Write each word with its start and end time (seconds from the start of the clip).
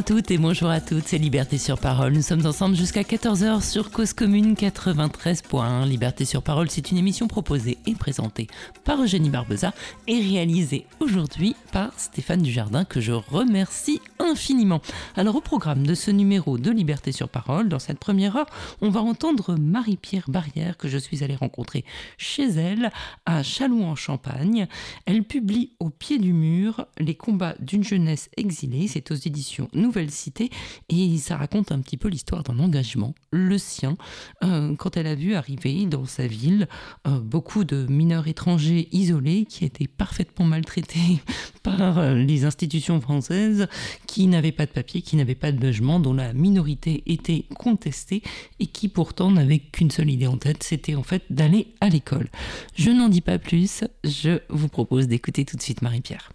À 0.00 0.02
toutes 0.02 0.30
et 0.30 0.38
bonjour 0.38 0.70
à 0.70 0.80
toutes, 0.80 1.08
c'est 1.08 1.18
Liberté 1.18 1.58
sur 1.58 1.78
Parole. 1.78 2.14
Nous 2.14 2.22
sommes 2.22 2.46
ensemble 2.46 2.74
jusqu'à 2.74 3.02
14h 3.02 3.62
sur 3.62 3.90
Cause 3.90 4.14
Commune 4.14 4.54
93.1. 4.54 5.86
Liberté 5.86 6.24
sur 6.24 6.42
Parole, 6.42 6.70
c'est 6.70 6.90
une 6.90 6.96
émission 6.96 7.28
proposée 7.28 7.76
et 7.86 7.94
présentée 7.94 8.46
par 8.82 9.02
Eugénie 9.02 9.28
Barbeza 9.28 9.74
et 10.06 10.18
réalisée 10.18 10.86
aujourd'hui 11.00 11.54
par 11.70 11.92
Stéphane 11.98 12.40
Dujardin 12.40 12.86
que 12.86 12.98
je 12.98 13.12
remercie 13.12 14.00
infiniment. 14.18 14.80
Alors 15.16 15.36
au 15.36 15.42
programme 15.42 15.86
de 15.86 15.94
ce 15.94 16.10
numéro 16.10 16.56
de 16.56 16.70
Liberté 16.70 17.12
sur 17.12 17.28
Parole, 17.28 17.68
dans 17.68 17.78
cette 17.78 17.98
première 17.98 18.36
heure, 18.36 18.48
on 18.80 18.88
va 18.88 19.00
entendre 19.00 19.54
Marie-Pierre 19.56 20.30
Barrière 20.30 20.78
que 20.78 20.88
je 20.88 20.96
suis 20.96 21.24
allée 21.24 21.36
rencontrer 21.36 21.84
chez 22.16 22.48
elle 22.48 22.90
à 23.26 23.42
Châlons-en-Champagne. 23.42 24.66
Elle 25.04 25.24
publie 25.24 25.72
Au 25.78 25.90
pied 25.90 26.18
du 26.18 26.32
mur 26.32 26.86
les 26.98 27.14
combats 27.14 27.54
d'une 27.60 27.84
jeunesse 27.84 28.30
exilée. 28.38 28.88
C'est 28.88 29.10
aux 29.10 29.14
éditions 29.14 29.68
Nouvelle 29.90 30.12
Cité 30.12 30.50
et 30.88 31.18
ça 31.18 31.36
raconte 31.36 31.72
un 31.72 31.80
petit 31.80 31.96
peu 31.96 32.06
l'histoire 32.06 32.44
d'un 32.44 32.60
engagement, 32.60 33.12
le 33.32 33.58
sien, 33.58 33.96
euh, 34.44 34.76
quand 34.76 34.96
elle 34.96 35.08
a 35.08 35.16
vu 35.16 35.34
arriver 35.34 35.84
dans 35.86 36.04
sa 36.04 36.28
ville 36.28 36.68
euh, 37.08 37.18
beaucoup 37.18 37.64
de 37.64 37.86
mineurs 37.90 38.28
étrangers 38.28 38.88
isolés 38.92 39.46
qui 39.46 39.64
étaient 39.64 39.88
parfaitement 39.88 40.44
maltraités 40.44 41.20
par 41.64 41.98
euh, 41.98 42.14
les 42.14 42.44
institutions 42.44 43.00
françaises, 43.00 43.66
qui 44.06 44.28
n'avaient 44.28 44.52
pas 44.52 44.66
de 44.66 44.70
papier, 44.70 45.02
qui 45.02 45.16
n'avaient 45.16 45.34
pas 45.34 45.50
de 45.50 45.60
logement, 45.60 45.98
dont 45.98 46.14
la 46.14 46.34
minorité 46.34 47.02
était 47.06 47.46
contestée 47.56 48.22
et 48.60 48.66
qui 48.66 48.86
pourtant 48.86 49.32
n'avaient 49.32 49.58
qu'une 49.58 49.90
seule 49.90 50.10
idée 50.10 50.28
en 50.28 50.36
tête, 50.36 50.62
c'était 50.62 50.94
en 50.94 51.02
fait 51.02 51.24
d'aller 51.30 51.74
à 51.80 51.88
l'école. 51.88 52.28
Je 52.76 52.92
n'en 52.92 53.08
dis 53.08 53.22
pas 53.22 53.40
plus, 53.40 53.82
je 54.04 54.38
vous 54.50 54.68
propose 54.68 55.08
d'écouter 55.08 55.44
tout 55.44 55.56
de 55.56 55.62
suite 55.62 55.82
Marie-Pierre. 55.82 56.30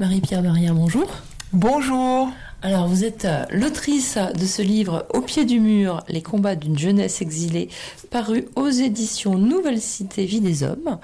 Marie-Pierre 0.00 0.42
Maria, 0.42 0.72
bonjour. 0.72 1.08
Bonjour. 1.52 2.32
Alors, 2.66 2.88
vous 2.88 3.04
êtes 3.04 3.26
euh, 3.26 3.44
l'autrice 3.50 4.18
de 4.18 4.44
ce 4.44 4.60
livre 4.60 5.06
Au 5.14 5.20
pied 5.20 5.44
du 5.44 5.60
mur, 5.60 6.02
les 6.08 6.20
combats 6.20 6.56
d'une 6.56 6.76
jeunesse 6.76 7.22
exilée, 7.22 7.68
paru 8.10 8.48
aux 8.56 8.68
éditions 8.68 9.38
Nouvelle 9.38 9.80
Cité 9.80 10.24
Vie 10.24 10.40
des 10.40 10.64
Hommes, 10.64 10.98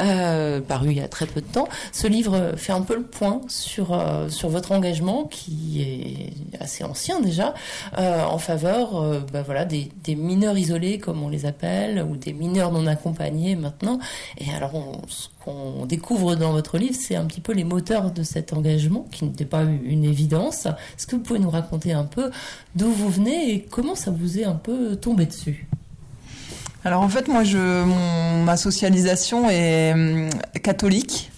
euh, 0.00 0.62
paru 0.62 0.92
il 0.92 0.96
y 0.96 1.02
a 1.02 1.08
très 1.08 1.26
peu 1.26 1.42
de 1.42 1.46
temps. 1.46 1.68
Ce 1.92 2.06
livre 2.06 2.54
fait 2.56 2.72
un 2.72 2.80
peu 2.80 2.96
le 2.96 3.02
point 3.02 3.42
sur, 3.48 3.92
euh, 3.92 4.30
sur 4.30 4.48
votre 4.48 4.72
engagement, 4.72 5.24
qui 5.24 5.82
est 5.82 6.58
assez 6.62 6.82
ancien 6.82 7.20
déjà, 7.20 7.52
en 7.98 8.38
faveur 8.38 9.20
bah 9.30 9.42
voilà, 9.42 9.66
des, 9.66 9.90
des, 10.04 10.14
mineurs 10.14 10.56
isolés, 10.56 10.98
comme 10.98 11.22
on 11.22 11.28
les 11.28 11.44
appelle, 11.44 12.06
ou 12.10 12.16
des 12.16 12.32
mineurs 12.32 12.72
non 12.72 12.86
accompagnés 12.86 13.54
maintenant. 13.54 13.98
Et 14.38 14.50
alors, 14.54 14.74
on, 14.74 15.02
qu'on 15.44 15.86
découvre 15.86 16.36
dans 16.36 16.52
votre 16.52 16.78
livre, 16.78 16.96
c'est 16.98 17.16
un 17.16 17.24
petit 17.24 17.40
peu 17.40 17.52
les 17.52 17.64
moteurs 17.64 18.10
de 18.10 18.22
cet 18.22 18.52
engagement, 18.52 19.06
qui 19.10 19.24
n'était 19.24 19.44
pas 19.44 19.62
une 19.62 20.04
évidence. 20.04 20.66
Est-ce 20.66 21.06
que 21.06 21.16
vous 21.16 21.22
pouvez 21.22 21.38
nous 21.38 21.50
raconter 21.50 21.92
un 21.92 22.04
peu 22.04 22.30
d'où 22.74 22.90
vous 22.90 23.08
venez 23.08 23.52
et 23.52 23.62
comment 23.62 23.94
ça 23.94 24.10
vous 24.10 24.38
est 24.38 24.44
un 24.44 24.54
peu 24.54 24.96
tombé 24.96 25.26
dessus? 25.26 25.66
Alors 26.84 27.02
en 27.02 27.08
fait, 27.08 27.28
moi, 27.28 27.44
je, 27.44 27.84
ma 28.44 28.56
socialisation 28.56 29.48
est 29.48 29.92
hum, 29.92 30.30
catholique. 30.62 31.30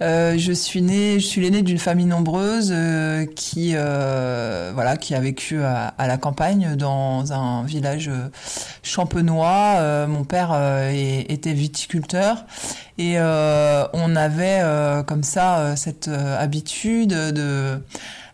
Euh, 0.00 0.38
je 0.38 0.52
suis 0.52 0.80
née, 0.80 1.18
je 1.18 1.26
suis 1.26 1.40
l'aînée 1.40 1.62
d'une 1.62 1.78
famille 1.78 2.06
nombreuse 2.06 2.70
euh, 2.72 3.26
qui, 3.26 3.72
euh, 3.74 4.70
voilà, 4.72 4.96
qui 4.96 5.14
a 5.14 5.20
vécu 5.20 5.60
à, 5.62 5.92
la 5.98 6.16
campagne 6.18 6.76
dans 6.76 7.32
un 7.32 7.64
village 7.64 8.10
champenois. 8.82 10.06
mon 10.06 10.24
père 10.24 10.52
était 11.28 11.52
viticulteur 11.52 12.44
et 12.98 13.18
on 13.18 14.16
avait 14.16 14.62
comme 15.06 15.22
ça 15.22 15.76
cette 15.76 16.08
habitude 16.08 17.10
de 17.10 17.80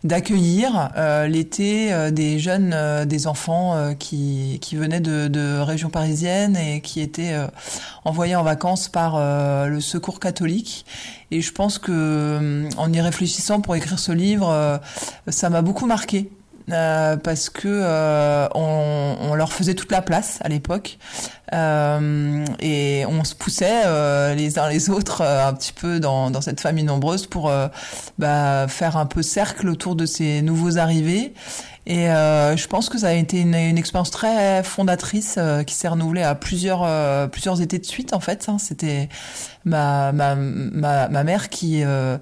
d'accueillir 0.05 0.91
euh, 0.95 1.25
l'été 1.27 1.91
euh, 1.91 2.11
des 2.11 2.37
jeunes, 2.37 2.73
euh, 2.73 3.05
des 3.05 3.25
enfants 3.25 3.93
qui, 3.97 4.59
qui 4.61 4.75
venaient 4.75 4.99
de, 4.99 5.27
de 5.27 5.57
régions 5.57 5.89
parisiennes 5.89 6.55
et 6.55 6.79
qui 6.81 7.01
étaient 7.01 7.35
envoyés 8.03 8.35
en 8.35 8.43
vacances 8.43 8.87
par 8.87 9.19
le 9.67 9.79
Secours 9.79 10.19
catholique. 10.19 10.85
Et 11.31 11.41
je 11.41 11.51
pense 11.51 11.79
que 11.79 12.67
en 12.77 12.93
y 12.93 13.01
réfléchissant 13.01 13.61
pour 13.61 13.75
écrire 13.75 13.99
ce 13.99 14.11
livre, 14.11 14.79
ça 15.27 15.49
m'a 15.49 15.61
beaucoup 15.61 15.85
marqué 15.85 16.29
euh, 16.71 17.15
parce 17.17 17.49
que 17.49 17.67
euh, 17.67 18.47
on, 18.55 19.15
on, 19.21 19.35
leur 19.35 19.53
faisait 19.53 19.75
toute 19.75 19.91
la 19.91 20.01
place 20.01 20.39
à 20.41 20.49
l'époque 20.49 20.97
euh, 21.53 22.43
et 22.59 23.05
on 23.07 23.23
se 23.23 23.35
poussait 23.35 23.83
euh, 23.85 24.33
les 24.33 24.57
uns 24.57 24.67
les 24.67 24.89
autres 24.89 25.21
un 25.21 25.53
petit 25.53 25.73
peu 25.73 25.99
dans, 25.99 26.31
dans 26.31 26.41
cette 26.41 26.59
famille 26.59 26.83
nombreuse 26.83 27.27
pour 27.27 27.51
bah, 28.17 28.65
faire 28.67 28.97
un 28.97 29.05
peu 29.05 29.21
cercle 29.21 29.69
autour 29.69 29.95
de 29.95 30.07
ces 30.07 30.41
nouveaux 30.41 30.79
arrivés 30.79 31.33
et 31.87 32.09
euh, 32.09 32.57
je 32.57 32.67
pense 32.67 32.89
que 32.89 32.97
ça 32.97 33.09
a 33.09 33.13
été 33.13 33.41
une, 33.41 33.53
une 33.53 33.77
expérience 33.77 34.09
très 34.09 34.63
fondatrice 34.63 35.35
euh, 35.37 35.61
qui 35.63 35.75
s'est 35.75 35.87
renouvelée 35.87 36.23
à 36.23 36.33
plusieurs 36.33 36.81
euh, 36.83 37.27
plusieurs 37.27 37.61
étés 37.61 37.77
de 37.77 37.85
suite 37.85 38.13
en 38.13 38.19
fait. 38.19 38.45
Hein. 38.47 38.57
C'était 38.57 39.07
ma, 39.65 40.11
ma, 40.11 40.35
ma, 40.35 41.09
ma, 41.09 41.23
mère 41.23 41.49
qui 41.49 41.83
euh, 41.83 42.17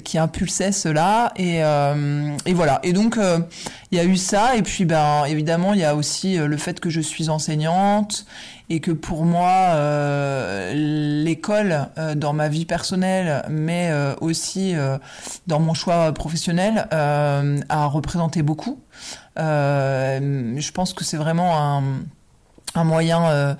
qui 0.00 0.18
impulsait 0.18 0.72
cela 0.72 1.32
et, 1.36 1.58
et 1.58 2.54
voilà. 2.54 2.80
Et 2.82 2.92
donc 2.92 3.18
il 3.90 3.98
y 3.98 4.00
a 4.00 4.04
eu 4.04 4.16
ça 4.16 4.56
et 4.56 4.62
puis 4.62 4.84
ben 4.84 5.24
évidemment 5.26 5.74
il 5.74 5.80
y 5.80 5.84
a 5.84 5.94
aussi 5.94 6.36
le 6.36 6.56
fait 6.56 6.80
que 6.80 6.90
je 6.90 7.00
suis 7.00 7.28
enseignante 7.28 8.26
et 8.72 8.80
que 8.80 8.90
pour 8.90 9.26
moi, 9.26 9.50
euh, 9.74 10.72
l'école 10.74 11.88
euh, 11.98 12.14
dans 12.14 12.32
ma 12.32 12.48
vie 12.48 12.64
personnelle, 12.64 13.44
mais 13.50 13.90
euh, 13.90 14.14
aussi 14.22 14.74
dans 15.46 15.60
mon 15.60 15.74
choix 15.74 16.12
professionnel, 16.12 16.88
a 16.90 17.86
représenté 17.86 18.42
beaucoup. 18.42 18.80
je 19.36 20.70
pense 20.72 20.94
que 20.94 21.04
c'est 21.04 21.18
vraiment 21.18 21.58
un 21.58 21.82
un 22.74 22.84
moyen 22.84 23.56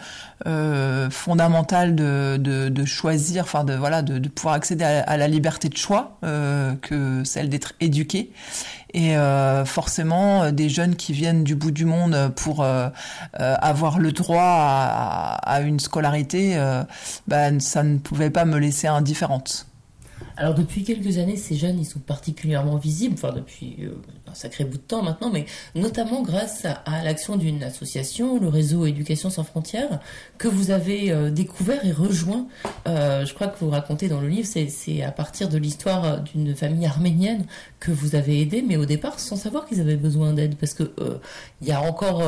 fondamental 1.10 1.94
de, 1.94 2.36
de, 2.38 2.68
de, 2.68 2.84
choisir, 2.84 3.44
enfin 3.44 3.64
de 3.64 3.74
voilà, 3.74 4.02
de, 4.02 4.18
de 4.18 4.28
pouvoir 4.28 4.54
accéder 4.54 4.84
à, 4.84 5.02
à, 5.02 5.16
la 5.16 5.28
liberté 5.28 5.68
de 5.68 5.76
choix 5.76 6.18
que 6.22 7.22
celle 7.24 7.48
d'être 7.48 7.74
éduqué. 7.80 8.32
Et 8.94 9.16
euh, 9.16 9.64
forcément, 9.64 10.42
euh, 10.42 10.50
des 10.50 10.68
jeunes 10.68 10.96
qui 10.96 11.12
viennent 11.12 11.44
du 11.44 11.54
bout 11.54 11.70
du 11.70 11.84
monde 11.84 12.32
pour 12.36 12.62
euh, 12.62 12.88
avoir 13.32 13.98
le 13.98 14.12
droit 14.12 14.42
à, 14.42 15.34
à 15.42 15.60
une 15.60 15.80
scolarité, 15.80 16.56
ben, 17.26 17.60
ça 17.60 17.82
ne 17.82 17.98
pouvait 17.98 18.30
pas 18.30 18.44
me 18.44 18.58
laisser 18.58 18.86
indifférente. 18.86 19.66
Alors 20.42 20.54
depuis 20.54 20.82
quelques 20.82 21.18
années, 21.18 21.36
ces 21.36 21.54
jeunes, 21.54 21.78
ils 21.78 21.86
sont 21.86 22.00
particulièrement 22.00 22.74
visibles, 22.74 23.14
enfin 23.14 23.32
depuis 23.32 23.76
euh, 23.82 23.92
un 24.26 24.34
sacré 24.34 24.64
bout 24.64 24.76
de 24.76 24.82
temps 24.82 25.00
maintenant, 25.00 25.30
mais 25.30 25.46
notamment 25.76 26.20
grâce 26.20 26.64
à, 26.64 27.04
l'action 27.04 27.36
d'une 27.36 27.62
association, 27.62 28.40
le 28.40 28.48
réseau 28.48 28.84
Éducation 28.84 29.30
sans 29.30 29.44
frontières, 29.44 30.00
que 30.38 30.48
vous 30.48 30.72
avez 30.72 31.12
euh, 31.12 31.30
découvert 31.30 31.86
et 31.86 31.92
rejoint. 31.92 32.48
Euh, 32.88 33.24
je 33.24 33.32
crois 33.34 33.46
que 33.46 33.56
vous 33.60 33.70
racontez 33.70 34.08
dans 34.08 34.20
le 34.20 34.26
livre, 34.26 34.48
c'est 34.48 35.02
à 35.04 35.12
partir 35.12 35.48
de 35.48 35.58
l'histoire 35.58 36.20
d'une 36.22 36.56
famille 36.56 36.86
arménienne 36.86 37.46
que 37.78 37.92
vous 37.92 38.16
avez 38.16 38.40
aidé, 38.40 38.64
mais 38.66 38.76
au 38.76 38.84
départ 38.84 39.20
sans 39.20 39.36
savoir 39.36 39.64
qu'ils 39.64 39.80
avaient 39.80 39.94
besoin 39.94 40.32
d'aide, 40.32 40.56
parce 40.56 40.74
que 40.74 40.92
il 41.60 41.68
y 41.68 41.72
a 41.72 41.80
encore 41.80 42.20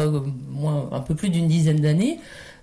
moins, 0.51 0.89
un 0.93 1.01
peu 1.01 1.17
plus 1.17 1.31
d'une 1.31 1.49
dizaine 1.49 1.81
d'années, 1.81 2.21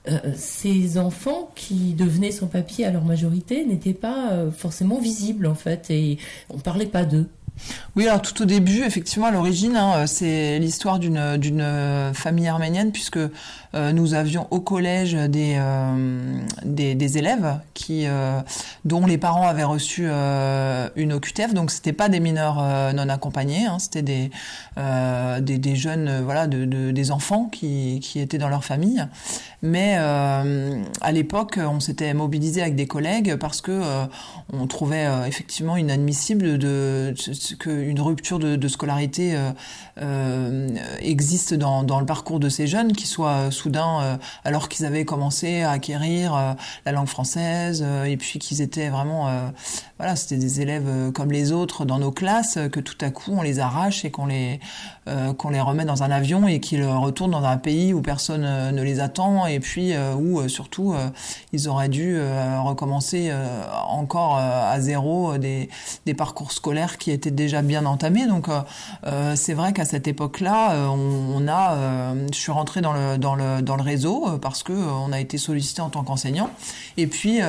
euh, 0.07 0.17
ces 0.35 0.97
enfants 0.97 1.52
qui 1.53 1.93
devenaient 1.93 2.31
sans 2.31 2.47
papier 2.47 2.85
à 2.85 2.91
leur 2.91 3.05
majorité 3.05 3.66
n'étaient 3.66 3.93
pas 3.93 4.31
euh, 4.31 4.52
forcément 4.52 4.99
visibles 4.99 5.46
en 5.46 5.53
fait 5.53 5.91
et 5.91 6.17
on 6.49 6.58
parlait 6.58 6.87
pas 6.87 7.05
d'eux. 7.05 7.28
Oui, 7.96 8.08
alors 8.08 8.23
tout 8.23 8.41
au 8.41 8.46
début, 8.46 8.81
effectivement, 8.81 9.28
à 9.28 9.31
l'origine, 9.31 9.76
hein, 9.76 10.08
c'est 10.08 10.58
l'histoire 10.58 10.97
d'une 10.97 12.11
famille 12.14 12.47
arménienne 12.47 12.91
puisque 12.91 13.17
euh, 13.17 13.29
nous 13.73 14.14
avions 14.14 14.47
au 14.52 14.59
collège 14.59 15.14
des 15.14 15.56
euh, 15.58 16.40
des, 16.64 17.18
élèves 17.18 17.59
qui 17.73 18.06
euh, 18.06 18.40
dont 18.85 19.06
les 19.06 19.18
parents 19.18 19.47
avaient 19.47 19.64
reçu 19.64 20.06
une 20.08 21.14
OQTF, 21.14 21.53
donc 21.53 21.72
c'était 21.72 21.94
pas 21.94 22.09
des 22.09 22.20
mineurs 22.20 22.94
non 22.94 23.09
accompagnés, 23.09 23.66
hein, 23.66 23.79
c'était 23.79 24.02
des, 24.02 24.29
des, 25.58 25.76
jeunes 25.76 26.22
voilà 26.23 26.47
de, 26.47 26.66
de, 26.66 26.91
des 26.91 27.12
enfants 27.12 27.46
qui 27.46 28.00
qui 28.02 28.20
étaient 28.20 28.38
dans 28.38 28.50
leur 28.50 28.64
famille. 28.64 29.06
Mais 29.62 29.96
à 29.96 31.12
l'époque, 31.12 31.59
on 31.62 31.79
s'était 31.79 32.14
mobilisé 32.14 32.62
avec 32.62 32.76
des 32.76 32.88
collègues 32.88 33.35
parce 33.35 33.62
que 33.62 33.82
on 34.53 34.67
trouvait 34.67 35.08
effectivement 35.28 35.78
inadmissible 35.78 36.58
de, 36.58 37.14
de 37.14 37.56
qu'une 37.59 38.00
rupture 38.00 38.40
de, 38.40 38.67
scolarité 38.67 39.38
euh, 40.02 40.67
existe 41.00 41.53
dans, 41.53 41.84
dans 41.84 42.00
le 42.00 42.06
parcours 42.06 42.40
de 42.40 42.50
ces 42.50 42.66
jeunes 42.66 42.94
qui 42.94 43.06
soient 43.06 43.52
soudain, 43.61 44.02
euh, 44.02 44.17
alors 44.43 44.69
qu'ils 44.69 44.85
avaient 44.85 45.05
commencé 45.05 45.61
à 45.61 45.72
acquérir 45.72 46.35
euh, 46.35 46.53
la 46.85 46.91
langue 46.91 47.08
française, 47.08 47.84
euh, 47.85 48.05
et 48.05 48.17
puis 48.17 48.40
qu'ils 48.40 48.61
étaient 48.61 48.90
vraiment, 48.90 49.52
voilà, 50.02 50.16
c'était 50.16 50.38
des 50.38 50.62
élèves 50.62 51.12
comme 51.14 51.32
les 51.32 51.52
autres 51.52 51.86
dans 51.86 52.00
nos 52.00 52.09
classes, 52.09 52.58
que 52.72 52.80
tout 52.80 52.98
à 53.02 53.12
coup 53.12 53.34
on 53.38 53.44
les 53.44 53.59
arrache 53.59 54.03
et 54.03 54.09
qu'on 54.09 54.26
les 54.26 54.59
qu'on 55.38 55.50
les 55.50 55.62
remet 55.62 55.84
dans 55.86 56.03
un 56.03 56.09
avion 56.09 56.48
et 56.48 56.59
qu'ils 56.59 56.86
retournent 56.86 57.32
dans 57.32 57.44
un 57.44 57.58
pays 57.58 57.94
où 57.94 58.02
personne 58.02 58.42
ne 58.42 58.82
les 58.82 59.00
attend, 59.00 59.46
et 59.46 59.59
puis 59.59 59.94
où 60.18 60.48
surtout 60.48 60.96
ils 61.53 61.68
auraient 61.70 61.90
dû 61.90 62.20
recommencer 62.64 63.32
encore 63.90 64.38
à 64.38 64.80
zéro 64.80 65.38
des, 65.38 65.70
des 66.08 66.14
parcours 66.16 66.52
scolaires 66.52 66.98
qui 66.98 67.12
étaient 67.12 67.30
déjà 67.30 67.62
bien 67.62 67.86
entamé. 67.86 68.26
Donc 68.26 68.48
c'est 69.36 69.53
vrai 69.53 69.72
qu'à 69.74 69.86
cette 69.86 70.08
époque-là, 70.08 70.90
on, 70.90 71.48
a, 71.48 72.16
je 72.32 72.38
suis 72.38 72.52
rentrée 72.52 72.82
dans 72.82 72.94
le 72.94 73.18
dans 73.20 73.36
le 73.36 73.62
dans 73.62 73.76
le 73.76 73.84
réseau 73.84 74.40
parce 74.42 74.64
que 74.64 74.74
on 74.74 75.12
a 75.12 75.20
été 75.20 75.38
sollicité 75.38 75.82
en 75.82 75.90
tant 75.90 76.03
qu'enseignant. 76.03 76.50
Et 76.98 77.06
puis 77.06 77.40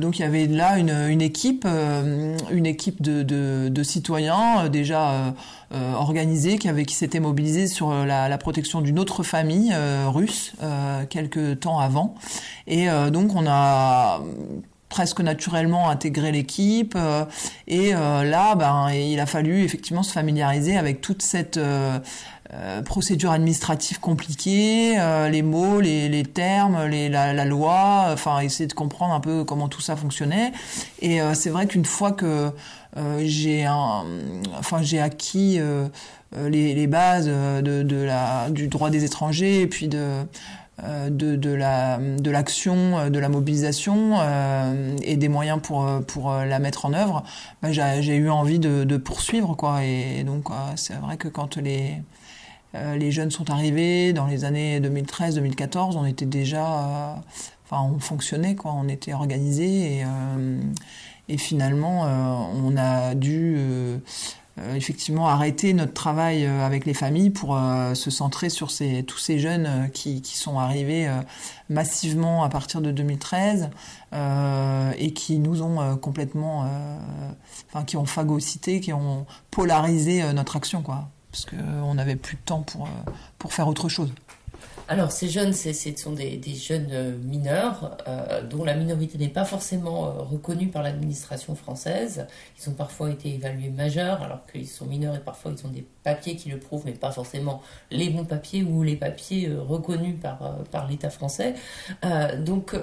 donc 0.00 0.18
il 0.18 0.22
y 0.22 0.24
avait 0.24 0.46
là 0.46 0.78
une, 0.78 1.08
une 1.08 1.22
équipe, 1.22 1.65
une 1.66 2.66
équipe 2.66 3.02
de, 3.02 3.82
citoyens 3.82 4.68
déjà 4.68 5.34
euh, 5.74 5.94
organisé 5.94 6.58
qui 6.58 6.68
qui 6.84 6.94
s'était 6.94 7.18
mobilisé 7.18 7.66
sur 7.66 7.90
euh, 7.90 8.04
la, 8.04 8.38
protection 8.38 8.82
d'une 8.82 9.00
autre 9.00 9.24
famille 9.24 9.72
euh, 9.74 10.04
russe 10.06 10.52
quelques 11.10 11.58
temps 11.58 11.80
avant. 11.80 12.14
Et 12.68 12.86
donc 13.10 13.34
on 13.34 13.46
a 13.48 14.20
presque 14.88 15.20
naturellement 15.20 15.90
intégré 15.90 16.30
l'équipe 16.30 16.96
et 17.66 17.92
là 17.92 18.54
ben 18.54 18.90
il 18.90 19.18
a 19.20 19.26
fallu 19.26 19.62
effectivement 19.62 20.02
se 20.02 20.12
familiariser 20.12 20.76
avec 20.76 21.00
toute 21.00 21.22
cette 21.22 21.58
procédure 22.84 23.32
administrative 23.32 24.00
compliquée, 24.00 24.96
les 25.30 25.42
mots, 25.42 25.80
les, 25.80 26.08
les 26.08 26.24
termes, 26.24 26.86
les, 26.86 27.08
la, 27.08 27.32
la, 27.32 27.44
loi, 27.44 28.06
enfin 28.12 28.40
essayer 28.40 28.66
de 28.66 28.72
comprendre 28.72 29.14
un 29.14 29.20
peu 29.20 29.44
comment 29.44 29.68
tout 29.68 29.80
ça 29.80 29.96
fonctionnait. 29.96 30.52
Et 31.00 31.20
c'est 31.34 31.50
vrai 31.50 31.66
qu'une 31.66 31.84
fois 31.84 32.12
que 32.12 32.52
euh, 32.96 33.20
j'ai 33.24 33.66
enfin 33.68 34.80
j'ai 34.80 35.00
acquis 35.00 35.56
euh, 35.58 35.88
euh, 36.34 36.48
les, 36.48 36.74
les, 36.74 36.86
bases 36.86 37.26
de, 37.26 37.82
de, 37.82 37.96
la, 37.96 38.48
du 38.48 38.68
droit 38.68 38.88
des 38.88 39.04
étrangers 39.04 39.60
et 39.60 39.66
puis 39.66 39.88
de 39.88 40.24
de, 41.08 41.36
de, 41.36 41.50
la 41.50 41.98
de 41.98 42.30
l'action, 42.30 43.08
de 43.08 43.18
la 43.18 43.30
mobilisation 43.30 44.18
et 45.02 45.16
des 45.16 45.28
moyens 45.28 45.58
pour 45.62 45.88
pour 46.06 46.30
la 46.30 46.58
mettre 46.58 46.84
en 46.84 46.92
œuvre, 46.92 47.22
bah, 47.62 47.72
j'ai 47.72 48.16
eu 48.16 48.28
envie 48.28 48.58
de, 48.58 48.84
de, 48.84 48.96
poursuivre 48.98 49.54
quoi. 49.54 49.84
Et, 49.84 50.22
donc 50.22 50.48
c'est 50.76 50.96
vrai 50.96 51.16
que 51.16 51.28
quand 51.28 51.56
les 51.56 52.02
les 52.96 53.10
jeunes 53.10 53.30
sont 53.30 53.50
arrivés 53.50 54.12
dans 54.12 54.26
les 54.26 54.44
années 54.44 54.80
2013-2014, 54.80 55.96
on 55.96 56.04
était 56.04 56.26
déjà, 56.26 57.22
enfin 57.64 57.82
on 57.82 57.98
fonctionnait 57.98 58.54
quoi, 58.54 58.72
on 58.72 58.88
était 58.88 59.12
organisé 59.12 59.98
et 59.98 60.04
et 61.28 61.38
finalement, 61.38 62.04
euh, 62.04 62.08
on 62.64 62.76
a 62.76 63.14
dû 63.14 63.56
euh, 63.58 63.98
euh, 64.58 64.74
effectivement 64.74 65.26
arrêter 65.28 65.74
notre 65.74 65.92
travail 65.92 66.46
avec 66.46 66.86
les 66.86 66.94
familles 66.94 67.30
pour 67.30 67.58
se 67.94 68.10
centrer 68.10 68.48
sur 68.48 68.70
ces, 68.70 69.02
tous 69.02 69.18
ces 69.18 69.38
jeunes 69.38 69.90
qui, 69.92 70.22
qui 70.22 70.36
sont 70.36 70.58
arrivés 70.58 71.10
massivement 71.68 72.42
à 72.44 72.48
partir 72.48 72.80
de 72.80 72.90
2013 72.90 73.70
et 74.98 75.12
qui 75.12 75.38
nous 75.38 75.60
ont 75.60 75.96
complètement, 75.98 76.70
enfin 77.68 77.84
qui 77.84 77.98
ont 77.98 78.06
phagocyté, 78.06 78.80
qui 78.80 78.94
ont 78.94 79.26
polarisé 79.50 80.32
notre 80.32 80.56
action, 80.56 80.80
quoi, 80.80 81.10
parce 81.36 81.44
qu'on 81.44 81.94
n'avait 81.94 82.16
plus 82.16 82.36
de 82.36 82.40
temps 82.46 82.62
pour, 82.62 82.88
pour 83.38 83.52
faire 83.52 83.68
autre 83.68 83.90
chose. 83.90 84.10
Alors, 84.88 85.10
ces 85.10 85.28
jeunes, 85.28 85.52
ce 85.52 85.72
sont 85.96 86.12
des, 86.12 86.40
jeunes 86.54 86.90
euh, 86.92 87.16
mineurs 87.24 87.96
euh, 88.06 88.40
dont 88.42 88.62
la 88.62 88.74
minorité 88.74 89.18
n'est 89.18 89.28
pas 89.28 89.44
forcément 89.44 90.06
euh, 90.06 90.10
reconnue 90.22 90.68
par 90.68 90.84
l'administration 90.84 91.56
française. 91.56 92.28
Ils 92.60 92.70
ont 92.70 92.72
parfois 92.72 93.10
été 93.10 93.34
évalués 93.34 93.70
majeurs 93.70 94.22
alors 94.22 94.46
qu'ils 94.46 94.68
sont 94.68 94.86
mineurs 94.86 95.16
et 95.16 95.18
parfois 95.18 95.50
ils 95.56 95.66
ont 95.66 95.70
des 95.70 95.84
papiers 96.04 96.36
qui 96.36 96.50
le 96.50 96.60
prouvent, 96.60 96.84
mais 96.84 96.92
pas 96.92 97.10
forcément 97.10 97.62
les 97.90 98.10
bons 98.10 98.24
papiers 98.24 98.62
ou 98.62 98.84
les 98.84 98.94
papiers 98.94 99.50
reconnus 99.52 100.14
par, 100.20 100.86
l'État 100.88 101.10
français. 101.10 101.54
donc 102.38 102.74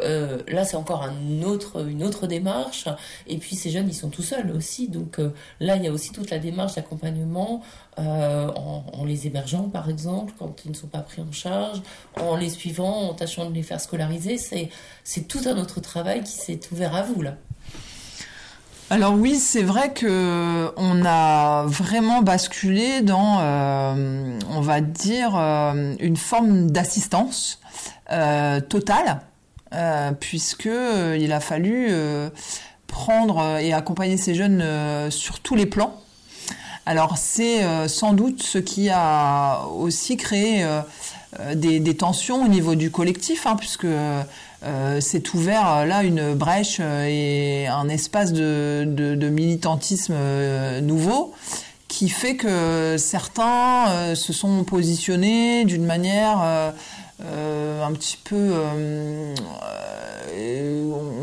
là, 0.48 0.66
c'est 0.66 0.76
encore 0.76 1.06
une 1.06 1.46
autre 1.46 2.28
démarche. 2.28 2.90
Et 3.28 3.38
puis, 3.38 3.56
ces 3.56 3.70
jeunes, 3.70 3.88
ils 3.88 3.94
sont 3.94 4.10
tout 4.10 4.24
seuls 4.24 4.52
aussi. 4.52 4.90
Donc 4.90 5.20
là, 5.62 5.78
il 5.78 5.84
y 5.86 5.88
a 5.88 5.92
aussi 5.92 6.12
toute 6.12 6.30
la 6.32 6.40
démarche 6.40 6.76
d'accompagnement 6.76 7.64
en, 7.98 8.84
en 8.94 9.06
les 9.06 9.28
hébergeant, 9.28 9.70
par 9.70 9.90
exemple, 9.90 10.34
quand 10.40 10.66
ils 10.66 10.72
ne 10.72 10.76
sont 10.76 10.88
pas 10.88 11.00
pris 11.00 11.22
en 11.22 11.32
charge 11.32 11.82
en 12.20 12.36
les 12.36 12.50
suivant, 12.50 13.10
en 13.10 13.14
tâchant 13.14 13.50
de 13.50 13.54
les 13.54 13.64
faire 13.64 13.80
scolariser. 13.80 14.38
C'est 14.38 15.28
tout 15.28 15.42
un 15.46 15.58
autre 15.58 15.80
travail 15.80 16.24
qui 16.24 16.32
s'est 16.32 16.60
ouvert 16.72 16.96
à 16.96 17.04
vous 17.04 17.22
là. 17.22 17.36
Alors 18.90 19.14
oui, 19.14 19.36
c'est 19.36 19.64
vrai 19.64 19.92
que 19.92 20.72
on 20.78 21.04
a 21.06 21.64
vraiment 21.66 22.22
basculé 22.22 23.02
dans, 23.02 23.40
euh, 23.40 24.40
on 24.52 24.62
va 24.62 24.82
dire, 24.82 25.36
euh, 25.36 25.96
une 26.00 26.18
forme 26.18 26.70
d'assistance 26.70 27.60
euh, 28.12 28.60
totale, 28.60 29.22
puisque 30.20 30.70
il 31.18 31.32
a 31.32 31.40
fallu 31.40 31.92
prendre 32.86 33.58
et 33.58 33.74
accompagner 33.74 34.18
ces 34.18 34.36
jeunes 34.36 35.10
sur 35.10 35.40
tous 35.40 35.56
les 35.56 35.66
plans. 35.66 36.03
Alors 36.86 37.18
c'est 37.18 37.88
sans 37.88 38.14
doute 38.14 38.44
ce 38.44 38.58
qui 38.58 38.90
a 38.90 39.66
aussi 39.68 40.18
créé 40.18 40.66
euh, 41.40 41.56
des, 41.56 41.96
tensions 41.96 42.44
au 42.44 42.48
niveau 42.48 42.76
du 42.76 42.92
collectif, 42.92 43.48
hein, 43.48 43.56
puisque 43.58 43.86
euh, 43.86 44.24
c'est 45.00 45.34
ouvert 45.34 45.68
euh, 45.68 45.86
là 45.86 46.04
une 46.04 46.34
brèche 46.36 46.80
et 46.80 47.68
un 47.68 47.90
espace 47.90 48.34
de, 48.34 49.30
militantisme 49.32 50.16
nouveau 50.82 51.34
qui 51.88 52.10
fait 52.10 52.36
que 52.36 52.96
certains 52.98 54.16
se 54.16 54.34
sont 54.34 54.64
positionnés 54.64 55.64
d'une 55.66 55.86
manière 55.86 56.40
un 56.40 57.92
petit 57.94 58.18
peu, 58.24 58.52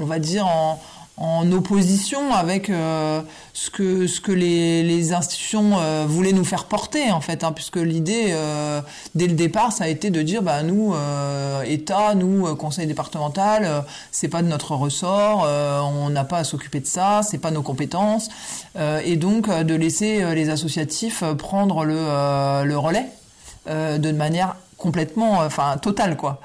on 0.00 0.04
va 0.04 0.20
dire, 0.20 0.46
en, 0.46 0.80
en 1.20 1.52
opposition 1.52 2.32
avec 2.32 2.70
euh, 2.70 3.20
ce 3.52 3.70
que 3.70 4.06
ce 4.06 4.22
que 4.22 4.32
les, 4.32 5.12
institutions 5.12 5.78
euh, 5.78 6.06
voulaient 6.08 6.32
nous 6.32 6.44
faire 6.44 6.64
porter 6.64 7.10
en 7.10 7.20
fait 7.20 7.44
hein, 7.44 7.52
puisque 7.52 7.76
l'idée 7.76 8.28
euh, 8.30 8.80
dès 9.14 9.26
le 9.26 9.34
départ 9.34 9.72
ça 9.72 9.84
a 9.84 9.88
été 9.88 10.10
de 10.10 10.22
dire 10.22 10.42
bah 10.42 10.62
nous 10.62 10.94
État 11.66 12.14
nous 12.14 12.54
conseil 12.56 12.86
départemental 12.86 13.84
c'est 14.12 14.28
pas 14.28 14.42
de 14.42 14.48
notre 14.48 14.74
ressort 14.74 15.46
on 15.94 16.08
n'a 16.10 16.24
pas 16.24 16.38
à 16.38 16.44
s'occuper 16.44 16.80
de 16.80 16.86
ça 16.86 17.20
c'est 17.22 17.38
pas 17.38 17.50
nos 17.50 17.62
compétences 17.62 18.28
et 19.04 19.16
donc 19.16 19.50
de 19.50 19.74
laisser 19.74 20.34
les 20.34 20.48
associatifs 20.48 21.22
prendre 21.36 21.84
le 21.84 22.64
le 22.64 22.78
relais 22.78 23.06
de 23.66 24.12
manière 24.12 24.56
complètement 24.80 25.38
enfin 25.38 25.76
totale 25.76 26.16
quoi 26.16 26.40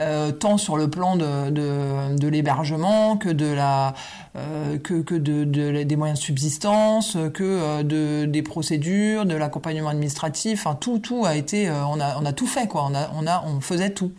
euh, 0.00 0.30
tant 0.30 0.58
sur 0.58 0.76
le 0.76 0.88
plan 0.88 1.16
de, 1.16 1.50
de, 1.50 2.16
de 2.16 2.28
l'hébergement 2.28 3.16
que 3.16 3.30
de 3.30 3.46
la 3.46 3.94
euh, 4.36 4.78
que, 4.78 5.02
que 5.02 5.14
de, 5.14 5.44
de, 5.44 5.82
des 5.82 5.96
moyens 5.96 6.20
de 6.20 6.24
subsistance, 6.24 7.16
que 7.34 7.42
euh, 7.42 7.82
de, 7.82 8.26
des 8.26 8.42
procédures, 8.42 9.24
de 9.24 9.34
l'accompagnement 9.34 9.88
administratif. 9.88 10.66
Enfin, 10.66 10.76
tout, 10.76 10.98
tout 10.98 11.24
a 11.24 11.34
été, 11.34 11.68
euh, 11.68 11.84
on 11.86 11.98
a, 11.98 12.16
on 12.20 12.24
a 12.24 12.32
tout 12.32 12.46
fait 12.46 12.68
quoi. 12.68 12.86
On 12.88 12.94
a, 12.94 13.10
on 13.14 13.26
a, 13.26 13.42
on 13.46 13.60
faisait 13.60 13.90
tout. 13.90 14.12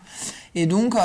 Et 0.56 0.66
donc, 0.66 0.96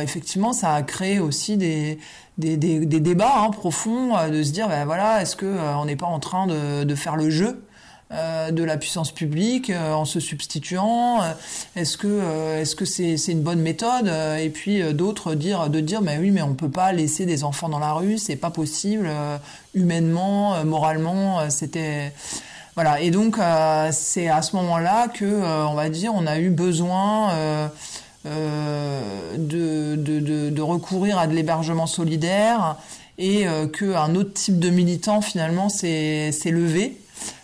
effectivement, 0.00 0.52
ça 0.52 0.74
a 0.74 0.82
créé 0.82 1.18
aussi 1.18 1.56
des, 1.56 1.98
des, 2.38 2.56
des, 2.56 2.86
des 2.86 3.00
débats 3.00 3.34
hein, 3.38 3.50
profonds 3.50 4.12
de 4.28 4.42
se 4.44 4.52
dire, 4.52 4.68
ben 4.68 4.84
voilà, 4.84 5.20
est-ce 5.20 5.34
que 5.34 5.44
on 5.76 5.86
n'est 5.86 5.96
pas 5.96 6.06
en 6.06 6.20
train 6.20 6.46
de, 6.46 6.84
de 6.84 6.94
faire 6.94 7.16
le 7.16 7.30
jeu? 7.30 7.64
Euh, 8.12 8.50
de 8.50 8.64
la 8.64 8.76
puissance 8.76 9.12
publique 9.12 9.70
euh, 9.70 9.92
en 9.92 10.04
se 10.04 10.18
substituant 10.18 11.22
euh, 11.22 11.32
Est-ce 11.76 11.96
que 11.96 12.58
est-ce 12.60 12.74
que 12.74 12.84
c'est 12.84 13.14
une 13.28 13.42
bonne 13.42 13.60
méthode 13.60 14.10
Et 14.40 14.50
puis 14.50 14.82
d'autres 14.92 15.36
dire 15.36 15.70
de 15.70 15.78
dire 15.78 16.02
mais 16.02 16.18
oui 16.18 16.32
mais 16.32 16.42
on 16.42 16.54
peut 16.54 16.68
pas 16.68 16.92
laisser 16.92 17.24
des 17.24 17.44
enfants 17.44 17.68
dans 17.68 17.78
la 17.78 17.92
rue, 17.92 18.18
c'est 18.18 18.34
pas 18.34 18.50
possible 18.50 19.08
humainement, 19.74 20.64
moralement, 20.64 21.48
c'était 21.50 22.12
voilà. 22.74 23.00
Et 23.00 23.12
donc 23.12 23.36
c'est 23.92 24.26
à 24.26 24.42
ce 24.42 24.56
moment-là 24.56 25.06
que 25.06 25.24
on 25.68 25.74
va 25.74 25.88
dire 25.88 26.12
on 26.12 26.26
a 26.26 26.40
eu 26.40 26.50
besoin 26.50 27.70
de, 28.24 29.94
de, 29.94 30.50
de, 30.50 30.62
recourir 30.62 31.16
à 31.16 31.28
de 31.28 31.34
l'hébergement 31.34 31.86
solidaire 31.86 32.76
et 33.18 33.46
qu'un 33.78 34.16
autre 34.16 34.32
type 34.32 34.58
de 34.58 34.70
militant 34.70 35.20
finalement 35.20 35.68
s'est 35.68 36.32
levé 36.46 36.98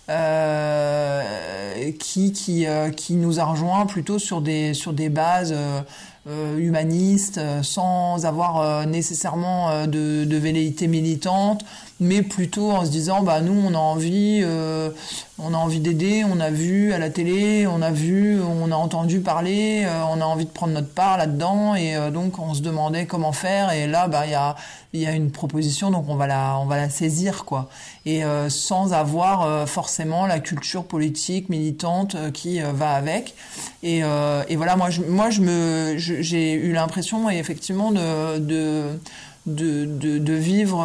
euh, 0.08 1.90
qui 1.98 2.32
qui 2.32 2.66
euh, 2.66 2.90
qui 2.90 3.14
nous 3.14 3.40
a 3.40 3.44
rejoint 3.44 3.86
plutôt 3.86 4.20
sur 4.20 4.40
des 4.40 4.72
sur 4.72 4.92
des 4.92 5.08
bases 5.08 5.52
euh, 5.52 6.58
humanistes, 6.58 7.40
sans 7.62 8.25
avoir 8.25 8.86
nécessairement 8.86 9.86
de, 9.86 10.25
de 10.25 10.36
velléité 10.36 10.88
militante, 10.88 11.64
mais 11.99 12.23
plutôt 12.23 12.71
en 12.73 12.85
se 12.85 12.91
disant 12.91 13.23
bah 13.23 13.41
nous 13.41 13.59
on 13.59 13.73
a 13.73 13.79
envie 13.79 14.41
euh, 14.45 14.91
on 15.38 15.55
a 15.55 15.57
envie 15.57 15.81
d'aider 15.81 16.25
on 16.31 16.41
a 16.41 16.50
vu 16.50 16.93
à 16.93 16.99
la 16.99 17.09
télé 17.09 17.67
on 17.67 17.81
a 17.81 17.91
vu 17.91 18.38
on 18.43 18.71
a 18.71 18.75
entendu 18.75 19.21
parler 19.21 19.85
euh, 19.87 20.03
on 20.11 20.21
a 20.21 20.25
envie 20.25 20.45
de 20.45 20.50
prendre 20.50 20.75
notre 20.75 20.93
part 20.93 21.17
là-dedans 21.17 21.75
et 21.75 21.97
euh, 21.97 22.11
donc 22.11 22.38
on 22.38 22.53
se 22.53 22.61
demandait 22.61 23.07
comment 23.07 23.33
faire 23.33 23.73
et 23.73 23.87
là 23.87 24.09
bah 24.09 24.26
il 24.26 24.33
y 24.33 24.35
a 24.35 24.57
il 24.93 25.00
y 25.00 25.07
a 25.07 25.12
une 25.12 25.31
proposition 25.31 25.91
donc 25.91 26.05
on 26.09 26.17
va 26.17 26.26
la 26.26 26.59
on 26.59 26.67
va 26.67 26.76
la 26.76 26.91
saisir 26.91 27.45
quoi. 27.45 27.69
Et 28.07 28.23
sans 28.49 28.93
avoir 28.93 29.69
forcément 29.69 30.26
la 30.26 30.38
culture 30.38 30.85
politique 30.85 31.49
militante 31.49 32.17
qui 32.33 32.61
va 32.61 32.93
avec. 32.93 33.35
Et, 33.83 33.99
et 33.99 34.57
voilà 34.57 34.76
moi 34.76 34.88
je 34.88 35.03
moi 35.03 35.29
je 35.29 35.41
me 35.41 35.97
j'ai 35.99 36.53
eu 36.53 36.73
l'impression 36.73 37.29
effectivement 37.29 37.91
de, 37.91 38.38
de 38.38 38.85
de, 39.47 40.33
vivre 40.33 40.83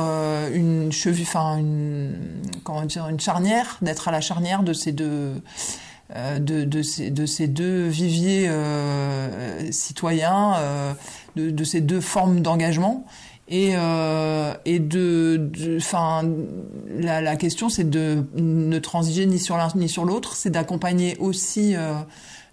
une 0.54 0.92
cheville, 0.92 1.26
enfin 1.28 1.58
une 1.58 2.16
comment 2.64 2.86
dire, 2.86 3.08
une 3.08 3.20
charnière, 3.20 3.78
d'être 3.82 4.08
à 4.08 4.12
la 4.12 4.22
charnière 4.22 4.64
de 4.64 4.74
ces 4.74 4.92
deux 4.92 5.34
de, 6.16 6.66
de, 6.66 6.82
ces, 6.82 7.10
de 7.10 7.26
ces 7.26 7.48
deux 7.48 7.88
viviers 7.88 8.50
citoyens, 9.72 10.56
de, 11.36 11.64
ces 11.64 11.82
deux 11.82 12.02
formes 12.02 12.42
d'engagement. 12.42 13.06
Et, 13.48 13.74
et 14.66 14.80
de, 14.80 15.52
enfin, 15.78 16.24
la, 16.98 17.22
la, 17.22 17.36
question, 17.36 17.70
c'est 17.70 17.90
de 17.90 18.26
ne 18.36 18.80
transiger 18.80 19.26
ni 19.26 19.40
sur 19.40 19.58
l'un 19.58 19.70
ni 19.76 19.90
sur 19.90 20.06
l'autre, 20.06 20.36
c'est 20.36 20.50
d'accompagner 20.50 21.18
aussi 21.20 21.76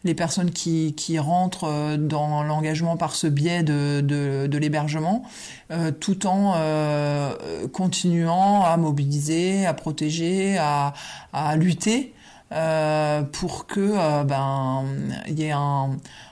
les 0.04 0.14
personnes 0.14 0.50
qui, 0.50 0.94
qui 0.94 1.18
rentrent 1.18 1.64
euh, 1.64 1.96
dans 1.96 2.42
l'engagement 2.42 2.96
par 2.96 3.14
ce 3.14 3.26
biais 3.26 3.62
de, 3.62 4.00
de, 4.00 4.58
l'hébergement, 4.58 5.24
euh, 5.70 5.90
tout 5.90 6.26
en 6.26 6.54
euh, 6.56 7.34
continuant 7.68 8.64
à 8.64 8.76
mobiliser, 8.76 9.66
à 9.66 9.74
protéger, 9.74 10.56
à, 10.58 10.94
à 11.32 11.56
lutter 11.56 12.14
pour 13.32 13.66
que 13.66 14.24
ben 14.24 14.82
il 15.28 15.38
y 15.38 15.44
ait 15.44 15.50
un, 15.50 15.90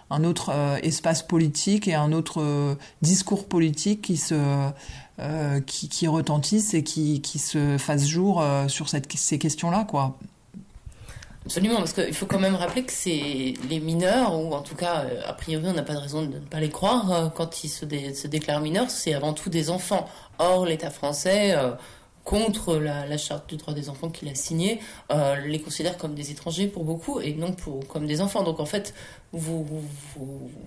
un 0.08 0.24
autre 0.24 0.50
espace 0.82 1.22
politique 1.22 1.88
et 1.88 1.94
un 1.94 2.10
autre 2.12 2.78
discours 3.02 3.46
politique 3.46 4.00
qui 4.00 4.16
se 4.16 4.70
qui 5.66 6.06
retentisse 6.06 6.72
et 6.72 6.82
qui, 6.82 7.20
qui 7.20 7.38
se 7.38 7.76
fasse 7.76 8.06
jour 8.06 8.42
sur 8.66 8.88
cette, 8.88 9.12
ces 9.12 9.38
questions-là 9.38 9.84
quoi. 9.84 10.16
Absolument, 11.46 11.76
parce 11.76 11.92
qu'il 11.92 12.12
faut 12.12 12.26
quand 12.26 12.40
même 12.40 12.56
rappeler 12.56 12.82
que 12.82 12.92
c'est 12.92 13.54
les 13.70 13.78
mineurs, 13.78 14.34
ou 14.34 14.52
en 14.52 14.62
tout 14.62 14.74
cas, 14.74 15.04
euh, 15.04 15.20
a 15.24 15.32
priori, 15.32 15.64
on 15.68 15.74
n'a 15.74 15.84
pas 15.84 15.94
de 15.94 16.00
raison 16.00 16.22
de 16.22 16.26
ne 16.26 16.38
pas 16.40 16.58
les 16.58 16.70
croire, 16.70 17.12
euh, 17.12 17.28
quand 17.28 17.62
ils 17.62 17.68
se, 17.68 17.84
déclarent 18.26 18.60
mineurs, 18.60 18.90
c'est 18.90 19.14
avant 19.14 19.32
tout 19.32 19.48
des 19.48 19.70
enfants. 19.70 20.08
Or, 20.40 20.66
l'État 20.66 20.90
français, 20.90 21.54
euh, 21.54 21.70
contre 22.24 22.74
la, 22.78 23.16
charte 23.16 23.48
du 23.48 23.58
droit 23.58 23.74
des 23.74 23.88
enfants 23.88 24.08
qu'il 24.08 24.28
a 24.28 24.34
signée, 24.34 24.80
les 25.44 25.60
considère 25.60 25.96
comme 25.96 26.16
des 26.16 26.32
étrangers 26.32 26.66
pour 26.66 26.82
beaucoup 26.82 27.20
et 27.20 27.32
non 27.34 27.52
pour, 27.52 27.86
comme 27.86 28.08
des 28.08 28.20
enfants. 28.20 28.42
Donc 28.42 28.58
en 28.58 28.66
fait, 28.66 28.92
vous, 29.30 29.64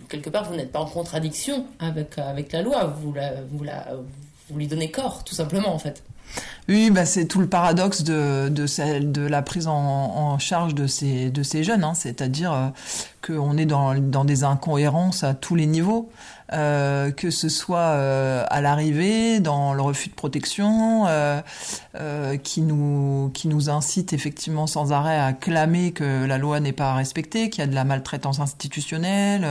quelque 0.07 0.29
part, 0.29 0.45
vous 0.49 0.55
n'êtes 0.55 0.71
pas 0.71 0.79
en 0.79 0.85
contradiction 0.85 1.65
avec, 1.79 2.15
la 2.15 2.61
loi, 2.61 2.85
vous, 2.85 3.13
vous, 3.51 3.63
la, 3.65 3.87
vous 4.49 4.57
lui 4.57 4.67
donnez 4.67 4.89
corps, 4.89 5.25
tout 5.25 5.35
simplement 5.35 5.73
en 5.73 5.79
fait. 5.79 6.01
Oui, 6.67 6.91
bah 6.91 7.05
c'est 7.05 7.25
tout 7.25 7.39
le 7.39 7.47
paradoxe 7.47 8.03
de, 8.03 8.47
de, 8.49 8.67
celle, 8.67 9.11
de 9.11 9.21
la 9.21 9.41
prise 9.41 9.65
en, 9.67 10.37
charge 10.37 10.75
de 10.75 10.85
ces, 10.85 11.31
de 11.31 11.41
ces 11.41 11.63
jeunes, 11.63 11.83
hein. 11.83 11.95
c'est-à-dire 11.95 12.53
euh, 12.53 12.67
qu'on 13.25 13.57
est 13.57 13.65
dans, 13.65 13.95
dans 13.95 14.23
des 14.23 14.43
incohérences 14.43 15.23
à 15.23 15.33
tous 15.33 15.55
les 15.55 15.65
niveaux. 15.65 16.09
Euh, 16.51 17.11
que 17.11 17.29
ce 17.29 17.47
soit 17.47 17.77
euh, 17.79 18.43
à 18.49 18.59
l'arrivée, 18.59 19.39
dans 19.39 19.75
le 19.75 19.83
refus 19.83 20.09
de 20.09 20.15
protection, 20.15 21.05
euh, 21.07 21.41
qui 22.37 22.61
nous 22.61 23.29
qui 23.35 23.47
nous 23.47 23.69
incite 23.69 24.13
effectivement 24.13 24.65
sans 24.65 24.91
arrêt 24.91 25.19
à 25.19 25.33
clamer 25.33 25.91
que 25.91 26.25
la 26.25 26.39
loi 26.39 26.59
n'est 26.59 26.73
pas 26.73 26.95
respectée, 26.95 27.51
qu'il 27.51 27.61
y 27.61 27.63
a 27.63 27.67
de 27.67 27.75
la 27.75 27.83
maltraitance 27.83 28.39
institutionnelle, 28.39 29.45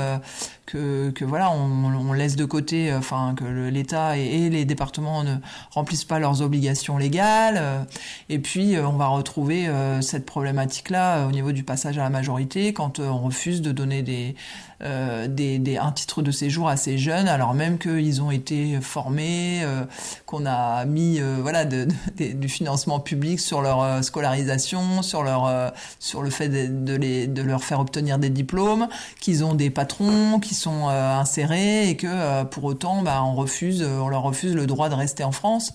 que, 0.67 1.11
que 1.11 1.25
voilà 1.25 1.53
on, 1.53 2.09
on, 2.09 2.13
laisse 2.13 2.35
de 2.35 2.45
côté, 2.45 2.93
enfin 2.93 3.35
que 3.37 3.45
l'État 3.45 4.19
et, 4.19 4.25
et, 4.47 4.51
les 4.51 4.65
départements 4.65 5.23
ne 5.23 5.37
remplissent 5.71 6.05
pas 6.05 6.19
leurs 6.19 6.43
obligations 6.43 6.68
légales, 6.99 7.87
et 8.29 8.39
puis 8.39 8.77
on 8.79 8.97
va 8.97 9.07
retrouver 9.09 9.69
cette 10.01 10.27
problématique 10.27 10.91
là 10.91 11.27
au 11.27 11.31
niveau 11.31 11.53
du 11.53 11.63
passage 11.63 11.99
à 11.99 12.03
la 12.03 12.11
majorité 12.11 12.73
quand 12.73 12.99
on 13.01 13.19
refuse 13.19 13.63
de 13.63 13.73
donner 13.73 14.03
des 14.03 14.35
euh, 14.81 15.27
des, 15.27 15.59
des, 15.59 15.77
un 15.77 15.91
titre 15.91 16.23
de 16.23 16.31
séjour 16.31 16.69
assez 16.69 16.99
jeunes, 16.99 17.27
alors 17.27 17.53
même 17.53 17.79
qu'ils 17.79 18.23
ont 18.23 18.31
été 18.31 18.81
formés, 18.81 19.59
euh, 19.65 19.83
qu'on 20.25 20.47
a 20.47 20.85
mis 20.85 21.19
euh, 21.19 21.39
voilà 21.41 21.65
de, 21.65 21.89
du 22.17 22.49
financement 22.49 23.01
public 23.01 23.41
sur 23.41 23.61
leur 23.61 24.05
scolarisation, 24.05 25.03
sur 25.03 25.25
leur 25.25 25.73
sur 25.99 26.23
le 26.23 26.31
fait 26.31 26.49
de, 26.49 26.67
de, 26.69 26.95
les, 26.95 27.27
de 27.27 27.43
leur 27.43 27.65
faire 27.65 27.81
obtenir 27.81 28.21
des 28.21 28.31
diplômes, 28.31 28.87
qu'ils 29.21 29.45
ont 29.45 29.55
des 29.55 29.71
patrons 29.71 30.39
qui 30.39 30.55
sont 30.55 30.87
insérés 30.89 31.89
et 31.89 31.97
que 31.97 32.45
pour 32.45 32.63
autant 32.63 33.03
bah, 33.03 33.25
on 33.25 33.35
refuse 33.35 33.83
on 33.83 34.09
leur 34.09 34.23
refuse 34.23 34.55
le 34.55 34.67
droit 34.67 34.89
de 34.89 34.95
rester 34.95 35.25
en 35.25 35.33
France. 35.33 35.73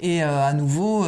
Et 0.00 0.22
à 0.22 0.52
nouveau 0.52 1.06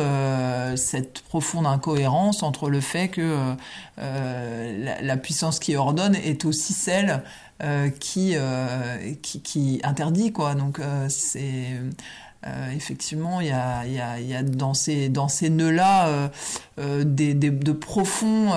cette 0.77 1.21
profonde 1.23 1.67
incohérence 1.67 2.43
entre 2.43 2.71
le 2.71 2.81
fait 2.81 3.09
que 3.09 3.55
la, 3.97 5.03
la, 5.03 5.17
puissance 5.17 5.59
qui 5.59 5.77
ordonne 5.77 6.15
est 6.15 6.45
aussi 6.47 6.73
celle 6.73 7.09
euh, 7.09 7.19
qui, 7.99 8.35
euh, 8.37 9.15
qui, 9.21 9.41
qui 9.43 9.81
interdit 9.83 10.33
quoi. 10.33 10.55
Donc 10.55 10.79
euh, 10.79 11.07
c'est 11.09 11.67
effectivement, 12.73 13.41
il 13.41 13.49
y 13.49 13.51
a, 13.51 13.85
y, 13.85 13.99
a, 13.99 14.21
y 14.21 14.35
a, 14.35 14.43
dans 14.45 14.73
ces, 14.73 15.09
dans 15.09 15.27
ces 15.29 15.51
nœuds-là 15.51 16.31
des, 16.79 17.35
des, 17.35 17.51
de 17.51 17.73
profonds, 17.73 18.53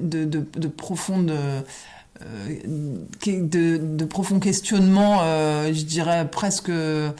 de, 0.00 0.24
de, 0.24 0.46
de 0.56 0.68
profondes 0.68 1.34
de, 3.26 4.04
profonds 4.04 4.38
questionnements, 4.38 5.18
je 5.72 5.82
dirais 5.82 6.30
presque 6.30 6.70
euh, 6.70 7.10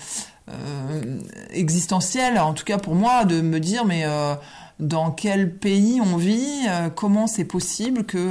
existentiels, 1.50 2.38
en 2.38 2.54
tout 2.54 2.64
cas 2.64 2.78
pour 2.78 2.94
moi, 2.94 3.24
de 3.24 3.40
me 3.40 3.58
dire 3.58 3.84
mais 3.84 4.04
dans 4.78 5.10
quel 5.10 5.52
pays 5.56 6.00
on 6.00 6.16
vit, 6.16 6.66
comment 6.94 7.26
c'est 7.26 7.44
possible 7.44 8.04
que 8.04 8.30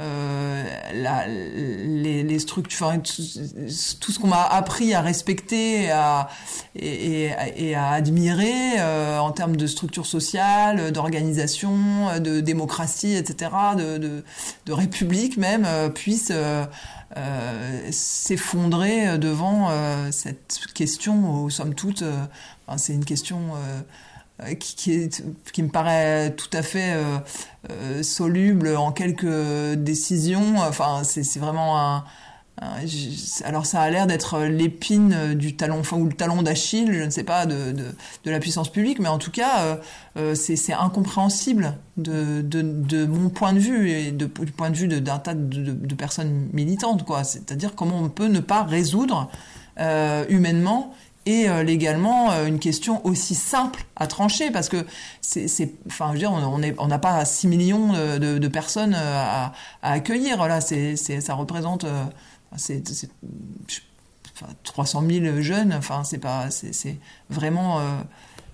euh, 0.00 0.64
les, 0.94 2.38
structures, 2.38 2.92
tout 3.02 4.12
ce 4.12 4.18
qu'on 4.18 4.28
m'a 4.28 4.44
appris 4.44 4.94
à 4.94 5.02
respecter 5.02 5.84
et 5.84 5.90
à, 5.90 6.28
et, 6.74 7.74
à 7.74 7.90
admirer 7.90 8.78
euh, 8.78 9.18
en 9.18 9.30
termes 9.32 9.56
de 9.56 9.66
structure 9.66 10.06
sociale, 10.06 10.92
d'organisation, 10.92 12.18
de 12.18 12.40
démocratie, 12.40 13.14
etc., 13.14 13.50
de, 13.76 14.22
de, 14.66 14.72
république 14.72 15.36
même, 15.36 15.64
euh, 15.66 15.90
puisse 15.90 16.32
s'effondrer 17.90 19.18
devant 19.18 19.68
cette 20.12 20.60
question, 20.74 21.42
où, 21.42 21.50
somme 21.50 21.74
toute, 21.74 22.04
enfin, 22.66 22.78
c'est 22.78 22.94
une 22.94 23.04
question 23.04 23.50
qui, 24.58 25.08
qui, 25.52 25.62
me 25.62 25.68
paraît 25.68 26.34
tout 26.34 26.48
à 26.52 26.62
fait 26.62 26.92
euh, 26.94 27.18
euh, 27.70 28.02
soluble 28.02 28.76
en 28.76 28.92
quelques 28.92 29.74
décisions. 29.74 30.58
Enfin, 30.58 31.02
c'est 31.04 31.38
vraiment 31.38 31.78
un, 31.78 32.04
alors 33.44 33.64
ça 33.64 33.80
a 33.80 33.90
l'air 33.90 34.06
d'être 34.06 34.40
l'épine 34.40 35.34
du 35.34 35.56
talon, 35.56 35.80
enfin 35.80 35.96
ou 35.96 36.04
le 36.04 36.12
talon 36.12 36.42
d'Achille, 36.42 36.92
je 36.92 37.02
ne 37.02 37.10
sais 37.10 37.24
pas, 37.24 37.46
de, 37.46 37.74
la 38.26 38.38
puissance 38.38 38.70
publique, 38.70 38.98
mais 38.98 39.08
en 39.08 39.18
tout 39.18 39.30
cas, 39.30 39.80
euh, 40.16 40.34
c'est 40.34 40.72
incompréhensible 40.72 41.78
de, 41.96 42.42
de, 42.42 43.06
mon 43.06 43.30
point 43.30 43.52
de 43.52 43.58
vue 43.58 43.90
et 43.90 44.10
du 44.10 44.28
point 44.28 44.70
de 44.70 44.76
vue 44.76 44.88
d'un 44.88 45.18
tas 45.18 45.34
de, 45.34 45.94
personnes 45.94 46.48
militantes. 46.52 47.04
C'est-à-dire 47.24 47.74
comment 47.74 47.98
on 47.98 48.08
peut 48.08 48.28
ne 48.28 48.40
pas 48.40 48.62
résoudre 48.62 49.30
euh, 49.78 50.24
humainement 50.28 50.92
et 51.26 51.48
euh, 51.48 51.62
légalement 51.62 52.30
euh, 52.30 52.46
une 52.46 52.58
question 52.58 53.04
aussi 53.06 53.34
simple 53.34 53.84
à 53.96 54.06
trancher 54.06 54.50
parce 54.50 54.68
que 54.68 54.86
c'est 55.20 55.46
enfin 55.86 56.08
je 56.08 56.12
veux 56.12 56.18
dire 56.18 56.32
on 56.32 56.86
n'a 56.86 56.98
pas 56.98 57.24
6 57.24 57.46
millions 57.46 57.92
de, 57.92 58.48
personnes 58.48 58.94
euh, 58.94 59.16
à, 59.16 59.52
accueillir. 59.82 60.46
Là 60.48 60.60
c'est 60.60 60.96
ça 60.96 61.34
représente 61.34 61.84
c'est 62.56 62.82
300 64.64 65.04
000 65.08 65.40
jeunes. 65.40 65.74
Enfin 65.74 66.04
c'est 66.04 66.18
pas 66.18 66.50
c'est 66.50 66.98
vraiment 67.28 67.80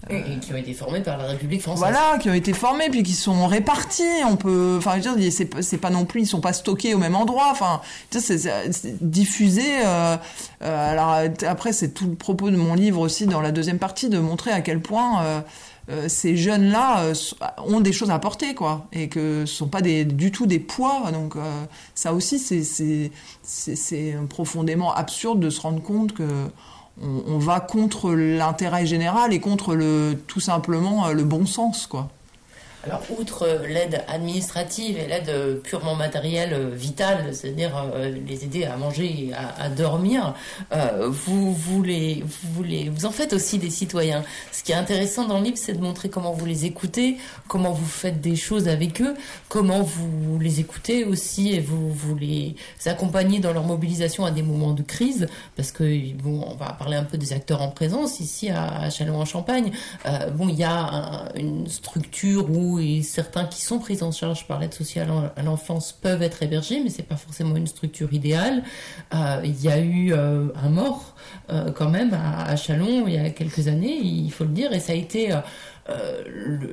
et 0.09 0.39
qui 0.41 0.53
ont 0.53 0.57
été 0.57 0.73
formés 0.73 1.01
par 1.01 1.19
la 1.19 1.25
République 1.25 1.63
française. 1.63 1.81
Voilà, 1.81 2.19
qui 2.19 2.31
ont 2.31 2.35
été 2.35 2.53
formés 2.53 2.89
puis 2.91 3.03
qui 3.03 3.13
sont 3.13 3.47
répartis. 3.47 4.03
On 4.29 4.37
peut, 4.37 4.77
enfin, 4.79 5.01
je 5.01 5.09
veux 5.09 5.17
dire, 5.17 5.33
c'est 5.33 5.79
pas 5.79 5.91
non 5.91 6.05
plus, 6.05 6.23
ils 6.23 6.27
sont 6.27 6.41
pas 6.41 6.53
stockés 6.53 6.95
au 6.95 6.99
même 6.99 7.17
endroit. 7.17 7.49
Enfin, 7.51 7.81
c'est 8.11 9.05
diffusé. 9.05 9.65
Euh, 9.85 10.17
euh, 10.63 10.93
alors 10.93 11.29
après, 11.47 11.73
c'est 11.73 11.93
tout 11.93 12.07
le 12.07 12.15
propos 12.15 12.51
de 12.51 12.57
mon 12.57 12.75
livre 12.75 13.01
aussi 13.01 13.27
dans 13.27 13.41
la 13.41 13.53
deuxième 13.53 13.79
partie 13.79 14.09
de 14.09 14.19
montrer 14.19 14.53
à 14.53 14.61
quel 14.61 14.81
point. 14.81 15.23
Euh, 15.23 15.41
euh 15.89 16.09
ces 16.09 16.37
jeunes-là 16.37 17.01
euh, 17.01 17.15
ont 17.59 17.81
des 17.81 17.93
choses 17.93 18.11
à 18.11 18.19
porter, 18.19 18.55
quoi, 18.55 18.89
et 18.93 19.09
que 19.09 19.45
ce 19.47 19.55
sont 19.55 19.69
pas 19.69 19.81
du 19.81 20.31
tout 20.33 20.47
des 20.47 20.59
poids. 20.59 21.11
Donc 21.13 21.37
euh, 21.37 21.65
ça 21.95 22.13
aussi, 22.13 22.39
c'est 23.43 24.15
profondément 24.29 24.95
absurde 24.95 25.41
de 25.41 25.51
se 25.51 25.61
rendre 25.61 25.83
compte 25.83 26.13
que 26.13 26.25
on, 27.03 27.39
va 27.39 27.61
contre 27.61 28.13
l'intérêt 28.13 28.87
général 28.87 29.33
et 29.33 29.41
contre 29.41 29.75
le 29.75 30.19
tout 30.27 30.41
simplement 30.41 31.07
euh, 31.07 31.13
le 31.13 31.25
bon 31.25 31.47
sens, 31.47 31.87
quoi. 31.87 32.09
Alors, 32.87 33.03
outre 33.19 33.49
l'aide 33.69 34.05
administrative 34.07 34.97
et 34.97 35.07
l'aide 35.07 35.61
purement 35.63 35.97
matérielle 35.97 36.71
vitale, 36.73 37.35
c'est-à-dire 37.35 37.73
les 38.27 38.45
aider 38.45 38.65
à 38.65 38.77
manger 38.77 39.29
et 39.29 39.33
à, 39.35 39.69
dormir, 39.69 40.35
vous, 41.09 41.53
vous, 41.53 41.83
voulez, 42.53 42.89
vous 42.89 43.07
en 43.07 43.11
faites 43.11 43.33
aussi 43.33 43.59
des 43.59 43.71
citoyens. 43.71 44.23
Ce 44.53 44.63
qui 44.63 44.73
est 44.73 44.77
intéressant 44.77 45.27
dans 45.27 45.39
le 45.39 45.45
livre, 45.45 45.59
c'est 45.59 45.73
de 45.73 45.83
montrer 45.83 46.09
comment 46.09 46.33
vous 46.33 46.47
les 46.47 46.65
écoutez, 46.65 47.17
comment 47.49 47.73
vous 47.73 47.87
faites 47.87 48.21
des 48.21 48.37
choses 48.37 48.69
avec 48.69 49.01
eux, 49.01 49.15
comment 49.49 49.83
vous 49.83 50.39
les 50.39 50.61
écoutez 50.61 51.05
aussi 51.05 51.53
et 51.53 51.61
vous, 51.61 51.91
vous 51.91 52.15
les 52.15 52.57
accompagnez 52.85 53.39
dans 53.39 53.53
leur 53.53 53.65
mobilisation 53.65 54.25
à 54.25 54.31
des 54.31 54.43
moments 54.43 54.73
de 54.73 54.83
crise, 54.83 55.27
parce 55.57 55.73
que 55.73 56.13
bon, 56.15 56.45
on 56.47 56.55
va 56.55 56.73
parler 56.73 56.97
un 56.97 57.05
peu 57.05 57.19
des 57.19 57.33
acteurs 57.33 57.63
en 57.63 57.71
présence 57.71 58.21
ici 58.21 58.49
à, 58.51 58.91
Châlons-en-Champagne. 58.91 59.73
Euh, 60.07 60.31
bon, 60.31 60.49
il 60.49 60.57
y 60.57 60.65
a 60.65 61.29
une 61.35 61.67
structure 61.67 62.49
où 62.51 62.76
certains 63.03 63.45
qui 63.45 63.63
sont 63.63 63.79
pris 63.79 64.03
en 64.03 64.13
charge 64.13 64.47
par 64.47 64.59
l'aide 64.59 64.75
sociale 64.75 65.09
à 65.37 65.43
l'enfance 65.43 65.93
peuvent 65.93 66.23
être 66.23 66.43
hébergés, 66.43 66.81
mais 66.83 66.91
c'est 66.91 67.03
pas 67.03 67.17
forcément 67.17 67.57
une 67.57 67.67
structure 67.67 68.13
idéale. 68.13 68.63
Euh, 69.15 69.41
il 69.45 69.61
y 69.63 69.69
a 69.69 69.79
eu 69.79 70.13
euh, 70.13 70.49
un 70.63 70.69
mort 70.69 71.15
quand 71.77 71.91
même 71.91 72.13
à, 72.13 72.55
Chalon 72.57 73.07
il 73.07 73.15
y 73.15 73.19
a 73.19 73.31
quelques 73.31 73.69
années, 73.69 73.99
il 74.03 74.31
faut 74.33 74.45
le 74.45 74.51
dire, 74.51 74.73
et 74.73 74.81
ça 74.81 74.93
a 74.93 74.97
été 74.97 75.33
euh, 75.89 76.25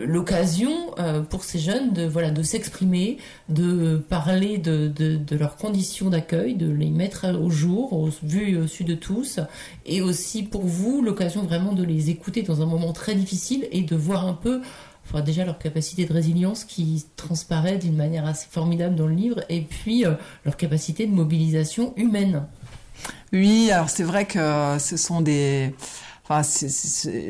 l'occasion 0.07 0.71
euh, 0.97 1.21
pour 1.21 1.43
ces 1.43 1.59
jeunes 1.59 1.93
de 1.93 2.03
voilà 2.03 2.31
de 2.31 2.41
s'exprimer, 2.41 3.17
de 3.47 3.97
parler 3.97 4.57
de, 4.57 4.87
de, 4.87 5.37
leurs 5.37 5.55
conditions 5.55 6.09
d'accueil, 6.09 6.55
de 6.55 6.71
les 6.71 6.89
mettre 6.89 7.27
au 7.29 7.51
jour, 7.51 7.93
au 7.93 8.09
vu 8.23 8.53
et 8.53 8.57
au 8.57 8.65
su 8.65 8.83
de 8.83 8.95
tous, 8.95 9.39
et 9.85 10.01
aussi 10.01 10.41
pour 10.41 10.65
vous 10.65 11.03
l'occasion 11.03 11.43
vraiment 11.43 11.73
de 11.73 11.83
les 11.83 12.09
écouter 12.09 12.41
dans 12.41 12.63
un 12.63 12.65
moment 12.65 12.91
très 12.91 13.13
difficile 13.13 13.67
et 13.71 13.81
de 13.81 13.95
voir 13.95 14.25
un 14.25 14.33
peu 14.33 14.61
enfin, 15.05 15.21
déjà 15.21 15.45
leur 15.45 15.59
capacité 15.59 16.05
de 16.05 16.13
résilience 16.13 16.63
qui 16.63 17.05
transparaît 17.15 17.77
d'une 17.77 17.95
manière 17.95 18.25
assez 18.25 18.47
formidable 18.49 18.95
dans 18.95 19.07
le 19.07 19.15
livre, 19.15 19.43
et 19.49 19.61
puis 19.61 20.05
euh, 20.05 20.13
leur 20.45 20.57
capacité 20.57 21.05
de 21.05 21.11
mobilisation 21.11 21.93
humaine. 21.95 22.43
Oui, 23.31 23.71
alors 23.71 23.89
c'est 23.89 24.03
vrai 24.03 24.25
que 24.25 24.77
ce 24.79 24.97
sont 24.97 25.21
des 25.21 25.73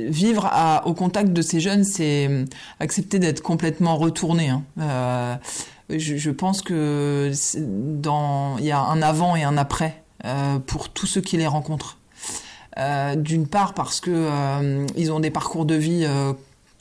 vivre 0.10 0.50
au 0.86 0.94
contact 0.94 1.34
de 1.34 1.42
ces 1.42 1.60
jeunes, 1.60 1.84
c'est 1.84 2.28
euh, 2.30 2.46
accepter 2.80 3.20
d'être 3.20 3.42
complètement 3.42 3.98
retourné. 3.98 4.50
Hein. 4.50 4.64
Euh, 4.80 5.36
je, 5.90 6.30
pense 6.32 6.62
que 6.62 7.32
dans 7.56 8.58
il 8.60 8.66
y 8.66 8.72
a 8.72 8.80
un 8.80 9.02
avant 9.02 9.36
et 9.36 9.44
un 9.44 9.58
après 9.58 10.04
euh, 10.26 10.60
pour 10.60 10.90
tous 10.90 11.06
ceux 11.06 11.22
qui 11.22 11.38
les 11.38 11.48
rencontrent. 11.48 11.98
Euh, 12.80 13.16
D'une 13.16 13.48
part 13.48 13.74
parce 13.74 14.00
que 14.00 14.12
euh, 14.12 14.86
ils 14.96 15.12
ont 15.12 15.20
des 15.20 15.30
parcours 15.30 15.66
de 15.66 15.76
vie 15.76 16.06
euh, 16.08 16.34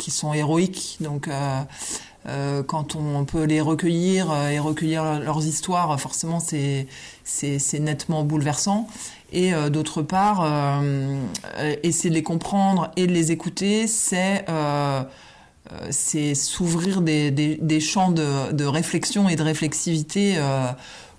qui 0.02 0.10
sont 0.10 0.32
héroïques, 0.32 0.98
donc 1.00 1.28
quand 2.66 2.96
on 2.96 3.24
peut 3.24 3.44
les 3.44 3.60
recueillir 3.60 4.32
et 4.48 4.58
recueillir 4.58 5.20
leurs 5.20 5.44
histoires, 5.46 5.98
forcément 6.00 6.40
c'est 6.40 7.78
nettement 7.80 8.24
bouleversant. 8.24 8.88
Et 9.32 9.54
euh, 9.54 9.70
d'autre 9.70 10.02
part 10.02 10.42
euh, 10.44 11.18
essayer 11.82 12.10
de 12.10 12.14
les 12.14 12.22
comprendre 12.22 12.90
et 12.96 13.06
de 13.06 13.12
les 13.12 13.32
écouter 13.32 13.86
c'est 13.86 14.44
euh, 14.48 15.02
c'est 15.90 16.34
s'ouvrir 16.34 17.00
des, 17.00 17.30
des, 17.30 17.56
des, 17.56 17.80
champs 17.80 18.10
de, 18.10 18.52
de, 18.52 18.64
réflexion 18.66 19.30
et 19.30 19.36
de 19.36 19.42
réflexivité 19.42 20.36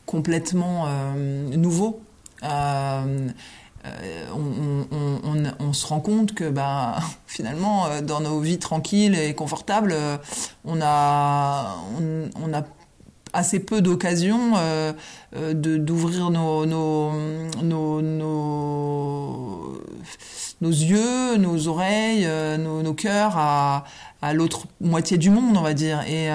complètement 0.06 0.86
nouveaux 1.16 2.02
on, 4.34 5.44
on, 5.60 5.74
se 5.74 5.88
rend 5.88 6.00
compte 6.00 6.34
que 6.34 6.50
bah, 6.50 7.00
finalement, 7.28 7.88
dans 8.02 8.22
nos 8.22 8.40
vies 8.40 8.60
tranquilles 8.60 9.16
et 9.16 9.34
confortables, 9.34 9.96
on 10.66 10.80
a, 10.82 11.78
on, 12.42 12.54
a 12.54 12.63
assez 13.34 13.60
peu 13.60 13.82
d'occasions 13.82 14.54
euh, 14.56 14.94
euh, 15.36 15.54
d'ouvrir 15.54 16.30
nos, 16.30 16.63
yeux, 20.62 21.38
nos 21.38 21.68
oreilles, 21.68 22.25
euh, 22.25 22.58
nos, 22.58 22.93
cœurs 22.93 23.38
à, 23.38 23.86
à 24.22 24.34
l'autre 24.34 24.67
moitié 24.80 25.17
du 25.17 25.30
monde, 25.30 25.58
on 25.58 25.62
va 25.62 25.74
dire. 25.74 26.02
Et 26.08 26.30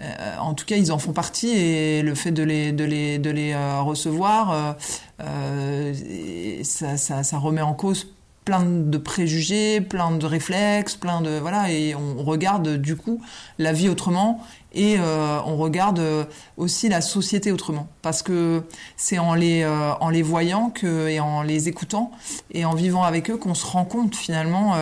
euh, 0.00 0.02
euh, 0.02 0.36
en 0.38 0.54
tout 0.54 0.64
cas, 0.64 0.76
ils 0.76 0.90
en 0.92 0.98
font 0.98 1.12
partie 1.12 1.50
et 1.50 2.02
le 2.02 2.14
fait 2.14 2.32
de 2.32 2.42
les, 2.42 2.72
de 2.72 2.84
les, 2.84 3.18
de 3.18 3.30
les 3.30 3.54
recevoir, 3.80 4.76
ça, 5.18 6.96
ça, 6.96 7.22
ça 7.22 7.38
remet 7.38 7.60
en 7.60 7.74
cause 7.74 8.14
plein 8.44 8.62
de 8.62 8.98
préjugés, 8.98 9.80
plein 9.80 10.10
de 10.10 10.26
réflexes, 10.26 10.96
plein 10.96 11.20
de 11.20 11.38
voilà 11.38 11.70
et 11.70 11.94
on 11.94 12.22
regarde 12.22 12.76
du 12.76 12.94
coup 12.96 13.22
la 13.58 13.72
vie 13.72 13.88
autrement 13.88 14.40
et 14.74 14.96
euh, 14.98 15.38
on 15.46 15.56
regarde 15.56 15.98
euh, 15.98 16.24
aussi 16.56 16.88
la 16.88 17.00
société 17.00 17.52
autrement. 17.52 17.88
Parce 18.02 18.22
que 18.22 18.62
c'est 18.96 19.18
en 19.18 19.34
les 19.34 19.62
euh, 19.62 19.92
en 20.00 20.10
les 20.10 20.22
voyant 20.22 20.68
que 20.70 21.08
et 21.08 21.20
en 21.20 21.42
les 21.42 21.68
écoutant 21.68 22.10
et 22.50 22.64
en 22.64 22.74
vivant 22.74 23.02
avec 23.02 23.30
eux 23.30 23.36
qu'on 23.36 23.54
se 23.54 23.64
rend 23.64 23.84
compte 23.84 24.14
finalement 24.14 24.76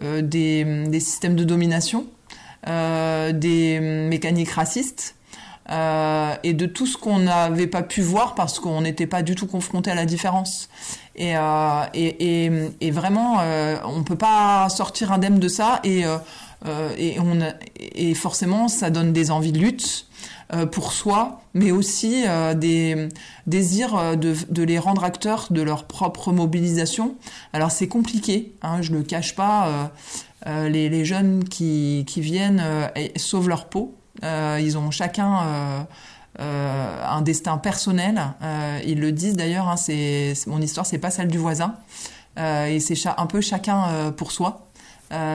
des, 0.00 0.64
des 0.64 1.00
systèmes 1.00 1.36
de 1.36 1.44
domination, 1.44 2.06
des 2.66 3.80
mécaniques 3.80 4.50
racistes 4.50 5.16
euh, 5.70 6.34
et 6.42 6.54
de 6.54 6.66
tout 6.66 6.86
ce 6.86 6.96
qu'on 6.96 7.20
n'avait 7.20 7.68
pas 7.68 7.82
pu 7.82 8.02
voir 8.02 8.34
parce 8.34 8.58
qu'on 8.58 8.80
n'était 8.80 9.06
pas 9.06 9.22
du 9.22 9.36
tout 9.36 9.46
confronté 9.46 9.90
à 9.90 9.94
la 9.94 10.06
différence. 10.06 10.68
Et, 11.14 11.36
euh, 11.36 11.84
et, 11.94 12.50
et, 12.80 12.90
vraiment, 12.90 13.38
euh, 13.40 13.76
on 13.84 14.02
peut 14.02 14.16
pas 14.16 14.68
sortir 14.70 15.12
indemne 15.12 15.38
de 15.38 15.48
ça 15.48 15.80
et, 15.84 16.04
euh, 16.04 16.90
et, 16.98 17.18
on 17.20 17.38
et 17.78 18.14
forcément, 18.14 18.66
ça 18.68 18.90
donne 18.90 19.12
des 19.12 19.30
envies 19.30 19.52
de 19.52 19.58
lutte 19.58 20.06
euh, 20.52 20.66
pour 20.66 20.92
soi, 20.92 21.42
mais 21.54 21.70
aussi 21.70 22.24
des 22.56 23.08
désirs 23.46 24.16
de, 24.16 24.34
de, 24.48 24.62
les 24.62 24.78
rendre 24.78 25.04
acteurs 25.04 25.46
de 25.50 25.62
leur 25.62 25.84
propre 25.84 26.32
mobilisation. 26.32 27.14
Alors 27.52 27.70
c'est 27.70 27.88
compliqué, 27.88 28.52
hein, 28.62 28.82
je 28.82 28.92
le 28.92 29.02
cache 29.02 29.36
pas. 29.36 29.92
Les, 30.46 30.88
les, 30.88 31.04
jeunes 31.04 31.44
qui, 31.44 32.04
viennent 32.16 32.62
sauvent 33.16 33.48
leur 33.48 33.68
peau, 33.68 33.96
euh, 34.24 34.60
ils 34.62 34.78
ont 34.78 34.90
chacun 34.90 35.42
euh, 35.42 35.82
euh, 36.40 37.04
un 37.08 37.22
destin 37.22 37.58
personnel. 37.58 38.20
ils 38.84 39.00
le 39.00 39.12
disent 39.12 39.36
d'ailleurs. 39.36 39.68
Hein, 39.68 39.76
mon 40.46 40.60
histoire, 40.60 40.86
c'est 40.86 40.98
pas 40.98 41.10
celle 41.10 41.28
du 41.28 41.38
voisin. 41.38 41.76
et 42.36 42.80
c'est 42.80 42.96
un 43.16 43.26
peu 43.26 43.40
chacun 43.40 44.12
pour 44.16 44.32
soi. 44.32 44.66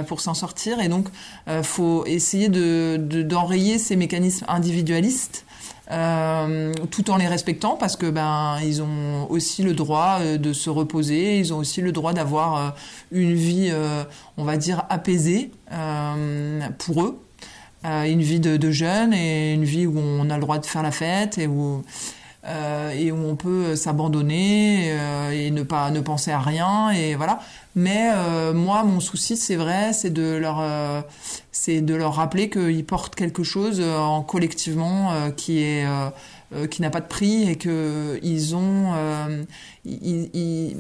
pour 0.08 0.22
s'en 0.22 0.34
sortir. 0.34 0.80
Et 0.80 0.88
donc, 0.88 1.08
euh, 1.48 1.64
faut 1.64 2.06
essayer 2.06 2.50
de, 2.50 2.98
d'enrayer 2.98 3.78
ces 3.78 3.96
mécanismes 3.96 4.46
individualistes. 4.48 5.46
Euh, 5.90 6.74
tout 6.92 7.10
en 7.12 7.18
les 7.18 7.28
respectant 7.28 7.78
parce 7.78 7.96
que 7.96 8.10
ben 8.10 8.58
ils 8.62 8.82
ont 8.82 9.26
aussi 9.30 9.64
le 9.64 9.74
droit 9.74 10.20
de 10.22 10.52
se 10.52 10.70
reposer, 10.70 11.40
ils 11.40 11.54
ont 11.54 11.58
aussi 11.60 11.80
le 11.82 11.94
droit 11.94 12.12
d'avoir 12.12 12.76
une 13.12 13.34
vie, 13.34 13.72
on 14.36 14.44
va 14.44 14.58
dire 14.58 14.84
apaisée 14.90 15.52
pour 16.78 17.04
eux. 17.04 17.20
Une 17.84 18.22
vie 18.22 18.42
de, 18.42 18.58
de, 18.58 18.70
jeune 18.70 19.14
et 19.14 19.54
une 19.54 19.64
vie 19.64 19.86
où 19.86 19.98
on 19.98 20.30
a 20.30 20.36
le 20.36 20.42
droit 20.42 20.58
de 20.58 20.66
faire 20.66 20.84
la 20.84 20.92
fête 20.92 21.38
et 21.38 21.48
où 21.48 21.84
euh, 22.48 22.92
et 22.92 23.12
où 23.12 23.18
on 23.18 23.36
peut 23.36 23.76
s'abandonner 23.76 24.92
euh, 24.92 25.32
et 25.32 25.52
ne 25.52 25.64
pas 25.64 25.92
ne 25.92 26.00
penser 26.00 26.32
à 26.32 26.40
rien 26.40 26.92
et 26.92 27.16
voilà. 27.16 27.40
Mais 27.76 28.10
euh, 28.14 28.54
moi, 28.54 28.84
mon 28.84 29.00
souci, 29.00 29.38
c'est 29.38 29.56
vrai, 29.56 29.94
c'est 29.94 30.10
de 30.10 30.36
leur 30.36 30.60
euh, 30.62 31.02
c'est 31.52 31.82
de 31.82 31.94
leur 31.94 32.16
rappeler 32.16 32.50
qu'ils 32.50 32.86
portent 32.86 33.16
quelque 33.16 33.44
chose 33.44 33.82
en 33.82 34.22
collectivement 34.22 35.12
qui 35.36 35.60
est 35.62 35.86
qui 36.70 36.82
n'a 36.82 36.90
pas 36.90 37.02
de 37.02 37.08
prix 37.08 37.50
et 37.50 37.58
que 37.58 38.20
ils 38.24 38.56
ont, 38.56 38.94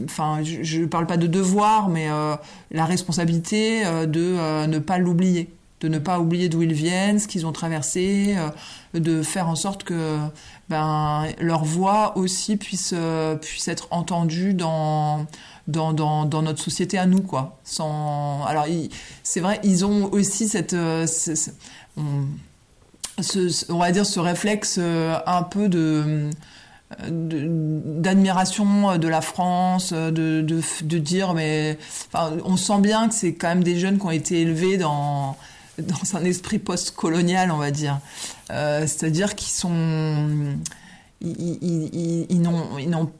enfin, 0.05 0.39
je, 0.43 0.63
je 0.63 0.85
parle 0.85 1.07
pas 1.07 1.17
de 1.17 1.27
devoir, 1.27 1.89
mais 1.89 2.07
la 2.71 2.85
responsabilité 2.85 3.83
de 4.07 4.65
ne 4.65 4.79
pas 4.79 4.97
l'oublier 4.97 5.49
de 5.79 5.87
ne 5.87 5.99
pas 5.99 6.19
oublier 6.19 6.49
d'où 6.49 6.63
ils 6.63 6.73
viennent, 6.73 7.19
ce 7.19 7.27
qu'ils 7.27 7.45
ont 7.45 7.51
traversé, 7.51 8.35
euh, 8.35 8.49
de 8.99 9.23
faire 9.23 9.47
en 9.47 9.55
sorte 9.55 9.83
que 9.83 10.17
ben, 10.69 11.25
leur 11.39 11.63
voix 11.63 12.17
aussi 12.17 12.57
puisse, 12.57 12.93
euh, 12.95 13.35
puisse 13.35 13.67
être 13.67 13.87
entendue 13.91 14.53
dans, 14.53 15.25
dans, 15.67 15.93
dans, 15.93 16.41
notre 16.41 16.61
société 16.61 16.97
à 16.97 17.05
nous. 17.05 17.21
Quoi. 17.21 17.57
Sans... 17.63 18.43
Alors, 18.45 18.65
c'est 19.23 19.39
vrai, 19.39 19.59
ils 19.63 19.85
ont 19.85 20.11
aussi 20.11 20.47
cette... 20.47 20.73
Euh, 20.73 21.05
on, 21.97 22.25
ce, 23.19 23.71
va 23.71 23.91
dire 23.91 24.05
ce 24.05 24.19
réflexe 24.19 24.79
un 24.79 25.43
peu 25.43 25.69
de 25.69 26.29
d'admiration 27.09 28.97
de, 28.97 29.07
la 29.09 29.19
France, 29.19 29.91
de, 29.91 30.39
de, 30.41 30.97
dire 30.97 31.33
mais 31.33 31.77
on 32.13 32.55
sent 32.55 32.79
bien 32.79 33.09
que 33.09 33.13
c'est 33.13 33.33
quand 33.33 33.49
même 33.49 33.63
des 33.63 33.77
jeunes 33.77 33.99
qui 33.99 34.05
ont 34.05 34.11
été 34.11 34.39
élevés 34.39 34.77
dans 34.77 35.35
dans 35.77 36.15
un 36.17 36.25
esprit 36.25 36.59
post-colonial, 36.59 37.51
on 37.51 37.57
va 37.57 37.71
dire. 37.71 37.99
Euh, 38.51 38.81
c'est-à-dire 38.81 39.35
qu'ils 39.35 39.51
sont, 39.51 40.57
ils, 41.21 41.57
ils, 41.61 42.25
ils, 42.29 42.41
n'ont, 42.41 43.11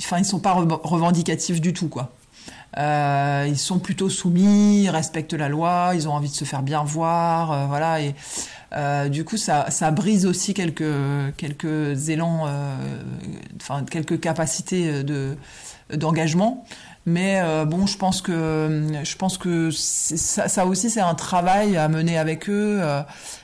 enfin, 0.00 0.18
ils 0.18 0.24
sont 0.24 0.38
pas 0.38 0.52
revendicatifs 0.52 1.60
du 1.60 1.72
tout, 1.72 1.88
quoi. 1.88 2.12
ils 2.76 3.58
sont 3.58 3.78
plutôt 3.78 4.08
soumis, 4.08 4.84
ils 4.84 4.90
respectent 4.90 5.34
la 5.34 5.48
loi, 5.48 5.92
ils 5.94 6.08
ont 6.08 6.12
envie 6.12 6.28
de 6.28 6.34
se 6.34 6.44
faire 6.44 6.62
bien 6.62 6.84
voir, 6.84 7.68
voilà. 7.68 8.00
Et 8.00 8.14
du 9.10 9.24
coup, 9.24 9.36
ça, 9.36 9.70
ça 9.70 9.90
brise 9.90 10.26
aussi 10.26 10.54
quelques 10.54 10.84
quelques 11.36 12.08
élans, 12.08 12.48
enfin 13.60 13.84
quelques 13.90 14.20
capacités 14.20 15.02
de 15.02 15.36
d'engagement. 15.92 16.64
Mais 17.08 17.40
euh, 17.42 17.64
bon, 17.64 17.86
je 17.86 17.96
pense 17.96 18.20
que 18.20 18.86
je 19.02 19.16
pense 19.16 19.38
que 19.38 19.70
ça, 19.70 20.46
ça, 20.46 20.66
aussi 20.66 20.90
c'est 20.90 21.00
un 21.00 21.14
travail 21.14 21.78
à 21.78 21.88
mener 21.88 22.18
avec 22.18 22.50
eux 22.50 22.80
euh, 22.82 23.00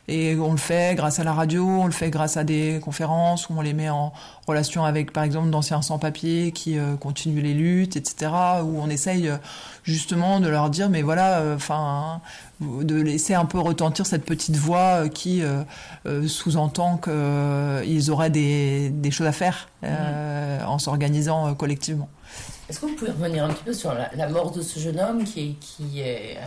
et 0.07 0.37
on 0.37 0.53
le 0.53 0.59
fait 0.59 0.95
grâce 0.95 1.19
à 1.19 1.25
la 1.25 1.33
radio, 1.33 1.67
on 1.67 1.87
le 1.87 1.93
fait 1.93 2.11
grâce 2.11 2.37
à 2.37 2.45
des 2.45 2.79
conférences 2.85 3.49
où 3.49 3.55
on 3.57 3.63
les 3.63 3.73
met 3.73 3.89
en 3.89 4.13
relation 4.47 4.85
avec 4.85 5.15
par 5.15 5.25
exemple 5.25 5.49
d'anciens 5.49 5.81
sans-papiers 5.81 6.53
qui 6.53 6.79
euh, 6.79 6.97
continuent 6.97 7.43
les 7.43 7.55
luttes, 7.55 7.97
etc. 7.97 8.33
Où 8.63 8.83
on 8.83 8.91
essaye 8.91 9.31
justement 9.83 10.41
de 10.41 10.49
leur 10.49 10.69
dire 10.69 10.91
mais 10.91 11.01
voilà, 11.01 11.43
enfin 11.55 12.21
de 12.61 13.01
laisser 13.01 13.33
un 13.33 13.47
peu 13.47 13.59
retentir 13.59 14.05
cette 14.05 14.27
petite 14.27 14.57
voix 14.57 15.09
qui 15.09 15.43
sous-entend 16.27 16.99
qu'ils 16.99 18.11
auraient 18.11 18.31
des, 18.31 18.91
des, 18.91 19.11
choses 19.11 19.27
à 19.27 19.33
faire 19.33 19.69
mmh. 19.83 19.87
en 20.67 20.79
s'organisant 20.79 21.55
collectivement. 21.55 22.09
Est-ce 22.69 22.81
que 22.81 22.87
vous 22.87 22.95
pouvez 22.95 23.11
revenir 23.11 23.45
un 23.45 23.53
petit 23.53 23.65
peu 23.65 23.73
sur 23.75 23.93
la, 23.93 24.29
mort 24.29 24.51
de 24.51 24.63
ce 24.63 24.81
jeune 24.81 24.99
homme 24.99 25.25
qui, 25.25 25.51
est, 25.51 25.53
qui 25.61 26.01
est, 26.01 26.39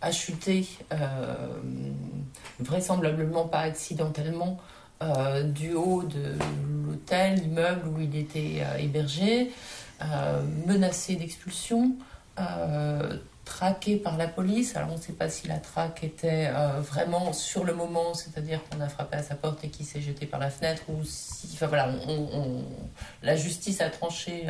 a, 0.00 0.12
chuté 0.12 0.66
euh, 0.92 1.34
vraisemblablement 2.58 3.46
pas 3.46 3.60
accidentellement 3.60 4.58
euh, 5.02 5.42
du 5.42 5.74
haut 5.74 6.02
de 6.02 6.34
l'hôtel, 6.86 7.34
l'immeuble 7.34 7.88
où 7.88 8.00
il 8.00 8.16
était 8.16 8.62
euh, 8.62 8.78
hébergé, 8.78 9.50
menacé 10.66 11.16
d'expulsion, 11.16 11.96
traqué 13.50 13.96
par 13.96 14.16
la 14.16 14.28
police. 14.28 14.76
Alors 14.76 14.90
on 14.92 14.96
ne 14.96 15.00
sait 15.00 15.12
pas 15.12 15.28
si 15.28 15.48
la 15.48 15.58
traque 15.58 16.04
était 16.04 16.50
vraiment 16.78 17.32
sur 17.32 17.64
le 17.64 17.74
moment, 17.74 18.14
c'est-à-dire 18.14 18.60
qu'on 18.68 18.80
a 18.80 18.88
frappé 18.88 19.16
à 19.16 19.22
sa 19.22 19.34
porte 19.34 19.64
et 19.64 19.68
qu'il 19.68 19.84
s'est 19.84 20.00
jeté 20.00 20.24
par 20.24 20.38
la 20.38 20.50
fenêtre, 20.50 20.84
ou 20.88 21.02
si, 21.04 21.50
enfin 21.54 21.66
voilà, 21.66 21.90
la 23.22 23.36
justice 23.36 23.80
a 23.80 23.90
tranché 23.90 24.46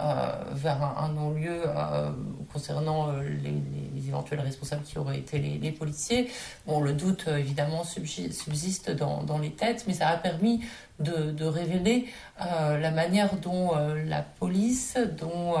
euh, 0.00 0.32
vers 0.52 0.82
un, 0.82 1.10
non-lieu 1.10 1.62
euh, 1.66 2.10
concernant 2.50 3.10
euh, 3.10 3.22
les, 3.22 4.08
éventuels 4.08 4.40
responsables 4.40 4.82
qui 4.84 4.98
auraient 4.98 5.18
été 5.18 5.38
les, 5.38 5.70
policiers. 5.70 6.30
Bon, 6.66 6.80
le 6.80 6.94
doute 6.94 7.28
évidemment 7.28 7.84
subsiste 7.84 8.90
dans, 8.90 9.22
dans, 9.22 9.38
les 9.38 9.52
têtes, 9.52 9.84
mais 9.86 9.92
ça 9.92 10.08
a 10.08 10.16
permis 10.16 10.60
de, 11.02 11.44
révéler 11.44 12.06
la 12.38 12.90
manière 12.90 13.36
dont 13.36 13.72
la 14.06 14.22
police, 14.22 14.96
dont 15.18 15.54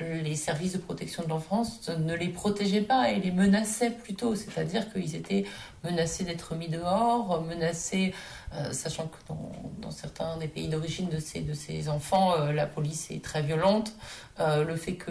les 0.00 0.34
services 0.34 0.72
de 0.72 0.78
protection 0.78 1.22
de 1.22 1.28
l'enfance 1.28 1.88
ne 1.88 2.14
les 2.14 2.28
protégeaient 2.28 2.82
pas 2.82 3.10
et 3.10 3.20
les 3.20 3.30
menaçaient 3.30 3.90
plutôt, 3.90 4.34
c'est-à-dire 4.34 4.92
qu'ils 4.92 5.14
étaient 5.14 5.44
menacés 5.84 6.24
d'être 6.24 6.54
mis 6.54 6.68
dehors, 6.68 7.42
menacés 7.44 8.14
euh, 8.54 8.72
sachant 8.72 9.08
que 9.08 9.18
dans, 9.28 9.90
certains 9.90 10.38
des 10.38 10.48
pays 10.48 10.68
d'origine 10.68 11.08
de 11.08 11.18
ces, 11.18 11.88
enfants, 11.88 12.34
euh, 12.34 12.52
la 12.52 12.66
police 12.66 13.10
est 13.10 13.22
très 13.22 13.42
violente. 13.42 13.92
Euh, 14.40 14.64
le 14.64 14.76
fait 14.76 14.94
que 14.94 15.10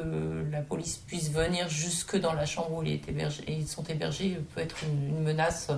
la 0.52 0.62
police 0.62 0.98
puisse 0.98 1.32
venir 1.32 1.70
jusque 1.70 2.18
dans 2.20 2.34
la 2.34 2.46
chambre 2.46 2.72
où 2.78 2.84
ils, 2.84 3.02
ils 3.48 3.68
sont 3.68 3.84
hébergés 3.84 4.40
peut 4.56 4.62
être 4.62 4.78
une 4.84 5.22
menace 5.22 5.70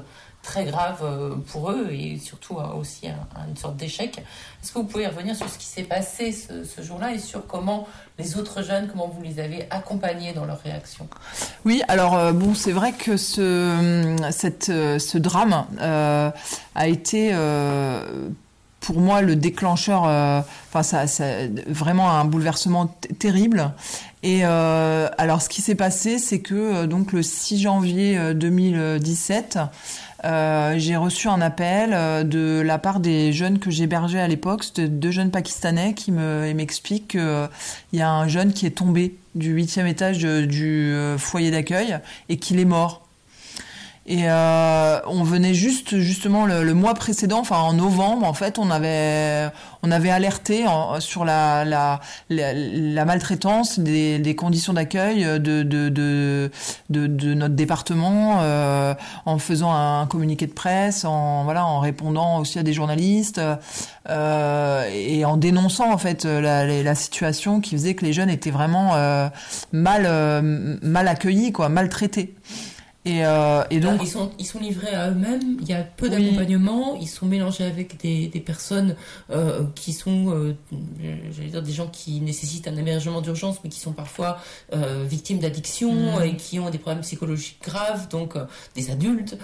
très 0.41 0.65
grave 0.65 0.99
euh, 1.03 1.35
pour 1.51 1.71
eux 1.71 1.89
et 1.91 2.17
surtout 2.17 2.57
euh, 2.57 2.79
aussi 2.79 3.07
une 3.47 3.57
sorte 3.57 3.75
d'échec. 3.75 4.19
Est-ce 4.19 4.71
que 4.71 4.79
vous 4.79 4.85
pouvez 4.85 5.07
revenir 5.07 5.35
sur 5.35 5.49
ce 5.49 5.57
qui 5.57 5.65
s'est 5.65 5.83
passé 5.83 6.31
ce, 6.31 6.81
jour-là 6.81 7.13
et 7.13 7.19
sur 7.19 7.45
comment 7.45 7.87
les 8.17 8.37
autres 8.37 8.63
jeunes, 8.63 8.87
comment 8.87 9.07
vous 9.07 9.21
les 9.21 9.39
avez 9.39 9.67
accompagnés 9.69 10.33
dans 10.33 10.45
leur 10.45 10.61
réaction? 10.61 11.07
Oui, 11.65 11.81
alors 11.87 12.15
euh, 12.15 12.31
bon, 12.31 12.53
c'est 12.53 12.71
vrai 12.71 12.93
que 12.93 13.17
ce, 13.17 14.15
ce 14.31 15.17
drame 15.17 15.65
a 16.75 16.87
été 16.87 17.33
pour 18.79 18.99
moi 18.99 19.21
le 19.21 19.35
déclencheur, 19.35 20.43
ça, 20.81 21.05
vraiment 21.67 22.11
un 22.11 22.25
bouleversement 22.25 22.87
terrible. 23.19 23.73
Et 24.23 24.43
alors 24.43 25.41
ce 25.41 25.49
qui 25.49 25.61
s'est 25.61 25.75
passé, 25.75 26.17
c'est 26.17 26.39
que 26.39 26.85
donc 26.85 27.11
le 27.11 27.21
6 27.21 27.61
janvier 27.61 28.33
2017, 28.33 29.59
euh, 30.25 30.75
j'ai 30.77 30.95
reçu 30.95 31.27
un 31.27 31.41
appel 31.41 31.91
euh, 31.93 32.23
de 32.23 32.61
la 32.61 32.77
part 32.77 32.99
des 32.99 33.31
jeunes 33.31 33.59
que 33.59 33.71
j'hébergeais 33.71 34.19
à 34.19 34.27
l'époque, 34.27 34.63
c'était 34.63 34.87
deux 34.87 35.11
jeunes 35.11 35.31
pakistanais 35.31 35.93
qui 35.93 36.11
me 36.11 36.51
m'expliquent 36.53 37.09
qu'il 37.09 37.19
euh, 37.21 37.47
y 37.93 38.01
a 38.01 38.11
un 38.11 38.27
jeune 38.27 38.51
qui 38.51 38.65
est 38.65 38.77
tombé 38.77 39.15
du 39.35 39.51
huitième 39.51 39.87
étage 39.87 40.19
du 40.19 40.93
foyer 41.17 41.51
d'accueil 41.51 41.99
et 42.27 42.37
qu'il 42.37 42.59
est 42.59 42.65
mort. 42.65 43.05
Et 44.11 44.23
euh, 44.23 44.99
on 45.05 45.23
venait 45.23 45.53
juste 45.53 45.99
justement 45.99 46.47
le, 46.47 46.73
mois 46.73 46.95
précédent, 46.95 47.41
enfin 47.41 47.57
en 47.57 47.73
novembre, 47.73 48.25
en 48.25 48.33
fait, 48.33 48.57
on 48.57 48.71
avait 48.71 49.49
on 49.83 49.91
avait 49.91 50.09
alerté 50.09 50.65
sur 50.97 51.25
la 51.25 51.63
la, 51.63 51.99
la, 52.29 53.05
maltraitance 53.05 53.79
des, 53.79 54.17
des 54.17 54.35
conditions 54.35 54.73
d'accueil 54.73 55.23
de 55.23 55.61
de, 55.61 55.89
de 55.89 56.49
de, 56.89 57.33
notre 57.35 57.53
département 57.53 58.39
euh, 58.41 58.95
en 59.27 59.37
faisant 59.37 59.71
un 59.73 60.07
communiqué 60.07 60.47
de 60.47 60.53
presse, 60.53 61.05
en 61.05 61.43
voilà, 61.43 61.63
en 61.67 61.79
répondant 61.79 62.39
aussi 62.39 62.57
à 62.57 62.63
des 62.63 62.73
journalistes 62.73 63.39
euh, 64.09 64.89
et 64.91 65.23
en 65.23 65.37
dénonçant 65.37 65.93
en 65.93 65.97
fait 65.99 66.25
la, 66.25 66.65
la, 66.65 66.95
situation 66.95 67.61
qui 67.61 67.75
faisait 67.75 67.93
que 67.93 68.03
les 68.03 68.13
jeunes 68.13 68.29
étaient 68.29 68.49
vraiment 68.49 68.95
euh, 68.95 69.29
mal 69.71 70.03
euh, 70.07 70.77
mal 70.81 71.07
accueillis, 71.07 71.51
quoi, 71.51 71.69
maltraités. 71.69 72.33
Et, 73.09 73.25
euh, 73.25 73.63
et 73.71 73.79
donc, 73.79 74.01
ils 74.03 74.07
sont, 74.07 74.29
ils 74.37 74.45
sont 74.45 74.59
livrés 74.59 74.93
à 74.93 75.09
eux-mêmes. 75.09 75.57
Il 75.61 75.67
y 75.67 75.73
a 75.73 75.81
peu 75.81 76.09
d'accompagnement. 76.09 76.95
Ils 77.01 77.07
sont 77.07 77.25
mélangés 77.25 77.63
avec 77.63 77.99
des, 77.99 78.27
des 78.27 78.39
personnes 78.39 78.95
euh, 79.31 79.63
qui 79.73 79.93
sont, 79.93 80.29
euh, 80.29 80.55
j'allais 81.35 81.49
dire, 81.49 81.63
des 81.63 81.71
gens 81.71 81.87
qui 81.87 82.21
nécessitent 82.21 82.67
un 82.67 82.77
hébergement 82.77 83.21
d'urgence, 83.21 83.57
mais 83.63 83.69
qui 83.69 83.79
sont 83.79 83.93
parfois 83.93 84.37
victimes 85.05 85.39
d'addiction 85.39 86.19
mm. 86.19 86.23
et 86.23 86.35
qui 86.35 86.59
ont 86.59 86.69
des 86.69 86.77
problèmes 86.77 87.01
psychologiques 87.01 87.59
graves, 87.63 88.07
donc 88.09 88.35
des 88.75 88.91
adultes. 88.91 89.37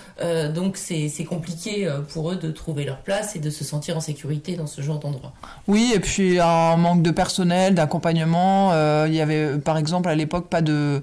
Donc 0.54 0.78
c'est 0.78 1.26
compliqué 1.28 1.92
pour 2.10 2.32
eux 2.32 2.36
de 2.36 2.52
trouver 2.52 2.86
leur 2.86 3.00
place 3.00 3.36
et 3.36 3.40
de 3.40 3.50
se 3.50 3.64
sentir 3.64 3.98
en 3.98 4.02
sécurité 4.02 4.56
dans 4.56 4.68
ce 4.68 4.82
genre 4.82 5.00
d'endroit. 5.00 5.34
Oui, 5.68 5.92
et 5.96 6.00
puis 6.00 6.40
un 6.40 6.78
manque 6.78 7.02
de 7.02 7.12
personnel, 7.12 7.74
d'accompagnement. 7.74 8.72
il 9.06 9.14
y 9.14 9.22
avait, 9.22 9.58
par 9.58 9.78
exemple, 9.78 10.10
à 10.10 10.16
l'époque, 10.16 10.50
pas 10.50 10.62
de 10.62 11.02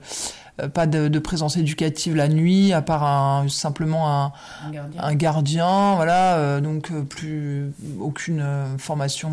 pas 0.68 0.86
de, 0.86 1.18
présence 1.18 1.56
éducative 1.56 2.14
la 2.16 2.28
nuit, 2.28 2.72
à 2.72 2.82
part 2.82 3.04
un, 3.04 3.48
simplement 3.48 4.24
un, 4.24 4.32
un, 4.98 5.14
gardien. 5.14 5.94
voilà, 5.96 6.36
euh, 6.36 6.60
donc 6.60 6.90
euh, 6.90 7.02
plus 7.02 7.72
aucune 8.00 8.44
formation 8.78 9.30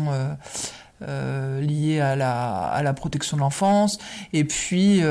liée 1.00 1.98
à 2.00 2.14
la, 2.14 2.58
à 2.66 2.82
la 2.82 2.92
protection 2.92 3.36
de 3.36 3.42
l'enfance. 3.42 3.98
Et 4.32 4.44
puis, 4.44 5.02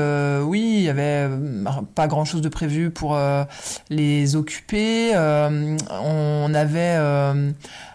oui, 0.42 0.74
il 0.78 0.82
y 0.82 0.88
avait 0.88 1.28
pas 1.94 2.06
grand-chose 2.06 2.40
de 2.42 2.48
prévu 2.48 2.90
pour 2.90 3.18
les 3.90 4.36
occuper. 4.36 5.12
on 5.16 6.54
avait 6.54 6.96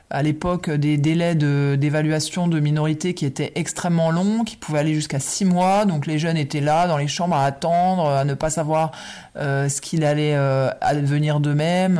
à 0.09 0.21
l'époque 0.21 0.69
des 0.69 0.97
délais 0.97 1.35
d'évaluation 1.35 2.47
de, 2.47 2.59
minorités 2.59 3.13
qui 3.13 3.25
étaient 3.25 3.51
extrêmement 3.55 4.11
longs, 4.11 4.43
qui 4.43 4.55
pouvaient 4.55 4.79
aller 4.79 4.93
jusqu'à 4.93 5.19
six 5.19 5.45
mois. 5.45 5.85
Donc 5.85 6.05
les 6.05 6.19
jeunes 6.19 6.37
étaient 6.37 6.61
là 6.61 6.87
dans 6.87 6.97
les 6.97 7.07
chambres 7.07 7.35
à 7.35 7.45
attendre, 7.45 8.07
à 8.07 8.23
ne 8.23 8.33
pas 8.33 8.49
savoir 8.49 8.91
euh, 9.35 9.67
ce 9.67 9.81
qu'il 9.81 10.05
allait 10.05 10.35
euh, 10.35 10.69
advenir 10.81 11.39
d'eux-mêmes. 11.39 11.99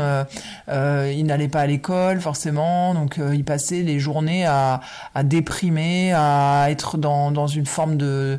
Euh, 0.70 1.14
ils 1.16 1.26
n'allaient 1.26 1.48
pas 1.48 1.62
à 1.62 1.68
l'école 1.68 2.22
forcément, 2.22 2.94
donc 2.94 3.20
ils 3.34 3.44
passaient 3.44 3.82
les 3.82 4.00
journées 4.00 4.46
à, 4.46 4.82
à 5.14 5.24
déprimer, 5.24 6.14
à 6.14 6.68
être 6.70 6.98
dans, 6.98 7.32
dans 7.32 7.48
une 7.48 7.66
forme 7.66 7.98
de 7.98 8.06
euh, 8.06 8.38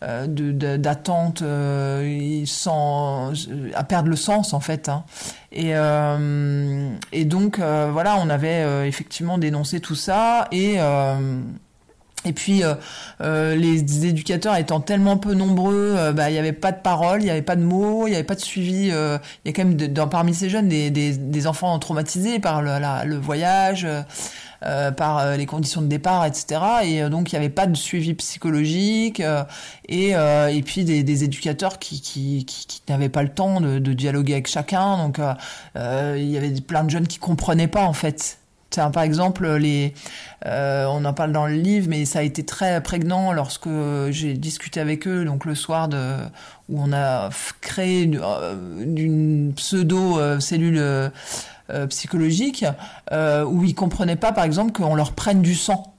d'attente 0.00 1.42
euh, 1.42 2.42
sans 2.46 3.32
à 3.74 3.82
perdre 3.82 4.08
le 4.08 4.16
sens 4.16 4.52
en 4.52 4.60
fait 4.60 4.88
hein. 4.88 5.02
et 5.50 5.74
euh, 5.74 6.90
et 7.10 7.24
donc 7.24 7.58
euh, 7.58 7.90
voilà 7.92 8.16
on 8.16 8.30
avait 8.30 8.86
effectivement 8.86 9.38
dénoncé 9.38 9.80
tout 9.80 9.96
ça 9.96 10.46
et 10.52 10.76
et 12.24 12.32
puis 12.32 12.62
les 13.20 14.06
éducateurs 14.06 14.56
étant 14.56 14.80
tellement 14.80 15.16
peu 15.16 15.34
nombreux, 15.34 16.12
bah 16.12 16.30
il 16.30 16.34
y 16.34 16.38
avait 16.38 16.52
pas 16.52 16.72
de 16.72 16.80
parole, 16.80 17.22
il 17.22 17.26
y 17.26 17.30
avait 17.30 17.42
pas 17.42 17.56
de 17.56 17.62
mots, 17.62 18.06
il 18.06 18.12
y 18.12 18.14
avait 18.14 18.24
pas 18.24 18.34
de 18.34 18.40
suivi. 18.40 18.88
Il 18.88 19.46
y 19.46 19.48
a 19.48 19.52
quand 19.52 19.64
même 19.64 19.76
dans, 19.76 20.08
parmi 20.08 20.34
ces 20.34 20.50
jeunes 20.50 20.68
des, 20.68 20.90
des, 20.90 21.46
enfants 21.46 21.78
traumatisés 21.78 22.38
par 22.40 22.60
le 22.62 23.16
voyage. 23.16 23.86
Euh, 24.64 24.90
par 24.90 25.18
euh, 25.18 25.36
les 25.36 25.46
conditions 25.46 25.80
de 25.82 25.86
départ, 25.86 26.26
etc. 26.26 26.60
Et 26.82 27.00
euh, 27.00 27.08
donc 27.10 27.30
il 27.30 27.36
n'y 27.36 27.38
avait 27.38 27.48
pas 27.48 27.68
de 27.68 27.76
suivi 27.76 28.14
psychologique 28.14 29.22
et, 29.88 30.10
et 30.10 30.62
puis 30.62 30.84
des, 30.84 31.24
éducateurs 31.24 31.78
qui, 31.78 32.44
n'avaient 32.88 33.08
pas 33.08 33.22
le 33.22 33.28
temps 33.28 33.60
de, 33.60 33.78
dialoguer 33.78 34.32
avec 34.32 34.48
chacun. 34.48 34.98
Donc 34.98 35.20
il 35.76 36.28
y 36.28 36.36
avait 36.36 36.50
plein 36.60 36.82
de 36.82 36.90
jeunes 36.90 37.06
qui 37.06 37.18
comprenaient 37.18 37.68
pas 37.68 37.84
en 37.84 37.92
fait 37.92 38.38
par 38.70 39.02
exemple, 39.02 39.48
on 40.44 41.04
en 41.04 41.12
parle 41.14 41.32
dans 41.32 41.46
le 41.46 41.54
livre, 41.54 41.88
mais 41.88 42.04
ça 42.04 42.20
a 42.20 42.22
été 42.22 42.44
très 42.44 42.80
prégnant 42.82 43.32
lorsque 43.32 43.68
j'ai 44.10 44.34
discuté 44.34 44.78
avec 44.78 45.08
eux, 45.08 45.24
donc 45.24 45.46
le 45.46 45.54
soir 45.56 45.88
de, 45.88 46.16
où 46.68 46.80
on 46.80 46.92
a 46.92 47.30
créé 47.60 48.02
une, 48.02 49.52
pseudo 49.56 50.38
cellule 50.38 51.10
psychologique, 51.88 52.64
où 53.12 53.64
ils 53.64 53.74
comprenaient 53.74 54.16
pas, 54.16 54.32
par 54.32 54.44
exemple, 54.44 54.72
qu'on 54.72 54.94
leur 54.94 55.12
prenne 55.12 55.42
du 55.42 55.54
sang. 55.54 55.94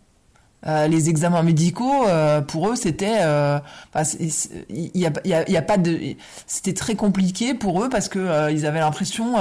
Euh, 0.68 0.88
les 0.88 1.10
examens 1.10 1.42
médicaux, 1.42 2.06
euh, 2.08 2.42
pour 2.42 2.70
eux, 2.70 2.76
c'était, 2.76 3.20
euh, 3.22 3.60
il 4.70 4.92
y 4.94 5.06
a, 5.06 5.12
y, 5.24 5.34
a, 5.34 5.50
y 5.50 5.56
a, 5.56 5.62
pas 5.62 5.78
de, 5.78 5.98
c'était 6.48 6.74
très 6.74 6.96
compliqué 6.96 7.54
pour 7.54 7.82
eux 7.82 7.88
parce 7.88 8.10
que 8.10 8.52
ils 8.52 8.66
avaient 8.66 8.80
l'impression 8.80 9.36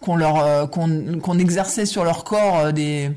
qu'on 0.00 0.16
leur, 0.16 0.68
qu'on, 0.70 1.20
qu'on 1.22 1.38
exerçait 1.38 1.86
sur 1.86 2.04
leur 2.04 2.24
corps 2.24 2.72
des, 2.72 3.10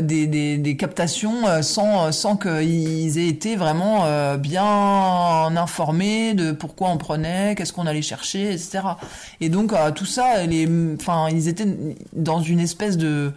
des, 0.00 0.26
des, 0.26 0.56
des, 0.56 0.76
captations 0.76 1.62
sans, 1.62 2.12
sans 2.12 2.36
qu'ils 2.36 3.18
aient 3.18 3.28
été 3.28 3.56
vraiment 3.56 4.36
bien 4.38 5.54
informés 5.56 6.34
de 6.34 6.52
pourquoi 6.52 6.88
on 6.90 6.96
prenait, 6.96 7.54
qu'est-ce 7.56 7.72
qu'on 7.72 7.86
allait 7.86 8.02
chercher, 8.02 8.52
etc. 8.52 8.80
Et 9.40 9.48
donc 9.50 9.74
tout 9.94 10.06
ça, 10.06 10.44
les, 10.46 10.66
enfin, 10.98 11.28
ils 11.30 11.48
étaient 11.48 11.76
dans 12.14 12.40
une 12.40 12.60
espèce 12.60 12.96
de 12.96 13.32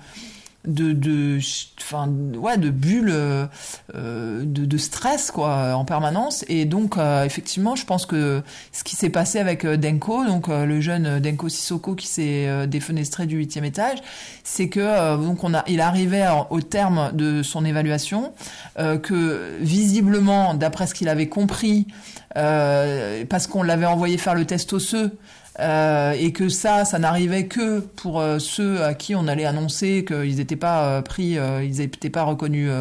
de 0.70 0.94
de 0.94 1.40
enfin 1.80 2.10
ouais 2.36 2.58
de 2.58 2.70
bulles 2.70 3.10
euh, 3.12 3.48
de, 3.96 4.66
de, 4.66 4.78
stress 4.78 5.32
quoi 5.32 5.76
en 5.76 5.86
permanence. 5.86 6.46
Et 6.48 6.66
donc 6.66 6.98
euh, 6.98 7.24
effectivement 7.24 7.76
je 7.76 7.86
pense 7.86 8.06
que 8.06 8.42
ce 8.72 8.84
qui 8.84 8.96
s'est 8.96 9.10
passé 9.10 9.40
avec 9.40 9.66
euh, 9.66 9.78
Denko 9.78 10.26
donc 10.26 10.48
le 10.48 10.82
jeune 10.82 11.20
Denko 11.20 11.50
Sissoko 11.50 11.96
qui 11.96 12.08
s'est 12.08 12.68
défenestré 12.68 13.26
du 13.26 13.38
huitième 13.38 13.66
étage 13.66 14.00
c'est 14.44 14.70
que 14.70 15.18
donc 15.18 15.44
on 15.44 15.54
a 15.54 15.64
il 15.68 15.82
arrivait 15.82 16.26
au 16.50 16.62
terme 16.62 17.12
de 17.14 17.44
son 17.44 17.66
évaluation 17.66 18.34
que 18.78 19.58
visiblement 19.60 20.54
d'après 20.54 20.88
ce 20.88 20.94
qu'il 20.94 21.10
avait 21.10 21.28
compris 21.28 21.88
parce 22.34 23.48
qu'on 23.48 23.64
l'avait 23.64 23.86
envoyé 23.86 24.18
faire 24.18 24.36
le 24.36 24.46
test 24.46 24.74
osseux 24.74 25.12
euh, 25.60 26.14
et 26.18 26.32
que 26.32 26.48
ça, 26.48 26.86
ça 26.86 27.00
n'arrivait 27.00 27.48
que 27.48 27.80
pour 27.80 28.20
euh, 28.20 28.40
ceux 28.40 28.84
à 28.84 28.94
qui 28.94 29.14
on 29.16 29.28
allait 29.28 29.46
annoncer 29.46 30.06
qu'ils 30.06 30.38
n'étaient 30.38 30.56
pas 30.56 30.86
euh, 30.86 31.02
pris, 31.02 31.38
ils 31.64 31.78
n'étaient 31.78 32.10
pas 32.10 32.24
reconnus 32.24 32.72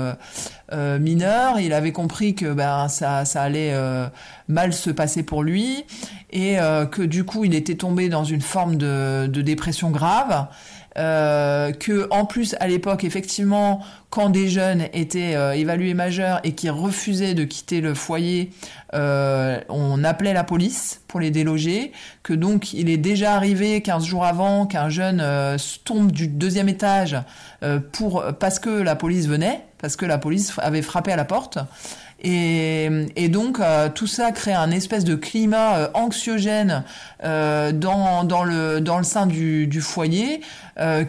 mineurs. 0.72 1.58
Il 1.60 1.72
avait 1.72 1.92
compris 1.92 2.34
que 2.34 2.52
ben 2.52 2.88
ça, 2.88 3.24
ça 3.24 3.42
allait 3.42 3.74
mal 4.48 4.72
se 4.72 4.90
passer 4.90 5.22
pour 5.22 5.42
lui 5.42 5.84
et 6.30 6.56
que 6.90 7.02
du 7.02 7.24
coup 7.24 7.44
il 7.44 7.54
était 7.54 7.76
tombé 7.76 8.08
dans 8.08 8.24
une 8.24 8.42
forme 8.42 8.76
de, 8.76 9.26
de 9.26 9.42
dépression 9.42 9.90
grave. 9.90 10.46
Euh, 10.98 11.70
que 11.72 12.08
en 12.10 12.24
plus 12.24 12.56
à 12.58 12.66
l'époque 12.66 13.04
effectivement 13.04 13.80
quand 14.10 14.30
des 14.30 14.48
jeunes 14.48 14.88
étaient 14.94 15.36
euh, 15.36 15.52
évalués 15.52 15.94
majeurs 15.94 16.40
et 16.42 16.52
qui 16.52 16.70
refusaient 16.70 17.34
de 17.34 17.44
quitter 17.44 17.80
le 17.80 17.94
foyer, 17.94 18.50
euh, 18.94 19.60
on 19.68 20.02
appelait 20.02 20.32
la 20.32 20.42
police 20.42 21.02
pour 21.06 21.20
les 21.20 21.30
déloger, 21.30 21.92
que 22.22 22.32
donc 22.32 22.72
il 22.72 22.88
est 22.90 22.96
déjà 22.96 23.34
arrivé 23.34 23.80
15 23.80 24.04
jours 24.04 24.24
avant 24.24 24.66
qu'un 24.66 24.88
jeune 24.88 25.22
tombe 25.84 26.10
du 26.10 26.26
deuxième 26.26 26.68
étage 26.68 27.16
pour 27.92 28.24
parce 28.40 28.58
que 28.58 28.70
la 28.70 28.96
police 28.96 29.28
venait, 29.28 29.60
parce 29.78 29.94
que 29.94 30.06
la 30.06 30.18
police 30.18 30.52
avait 30.58 30.82
frappé 30.82 31.12
à 31.12 31.16
la 31.16 31.24
porte. 31.24 31.58
Et, 32.20 32.90
et 33.14 33.28
donc 33.28 33.60
euh, 33.60 33.88
tout 33.88 34.08
ça 34.08 34.32
crée 34.32 34.52
un 34.52 34.72
espèce 34.72 35.04
de 35.04 35.14
climat 35.14 35.76
euh, 35.76 35.88
anxiogène 35.94 36.82
euh, 37.22 37.70
dans, 37.70 38.24
dans, 38.24 38.42
le, 38.42 38.80
dans 38.80 38.98
le 38.98 39.04
sein 39.04 39.26
du, 39.26 39.66
du 39.66 39.80
foyer 39.80 40.40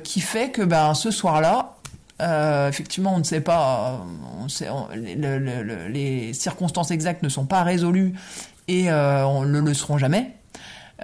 qui 0.04 0.20
fait 0.20 0.50
que 0.50 0.64
ben, 0.64 0.96
ce 0.96 1.12
soir-là, 1.12 1.76
effectivement, 2.68 3.14
on 3.14 3.20
ne 3.20 3.24
sait 3.24 3.40
pas, 3.40 4.04
on 4.42 4.50
sait, 4.50 4.68
les 4.96 6.34
circonstances 6.34 6.90
exactes 6.90 7.22
ne 7.22 7.30
sont 7.30 7.46
pas 7.46 7.62
résolues 7.62 8.16
et 8.68 8.92
on 8.92 9.46
ne 9.46 9.60
le 9.60 9.74
seront 9.76 10.00
jamais. 10.00 10.32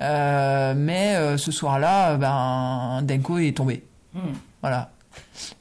mais 0.02 1.38
ce 1.38 1.52
soir-là, 1.52 2.18
ben, 2.18 3.04
Denko 3.04 3.38
est 3.38 3.56
tombé. 3.56 3.84
Hmm. 4.16 4.34
Voilà. 4.62 4.90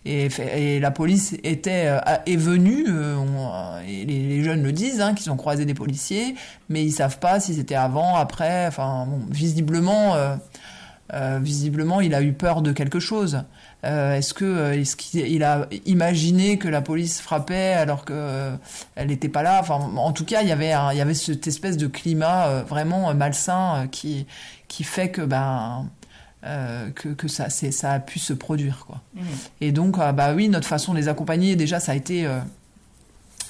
Et, 0.04 0.80
la 0.80 0.90
police 0.90 1.34
était 1.42 1.86
euh, 1.86 2.00
est 2.26 2.36
venue, 2.36 2.84
euh, 2.88 3.80
et 3.88 4.04
les, 4.04 4.42
jeunes 4.42 4.62
le 4.62 4.72
disent, 4.72 5.00
hein, 5.00 5.14
qu'ils 5.14 5.30
ont 5.30 5.36
croisé 5.36 5.64
des 5.64 5.74
policiers, 5.74 6.34
mais 6.68 6.84
ils 6.84 6.92
savent 6.92 7.18
pas 7.18 7.40
si 7.40 7.54
c'était 7.54 7.74
avant, 7.74 8.16
après. 8.16 8.66
Enfin, 8.66 9.08
visiblement, 9.30 10.14
euh, 11.12 11.38
visiblement, 11.40 12.00
il 12.00 12.14
a 12.14 12.22
eu 12.22 12.32
peur 12.32 12.62
de 12.62 12.72
quelque 12.72 13.00
chose. 13.00 13.42
est-ce 13.82 14.34
que 14.34 14.72
est-ce 14.72 14.96
qu'il 14.96 15.42
a 15.42 15.68
imaginé 15.86 16.58
que 16.58 16.68
la 16.68 16.80
police 16.80 17.20
frappait 17.20 17.74
alors 17.74 18.04
que 18.04 18.52
elle 18.94 19.08
n'était 19.08 19.28
pas 19.28 19.42
là? 19.42 19.58
Enfin, 19.60 19.74
en 19.74 20.12
tout 20.12 20.24
cas, 20.24 20.42
il 20.42 20.48
y 20.48 20.52
avait 20.52 20.74
il 20.92 20.98
y 20.98 21.00
avait 21.00 21.14
cette 21.14 21.46
espèce 21.46 21.76
de 21.76 21.86
climat 21.86 22.62
vraiment 22.62 23.12
malsain 23.14 23.86
qui 23.90 24.26
qui 24.68 24.84
fait 24.84 25.10
que 25.10 25.22
ben 25.22 25.86
euh, 26.44 26.90
que, 26.90 27.08
que 27.08 27.26
ça, 27.26 27.48
ça 27.48 27.92
a 27.92 28.00
pu 28.00 28.18
se 28.18 28.34
produire. 28.34 28.84
Quoi. 28.86 29.00
Mmh. 29.14 29.20
Et 29.62 29.72
donc, 29.72 29.98
euh, 29.98 30.12
bah 30.12 30.34
oui, 30.34 30.50
notre 30.50 30.68
façon 30.68 30.92
de 30.92 30.98
les 30.98 31.08
accompagner, 31.08 31.56
déjà, 31.56 31.80
ça 31.80 31.92
a 31.92 31.94
été 31.94 32.26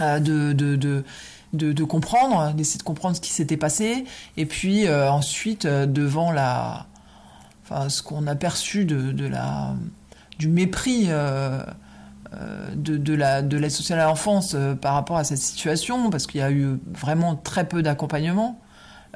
euh, 0.01 0.21
de, 0.21 0.53
de, 0.53 0.77
de 0.77 1.05
de, 1.53 1.73
de, 1.73 1.85
comprendre, 1.85 2.53
d'essayer 2.55 2.79
de 2.79 2.85
comprendre 2.85 3.15
ce 3.15 3.21
qui 3.21 3.31
s'était 3.31 3.57
passé, 3.57 4.05
et 4.37 4.45
puis 4.45 4.89
ensuite 4.89 5.69
devant 5.69 6.33
la, 6.33 6.87
enfin 7.63 7.89
ce 7.89 8.03
qu'on 8.03 8.27
a 8.27 8.35
perçu 8.35 8.85
de, 8.85 9.13
de, 9.13 9.29
la, 9.29 9.77
du 10.41 10.49
mépris 10.49 11.05
euh, 11.11 11.63
de, 12.75 12.97
de, 12.97 13.15
la 13.15 13.41
de 13.41 13.57
l'aide 13.57 13.71
sociale 13.71 14.01
à 14.01 14.07
l'enfance 14.07 14.57
par 14.81 14.95
rapport 14.95 15.17
à 15.17 15.23
cette 15.23 15.39
situation, 15.39 16.11
parce 16.11 16.27
qu'il 16.27 16.41
y 16.41 16.43
a 16.43 16.51
eu 16.51 16.77
vraiment 16.93 17.37
très 17.37 17.69
peu 17.69 17.85
d'accompagnement, 17.85 18.61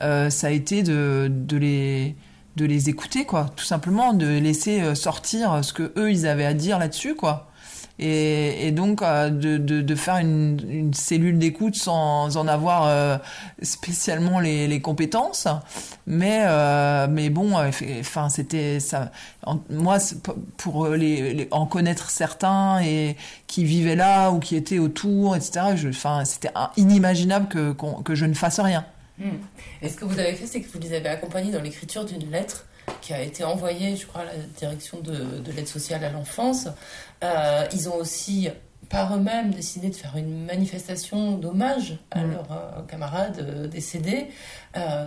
ça 0.00 0.46
a 0.46 0.50
été 0.50 0.84
de, 0.84 1.28
de 1.28 1.56
les 1.56 2.14
de 2.58 2.66
les 2.66 2.88
écouter, 2.88 3.24
quoi, 3.24 3.50
tout 3.56 3.64
simplement, 3.64 4.12
de 4.12 4.26
laisser 4.26 4.80
euh, 4.80 4.94
sortir 4.94 5.64
ce 5.64 5.72
que 5.72 5.92
eux 5.96 6.10
ils 6.10 6.26
avaient 6.26 6.44
à 6.44 6.54
dire 6.54 6.78
là-dessus, 6.78 7.14
quoi. 7.14 7.46
Et, 8.00 8.70
donc 8.70 9.02
euh, 9.02 9.28
de, 9.28 9.94
faire 9.96 10.18
une, 10.18 10.92
cellule 10.94 11.36
d'écoute 11.36 11.74
sans 11.74 12.36
en 12.36 12.46
avoir 12.46 12.86
euh, 12.86 13.18
spécialement 13.60 14.38
les, 14.38 14.80
compétences, 14.80 15.48
mais 16.06 16.46
mais 17.08 17.28
bon, 17.28 17.54
enfin 17.98 18.28
c'était 18.28 18.78
ça. 18.78 19.10
moi, 19.68 19.98
pour 20.58 20.86
les, 20.86 21.48
en 21.50 21.66
connaître 21.66 22.10
certains 22.10 22.80
et 22.82 23.16
qui 23.48 23.64
vivaient 23.64 23.96
là 23.96 24.30
ou 24.30 24.38
qui 24.38 24.54
étaient 24.54 24.78
autour, 24.78 25.34
etc. 25.34 25.74
Enfin, 25.88 26.24
c'était 26.24 26.52
inimaginable 26.76 27.48
que 27.48 27.74
que 28.04 28.14
je 28.14 28.26
ne 28.26 28.34
fasse 28.34 28.60
rien. 28.60 28.84
Hmm. 29.18 29.38
Et 29.82 29.88
ce 29.88 29.96
que 29.96 30.04
vous 30.04 30.18
avez 30.18 30.34
fait, 30.34 30.46
c'est 30.46 30.60
que 30.60 30.70
vous 30.70 30.78
les 30.78 30.94
avez 30.94 31.08
accompagnés 31.08 31.52
dans 31.52 31.62
l'écriture 31.62 32.04
d'une 32.04 32.30
lettre 32.30 32.66
qui 33.00 33.12
a 33.12 33.22
été 33.22 33.44
envoyée, 33.44 33.96
je 33.96 34.06
crois, 34.06 34.22
à 34.22 34.24
la 34.24 34.32
direction 34.58 35.00
de, 35.00 35.40
de 35.40 35.52
l'aide 35.52 35.68
sociale 35.68 36.04
à 36.04 36.10
l'enfance. 36.10 36.68
Euh, 37.22 37.66
ils 37.72 37.88
ont 37.88 37.96
aussi, 37.96 38.48
par 38.88 39.14
eux-mêmes, 39.14 39.50
décidé 39.50 39.90
de 39.90 39.94
faire 39.94 40.16
une 40.16 40.46
manifestation 40.46 41.36
d'hommage 41.36 41.98
à 42.10 42.20
hmm. 42.20 42.30
leurs 42.30 42.52
euh, 42.52 42.82
camarades 42.88 43.38
euh, 43.40 43.66
décédés. 43.66 44.28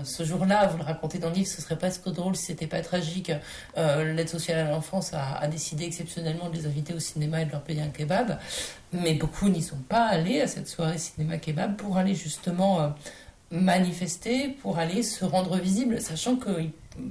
ce 0.03 0.23
jour-là, 0.23 0.67
vous 0.67 0.77
le 0.77 0.83
racontez 0.83 1.17
dans 1.17 1.29
le 1.29 1.35
livre, 1.35 1.47
ce 1.47 1.61
serait 1.61 1.77
presque 1.77 2.07
drôle 2.09 2.35
si 2.35 2.47
c'était 2.47 2.67
pas 2.67 2.81
tragique. 2.81 3.31
l'aide 3.77 4.29
sociale 4.29 4.67
à 4.67 4.69
l'enfance 4.69 5.13
a, 5.13 5.37
a, 5.37 5.47
décidé 5.47 5.85
exceptionnellement 5.85 6.49
de 6.49 6.55
les 6.57 6.65
inviter 6.65 6.93
au 6.93 6.99
cinéma 6.99 7.41
et 7.41 7.45
de 7.45 7.51
leur 7.51 7.61
payer 7.61 7.81
un 7.81 7.89
kebab. 7.89 8.37
Mais 8.91 9.13
beaucoup 9.13 9.47
n'y 9.47 9.61
sont 9.61 9.81
pas 9.87 10.05
allés 10.05 10.41
à 10.41 10.47
cette 10.47 10.67
soirée 10.67 10.97
cinéma-kebab 10.97 11.77
pour 11.77 11.95
aller 11.95 12.13
justement 12.13 12.93
manifester 13.51 14.49
pour 14.49 14.77
aller 14.77 15.03
se 15.03 15.25
rendre 15.25 15.57
visible, 15.57 16.01
sachant 16.01 16.35
que, 16.35 16.49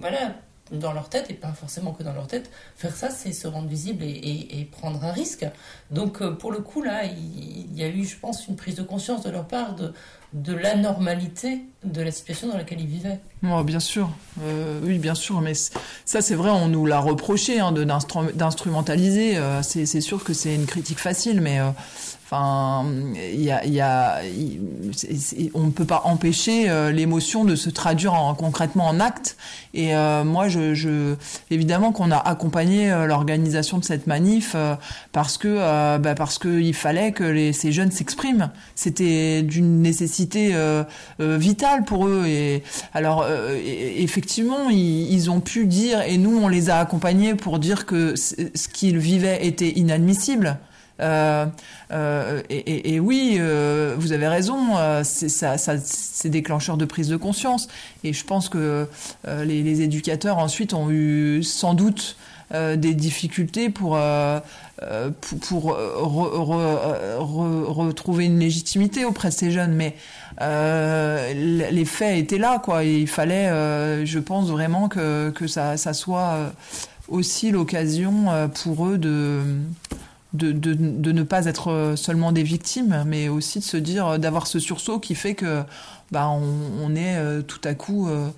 voilà, 0.01 0.35
dans 0.73 0.93
leur 0.93 1.09
tête, 1.09 1.27
et 1.31 1.35
pas 1.35 1.53
forcément 1.53 1.93
que 1.93 2.03
dans 2.03 2.13
leur 2.13 2.27
tête, 2.27 2.51
faire 2.77 2.95
ça, 2.95 3.11
c'est 3.11 3.33
se 3.33 3.47
rendre 3.47 3.69
visible 3.69 4.05
et, 4.05 4.69
prendre 4.71 5.05
un 5.05 5.13
risque. 5.13 5.47
Donc, 5.91 6.23
euh, 6.23 6.31
pour 6.31 6.53
le 6.53 6.59
coup, 6.59 6.83
là, 6.83 7.05
il, 7.05 7.77
y 7.77 7.83
a 7.83 7.89
eu, 7.89 8.05
je 8.05 8.17
pense, 8.17 8.47
une 8.47 8.57
prise 8.57 8.77
de 8.77 8.83
conscience 8.83 9.23
de 9.23 9.31
leur 9.31 9.47
part 9.47 9.75
de, 9.75 9.93
de 10.33 10.55
l'anormalité 10.55 11.63
de 11.83 12.03
la 12.03 12.13
situation 12.13 12.49
dans 12.49 12.57
laquelle 12.57 12.81
ils 12.81 12.87
vivaient. 12.87 13.19
Oh, 13.45 13.65
bien 13.65 13.81
sûr, 13.81 14.11
euh, 14.43 14.81
oui, 14.85 14.99
bien 14.99 15.15
sûr, 15.15 15.41
mais 15.41 15.55
ça, 15.55 16.21
c'est 16.21 16.37
vrai, 16.37 16.51
on 16.51 16.69
nous 16.69 16.87
l'a 16.87 17.01
reproché 17.01 17.59
hein, 17.59 17.73
d'instrumentaliser. 17.73 19.37
Euh, 19.37 19.63
c'est 19.63 20.01
sûr 20.01 20.23
que 20.23 20.33
c'est 20.33 20.55
une 20.55 20.67
critique 20.67 21.01
facile, 21.01 21.41
mais 21.41 21.59
Enfin, 22.33 22.87
y 23.17 23.51
a, 23.51 23.67
y 23.67 23.81
a, 23.81 24.21
on 25.55 25.65
ne 25.65 25.71
peut 25.73 25.85
pas 25.85 26.03
empêcher 26.05 26.71
euh, 26.71 26.93
l'émotion 26.93 27.45
de 27.45 27.57
se 27.57 27.71
traduire 27.71 28.15
en, 28.15 28.35
concrètement 28.37 28.87
en 28.87 29.01
actes. 29.01 29.37
Et 29.75 29.97
euh, 29.97 30.23
moi, 30.23 30.47
je, 30.47 30.73
je 30.73 31.17
évidemment 31.51 31.91
qu'on 31.91 32.13
a 32.13 32.19
accompagné 32.19 32.93
euh, 32.93 33.07
l'organisation 33.07 33.79
de 33.79 33.85
cette 33.85 34.07
manif 34.07 34.55
parce 35.11 35.39
que, 35.39 35.99
bah 35.99 36.15
parce 36.15 36.39
qu'il 36.39 36.75
fallait 36.75 37.11
que 37.11 37.51
ces 37.51 37.73
jeunes 37.73 37.91
s'expriment. 37.91 38.51
C'était 38.77 39.43
d'une 39.43 39.83
nécessité 39.83 40.55
vitale 41.19 41.85
pour 41.85 42.07
eux. 42.07 42.27
Et 42.27 42.63
alors, 42.95 43.27
effectivement, 43.65 44.71
ils, 44.71 45.31
ont 45.31 45.41
pu 45.41 45.67
dire, 45.67 46.03
et 46.03 46.17
nous, 46.17 46.39
on 46.39 46.47
les 46.47 46.71
a 46.71 46.79
accompagnés 46.79 47.35
pour 47.35 47.59
dire 47.59 47.87
que 47.87 48.15
ce 48.15 48.69
qu'ils 48.69 48.99
vivaient 48.99 49.45
était 49.45 49.71
inadmissible. 49.71 50.59
Euh, 51.01 51.47
euh, 51.93 52.43
et, 52.51 53.01
oui, 53.01 53.37
euh, 53.39 53.95
vous 53.99 54.13
avez 54.13 54.29
raison, 54.29 54.59
c'est 55.03 55.29
ça, 55.29 55.57
c'est 55.59 56.29
déclencheur 56.29 56.77
de 56.77 56.85
prise 56.85 57.09
de 57.09 57.17
conscience. 57.17 57.69
Et 58.05 58.13
je 58.13 58.25
pense 58.25 58.49
que 58.49 58.87
les, 59.27 59.83
éducateurs 59.83 60.39
ensuite 60.39 60.75
ont 60.75 60.91
eu 60.91 61.43
sans 61.43 61.75
doute 61.75 62.17
des 62.53 62.95
difficultés 62.95 63.71
pour 63.71 63.99
pour, 65.21 65.77
retrouver 67.19 68.25
une 68.27 68.39
légitimité 68.39 69.05
auprès 69.05 69.29
de 69.29 69.35
ces 69.35 69.51
jeunes. 69.51 69.75
Mais 69.75 69.97
les 70.41 71.85
faits 71.85 72.19
étaient 72.19 72.39
là, 72.39 72.59
quoi. 72.59 72.85
il 72.85 73.09
fallait, 73.09 73.49
je 74.05 74.19
pense 74.19 74.49
vraiment 74.49 74.89
que 74.89 75.31
que 75.31 75.47
ça 75.47 75.77
ça 75.77 75.93
soit 75.93 76.53
aussi 77.09 77.51
l'occasion 77.51 78.49
pour 78.63 78.87
eux 78.87 78.99
de 78.99 79.43
de, 80.33 80.53
de, 80.53 80.75
de, 80.75 81.13
ne 81.13 81.23
pas 81.23 81.47
être 81.47 81.95
seulement 81.97 82.31
des 82.33 82.43
victimes, 82.45 83.05
mais 83.07 83.29
aussi 83.29 83.59
de 83.59 83.65
se 83.65 83.77
dire, 83.77 84.19
d'avoir 84.19 84.47
ce 84.47 84.59
sursaut 84.59 85.01
qui 85.01 85.15
fait 85.15 85.35
que 85.35 85.65
bah, 86.11 86.29
on, 86.29 86.43
on 86.83 86.95
est 86.97 87.17
euh, 87.17 87.43
tout 87.43 87.61
à 87.65 87.75
coup 87.75 88.09
euh, 88.09 88.29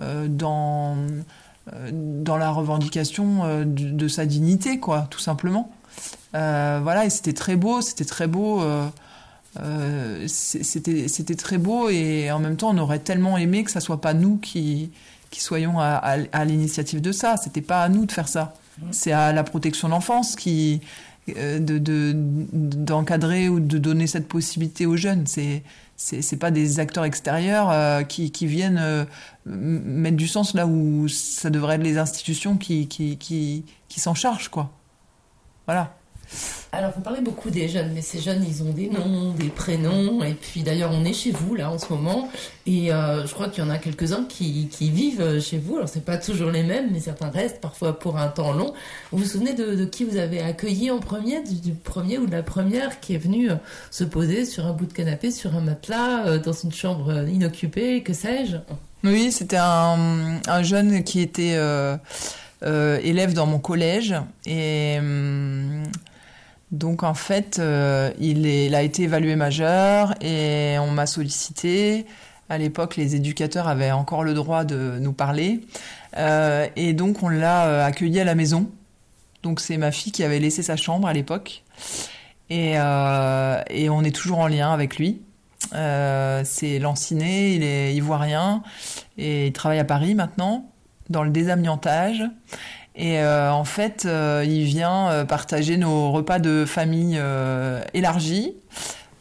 euh, 0.00 0.26
dans, 0.28 0.96
dans 1.92 2.36
la 2.36 2.50
revendication 2.50 3.64
de, 3.64 4.08
sa 4.08 4.26
dignité, 4.26 4.80
quoi, 4.80 5.06
tout 5.10 5.20
simplement. 5.20 5.70
voilà, 6.32 7.04
et 7.04 7.10
c'était 7.10 7.32
très 7.34 7.56
beau, 7.56 7.80
c'était 7.80 8.04
très 8.04 8.26
beau. 8.26 8.62
c'était 10.26 11.08
c'était 11.08 11.34
très 11.34 11.58
beau 11.58 11.88
et 11.88 12.30
en 12.30 12.38
même 12.38 12.56
temps 12.56 12.70
on 12.70 12.78
aurait 12.78 13.00
tellement 13.00 13.36
aimé 13.36 13.64
que 13.64 13.70
ça 13.70 13.80
soit 13.80 14.00
pas 14.00 14.14
nous 14.14 14.36
qui 14.38 14.90
qui 15.30 15.40
soyons 15.40 15.78
à, 15.80 15.94
à, 15.94 16.18
à 16.32 16.44
l'initiative 16.44 17.00
de 17.00 17.10
ça 17.10 17.36
c'était 17.36 17.60
pas 17.60 17.82
à 17.82 17.88
nous 17.88 18.06
de 18.06 18.12
faire 18.12 18.28
ça 18.28 18.54
mmh. 18.78 18.86
c'est 18.92 19.10
à 19.10 19.32
la 19.32 19.42
protection 19.42 19.88
de 19.88 19.92
l'enfance 19.92 20.36
qui 20.36 20.80
euh, 21.36 21.58
de 21.58 22.12
d'encadrer 22.14 23.48
ou 23.48 23.60
de 23.60 23.78
donner 23.78 24.06
cette 24.06 24.28
possibilité 24.28 24.86
aux 24.86 24.96
jeunes. 24.96 25.26
C'est 25.26 25.62
c'est 25.96 26.38
pas 26.38 26.50
des 26.50 26.80
acteurs 26.80 27.04
extérieurs 27.04 27.70
euh, 27.70 28.02
qui, 28.04 28.32
qui, 28.32 28.46
viennent 28.46 28.78
euh, 28.80 29.04
mettre 29.44 30.16
du 30.16 30.26
sens 30.26 30.54
là 30.54 30.66
où 30.66 31.08
ça 31.08 31.50
devrait 31.50 31.74
être 31.74 31.82
les 31.82 31.98
institutions 31.98 32.56
qui, 32.56 32.88
qui, 32.88 33.18
qui, 33.18 33.66
qui 33.88 34.00
s'en 34.00 34.14
chargent, 34.14 34.48
quoi. 34.48 34.70
Voilà. 35.66 35.94
Alors, 36.72 36.92
vous 36.94 37.00
parlez 37.00 37.20
beaucoup 37.20 37.50
des 37.50 37.68
jeunes, 37.68 37.90
mais 37.92 38.00
ces 38.00 38.20
jeunes, 38.20 38.44
ils 38.46 38.62
ont 38.62 38.70
des 38.70 38.88
noms, 38.88 39.32
des 39.32 39.48
prénoms. 39.48 40.22
Et 40.22 40.34
puis, 40.34 40.62
d'ailleurs, 40.62 40.92
on 40.92 41.04
est 41.04 41.12
chez 41.12 41.32
vous, 41.32 41.56
là, 41.56 41.68
en 41.68 41.78
ce 41.78 41.92
moment. 41.92 42.28
Et 42.64 42.92
euh, 42.92 43.26
je 43.26 43.34
crois 43.34 43.48
qu'il 43.48 43.64
y 43.64 43.66
en 43.66 43.70
a 43.70 43.78
quelques-uns 43.78 44.24
qui, 44.24 44.68
qui, 44.68 44.88
vivent 44.90 45.40
chez 45.40 45.58
vous. 45.58 45.76
Alors, 45.76 45.88
c'est 45.88 46.04
pas 46.04 46.16
toujours 46.16 46.52
les 46.52 46.62
mêmes, 46.62 46.90
mais 46.92 47.00
certains 47.00 47.28
restent 47.28 47.60
parfois 47.60 47.98
pour 47.98 48.18
un 48.18 48.28
temps 48.28 48.52
long. 48.52 48.72
Vous 49.10 49.18
vous 49.18 49.24
souvenez 49.24 49.54
de, 49.54 49.84
qui 49.84 50.04
vous 50.04 50.16
avez 50.16 50.40
accueilli 50.40 50.92
en 50.92 51.00
premier, 51.00 51.42
du, 51.42 51.72
premier 51.72 52.18
ou 52.18 52.26
de 52.26 52.32
la 52.32 52.44
première 52.44 53.00
qui 53.00 53.14
est 53.14 53.18
venue 53.18 53.50
euh, 53.50 53.56
se 53.90 54.04
poser 54.04 54.44
sur 54.44 54.64
un 54.66 54.72
bout 54.72 54.86
de 54.86 54.92
canapé, 54.92 55.32
sur 55.32 55.56
un 55.56 55.60
matelas, 55.60 56.24
euh, 56.26 56.38
dans 56.38 56.52
une 56.52 56.72
chambre 56.72 57.26
inoccupée, 57.28 58.04
que 58.04 58.12
sais-je? 58.12 58.58
Oui, 59.02 59.32
c'était 59.32 59.56
un, 59.56 60.40
un, 60.46 60.62
jeune 60.62 61.02
qui 61.02 61.20
était 61.20 61.58
élève 62.62 63.32
dans 63.32 63.46
mon 63.46 63.58
collège. 63.58 64.14
Et. 64.46 65.00
Donc 66.70 67.02
en 67.02 67.14
fait, 67.14 67.58
euh, 67.58 68.12
il, 68.20 68.74
a 68.74 68.82
été 68.82 69.02
évalué 69.02 69.34
majeur 69.34 70.14
et 70.20 70.76
on 70.78 70.90
m'a 70.90 71.06
sollicité. 71.06 72.06
À 72.48 72.58
l'époque, 72.58 72.96
les 72.96 73.16
éducateurs 73.16 73.68
avaient 73.68 73.90
encore 73.90 74.22
le 74.22 74.34
droit 74.34 74.64
de 74.64 74.98
nous 75.00 75.12
parler. 75.12 75.62
Euh, 76.16 76.66
et 76.76 76.92
donc 76.92 77.22
on 77.22 77.28
l'a 77.28 77.66
euh, 77.66 77.84
accueilli 77.84 78.20
à 78.20 78.24
la 78.24 78.34
maison. 78.34 78.70
Donc 79.42 79.60
c'est 79.60 79.78
ma 79.78 79.90
fille 79.90 80.12
qui 80.12 80.22
avait 80.22 80.38
laissé 80.38 80.62
sa 80.62 80.76
chambre 80.76 81.08
à 81.08 81.12
l'époque. 81.12 81.64
Et, 82.50 82.78
on 82.78 84.04
est 84.04 84.14
toujours 84.14 84.38
en 84.38 84.48
lien 84.48 84.72
avec 84.72 84.96
lui. 84.96 85.22
c'est 85.72 86.78
Lanciné, 86.80 87.54
il 87.54 87.62
est 87.62 87.94
ivoirien 87.94 88.62
et 89.18 89.48
il 89.48 89.52
travaille 89.52 89.78
à 89.78 89.84
Paris 89.84 90.14
maintenant 90.14 90.70
dans 91.10 91.24
le 91.24 91.30
désamiantage. 91.30 92.22
Et 93.00 93.18
euh, 93.18 93.50
en 93.50 93.64
fait, 93.64 94.04
euh, 94.04 94.44
il 94.46 94.64
vient 94.64 95.08
euh, 95.08 95.24
partager 95.24 95.78
nos 95.78 96.12
repas 96.12 96.38
de 96.38 96.66
famille 96.66 97.18
élargis. 97.94 98.54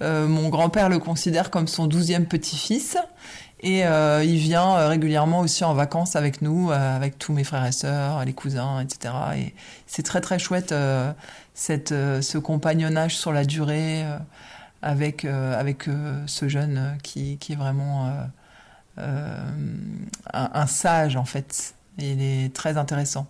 mon 0.02 0.50
grand-père 0.50 0.90
le 0.90 1.00
considère 1.00 1.50
comme 1.50 1.68
son 1.68 1.88
douzième 1.88 2.26
petit-fils. 2.26 2.98
Et 3.62 3.82
il 3.82 4.38
vient 4.38 4.88
régulièrement 4.88 5.40
aussi 5.42 5.66
en 5.66 5.74
vacances 5.74 6.16
avec 6.16 6.42
nous, 6.42 6.72
avec 6.72 7.20
tous 7.20 7.34
mes 7.34 7.44
frères 7.44 7.66
et 7.66 7.74
sœurs, 7.74 8.24
les 8.24 8.32
cousins, 8.32 8.80
etc. 8.80 9.14
Et 9.38 9.54
c'est 9.86 10.04
très 10.04 10.22
très 10.22 10.40
chouette 10.40 10.74
cette, 11.54 11.90
ce 11.90 12.38
compagnonnage 12.38 13.18
sur 13.18 13.34
la 13.34 13.44
durée 13.44 14.06
avec, 14.82 15.26
avec 15.26 15.90
ce 16.26 16.48
jeune 16.48 16.98
qui, 17.04 17.38
qui 17.38 17.52
est 17.52 17.58
vraiment 17.58 18.10
un, 18.98 20.68
sage 20.68 21.18
en 21.18 21.26
fait. 21.26 21.76
il 21.98 22.22
est 22.22 22.56
très 22.56 22.78
intéressant. 22.78 23.28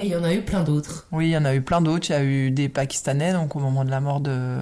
Et 0.00 0.06
il 0.06 0.08
y 0.08 0.16
en 0.16 0.24
a 0.24 0.34
eu 0.34 0.42
plein 0.42 0.64
d'autres. 0.64 1.06
Oui, 1.12 1.28
il 1.28 1.30
y 1.30 1.36
en 1.36 1.44
a 1.44 1.54
eu 1.54 1.62
plein 1.62 1.80
d'autres. 1.80 2.10
Il 2.10 2.12
y 2.12 2.16
a 2.16 2.24
eu 2.24 2.50
des 2.50 2.68
Pakistanais, 2.68 3.32
donc 3.32 3.54
au 3.54 3.60
moment 3.60 3.84
de 3.84 3.90
la 3.90 4.00
mort 4.00 4.20
de, 4.20 4.58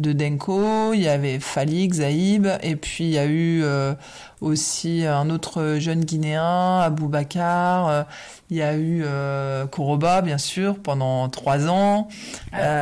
de 0.00 0.12
Denko. 0.12 0.92
Il 0.92 1.00
y 1.00 1.08
avait 1.08 1.38
Falik, 1.38 1.94
Zaïb. 1.94 2.48
Et 2.62 2.76
puis 2.76 3.04
il 3.04 3.10
y 3.10 3.18
a 3.18 3.26
eu 3.26 3.62
euh, 3.62 3.94
aussi 4.40 5.04
un 5.06 5.30
autre 5.30 5.76
jeune 5.78 6.04
Guinéen, 6.04 6.80
Abou 6.80 7.08
Bakar. 7.08 7.88
Euh, 7.88 8.02
il 8.50 8.56
y 8.56 8.62
a 8.62 8.74
eu 8.74 9.02
euh, 9.04 9.66
Koroba, 9.66 10.22
bien 10.22 10.38
sûr, 10.38 10.78
pendant 10.78 11.28
trois 11.28 11.68
ans. 11.68 12.08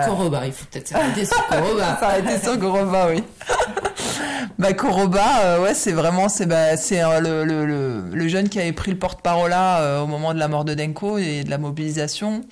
Koroba, 0.07 0.47
il 0.47 0.53
faut 0.53 0.65
peut-être 0.71 0.89
s'arrêter 0.89 1.25
sur 1.25 1.47
Koroba. 1.47 1.97
s'arrêter 2.01 2.39
sur 2.39 2.59
Koroba, 2.59 3.09
oui. 3.11 3.23
bah 4.59 4.73
Koroba, 4.73 5.41
euh, 5.45 5.63
ouais, 5.63 5.75
c'est 5.75 5.93
vraiment 5.93 6.29
c'est 6.29 6.47
bah, 6.47 6.77
c'est 6.77 7.03
euh, 7.03 7.21
le, 7.21 7.45
le, 7.45 8.11
le, 8.13 8.29
jeune 8.29 8.49
qui 8.49 8.59
avait 8.59 8.73
pris 8.73 8.91
le 8.91 8.99
porte-parole 8.99 9.51
là 9.51 9.81
euh, 9.81 10.03
au 10.03 10.07
moment 10.07 10.35
de 10.35 10.39
la 10.39 10.49
mort 10.49 10.65
de 10.65 10.75
Denko 10.75 11.19
et 11.19 11.45
de 11.45 11.51
la 11.51 11.59
mobilisation, 11.59 12.43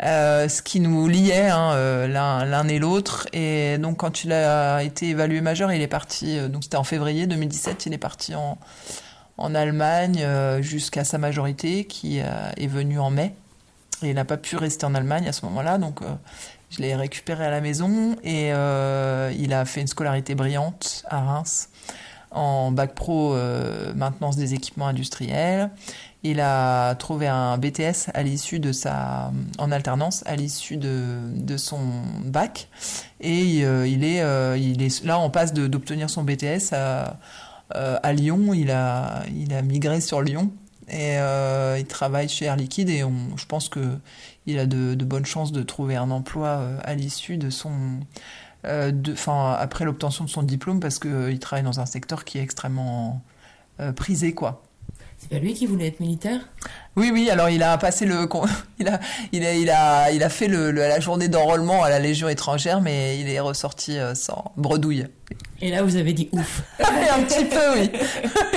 ce 0.00 0.62
qui 0.62 0.80
nous 0.80 1.08
liait 1.08 1.48
hein, 1.48 2.06
l'un 2.06 2.44
l'un 2.44 2.68
et 2.68 2.78
l'autre. 2.78 3.26
Et 3.32 3.78
donc 3.78 3.98
quand 3.98 4.24
il 4.24 4.32
a 4.32 4.82
été 4.82 5.08
évalué 5.08 5.40
majeur, 5.40 5.72
il 5.72 5.82
est 5.82 5.88
parti. 5.88 6.38
donc 6.48 6.64
c'était 6.64 6.76
en 6.76 6.84
février 6.84 7.26
2017, 7.26 7.86
il 7.86 7.94
est 7.94 7.98
parti 7.98 8.34
en 8.34 9.54
Allemagne 9.54 10.24
jusqu'à 10.60 11.04
sa 11.04 11.18
majorité 11.18 11.84
qui 11.84 12.18
est 12.18 12.66
venue 12.66 13.00
en 13.00 13.10
mai. 13.10 13.34
Et 14.02 14.10
il 14.10 14.14
n'a 14.14 14.24
pas 14.24 14.36
pu 14.36 14.56
rester 14.56 14.86
en 14.86 14.94
Allemagne 14.94 15.26
à 15.26 15.32
ce 15.32 15.44
moment-là, 15.46 15.78
donc 15.78 16.00
je 16.70 16.82
l'ai 16.82 16.94
récupéré 16.94 17.46
à 17.46 17.50
la 17.50 17.60
maison 17.60 18.16
et 18.22 18.52
euh, 18.52 19.32
il 19.38 19.52
a 19.54 19.64
fait 19.64 19.80
une 19.80 19.86
scolarité 19.86 20.34
brillante 20.34 21.04
à 21.08 21.20
Reims 21.20 21.70
en 22.30 22.70
bac 22.72 22.94
pro 22.94 23.34
euh, 23.34 23.94
maintenance 23.94 24.36
des 24.36 24.52
équipements 24.52 24.88
industriels. 24.88 25.70
Il 26.24 26.40
a 26.40 26.94
trouvé 26.96 27.28
un 27.28 27.58
BTS 27.58 28.10
à 28.12 28.22
l'issue 28.22 28.58
de 28.58 28.72
sa 28.72 29.30
en 29.58 29.70
alternance 29.70 30.24
à 30.26 30.34
l'issue 30.34 30.76
de, 30.76 31.20
de 31.34 31.56
son 31.56 31.78
bac 32.24 32.68
et 33.20 33.64
euh, 33.64 33.86
il 33.86 34.02
est 34.02 34.20
il 34.60 34.82
est 34.82 35.04
là 35.04 35.20
on 35.20 35.30
passe 35.30 35.52
d'obtenir 35.54 36.10
son 36.10 36.24
BTS 36.24 36.72
à, 36.72 37.18
à 37.70 38.12
Lyon. 38.12 38.52
Il 38.52 38.70
a 38.70 39.22
il 39.34 39.54
a 39.54 39.62
migré 39.62 40.00
sur 40.00 40.20
Lyon 40.22 40.50
et 40.90 41.16
il 41.78 41.86
travaille 41.86 42.28
chez 42.28 42.46
Air 42.46 42.56
Liquide 42.56 42.90
et 42.90 43.04
on, 43.04 43.36
je 43.36 43.46
pense 43.46 43.68
que 43.68 43.98
il 44.48 44.58
a 44.58 44.66
de, 44.66 44.94
bonnes 45.04 45.26
chances 45.26 45.52
de 45.52 45.62
trouver 45.62 45.96
un 45.96 46.10
emploi 46.10 46.48
euh, 46.48 46.78
à 46.82 46.94
l'issue 46.94 47.36
de 47.36 47.50
son, 47.50 48.00
euh, 48.64 48.92
enfin 49.12 49.52
après 49.52 49.84
l'obtention 49.84 50.24
de 50.24 50.30
son 50.30 50.42
diplôme 50.42 50.80
parce 50.80 50.98
qu'il 50.98 51.10
euh, 51.12 51.36
travaille 51.36 51.64
dans 51.64 51.80
un 51.80 51.86
secteur 51.86 52.24
qui 52.24 52.38
est 52.38 52.42
extrêmement 52.42 53.22
prisé 53.94 54.34
quoi. 54.34 54.64
C'est 55.18 55.28
pas 55.30 55.38
lui 55.38 55.52
qui 55.52 55.66
voulait 55.66 55.88
être 55.88 56.00
militaire? 56.00 56.40
Oui, 56.96 57.10
oui. 57.12 57.28
Alors 57.30 57.48
il 57.50 57.62
a 57.62 57.76
passé 57.78 58.06
le, 58.06 58.28
il 58.78 58.88
a, 58.88 59.00
il 59.32 59.44
a, 59.44 59.54
il 59.54 59.70
a, 59.70 60.10
il 60.12 60.22
a 60.22 60.28
fait 60.28 60.48
le, 60.48 60.70
la 60.70 61.00
journée 61.00 61.28
d'enrôlement 61.28 61.82
à 61.82 61.90
la 61.90 61.98
Légion 61.98 62.28
étrangère, 62.28 62.80
mais 62.80 63.18
il 63.18 63.28
est 63.28 63.40
ressorti 63.40 63.98
sans 64.14 64.52
bredouille. 64.56 65.06
Et 65.60 65.70
là, 65.70 65.82
vous 65.82 65.96
avez 65.96 66.12
dit 66.12 66.28
ouf. 66.32 66.62
un 66.80 67.22
petit 67.22 67.44
peu, 67.44 67.74
oui. 67.74 67.90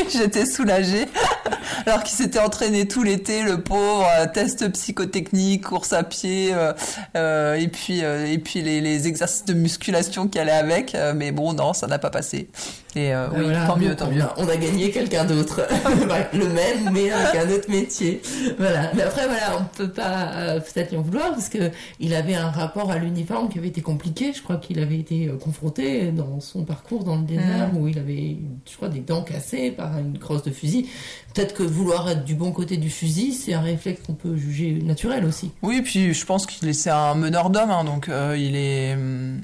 J'étais 0.12 0.46
soulagée. 0.46 1.08
Alors 1.86 2.04
qu'il 2.04 2.16
s'était 2.16 2.40
entraîné 2.40 2.88
tout 2.88 3.04
l'été, 3.04 3.44
le 3.44 3.62
pauvre, 3.62 4.08
euh, 4.20 4.28
test 4.32 4.72
psychotechnique, 4.72 5.64
course 5.64 5.94
à 5.94 6.04
pied, 6.04 6.54
euh, 6.54 6.74
euh 7.16 7.56
et 7.56 7.68
puis, 7.68 8.04
euh, 8.04 8.26
et 8.26 8.38
puis 8.38 8.62
les, 8.62 8.82
les, 8.82 9.08
exercices 9.08 9.46
de 9.46 9.54
musculation 9.54 10.28
qui 10.28 10.40
allaient 10.40 10.52
avec. 10.52 10.96
mais 11.16 11.32
bon, 11.32 11.54
non, 11.54 11.74
ça 11.74 11.88
n'a 11.88 12.00
pas 12.00 12.10
passé. 12.10 12.50
Et 12.96 13.14
euh, 13.14 13.28
oui, 13.34 13.46
tant 13.68 13.78
mieux, 13.78 13.96
tant 13.96 14.10
mieux. 14.10 14.22
On 14.38 14.48
a 14.50 14.58
gagné 14.58 14.92
quelqu'un 14.92 15.24
d'autre, 15.24 15.62
le 16.34 16.48
même, 16.50 16.92
mais 16.92 17.10
avec 17.10 17.36
un 17.36 17.50
autre 17.50 17.70
métier. 17.70 18.22
Voilà. 18.58 18.92
Mais 18.94 19.04
après, 19.04 19.28
voilà, 19.28 19.58
on 19.60 19.78
peut 19.78 19.90
pas 19.90 20.60
peut-être 20.60 20.92
lui 20.92 20.98
en 20.98 21.02
vouloir 21.02 21.32
parce 21.32 21.50
que 21.50 21.72
il 22.00 22.14
avait 22.14 22.36
un 22.36 22.50
rapport 22.50 22.92
à 22.92 22.98
l'uniforme 22.98 23.50
qui 23.50 23.60
avait 23.60 23.70
été 23.70 23.82
compliqué. 23.82 24.34
Je 24.34 24.42
crois 24.42 24.58
qu'il 24.58 24.80
avait 24.80 25.00
été 25.00 25.32
confronté 25.42 26.12
dans 26.12 26.40
son 26.42 26.64
parcours 26.64 27.04
dans 27.04 27.16
le 27.16 27.24
désert 27.24 27.72
où 27.76 27.88
il 27.88 27.98
avait, 27.98 28.38
je 28.70 28.76
crois, 28.76 28.90
des 28.90 29.00
dents 29.00 29.24
cassées 29.24 29.72
par 29.72 29.98
une 29.98 30.18
crosse 30.18 30.44
de 30.44 30.52
fusil. 30.52 30.90
Peut-être 31.34 31.54
que 31.54 31.64
vouloir 31.64 32.10
être 32.10 32.26
du 32.26 32.36
bon 32.36 32.52
côté 32.52 32.78
du 32.78 32.90
fusil, 32.90 33.34
c'est 33.34 33.54
un 33.54 33.62
réflexe 33.62 34.02
qu'on 34.06 34.14
peut 34.14 34.36
juger 34.36 34.80
naturel 34.84 35.26
aussi. 35.26 35.52
Oui, 35.62 35.82
puis 35.82 36.14
je 36.14 36.26
pense 36.26 36.46
qu'il 36.46 36.68
est 36.68 36.74
c'est 36.74 36.90
un 36.90 37.16
meneur 37.16 37.50
d'hommes, 37.50 37.72
hein, 37.72 37.84
donc 37.84 38.10
euh, 38.10 38.36
il 38.38 38.56
est 38.56 38.94
hum, 38.94 39.42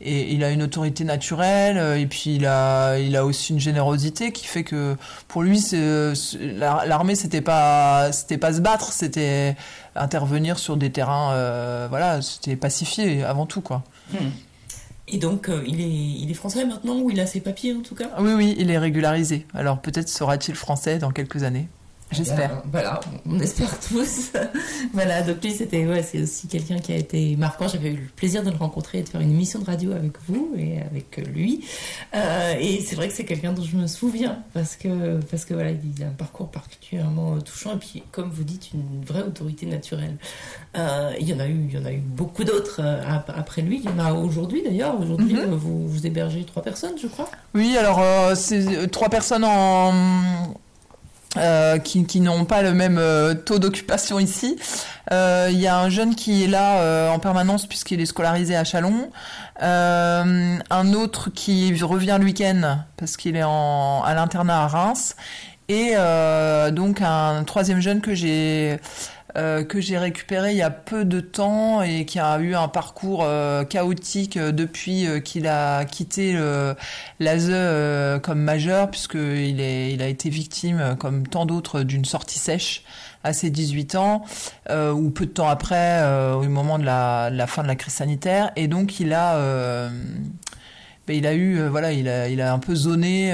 et 0.00 0.32
il 0.32 0.44
a 0.44 0.50
une 0.50 0.62
autorité 0.62 1.04
naturelle 1.04 1.76
euh, 1.76 1.98
et 1.98 2.06
puis 2.06 2.36
il 2.36 2.46
a 2.46 2.98
il 2.98 3.16
a 3.16 3.24
aussi 3.24 3.52
une 3.52 3.58
générosité 3.58 4.30
qui 4.32 4.46
fait 4.46 4.62
que 4.62 4.96
pour 5.26 5.42
lui 5.42 5.60
l'armée 6.40 7.16
c'était 7.16 7.40
pas 7.40 8.12
c'était 8.12 8.38
pas 8.38 8.52
se 8.52 8.60
battre 8.60 8.92
c'était 8.92 9.56
intervenir 9.96 10.58
sur 10.58 10.76
des 10.76 10.90
terrains 10.90 11.32
euh, 11.32 11.86
voilà 11.90 12.22
c'était 12.22 12.54
pacifier 12.54 13.24
avant 13.24 13.46
tout 13.46 13.60
quoi 13.60 13.82
Et 15.10 15.18
donc, 15.18 15.48
euh, 15.48 15.62
il 15.66 15.80
est, 15.80 15.88
il 15.88 16.30
est 16.30 16.34
français 16.34 16.64
maintenant 16.64 16.98
ou 17.00 17.10
il 17.10 17.18
a 17.20 17.26
ses 17.26 17.40
papiers 17.40 17.72
en 17.74 17.80
tout 17.80 17.94
cas? 17.94 18.10
oui 18.20 18.32
oui 18.34 18.54
il 18.58 18.70
est 18.70 18.78
régularisé 18.78 19.46
alors 19.54 19.80
peut-être 19.80 20.08
sera-t-il 20.08 20.56
français 20.56 20.98
dans 20.98 21.10
quelques 21.10 21.42
années 21.42 21.68
j'espère 22.10 22.50
Euh, 22.52 22.68
voilà, 22.70 23.00
on 23.26 23.38
espère 23.40 23.78
tous. 23.88 24.32
voilà, 24.92 25.22
donc 25.22 25.42
lui, 25.42 25.52
c'était, 25.52 25.86
ouais, 25.86 26.02
c'est 26.02 26.22
aussi 26.22 26.46
quelqu'un 26.48 26.78
qui 26.78 26.92
a 26.92 26.96
été 26.96 27.36
marquant. 27.36 27.68
J'avais 27.68 27.90
eu 27.90 27.96
le 27.96 28.08
plaisir 28.16 28.42
de 28.42 28.50
le 28.50 28.56
rencontrer 28.56 28.98
et 28.98 29.02
de 29.02 29.08
faire 29.08 29.20
une 29.20 29.30
émission 29.30 29.58
de 29.58 29.64
radio 29.64 29.92
avec 29.92 30.12
vous 30.26 30.52
et 30.56 30.80
avec 30.80 31.16
lui. 31.32 31.64
Euh, 32.14 32.54
et 32.58 32.80
c'est 32.80 32.96
vrai 32.96 33.08
que 33.08 33.14
c'est 33.14 33.24
quelqu'un 33.24 33.52
dont 33.52 33.62
je 33.62 33.76
me 33.76 33.86
souviens 33.86 34.38
parce 34.54 34.76
que, 34.76 35.20
parce 35.30 35.44
que 35.44 35.54
voilà, 35.54 35.70
il 35.70 36.02
a 36.02 36.06
un 36.06 36.10
parcours 36.10 36.48
particulièrement 36.48 37.38
touchant 37.40 37.74
et 37.74 37.78
puis, 37.78 38.02
comme 38.12 38.30
vous 38.30 38.44
dites, 38.44 38.70
une 38.72 39.04
vraie 39.04 39.22
autorité 39.22 39.66
naturelle. 39.66 40.16
Euh, 40.76 41.12
il 41.20 41.28
y 41.28 41.34
en 41.34 41.40
a 41.40 41.46
eu, 41.48 41.66
il 41.70 41.74
y 41.74 41.78
en 41.78 41.84
a 41.84 41.92
eu 41.92 41.98
beaucoup 41.98 42.44
d'autres 42.44 42.80
euh, 42.82 43.02
ap- 43.08 43.32
après 43.36 43.62
lui. 43.62 43.80
Il 43.84 43.90
y 43.90 43.92
en 43.92 43.98
a 43.98 44.12
aujourd'hui 44.12 44.62
d'ailleurs. 44.62 44.98
Aujourd'hui, 45.00 45.34
Mhm. 45.34 45.40
euh, 45.52 45.56
vous, 45.56 45.86
vous 45.88 46.06
hébergez 46.06 46.44
trois 46.44 46.62
personnes, 46.62 46.94
je 47.00 47.06
crois. 47.06 47.28
Oui, 47.54 47.76
alors 47.76 48.00
euh, 48.00 48.34
c'est 48.34 48.88
trois 48.90 49.08
personnes 49.08 49.44
en 49.44 49.92
euh, 51.36 51.78
qui, 51.78 52.06
qui 52.06 52.20
n'ont 52.20 52.44
pas 52.46 52.62
le 52.62 52.72
même 52.72 52.98
euh, 52.98 53.34
taux 53.34 53.58
d'occupation 53.58 54.18
ici. 54.18 54.56
Euh, 55.12 55.48
Il 55.50 55.58
y 55.58 55.66
a 55.66 55.78
un 55.78 55.90
jeune 55.90 56.14
qui 56.14 56.44
est 56.44 56.46
là 56.46 56.78
euh, 56.78 57.10
en 57.10 57.18
permanence 57.18 57.66
puisqu'il 57.66 58.00
est 58.00 58.06
scolarisé 58.06 58.56
à 58.56 58.64
Chalon. 58.64 59.10
Euh, 59.62 60.56
un 60.70 60.92
autre 60.94 61.30
qui 61.30 61.74
revient 61.82 62.16
le 62.18 62.24
week-end 62.24 62.78
parce 62.96 63.16
qu'il 63.16 63.36
est 63.36 63.44
en, 63.44 64.02
à 64.02 64.14
l'internat 64.14 64.64
à 64.64 64.66
Reims. 64.68 65.16
Et 65.70 65.96
donc 66.72 67.02
un 67.02 67.44
troisième 67.44 67.82
jeune 67.82 68.00
que 68.00 68.14
j'ai 68.14 68.80
euh, 69.36 69.62
que 69.62 69.80
j'ai 69.80 69.98
récupéré 69.98 70.52
il 70.52 70.56
y 70.56 70.62
a 70.62 70.70
peu 70.70 71.04
de 71.04 71.20
temps 71.20 71.82
et 71.82 72.06
qui 72.06 72.18
a 72.18 72.38
eu 72.38 72.54
un 72.54 72.68
parcours 72.68 73.22
euh, 73.24 73.64
chaotique 73.64 74.38
euh, 74.38 74.52
depuis 74.52 75.06
euh, 75.06 75.20
qu'il 75.20 75.46
a 75.46 75.84
quitté 75.84 76.36
l'ASE 77.20 78.20
comme 78.22 78.40
majeur, 78.40 78.90
puisqu'il 78.90 79.60
il 79.60 80.02
a 80.02 80.08
été 80.08 80.30
victime, 80.30 80.96
comme 80.98 81.26
tant 81.26 81.46
d'autres, 81.46 81.82
d'une 81.82 82.04
sortie 82.04 82.38
sèche 82.38 82.84
à 83.24 83.32
ses 83.32 83.50
18 83.50 83.96
ans, 83.96 84.24
euh, 84.70 84.92
ou 84.92 85.10
peu 85.10 85.26
de 85.26 85.30
temps 85.30 85.48
après, 85.48 85.98
euh, 86.00 86.34
au 86.34 86.44
moment 86.44 86.78
de 86.78 86.84
la, 86.84 87.30
de 87.30 87.36
la 87.36 87.46
fin 87.46 87.62
de 87.62 87.68
la 87.68 87.74
crise 87.74 87.94
sanitaire. 87.94 88.50
Et 88.56 88.68
donc, 88.68 89.00
il 89.00 89.12
a... 89.12 89.36
euh, 89.36 89.90
ben, 91.06 91.16
il 91.16 91.26
a 91.26 91.34
eu, 91.34 91.66
voilà, 91.68 91.92
il 91.92 92.06
a, 92.06 92.28
il 92.28 92.40
a 92.42 92.52
un 92.52 92.58
peu 92.58 92.74
zoné 92.74 93.32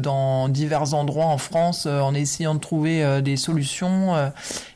dans 0.00 0.48
divers 0.48 0.94
endroits 0.94 1.26
en 1.26 1.38
France 1.38 1.86
en 1.86 2.12
essayant 2.12 2.56
de 2.56 2.58
trouver 2.58 3.22
des 3.22 3.36
solutions. 3.36 4.32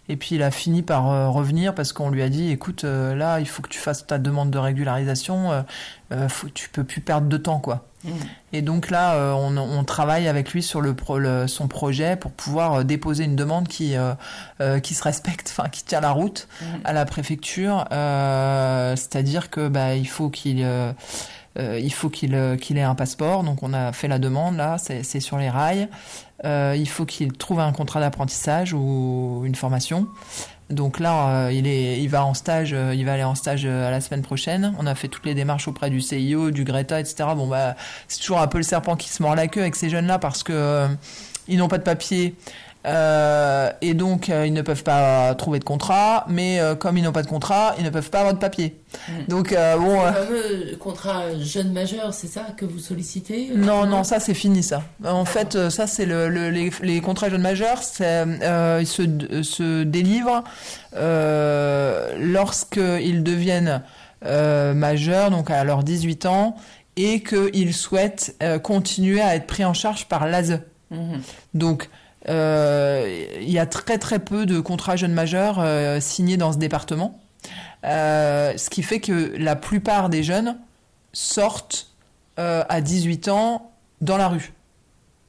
Et 0.08 0.16
puis 0.16 0.36
il 0.36 0.42
a 0.42 0.50
fini 0.50 0.82
par 0.82 1.10
euh, 1.10 1.28
revenir 1.28 1.74
parce 1.74 1.92
qu'on 1.92 2.10
lui 2.10 2.22
a 2.22 2.28
dit, 2.28 2.50
écoute, 2.50 2.84
euh, 2.84 3.14
là, 3.14 3.40
il 3.40 3.46
faut 3.46 3.62
que 3.62 3.68
tu 3.68 3.78
fasses 3.78 4.06
ta 4.06 4.18
demande 4.18 4.50
de 4.50 4.58
régularisation. 4.58 5.52
Euh, 5.52 5.62
euh, 6.12 6.28
faut, 6.28 6.48
tu 6.48 6.68
peux 6.70 6.84
plus 6.84 7.00
perdre 7.00 7.26
de 7.28 7.36
temps, 7.36 7.58
quoi. 7.58 7.84
Et 8.52 8.62
donc 8.62 8.90
là, 8.90 9.34
on, 9.34 9.56
on 9.58 9.82
travaille 9.84 10.28
avec 10.28 10.52
lui 10.52 10.62
sur 10.62 10.80
le, 10.80 10.94
pro- 10.94 11.18
le- 11.18 11.48
son 11.48 11.66
projet 11.66 12.14
pour 12.14 12.30
pouvoir 12.30 12.84
déposer 12.84 13.24
une 13.24 13.34
demande 13.34 13.66
qui 13.66 13.94
qui 14.84 14.94
se 14.94 15.02
respecte, 15.02 15.48
enfin 15.58 15.68
qui 15.68 15.82
tient 15.84 16.00
la 16.00 16.12
route 16.12 16.46
à 16.84 16.92
la 16.92 17.04
préfecture. 17.04 17.84
Euh, 17.92 18.94
C'est-à-dire 18.96 19.50
que 19.50 19.66
bah 19.68 19.94
il 19.96 20.06
faut 20.08 20.30
qu'il 20.30 20.64
euh, 21.58 21.78
il 21.82 21.92
faut 21.92 22.08
qu'il 22.08 22.34
euh, 22.34 22.56
qu'il 22.56 22.78
ait 22.78 22.82
un 22.82 22.94
passeport. 22.94 23.42
Donc 23.42 23.62
on 23.62 23.72
a 23.72 23.92
fait 23.92 24.08
la 24.08 24.18
demande 24.18 24.56
là, 24.56 24.76
c'est 24.78 25.20
sur 25.20 25.38
les 25.38 25.50
rails. 25.50 25.88
Euh, 26.44 26.76
il 26.78 26.88
faut 26.88 27.04
qu'il 27.04 27.32
trouve 27.32 27.60
un 27.60 27.72
contrat 27.72 28.00
d'apprentissage 28.00 28.72
ou 28.72 29.42
une 29.44 29.54
formation. 29.54 30.08
Donc 30.70 31.00
là, 31.00 31.50
il 31.50 32.08
va 32.08 32.26
en 32.26 32.34
stage, 32.34 32.72
il 32.72 33.04
va 33.06 33.14
aller 33.14 33.24
en 33.24 33.34
stage 33.34 33.64
à 33.64 33.90
la 33.90 34.02
semaine 34.02 34.20
prochaine. 34.20 34.74
On 34.78 34.86
a 34.86 34.94
fait 34.94 35.08
toutes 35.08 35.24
les 35.24 35.34
démarches 35.34 35.66
auprès 35.66 35.88
du 35.88 36.02
CIO, 36.02 36.50
du 36.50 36.64
Greta, 36.64 37.00
etc. 37.00 37.30
Bon 37.34 37.46
bah, 37.46 37.74
c'est 38.06 38.20
toujours 38.20 38.38
un 38.38 38.46
peu 38.48 38.58
le 38.58 38.64
serpent 38.64 38.94
qui 38.94 39.08
se 39.08 39.22
mord 39.22 39.34
la 39.34 39.48
queue 39.48 39.62
avec 39.62 39.76
ces 39.76 39.88
jeunes-là 39.88 40.18
parce 40.18 40.42
que 40.42 40.86
ils 41.48 41.56
n'ont 41.56 41.68
pas 41.68 41.78
de 41.78 41.84
papier. 41.84 42.34
Euh, 42.86 43.70
et 43.82 43.92
donc 43.94 44.30
euh, 44.30 44.46
ils 44.46 44.52
ne 44.52 44.62
peuvent 44.62 44.84
pas 44.84 45.34
trouver 45.34 45.58
de 45.58 45.64
contrat, 45.64 46.24
mais 46.28 46.60
euh, 46.60 46.74
comme 46.74 46.96
ils 46.96 47.02
n'ont 47.02 47.12
pas 47.12 47.22
de 47.22 47.26
contrat, 47.28 47.74
ils 47.78 47.84
ne 47.84 47.90
peuvent 47.90 48.08
pas 48.10 48.20
avoir 48.20 48.34
de 48.34 48.38
papier. 48.38 48.80
Donc 49.28 49.52
euh, 49.52 49.76
bon, 49.76 50.00
Le 50.06 50.12
fameux 50.12 50.76
contrat 50.78 51.22
jeune 51.40 51.72
majeur, 51.72 52.14
c'est 52.14 52.28
ça 52.28 52.46
que 52.56 52.64
vous 52.64 52.78
sollicitez 52.78 53.50
non, 53.54 53.84
non, 53.84 54.04
ça 54.04 54.20
c'est 54.20 54.32
fini 54.34 54.62
ça. 54.62 54.82
En 55.04 55.24
fait, 55.24 55.68
ça 55.70 55.86
c'est 55.86 56.06
le, 56.06 56.28
le- 56.28 56.50
les, 56.50 56.70
les 56.82 57.00
contrats 57.00 57.28
jeunes 57.28 57.42
majeurs, 57.42 57.80
ils 58.00 58.86
se, 58.86 59.42
se 59.42 59.82
délivrent 59.82 60.44
lorsqu'ils 62.18 63.22
deviennent 63.22 63.82
majeurs, 64.24 65.30
donc 65.30 65.50
à 65.50 65.64
leurs 65.64 65.82
18 65.84 66.26
ans, 66.26 66.56
et 66.96 67.22
qu'ils 67.22 67.74
souhaitent 67.74 68.36
continuer 68.62 69.20
à 69.20 69.34
être 69.36 69.46
pris 69.46 69.64
en 69.64 69.74
charge 69.74 70.06
par 70.06 70.26
l'ASE. 70.26 70.60
Mhm. 70.90 71.20
Donc, 71.54 71.88
il 72.28 73.50
y 73.50 73.58
a 73.58 73.66
très 73.66 73.98
très 73.98 74.18
peu 74.18 74.46
de 74.46 74.60
contrats 74.60 74.96
jeunes 74.96 75.14
majeurs 75.14 75.58
euh, 75.60 76.00
signés 76.00 76.36
dans 76.36 76.52
ce 76.52 76.58
département, 76.58 77.18
Euh, 77.84 78.54
ce 78.56 78.70
qui 78.70 78.82
fait 78.82 79.00
que 79.00 79.36
la 79.38 79.54
plupart 79.54 80.08
des 80.08 80.22
jeunes 80.22 80.58
sortent 81.12 81.92
euh, 82.38 82.64
à 82.68 82.80
18 82.80 83.28
ans 83.28 83.70
dans 84.00 84.16
la 84.16 84.28
rue. 84.28 84.52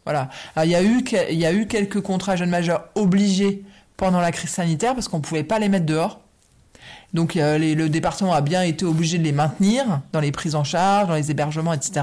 Voilà. 0.06 0.30
Il 0.64 0.70
y 0.70 0.76
a 0.76 1.54
eu 1.54 1.68
quelques 1.68 2.02
contrats 2.02 2.36
jeunes 2.36 2.50
majeurs 2.50 2.90
obligés 2.96 3.64
pendant 3.98 4.22
la 4.22 4.32
crise 4.32 4.50
sanitaire 4.50 4.96
parce 4.96 5.08
qu'on 5.08 5.22
pouvait 5.22 5.44
pas 5.44 5.60
les 5.60 5.70
mettre 5.70 5.86
dehors. 5.86 6.20
Donc 7.14 7.38
euh, 7.38 7.58
le 7.58 7.90
département 7.90 8.34
a 8.34 8.42
bien 8.42 8.64
été 8.64 8.86
obligé 8.86 9.18
de 9.18 9.24
les 9.24 9.32
maintenir 9.32 10.02
dans 10.12 10.20
les 10.20 10.32
prises 10.32 10.56
en 10.56 10.64
charge, 10.64 11.08
dans 11.08 11.16
les 11.16 11.32
hébergements, 11.32 11.74
etc. 11.74 12.02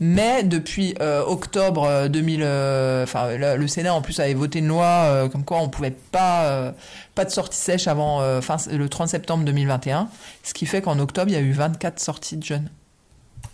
Mais 0.00 0.44
depuis 0.44 0.94
euh, 1.00 1.24
octobre 1.24 1.84
euh, 1.84 2.08
2000, 2.08 2.40
euh, 2.42 3.02
enfin 3.02 3.36
le, 3.36 3.56
le 3.56 3.66
Sénat 3.66 3.92
en 3.92 4.00
plus 4.00 4.20
avait 4.20 4.34
voté 4.34 4.60
une 4.60 4.68
loi 4.68 4.84
euh, 4.84 5.28
comme 5.28 5.44
quoi 5.44 5.58
on 5.60 5.68
pouvait 5.68 5.90
pas 5.90 6.44
euh, 6.44 6.72
pas 7.16 7.24
de 7.24 7.30
sortie 7.30 7.58
sèche 7.58 7.88
avant 7.88 8.20
euh, 8.20 8.40
fin, 8.40 8.58
le 8.70 8.88
30 8.88 9.08
septembre 9.08 9.44
2021, 9.44 10.08
ce 10.44 10.54
qui 10.54 10.66
fait 10.66 10.82
qu'en 10.82 11.00
octobre 11.00 11.30
il 11.30 11.34
y 11.34 11.36
a 11.36 11.40
eu 11.40 11.50
24 11.50 11.98
sorties 11.98 12.36
de 12.36 12.44
jeunes. 12.44 12.70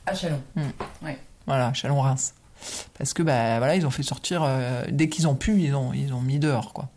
À 0.07 0.15
Chalon. 0.15 0.41
Voilà, 1.47 1.73
Chalon-Reims. 1.73 2.35
Parce 2.99 3.13
que 3.15 3.23
bah 3.23 3.59
voilà, 3.59 3.77
ils 3.77 3.87
ont 3.87 3.91
fait 3.91 4.03
sortir 4.03 4.43
euh, 4.45 4.83
dès 4.91 5.09
qu'ils 5.09 5.27
ont 5.29 5.35
pu, 5.35 5.61
ils 5.63 5.75
ont 5.75 5.93
ils 5.95 6.13
ont 6.13 6.21
mis 6.21 6.39
dehors 6.39 6.73
quoi. 6.75 6.89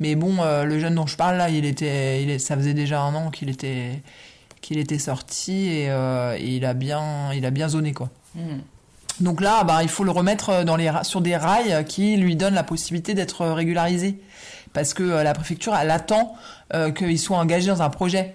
Mais 0.00 0.14
bon, 0.14 0.36
euh, 0.40 0.64
le 0.64 0.78
jeune 0.78 0.94
dont 0.94 1.06
je 1.06 1.16
parle 1.16 1.36
là, 1.36 1.48
il 1.50 1.64
était, 1.64 2.22
il 2.22 2.30
est, 2.30 2.38
ça 2.38 2.56
faisait 2.56 2.74
déjà 2.74 3.00
un 3.02 3.14
an 3.14 3.30
qu'il 3.30 3.48
était 3.50 4.02
qu'il 4.60 4.78
était 4.78 4.98
sorti 4.98 5.68
et, 5.68 5.90
euh, 5.90 6.36
et 6.38 6.56
il 6.56 6.64
a 6.64 6.74
bien 6.74 7.32
il 7.32 7.44
a 7.46 7.50
bien 7.50 7.68
zoné 7.68 7.92
quoi. 7.92 8.08
Mhm. 8.34 8.60
Donc 9.20 9.40
là, 9.40 9.64
bah, 9.64 9.82
il 9.82 9.88
faut 9.88 10.04
le 10.04 10.10
remettre 10.10 10.64
dans 10.64 10.76
les, 10.76 10.90
ra- 10.90 11.04
sur 11.04 11.20
des 11.20 11.36
rails 11.36 11.84
qui 11.86 12.16
lui 12.16 12.36
donnent 12.36 12.54
la 12.54 12.62
possibilité 12.62 13.14
d'être 13.14 13.46
régularisé. 13.46 14.18
Parce 14.72 14.92
que 14.94 15.02
euh, 15.02 15.22
la 15.22 15.32
préfecture, 15.32 15.74
elle 15.74 15.90
attend 15.90 16.34
euh, 16.74 16.90
qu'il 16.90 17.18
soit 17.18 17.38
engagé 17.38 17.68
dans 17.68 17.82
un 17.82 17.88
projet. 17.90 18.34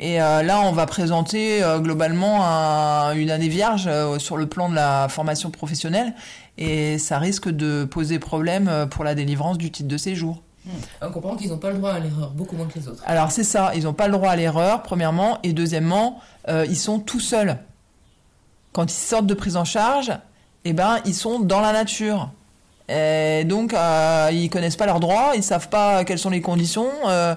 Et 0.00 0.20
euh, 0.20 0.42
là, 0.42 0.60
on 0.62 0.72
va 0.72 0.86
présenter 0.86 1.62
euh, 1.62 1.78
globalement 1.78 2.44
un- 2.44 3.14
une 3.14 3.30
année 3.30 3.48
vierge 3.48 3.84
euh, 3.86 4.18
sur 4.18 4.36
le 4.36 4.46
plan 4.46 4.68
de 4.68 4.74
la 4.74 5.06
formation 5.08 5.50
professionnelle. 5.50 6.14
Et 6.58 6.98
ça 6.98 7.18
risque 7.18 7.48
de 7.48 7.84
poser 7.84 8.18
problème 8.18 8.68
euh, 8.68 8.86
pour 8.86 9.04
la 9.04 9.14
délivrance 9.14 9.58
du 9.58 9.70
titre 9.70 9.88
de 9.88 9.96
séjour. 9.96 10.42
On 11.00 11.10
comprend 11.10 11.34
qu'ils 11.36 11.50
n'ont 11.50 11.58
pas 11.58 11.70
le 11.70 11.78
droit 11.78 11.90
à 11.92 11.98
l'erreur, 11.98 12.30
beaucoup 12.30 12.54
moins 12.56 12.66
que 12.66 12.78
les 12.78 12.86
autres. 12.86 13.02
Alors 13.06 13.32
c'est 13.32 13.42
ça, 13.44 13.72
ils 13.74 13.82
n'ont 13.84 13.92
pas 13.94 14.06
le 14.06 14.12
droit 14.12 14.30
à 14.30 14.36
l'erreur, 14.36 14.82
premièrement, 14.82 15.38
et 15.42 15.52
deuxièmement, 15.52 16.20
euh, 16.48 16.64
ils 16.68 16.76
sont 16.76 17.00
tout 17.00 17.18
seuls. 17.20 17.56
Quand 18.72 18.90
ils 18.90 18.96
sortent 18.96 19.26
de 19.26 19.34
prise 19.34 19.56
en 19.56 19.64
charge, 19.64 20.12
eh 20.64 20.72
ben, 20.72 20.98
ils 21.04 21.14
sont 21.14 21.40
dans 21.40 21.60
la 21.60 21.72
nature. 21.72 22.30
Et 22.88 23.44
donc, 23.44 23.74
euh, 23.74 24.28
ils 24.32 24.50
connaissent 24.50 24.76
pas 24.76 24.86
leurs 24.86 25.00
droits, 25.00 25.32
ils 25.34 25.42
savent 25.42 25.68
pas 25.68 26.04
quelles 26.04 26.18
sont 26.18 26.30
les 26.30 26.40
conditions, 26.40 26.90
euh, 27.06 27.34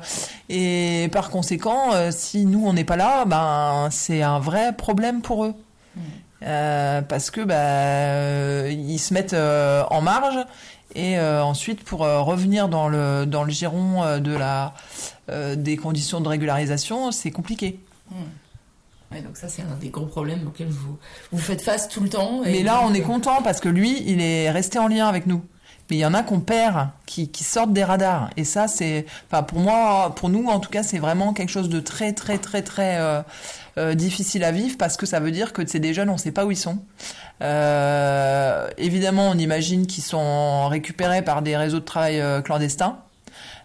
et 0.49 1.07
par 1.11 1.29
conséquent, 1.29 1.93
euh, 1.93 2.11
si 2.11 2.45
nous 2.45 2.65
on 2.65 2.73
n'est 2.73 2.83
pas 2.83 2.97
là, 2.97 3.25
ben 3.25 3.87
c'est 3.91 4.21
un 4.21 4.39
vrai 4.39 4.73
problème 4.73 5.21
pour 5.21 5.45
eux. 5.45 5.53
parce 6.41 7.31
que 7.31 7.41
bah, 7.41 8.69
ils 8.69 8.99
se 8.99 9.13
mettent 9.13 9.35
en 9.35 10.01
marge 10.01 10.37
et 10.95 11.19
ensuite 11.19 11.83
pour 11.83 11.99
revenir 11.99 12.67
dans 12.67 12.87
le 12.87 13.25
dans 13.25 13.43
le 13.43 13.51
giron 13.51 14.19
de 14.19 14.35
la 14.35 14.73
des 15.55 15.77
conditions 15.77 16.21
de 16.21 16.27
régularisation, 16.27 17.11
c'est 17.11 17.31
compliqué. 17.31 17.79
Donc 19.21 19.37
ça, 19.37 19.47
c'est 19.47 19.61
un 19.61 19.75
des 19.79 19.89
gros 19.89 20.05
problèmes 20.05 20.47
auxquels 20.47 20.69
vous, 20.69 20.97
vous 21.31 21.39
faites 21.39 21.61
face 21.61 21.87
tout 21.89 22.01
le 22.01 22.09
temps. 22.09 22.41
Mais 22.43 22.63
là, 22.63 22.81
on 22.83 22.93
est 22.93 23.01
euh, 23.01 23.05
content 23.05 23.41
parce 23.43 23.59
que 23.59 23.69
lui, 23.69 24.03
il 24.05 24.21
est 24.21 24.49
resté 24.51 24.79
en 24.79 24.87
lien 24.87 25.07
avec 25.07 25.27
nous. 25.27 25.43
Mais 25.89 25.97
il 25.97 25.99
y 25.99 26.05
en 26.05 26.15
a 26.15 26.23
qu'on 26.23 26.39
perd, 26.39 26.89
qui, 27.05 27.29
qui, 27.29 27.43
sortent 27.43 27.71
des 27.71 27.83
radars. 27.83 28.31
Et 28.37 28.43
ça, 28.43 28.67
c'est, 28.67 29.05
enfin, 29.29 29.43
pour 29.43 29.59
moi, 29.59 30.13
pour 30.15 30.29
nous, 30.29 30.47
en 30.47 30.59
tout 30.59 30.71
cas, 30.71 30.81
c'est 30.81 30.97
vraiment 30.97 31.31
quelque 31.33 31.51
chose 31.51 31.69
de 31.69 31.79
très, 31.79 32.13
très, 32.13 32.39
très, 32.39 32.63
très 32.63 32.97
euh, 32.97 33.21
euh, 33.77 33.93
difficile 33.93 34.43
à 34.43 34.51
vivre 34.51 34.77
parce 34.79 34.97
que 34.97 35.05
ça 35.05 35.19
veut 35.19 35.31
dire 35.31 35.53
que 35.53 35.65
c'est 35.67 35.79
des 35.79 35.93
jeunes, 35.93 36.09
on 36.09 36.13
ne 36.13 36.17
sait 36.17 36.31
pas 36.31 36.45
où 36.45 36.51
ils 36.51 36.57
sont. 36.57 36.79
évidemment, 38.77 39.29
on 39.29 39.37
imagine 39.37 39.85
qu'ils 39.85 40.03
sont 40.03 40.67
récupérés 40.69 41.21
par 41.21 41.43
des 41.43 41.55
réseaux 41.55 41.79
de 41.79 41.85
travail 41.85 42.23
clandestins. 42.43 43.04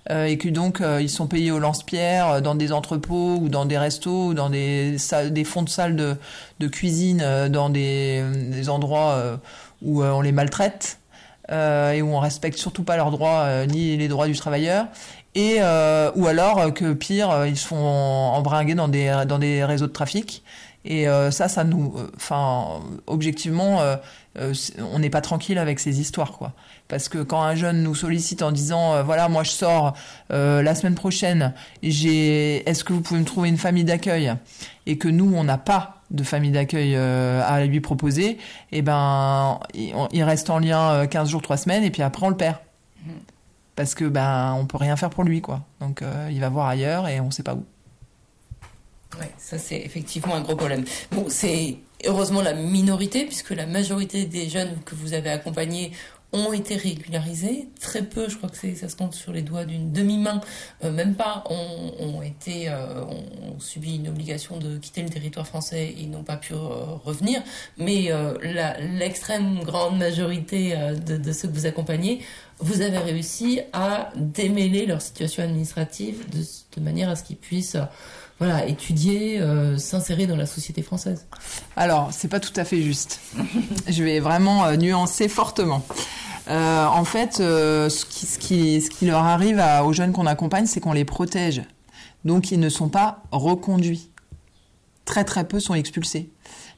Euh, 0.09 0.25
et 0.25 0.39
que 0.39 0.49
donc 0.49 0.81
euh, 0.81 1.03
ils 1.03 1.11
sont 1.11 1.27
payés 1.27 1.51
au 1.51 1.59
lance-pierre 1.59 2.29
euh, 2.29 2.41
dans 2.41 2.55
des 2.55 2.73
entrepôts 2.73 3.37
ou 3.37 3.49
dans 3.51 3.67
des 3.67 3.77
restos 3.77 4.29
ou 4.29 4.35
dans 4.35 4.49
des, 4.49 4.97
fonds 5.45 5.63
de 5.63 5.69
salles 5.69 5.95
de, 5.95 6.67
cuisine 6.69 7.23
dans 7.51 7.69
des, 7.69 8.25
endroits 8.69 9.39
où 9.83 10.03
on 10.03 10.21
les 10.21 10.33
maltraite 10.33 10.99
et 11.51 12.01
où 12.03 12.15
on 12.15 12.21
respecte 12.21 12.57
surtout 12.57 12.85
pas 12.85 12.97
leurs 12.97 13.11
droits 13.11 13.67
ni 13.67 13.97
les 13.97 14.09
droits 14.09 14.27
du 14.27 14.37
travailleur. 14.37 14.87
Et 15.35 15.59
ou 15.61 16.27
alors 16.27 16.73
que 16.75 16.93
pire 16.93 17.47
ils 17.47 17.57
sont 17.57 17.77
embringués 17.77 18.75
dans 18.75 18.89
des 18.89 19.25
dans 19.27 19.39
des 19.39 19.65
réseaux 19.65 19.87
de 19.87 19.93
trafic. 19.93 20.43
Et 20.85 21.07
ça 21.31 21.49
ça 21.49 21.65
nous 21.65 21.95
enfin 22.17 22.81
objectivement 23.07 23.81
on 24.37 24.99
n'est 24.99 25.11
pas 25.11 25.21
tranquille 25.21 25.59
avec 25.59 25.81
ces 25.81 26.01
histoires 26.01 26.33
quoi. 26.33 26.53
Parce 26.87 27.09
que 27.09 27.19
quand 27.19 27.43
un 27.43 27.57
jeune 27.57 27.83
nous 27.83 27.95
sollicite 27.95 28.43
en 28.43 28.53
disant 28.53 28.95
euh, 28.95 29.03
voilà 29.03 29.29
moi 29.29 29.43
je 29.43 29.51
sors 29.51 29.95
euh, 30.33 30.63
la 30.63 30.75
semaine 30.75 30.95
prochaine 30.95 31.53
j'ai 31.83 32.69
est-ce 32.69 32.85
que 32.85 32.93
vous 32.93 33.01
pouvez 33.01 33.19
me 33.19 33.25
trouver 33.25 33.49
une 33.49 33.59
famille 33.59 33.85
d'accueil? 33.85 34.33
Et 34.87 34.99
que 34.99 35.09
nous 35.09 35.33
on 35.35 35.45
n'a 35.45 35.59
pas 35.59 36.03
de 36.11 36.23
famille 36.23 36.53
d'accueil 36.53 36.95
euh, 36.95 37.43
à 37.45 37.65
lui 37.65 37.81
proposer 37.81 38.31
et 38.31 38.39
eh 38.73 38.83
ben 38.83 39.59
il, 39.75 40.23
reste 40.23 40.49
en 40.51 40.59
lien 40.59 41.07
15 41.07 41.29
jours 41.29 41.43
3 41.43 41.57
semaines 41.57 41.85
et 41.85 41.91
puis 41.91 42.03
après 42.03 42.27
on 42.27 42.31
le 42.31 42.37
perd. 42.37 42.57
Mmh. 43.05 43.11
parce 43.77 43.95
que 43.95 44.05
ben 44.05 44.55
on 44.59 44.67
peut 44.67 44.77
rien 44.77 44.95
faire 44.95 45.11
pour 45.11 45.25
lui 45.25 45.41
quoi. 45.41 45.63
Donc 45.81 46.05
il 46.31 46.41
va 46.41 46.49
voir 46.51 46.69
ailleurs 46.69 47.09
et 47.09 47.21
on 47.21 47.31
sait 47.31 47.43
pas 47.43 47.55
où. 47.55 47.65
Oui, 49.19 49.27
ça 49.39 49.59
c'est 49.59 49.79
effectivement 49.79 50.37
un 50.37 50.41
gros 50.41 50.55
problème. 50.55 50.85
Bon, 51.11 51.27
c'est 51.29 51.79
heureusement 52.07 52.43
la 52.43 52.55
minorité, 52.55 53.25
puisque 53.25 53.51
la 53.51 53.67
majorité 53.67 54.25
des 54.25 54.49
jeunes 54.49 54.77
que 54.85 54.95
vous 54.95 55.15
avez 55.15 55.31
accompagnés 55.31 55.93
ont 56.33 56.53
été 56.53 56.77
régularisés. 56.77 57.69
Très 57.81 58.03
peu, 58.03 58.29
je 58.29 58.37
crois 58.37 58.49
que 58.49 58.75
ça 58.75 58.89
se 58.89 58.97
compte 58.97 59.15
sur 59.15 59.33
les 59.33 59.43
doigts 59.43 59.65
d'une 59.65 59.93
demi-main, 59.93 60.41
euh, 60.85 60.93
même 60.93 61.15
pas, 61.15 61.45
ont, 61.51 62.23
été, 62.23 62.69
euh, 62.69 63.05
ont 63.05 63.59
subi 63.59 63.97
une 63.97 64.09
obligation 64.09 64.59
de 64.59 64.79
quitter 64.79 65.03
le 65.03 65.09
territoire 65.09 65.47
français 65.47 65.95
et 65.99 66.07
n'ont 66.07 66.23
pas 66.23 66.37
pu 66.37 66.55
euh, 66.55 66.57
revenir. 67.05 67.43
Mais 67.79 68.11
l'extrême 68.99 69.61
grande 69.65 69.99
majorité 69.99 70.75
de, 71.07 71.33
ceux 71.33 71.49
que 71.49 71.55
vous 71.55 71.67
accompagnez, 71.67 72.21
vous 72.59 72.83
avez 72.83 72.99
réussi 72.99 73.61
à 73.73 74.11
démêler 74.17 74.87
leur 74.87 75.01
situation 75.01 75.43
administrative 75.43 76.27
de 76.31 76.81
manière 76.81 77.09
à 77.09 77.17
ce 77.17 77.25
qu'ils 77.25 77.37
puissent 77.37 77.77
voilà, 78.41 78.67
étudier, 78.67 79.41
s'insérer 79.77 80.27
dans 80.27 80.35
la 80.35 80.47
société 80.47 80.83
française. 80.83 81.27
Alors, 81.77 82.09
c'est 82.11 82.29
pas 82.29 82.41
tout 82.41 82.53
à 82.57 82.65
fait 82.65 82.83
juste. 82.83 83.21
Je 83.89 84.03
vais 84.03 84.19
vraiment 84.19 84.75
nuancer 84.77 85.29
fortement. 85.29 85.85
Euh, 86.51 86.87
en 86.87 87.05
fait, 87.05 87.39
euh, 87.41 87.89
ce, 87.89 88.05
qui, 88.39 89.07
leur 89.07 89.25
arrive 89.25 89.63
aux 89.85 89.93
jeunes 89.93 90.13
qu'on 90.13 90.27
accompagne, 90.27 90.67
c'est 90.67 90.81
qu'on 90.81 90.93
les 90.93 91.05
protège. 91.05 91.63
Donc, 92.25 92.51
ils 92.51 92.61
ne 92.61 92.69
sont 92.69 92.89
pas 92.89 93.23
reconduits. 93.31 94.11
Très 95.05 95.25
très 95.25 95.45
peu 95.47 95.61
sont 95.61 95.75
expulsés. 95.75 96.31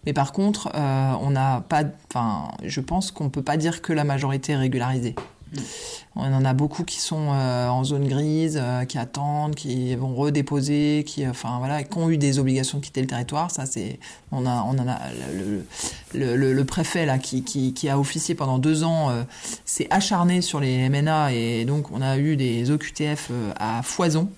Mais 0.04 0.12
par 0.12 0.32
contre, 0.32 0.70
euh, 0.74 1.12
on 1.20 1.30
n'a 1.30 1.64
pas, 1.68 1.84
je 2.64 2.80
pense 2.80 3.10
qu'on 3.10 3.30
peut 3.30 3.42
pas 3.42 3.56
dire 3.56 3.82
que 3.82 3.92
la 3.92 4.04
majorité 4.04 4.52
est 4.52 4.56
régularisée. 4.56 5.14
On 6.14 6.32
en 6.32 6.44
a 6.44 6.52
beaucoup 6.52 6.84
qui 6.84 7.00
sont 7.00 7.28
euh, 7.32 7.68
en 7.68 7.84
zone 7.84 8.06
grise, 8.06 8.58
euh, 8.60 8.84
qui 8.84 8.98
attendent, 8.98 9.54
qui 9.54 9.94
vont 9.94 10.14
redéposer, 10.14 11.04
qui, 11.06 11.26
enfin 11.26 11.56
voilà, 11.58 11.82
qui 11.84 11.96
ont 11.96 12.10
eu 12.10 12.18
des 12.18 12.38
obligations 12.38 12.78
de 12.78 12.84
quitter 12.84 13.00
le 13.00 13.06
territoire. 13.06 13.50
Ça, 13.50 13.64
c'est, 13.64 13.98
on 14.30 14.44
a, 14.44 14.62
on 14.66 14.78
en 14.78 14.88
a 14.88 14.98
le, 16.14 16.64
préfet 16.64 17.06
là 17.06 17.18
qui, 17.18 17.88
a 17.88 17.98
officié 17.98 18.34
pendant 18.34 18.58
deux 18.58 18.84
ans, 18.84 19.10
euh, 19.10 19.22
s'est 19.64 19.86
acharné 19.90 20.42
sur 20.42 20.60
les 20.60 20.88
MNA 20.88 21.32
et 21.32 21.64
donc 21.64 21.90
on 21.92 22.02
a 22.02 22.18
eu 22.18 22.36
des 22.36 22.70
OQTF 22.70 23.30
à 23.58 23.82
foison 23.82 24.30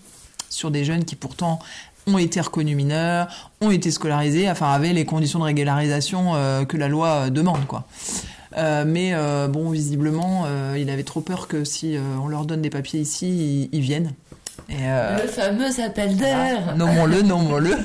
sur 0.49 0.71
des 0.71 0.85
jeunes 0.85 1.05
qui 1.05 1.17
pourtant 1.17 1.59
ont 2.07 2.19
été 2.19 2.41
reconnus 2.41 2.77
mineurs, 2.77 3.51
ont 3.61 3.71
été 3.71 3.91
scolarisés, 3.91 4.51
enfin 4.51 4.71
avaient 4.71 4.93
les 4.93 5.05
conditions 5.05 5.39
de 5.39 5.45
régularisation 5.45 6.65
que 6.67 6.77
la 6.77 6.89
loi 6.89 7.31
demande 7.31 7.67
quoi. 7.67 7.87
Euh, 8.57 8.85
mais 8.87 9.13
euh, 9.15 9.49
bon, 9.49 9.71
visiblement, 9.71 10.45
euh, 10.47 10.77
il 10.79 10.91
avait 10.91 11.03
trop 11.03 11.21
peur 11.21 11.49
que 11.49 11.65
si 11.65 11.97
on 12.23 12.29
leur 12.29 12.45
donne 12.45 12.63
des 12.63 12.71
papiers 12.71 13.01
ici, 13.01 13.69
ils, 13.73 13.81
viennent. 13.81 14.13
le 14.69 15.27
fameux 15.29 15.81
appel 15.85 16.17
d'air. 16.17 16.77
nommons-le, 16.77 17.23
nommons-le. 17.23 17.77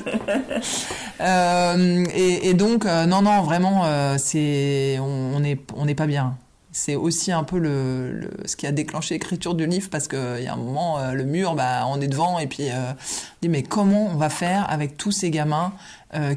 et, 2.14 2.54
donc, 2.54 2.84
non, 2.84 3.22
non, 3.22 3.42
vraiment, 3.42 3.84
c'est, 4.18 4.98
on 5.00 5.40
n'est 5.40 5.58
on 5.76 5.86
pas 5.94 6.06
bien. 6.06 6.36
C'est 6.72 6.94
aussi 6.94 7.32
un 7.32 7.42
peu 7.42 7.58
le, 7.58 8.30
ce 8.44 8.54
qui 8.54 8.64
a 8.64 8.70
déclenché 8.70 9.14
l'écriture 9.14 9.56
du 9.56 9.66
livre 9.66 9.88
parce 9.90 10.06
qu'il 10.06 10.40
y 10.40 10.46
a 10.46 10.52
un 10.52 10.56
moment, 10.56 11.00
le 11.12 11.24
mur, 11.24 11.56
bah, 11.56 11.84
on 11.88 12.00
est 12.00 12.06
devant 12.06 12.38
et 12.38 12.46
puis 12.46 12.68
on 12.70 12.94
dit 13.42 13.48
mais 13.48 13.64
comment 13.64 14.06
on 14.06 14.16
va 14.16 14.28
faire 14.30 14.70
avec 14.70 14.96
tous 14.96 15.10
ces 15.10 15.30
gamins 15.30 15.72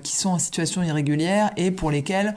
qui 0.01 0.15
sont 0.15 0.29
en 0.29 0.39
situation 0.39 0.81
irrégulière 0.81 1.51
et 1.55 1.69
pour 1.69 1.91
lesquels 1.91 2.33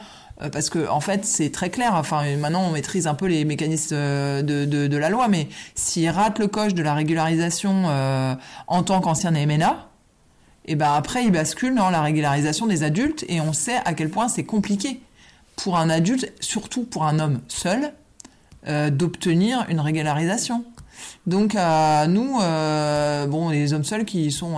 parce 0.52 0.68
que 0.70 0.88
en 0.88 1.00
fait 1.00 1.24
c'est 1.24 1.50
très 1.50 1.70
clair. 1.70 1.94
Enfin 1.94 2.36
maintenant 2.36 2.64
on 2.68 2.70
maîtrise 2.70 3.06
un 3.06 3.14
peu 3.14 3.26
les 3.26 3.44
mécanismes 3.44 3.94
euh, 3.94 4.42
de, 4.42 4.96
la 4.96 5.08
loi, 5.08 5.28
mais 5.28 5.48
s'il 5.74 6.08
rate 6.10 6.38
le 6.38 6.46
coche 6.46 6.74
de 6.74 6.82
la 6.82 6.94
régularisation 6.94 7.84
euh, 7.86 8.34
en 8.66 8.82
tant 8.82 9.00
qu'ancien 9.00 9.30
MNA, 9.30 9.88
et 10.66 10.74
ben 10.74 10.92
après 10.92 11.24
il 11.24 11.32
bascule 11.32 11.74
dans 11.74 11.90
la 11.90 12.02
régularisation 12.02 12.66
des 12.66 12.82
adultes 12.82 13.24
et 13.28 13.40
on 13.40 13.52
sait 13.52 13.76
à 13.84 13.94
quel 13.94 14.10
point 14.10 14.28
c'est 14.28 14.44
compliqué 14.44 15.00
pour 15.56 15.78
un 15.78 15.88
adulte, 15.88 16.30
surtout 16.40 16.84
pour 16.84 17.04
un 17.04 17.18
homme 17.18 17.40
seul, 17.48 17.92
euh, 18.68 18.90
d'obtenir 18.90 19.64
une 19.70 19.80
régularisation. 19.80 20.64
Donc 21.26 21.54
à 21.56 22.06
nous, 22.06 22.40
euh, 22.40 23.26
bon, 23.26 23.50
les 23.50 23.72
hommes 23.72 23.84
seuls 23.84 24.04
qui 24.04 24.30
sont, 24.30 24.56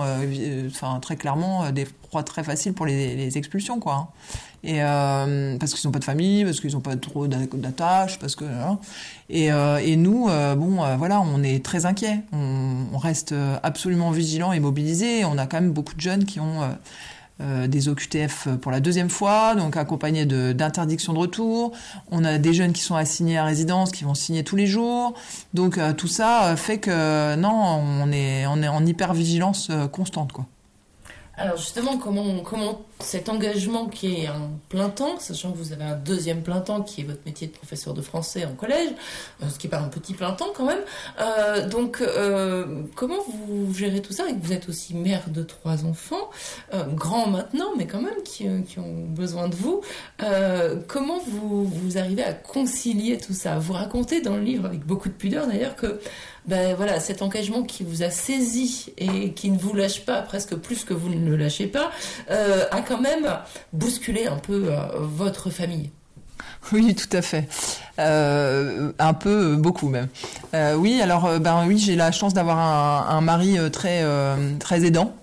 enfin 0.67 0.99
très 1.01 1.15
clairement 1.15 1.71
des 1.71 1.85
proies 1.85 2.23
très 2.23 2.43
faciles 2.43 2.73
pour 2.73 2.85
les, 2.85 3.15
les 3.15 3.37
expulsions, 3.37 3.79
quoi. 3.79 3.93
Hein. 3.93 4.07
Et 4.63 4.83
euh, 4.83 5.57
parce 5.57 5.73
qu'ils 5.73 5.87
n'ont 5.87 5.91
pas 5.91 5.99
de 5.99 6.03
famille, 6.03 6.43
parce 6.43 6.59
qu'ils 6.59 6.73
n'ont 6.73 6.81
pas 6.81 6.95
trop 6.97 7.27
d'attaches, 7.27 8.19
parce 8.19 8.35
que 8.35 8.43
hein. 8.43 8.79
et, 9.29 9.51
euh, 9.51 9.77
et 9.77 9.95
nous, 9.95 10.27
euh, 10.29 10.55
bon, 10.55 10.83
voilà, 10.97 11.21
on 11.21 11.43
est 11.43 11.63
très 11.63 11.85
inquiets. 11.85 12.19
On, 12.33 12.97
reste 12.97 13.33
absolument 13.63 14.11
vigilants 14.11 14.51
et 14.51 14.59
mobilisés. 14.59 15.23
On 15.23 15.37
a 15.37 15.47
quand 15.47 15.61
même 15.61 15.71
beaucoup 15.71 15.95
de 15.95 16.01
jeunes 16.01 16.25
qui 16.25 16.41
ont 16.41 16.59
des 17.39 17.87
OQTF 17.87 18.49
pour 18.61 18.73
la 18.73 18.81
deuxième 18.81 19.09
fois, 19.09 19.55
donc 19.55 19.77
accompagnés 19.77 20.25
d'interdiction 20.25 21.13
de, 21.13 21.17
de, 21.17 21.21
retour. 21.21 21.71
On 22.11 22.25
a 22.25 22.37
des 22.37 22.53
jeunes 22.53 22.73
qui 22.73 22.81
sont 22.81 22.95
assignés 22.95 23.37
à 23.37 23.45
résidence, 23.45 23.93
qui 23.93 24.03
vont 24.03 24.15
signer 24.15 24.43
tous 24.43 24.57
les 24.57 24.67
jours. 24.67 25.13
Donc 25.53 25.79
tout 25.95 26.09
ça 26.09 26.55
fait 26.57 26.79
que 26.79 27.35
non, 27.37 27.53
on 27.53 28.11
est 28.11 28.45
on 28.47 28.61
est 28.61 28.67
en 28.67 28.85
hyper 28.85 29.13
vigilance 29.13 29.71
constante, 29.93 30.33
quoi. 30.33 30.45
Alors 31.39 31.55
justement, 31.55 31.97
comment, 31.97 32.41
comment 32.41 32.85
cet 32.99 33.29
engagement 33.29 33.87
qui 33.87 34.23
est 34.23 34.27
un 34.27 34.51
plein 34.67 34.89
temps, 34.89 35.19
sachant 35.19 35.53
que 35.53 35.57
vous 35.57 35.71
avez 35.71 35.85
un 35.85 35.95
deuxième 35.95 36.43
plein 36.43 36.59
temps 36.59 36.81
qui 36.81 36.99
est 36.99 37.03
votre 37.05 37.21
métier 37.25 37.47
de 37.47 37.53
professeur 37.53 37.93
de 37.93 38.01
français 38.01 38.43
en 38.43 38.55
collège, 38.55 38.89
euh, 39.41 39.45
ce 39.49 39.57
qui 39.57 39.67
n'est 39.67 39.71
pas 39.71 39.79
un 39.79 39.87
petit 39.87 40.13
plein 40.13 40.33
temps 40.33 40.49
quand 40.53 40.65
même, 40.65 40.81
euh, 41.21 41.65
donc 41.69 42.01
euh, 42.01 42.83
comment 42.93 43.23
vous 43.25 43.73
gérez 43.73 44.01
tout 44.01 44.11
ça 44.11 44.27
et 44.27 44.33
que 44.33 44.45
vous 44.45 44.51
êtes 44.51 44.67
aussi 44.67 44.93
mère 44.95 45.29
de 45.29 45.41
trois 45.43 45.85
enfants, 45.85 46.29
grands 46.93 47.27
maintenant, 47.27 47.71
mais 47.77 47.87
quand 47.87 48.01
même 48.01 48.21
qui, 48.25 48.45
qui 48.63 48.79
ont 48.79 49.05
besoin 49.05 49.47
de 49.47 49.55
vous, 49.55 49.81
comment 50.87 51.19
vous, 51.25 51.63
vous 51.63 51.97
arrivez 51.97 52.23
à 52.23 52.33
concilier 52.33 53.17
tout 53.17 53.33
ça? 53.33 53.59
Vous 53.59 53.73
racontez 53.73 54.19
dans 54.19 54.35
le 54.35 54.41
livre, 54.41 54.65
avec 54.65 54.85
beaucoup 54.85 55.07
de 55.07 55.13
pudeur 55.13 55.47
d'ailleurs, 55.47 55.77
que 55.77 56.01
ben 56.49 56.73
voilà, 56.75 56.99
cet 56.99 57.21
engagement 57.21 57.61
qui 57.61 57.83
vous 57.83 58.01
a 58.01 58.09
saisi 58.09 58.91
et 58.97 59.33
qui 59.33 59.51
ne 59.51 59.57
vous 59.59 59.75
lâche 59.75 60.03
pas, 60.03 60.23
presque 60.23 60.55
plus 60.55 60.83
que 60.83 60.95
vous 60.95 61.09
ne 61.09 61.29
le 61.29 61.37
lâchez 61.37 61.67
pas, 61.67 61.91
euh, 62.31 62.65
a 62.71 62.81
quand 62.81 62.99
même 62.99 63.27
bousculé 63.71 64.25
un 64.25 64.37
peu 64.37 64.69
euh, 64.69 64.79
votre 64.95 65.51
famille. 65.51 65.91
Oui, 66.71 66.95
tout 66.95 67.15
à 67.15 67.21
fait. 67.21 67.47
Euh, 67.99 68.91
un 68.97 69.13
peu, 69.13 69.57
beaucoup 69.57 69.89
même. 69.89 70.07
oui, 70.77 70.99
alors 71.03 71.39
ben 71.39 71.65
oui, 71.67 71.77
j'ai 71.77 71.95
la 71.95 72.11
chance 72.11 72.33
d'avoir 72.33 72.57
un, 73.11 73.21
mari 73.21 73.57
très 73.71 74.03
très 74.59 74.83
aidant. 74.83 75.13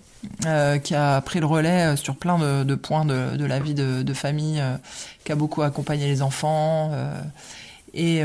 qui 0.84 0.94
a 0.94 1.20
pris 1.22 1.40
le 1.40 1.46
relais 1.46 1.96
sur 1.96 2.16
plein 2.16 2.38
de, 2.38 2.74
points 2.76 3.04
de, 3.04 3.44
la 3.44 3.58
vie 3.58 3.74
de, 3.74 4.14
famille, 4.14 4.62
qui 5.24 5.32
a 5.32 5.34
beaucoup 5.34 5.62
accompagné 5.62 6.06
les 6.06 6.22
enfants. 6.22 6.92
Et, 7.96 8.22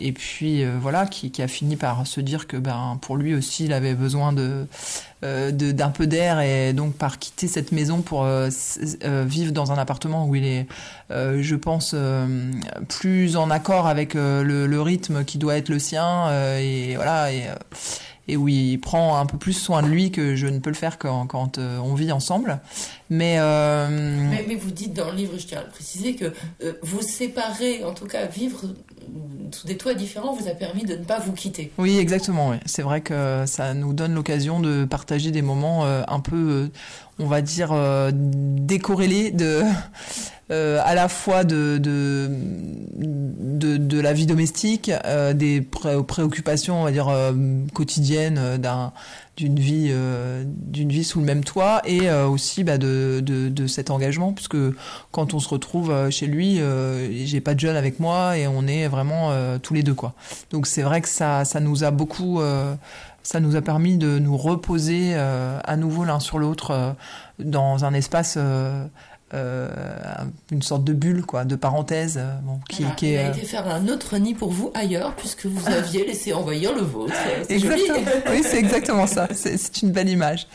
et 0.00 0.12
puis 0.12 0.64
voilà, 0.64 1.06
qui, 1.06 1.30
qui, 1.30 1.40
a 1.42 1.48
fini 1.48 1.76
par 1.76 2.06
se 2.06 2.20
dire 2.20 2.46
que 2.46 2.56
ben, 2.56 2.98
pour 3.00 3.16
lui 3.16 3.34
aussi, 3.34 3.64
il 3.64 3.72
avait 3.72 3.94
besoin 3.94 4.32
de, 4.32 4.66
euh, 5.24 5.52
d'un 5.52 5.88
peu 5.88 6.06
d'air 6.06 6.40
et 6.40 6.74
donc 6.74 6.96
par 6.96 7.18
quitter 7.18 7.48
cette 7.48 7.72
maison 7.72 8.02
pour 8.02 8.24
euh, 8.24 8.50
euh, 9.04 9.24
vivre 9.26 9.52
dans 9.52 9.72
un 9.72 9.78
appartement 9.78 10.26
où 10.26 10.34
il 10.34 10.44
est, 10.44 10.66
je 11.10 11.54
pense, 11.54 11.94
plus 12.88 13.36
en 13.36 13.48
accord 13.50 13.86
avec 13.86 14.14
le, 14.14 14.80
rythme 14.82 15.24
qui 15.24 15.38
doit 15.38 15.56
être 15.56 15.70
le 15.70 15.78
sien 15.78 16.28
et 16.58 16.96
voilà 16.96 17.32
et, 17.32 17.44
et 18.28 18.36
où 18.36 18.48
il 18.48 18.78
prend 18.80 19.18
un 19.18 19.26
peu 19.26 19.38
plus 19.38 19.52
soin 19.52 19.82
de 19.82 19.88
lui 19.88 20.10
que 20.10 20.34
je 20.36 20.46
ne 20.46 20.58
peux 20.58 20.70
le 20.70 20.76
faire 20.76 20.98
quand, 20.98 21.26
quand 21.26 21.58
on 21.58 21.94
vit 21.94 22.12
ensemble. 22.12 22.60
Mais, 23.10 23.38
mais, 23.38 24.54
vous 24.54 24.70
dites 24.70 24.94
dans 24.94 25.10
le 25.10 25.16
livre, 25.16 25.34
je 25.38 25.46
tiens 25.46 25.60
à 25.60 25.64
le 25.64 25.70
préciser, 25.70 26.14
que 26.14 26.32
vous 26.82 27.02
séparez, 27.02 27.84
en 27.84 27.92
tout 27.92 28.06
cas 28.06 28.26
vivre 28.26 28.62
sous 29.52 29.66
des 29.66 29.76
toits 29.76 29.94
différents 29.94 30.32
vous 30.34 30.48
a 30.48 30.52
permis 30.54 30.84
de 30.84 30.96
ne 30.96 31.04
pas 31.04 31.18
vous 31.18 31.32
quitter. 31.32 31.70
Oui, 31.78 31.98
exactement. 31.98 32.54
C'est 32.66 32.82
vrai 32.82 33.00
que 33.00 33.44
ça 33.46 33.74
nous 33.74 33.92
donne 33.92 34.14
l'occasion 34.14 34.60
de 34.60 34.84
partager 34.84 35.30
des 35.30 35.42
moments 35.42 35.84
euh, 35.84 36.02
un 36.08 36.20
peu, 36.20 36.36
euh, 36.36 36.68
on 37.18 37.26
va 37.26 37.42
dire, 37.42 37.70
euh, 37.72 38.10
décorrélés 38.14 39.30
de, 39.30 39.62
à 40.50 40.94
la 40.94 41.08
fois 41.08 41.44
de, 41.44 41.80
la 44.00 44.12
vie 44.12 44.26
domestique, 44.26 44.90
des 45.34 45.60
préoccupations, 45.60 46.80
on 46.80 46.84
va 46.84 46.92
dire, 46.92 47.10
quotidiennes 47.72 48.58
d'un 48.58 48.92
d'une 49.36 49.58
vie 49.58 49.88
euh, 49.90 50.44
sous 51.02 51.18
le 51.18 51.24
même 51.24 51.42
toit 51.42 51.82
et 51.84 52.08
euh, 52.08 52.26
aussi 52.26 52.62
bah, 52.62 52.78
de, 52.78 53.66
cet 53.66 53.90
engagement 53.90 54.32
puisque 54.32 54.56
quand 55.10 55.34
on 55.34 55.40
se 55.40 55.48
retrouve 55.48 55.90
euh, 55.90 56.10
chez 56.10 56.26
lui 56.26 56.60
j'ai 57.26 57.40
pas 57.40 57.54
de 57.54 57.60
jeune 57.60 57.76
avec 57.76 57.98
moi 58.00 58.38
et 58.38 58.46
on 58.46 58.66
est 58.66 58.86
vraiment 58.88 59.32
tous 59.62 59.74
les 59.74 59.82
deux 59.82 59.94
quoi. 59.94 60.14
Donc 60.50 60.66
c'est 60.66 60.82
vrai 60.82 61.00
que 61.00 61.08
ça 61.08 61.44
nous 61.60 61.84
a 61.84 61.90
beaucoup 61.90 62.40
ça 63.24 63.40
nous 63.40 63.56
a 63.56 63.62
permis 63.62 63.96
de 63.96 64.20
nous 64.20 64.36
reposer 64.36 65.14
à 65.16 65.76
nouveau 65.76 66.04
l'un 66.04 66.20
sur 66.20 66.38
l'autre 66.38 66.94
dans 67.40 67.84
un 67.84 67.92
espace 67.94 68.38
euh, 69.34 69.68
une 70.52 70.62
sorte 70.62 70.84
de 70.84 70.92
bulle, 70.92 71.24
quoi, 71.26 71.44
de 71.44 71.56
parenthèse. 71.56 72.18
Euh, 72.18 72.34
bon, 72.42 72.60
qui, 72.68 72.84
qui 72.96 73.06
est, 73.06 73.12
il 73.14 73.18
a 73.18 73.28
été 73.30 73.40
faire 73.40 73.66
un 73.66 73.88
autre 73.88 74.16
nid 74.18 74.34
pour 74.34 74.50
vous 74.50 74.70
ailleurs, 74.74 75.14
puisque 75.16 75.46
vous 75.46 75.66
aviez 75.68 76.04
laissé 76.06 76.32
envahir 76.32 76.72
le 76.72 76.82
vôtre. 76.82 77.14
Exactement. 77.48 77.98
oui, 78.30 78.42
c'est 78.44 78.58
exactement 78.58 79.06
ça. 79.06 79.26
C'est 79.34 79.82
une 79.82 79.90
belle 79.90 80.08
image. 80.08 80.46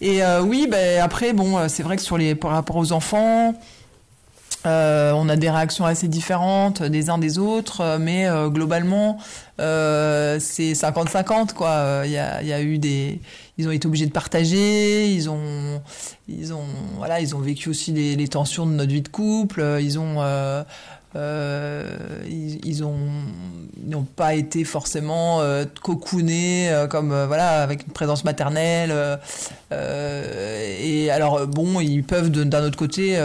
Et 0.00 0.22
euh, 0.24 0.40
oui, 0.40 0.66
ben, 0.70 1.02
après, 1.02 1.34
bon, 1.34 1.68
c'est 1.68 1.82
vrai 1.82 1.96
que 1.96 2.02
sur 2.02 2.16
les, 2.16 2.34
par 2.34 2.52
rapport 2.52 2.76
aux 2.76 2.92
enfants, 2.92 3.54
euh, 4.66 5.12
on 5.12 5.28
a 5.28 5.36
des 5.36 5.48
réactions 5.48 5.86
assez 5.86 6.08
différentes 6.08 6.82
des 6.82 7.08
uns 7.10 7.18
des 7.18 7.38
autres, 7.38 7.98
mais 8.00 8.26
euh, 8.26 8.48
globalement, 8.48 9.18
euh, 9.60 10.38
c'est 10.40 10.72
50-50 10.72 11.52
quoi. 11.52 12.02
Il 12.04 12.10
y 12.10 12.18
a, 12.18 12.42
y 12.42 12.52
a, 12.52 12.60
eu 12.60 12.78
des, 12.78 13.20
ils 13.58 13.68
ont 13.68 13.70
été 13.70 13.86
obligés 13.86 14.06
de 14.06 14.12
partager, 14.12 15.10
ils 15.12 15.30
ont, 15.30 15.80
ils 16.28 16.52
ont, 16.52 16.66
voilà, 16.96 17.20
ils 17.20 17.36
ont 17.36 17.40
vécu 17.40 17.68
aussi 17.68 17.92
les, 17.92 18.16
les 18.16 18.28
tensions 18.28 18.66
de 18.66 18.72
notre 18.72 18.92
vie 18.92 19.02
de 19.02 19.08
couple, 19.08 19.64
ils 19.80 19.98
ont 19.98 20.20
euh, 21.14 21.96
ils, 22.28 22.84
ont 22.84 22.98
n'ont 23.82 24.02
pas 24.02 24.34
été 24.34 24.64
forcément 24.64 25.40
euh, 25.40 25.64
cocoonés 25.82 26.68
euh, 26.70 26.86
comme 26.88 27.12
euh, 27.12 27.26
voilà 27.26 27.62
avec 27.62 27.86
une 27.86 27.92
présence 27.92 28.24
maternelle 28.24 28.92
et 29.70 31.10
alors 31.10 31.46
bon 31.46 31.80
ils 31.80 32.02
peuvent 32.02 32.30
d'un 32.30 32.64
autre 32.64 32.76
côté 32.76 33.18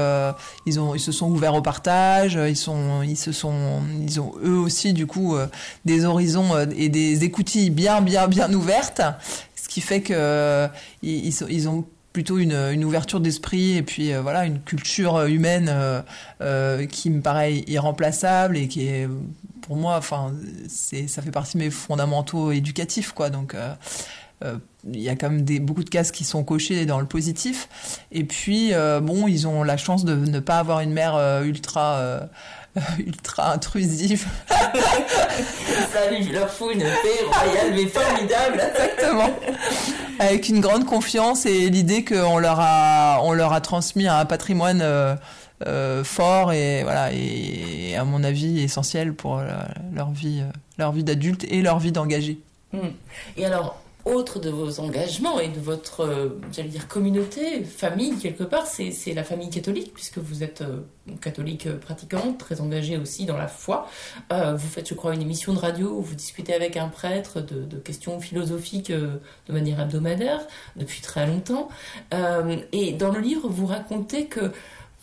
ils 0.65 0.79
ont 0.79 0.95
ils 0.95 0.99
se 0.99 1.11
sont 1.11 1.29
ouverts 1.29 1.55
au 1.55 1.61
partage 1.61 2.33
ils 2.33 2.55
sont 2.55 3.03
ils 3.03 3.17
se 3.17 3.31
sont 3.31 3.81
ils 4.01 4.19
ont 4.19 4.33
eux 4.43 4.57
aussi 4.57 4.93
du 4.93 5.05
coup 5.05 5.35
des 5.85 6.05
horizons 6.05 6.57
et 6.75 6.89
des 6.89 7.23
écoutilles 7.23 7.69
bien 7.69 8.01
bien 8.01 8.27
bien 8.27 8.51
ouvertes 8.53 9.01
ce 9.55 9.69
qui 9.69 9.81
fait 9.81 10.01
que 10.01 10.67
ils, 11.03 11.27
ils 11.27 11.69
ont 11.69 11.85
plutôt 12.13 12.37
une, 12.37 12.53
une 12.53 12.83
ouverture 12.83 13.19
d'esprit 13.19 13.77
et 13.77 13.83
puis 13.83 14.13
euh, 14.13 14.21
voilà 14.21 14.45
une 14.45 14.59
culture 14.61 15.15
euh, 15.15 15.27
humaine 15.27 15.73
euh, 16.41 16.85
qui 16.87 17.09
me 17.09 17.21
paraît 17.21 17.63
irremplaçable 17.67 18.57
et 18.57 18.67
qui 18.67 18.87
est 18.87 19.07
pour 19.61 19.75
moi 19.77 19.95
enfin 19.97 20.33
c'est 20.67 21.07
ça 21.07 21.21
fait 21.21 21.31
partie 21.31 21.53
de 21.53 21.63
mes 21.63 21.69
fondamentaux 21.69 22.51
éducatifs 22.51 23.11
quoi 23.13 23.29
donc 23.29 23.55
il 24.91 24.99
y 24.99 25.07
a 25.07 25.15
quand 25.15 25.29
même 25.29 25.43
des, 25.43 25.59
beaucoup 25.59 25.83
de 25.83 25.89
cases 25.89 26.11
qui 26.11 26.23
sont 26.23 26.43
cochées 26.43 26.87
dans 26.87 26.99
le 26.99 27.05
positif 27.05 27.69
et 28.11 28.23
puis 28.23 28.71
bon 29.01 29.27
ils 29.27 29.47
ont 29.47 29.63
la 29.63 29.77
chance 29.77 30.03
de 30.03 30.15
ne 30.15 30.39
pas 30.39 30.57
avoir 30.57 30.79
une 30.79 30.91
mère 30.91 31.43
ultra 31.43 32.27
ultra 32.99 33.53
intrusive. 33.53 34.25
Salut, 35.93 36.23
je 36.23 36.31
leur 36.31 36.49
fous 36.49 36.71
une 36.71 36.79
paix 36.79 37.25
royale 37.29 37.73
mais 37.75 37.85
formidable. 37.85 38.61
Exactement. 38.71 39.29
Avec 40.21 40.49
une 40.49 40.59
grande 40.59 40.85
confiance 40.85 41.47
et 41.47 41.71
l'idée 41.71 42.05
qu'on 42.05 42.37
leur 42.37 42.59
a, 42.59 43.21
on 43.23 43.33
leur 43.33 43.53
a 43.53 43.59
transmis 43.59 44.07
un 44.07 44.23
patrimoine 44.25 44.81
euh, 44.83 45.15
euh, 45.65 46.03
fort 46.03 46.53
et 46.53 46.83
voilà 46.83 47.11
et, 47.11 47.95
à 47.95 48.03
mon 48.03 48.23
avis 48.23 48.61
essentiel 48.61 49.15
pour 49.15 49.41
leur 49.91 50.11
vie, 50.11 50.41
euh, 50.41 50.51
leur 50.77 50.91
vie 50.91 51.03
d'adulte 51.03 51.43
et 51.45 51.63
leur 51.63 51.79
vie 51.79 51.91
d'engagé. 51.91 52.39
Hmm. 52.71 52.89
Et 53.35 53.45
alors, 53.45 53.81
autre 54.05 54.39
de 54.39 54.49
vos 54.49 54.79
engagements 54.79 55.39
et 55.39 55.47
de 55.47 55.59
votre, 55.59 56.01
euh, 56.01 56.39
j'allais 56.51 56.69
dire, 56.69 56.87
communauté, 56.87 57.63
famille, 57.63 58.17
quelque 58.17 58.43
part, 58.43 58.65
c'est 58.65 59.13
la 59.13 59.23
famille 59.23 59.49
catholique, 59.49 59.93
puisque 59.93 60.17
vous 60.17 60.43
êtes 60.43 60.61
euh, 60.61 60.81
catholique 61.21 61.67
euh, 61.67 61.77
pratiquante, 61.77 62.37
très 62.37 62.61
engagée 62.61 62.97
aussi 62.97 63.25
dans 63.25 63.37
la 63.37 63.47
foi. 63.47 63.87
vous 64.29 64.67
faites, 64.67 64.89
je 64.89 64.93
crois, 64.93 65.13
une 65.13 65.21
émission 65.21 65.53
de 65.53 65.59
radio 65.59 65.89
où 65.89 66.01
vous 66.01 66.15
discutez 66.15 66.53
avec 66.53 66.77
un 66.77 66.87
prêtre 66.87 67.41
de, 67.41 67.77
questions 67.77 68.19
philosophiques 68.19 68.91
de 68.91 69.53
manière 69.53 69.79
hebdomadaire 69.79 70.41
depuis 70.75 71.01
très 71.01 71.25
longtemps. 71.27 71.69
et 72.71 72.93
dans 72.93 73.11
le 73.11 73.19
livre, 73.19 73.47
vous 73.49 73.65
racontez 73.65 74.25
que 74.25 74.51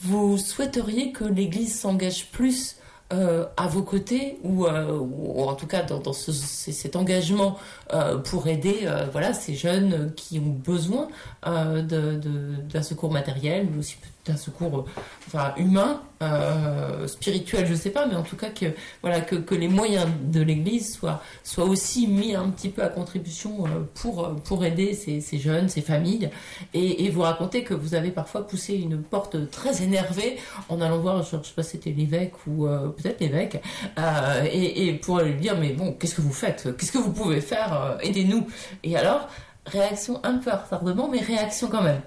vous 0.01 0.39
souhaiteriez 0.39 1.13
que 1.13 1.25
l'Église 1.25 1.79
s'engage 1.79 2.27
plus 2.31 2.78
euh, 3.11 3.47
à 3.57 3.69
vos 3.69 3.83
côtés 3.83 4.39
ou, 4.43 4.67
euh, 4.67 4.99
ou, 4.99 5.43
en 5.43 5.55
tout 5.55 5.67
cas 5.67 5.83
dans, 5.83 5.99
dans 5.99 6.13
ce, 6.13 6.31
cet 6.31 6.95
engagement 6.95 7.57
euh, 7.95 8.19
pour 8.19 8.49
aider 8.49 8.87
voilà 9.13 9.33
ces 9.33 9.55
jeunes 9.55 10.13
qui 10.15 10.39
ont 10.39 10.51
besoin 10.51 11.09
d'un 11.43 11.83
de, 11.83 12.21
de, 12.69 12.81
secours 12.83 13.13
matériel 13.13 13.69
mais 13.71 13.79
aussi 13.79 13.97
d'un 14.29 14.37
secours 14.37 14.87
enfin, 15.27 15.55
humain, 15.57 16.03
euh, 16.23 17.07
spirituel, 17.07 17.67
je 17.67 17.75
sais 17.75 17.91
pas, 17.91 18.07
mais 18.07 18.15
en 18.15 18.23
tout 18.23 18.37
cas 18.37 18.51
que, 18.51 18.67
voilà, 19.03 19.21
que, 19.21 19.37
que 19.37 19.55
les 19.55 19.69
moyens 19.69 20.07
de 20.25 20.41
l'Église 20.41 20.95
soient, 20.95 21.23
soient 21.45 21.65
aussi 21.65 22.07
mis 22.07 22.35
un 22.35 22.51
petit 22.51 22.69
peu 22.69 22.83
à 22.83 22.89
contribution 22.89 23.65
euh, 23.65 23.69
pour, 23.95 24.35
pour 24.45 24.65
aider 24.65 24.95
ces, 24.95 25.39
jeunes, 25.39 25.69
ces 25.69 25.81
familles. 25.81 26.31
Et, 26.75 27.09
vous 27.09 27.23
racontez 27.23 27.65
que 27.65 27.73
vous 27.73 27.95
avez 27.95 28.11
parfois 28.11 28.47
poussé 28.47 28.75
une 28.75 29.01
porte 29.01 29.51
très 29.51 29.83
énervée 29.83 30.37
en 30.69 30.81
allant 30.81 30.99
voir, 30.99 31.23
je 31.23 31.37
ne 31.37 31.43
sais 31.43 31.55
pas 31.55 31.63
si 31.63 31.71
c'était 31.73 31.91
l'évêque 31.91 32.35
ou 32.47 32.67
euh, 32.67 32.89
peut-être 32.89 33.21
l'évêque, 33.21 33.63
euh, 33.99 34.45
et, 34.53 34.89
et, 34.89 34.93
pour 34.93 35.21
lui 35.21 35.35
dire, 35.35 35.57
mais 35.59 35.73
bon, 35.73 35.93
qu'est-ce 35.93 36.15
que 36.15 36.21
vous 36.21 36.33
faites? 36.33 36.77
Qu'est-ce 36.77 36.93
que 36.93 36.99
vous 36.99 37.13
pouvez 37.13 37.41
faire? 37.41 37.97
Aidez-nous. 38.03 38.47
Et 38.83 38.97
alors, 38.97 39.29
réaction 39.71 40.21
un 40.25 40.39
peu 40.39 40.51
retardement, 40.51 41.09
mais 41.09 41.21
réaction 41.21 41.69
quand 41.69 41.83
même. 41.83 42.01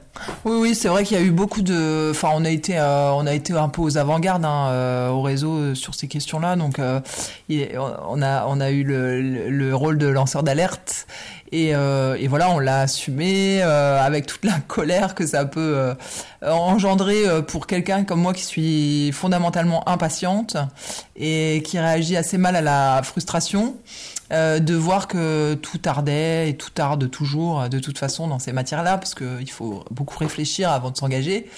Oui, 0.46 0.58
oui, 0.60 0.76
c'est 0.76 0.88
vrai 0.88 1.04
qu'il 1.04 1.18
y 1.18 1.20
a 1.20 1.24
eu 1.24 1.32
beaucoup 1.32 1.62
de. 1.62 2.10
Enfin, 2.12 2.30
on 2.34 2.44
a 2.44 2.50
été, 2.50 2.78
euh, 2.78 3.12
on 3.14 3.26
a 3.26 3.34
été 3.34 3.54
un 3.54 3.70
peu 3.70 3.82
aux 3.82 3.98
avant-gardes 3.98 4.46
hein, 4.46 4.68
euh, 4.70 5.10
au 5.10 5.22
réseau 5.22 5.54
euh, 5.54 5.76
sur 5.76 5.96
ces 5.96 6.08
questions-là. 6.08 6.56
Donc, 6.56 6.80
on 6.80 8.22
a, 8.22 8.46
on 8.48 8.60
a 8.60 8.72
eu 8.72 8.84
le, 8.84 9.50
le 9.50 9.76
rôle 9.76 9.98
de 9.98 10.08
lanceur 10.08 10.44
d'alerte. 10.44 11.08
Et, 11.54 11.74
voilà, 12.28 12.50
on 12.50 12.60
l'a 12.60 12.82
assumé 12.82 13.62
avec 13.62 14.26
toute 14.26 14.46
la 14.46 14.60
colère 14.68 15.16
que 15.16 15.28
ça 15.28 15.46
peut 15.46 15.94
engendrer 16.42 17.24
pour 17.46 17.68
quelqu'un 17.68 18.06
comme 18.06 18.22
moi 18.22 18.34
qui 18.34 18.46
suis 18.46 19.12
fondamentalement 19.12 19.88
impatiente 19.88 20.56
et 21.18 21.62
qui 21.66 21.78
réagit 21.78 22.16
assez 22.16 22.38
mal 22.38 22.56
à 22.56 22.62
la 22.62 23.02
frustration. 23.04 23.76
Euh, 24.32 24.60
de 24.60 24.76
voir 24.76 25.08
que 25.10 25.56
tout 25.56 25.78
tardait 25.78 26.50
et 26.50 26.56
tout 26.56 26.70
tarde 26.70 27.12
toujours 27.12 27.68
de 27.68 27.80
toute 27.80 27.98
façon 27.98 28.28
dans 28.28 28.40
ces 28.40 28.54
matières-là, 28.54 28.98
parce 28.98 29.14
qu'il 29.14 29.52
faut 29.52 29.84
beaucoup 29.92 30.18
réfléchir 30.18 30.72
avant 30.72 30.90
de 30.90 30.98
s'engager. 30.98 31.50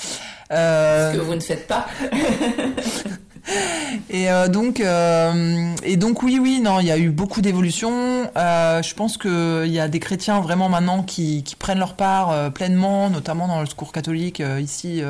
Euh... 0.51 1.11
Ce 1.11 1.17
que 1.17 1.21
vous 1.21 1.35
ne 1.35 1.39
faites 1.39 1.67
pas. 1.67 1.85
et 4.09 4.31
euh, 4.31 4.47
donc 4.47 4.79
euh, 4.79 5.75
et 5.83 5.97
donc 5.97 6.23
oui 6.23 6.39
oui 6.41 6.61
non 6.61 6.79
il 6.79 6.87
y 6.87 6.91
a 6.91 6.97
eu 6.97 7.09
beaucoup 7.09 7.41
d'évolutions 7.41 8.23
je 8.35 8.93
pense 8.95 9.17
que 9.17 9.65
il 9.65 9.71
y 9.71 9.79
a 9.79 9.87
des 9.87 9.99
chrétiens 9.99 10.39
vraiment 10.39 10.69
maintenant 10.69 11.03
qui, 11.03 11.43
qui 11.43 11.55
prennent 11.55 11.79
leur 11.79 11.95
part 11.95 12.51
pleinement 12.53 13.09
notamment 13.09 13.47
dans 13.47 13.59
le 13.59 13.65
secours 13.67 13.91
catholique 13.91 14.41
ici 14.61 15.03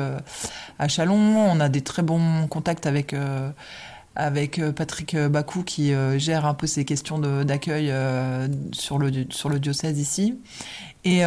à 0.78 0.88
Chalon 0.88 1.14
on 1.14 1.60
a 1.60 1.68
des 1.68 1.82
très 1.82 2.02
bons 2.02 2.48
contacts 2.48 2.86
avec 2.86 3.14
avec 4.16 4.58
euh, 4.58 4.72
Patrick 4.72 5.14
euh, 5.14 5.28
Bakou 5.28 5.62
qui 5.62 5.92
euh, 5.92 6.18
gère 6.18 6.46
un 6.46 6.54
peu 6.54 6.66
ces 6.66 6.84
questions 6.84 7.18
d'accueil 7.18 7.92
sur, 8.72 8.98
le, 8.98 9.10
sur 9.30 9.48
le 9.48 9.58
diocèse 9.58 9.98
ici. 9.98 10.38
Et, 11.04 11.22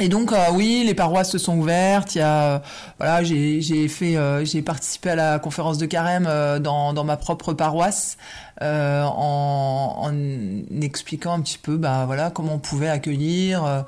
et 0.00 0.08
donc 0.08 0.32
oui, 0.52 0.82
les 0.86 0.94
paroisses 0.94 1.30
se 1.30 1.38
sont 1.38 1.58
ouvertes. 1.58 2.14
Il 2.14 2.18
y 2.18 2.22
a 2.22 2.62
voilà, 2.98 3.22
j'ai 3.22 3.60
j'ai 3.60 3.86
fait 3.88 4.16
j'ai 4.44 4.62
participé 4.62 5.10
à 5.10 5.14
la 5.14 5.38
conférence 5.38 5.78
de 5.78 5.86
carême 5.86 6.28
dans 6.60 6.92
dans 6.92 7.04
ma 7.04 7.16
propre 7.16 7.52
paroisse 7.52 8.16
en, 8.60 9.94
en 9.98 10.82
expliquant 10.82 11.32
un 11.32 11.40
petit 11.40 11.58
peu 11.58 11.76
bah 11.76 12.04
voilà 12.06 12.30
comment 12.30 12.54
on 12.54 12.58
pouvait 12.58 12.90
accueillir 12.90 13.84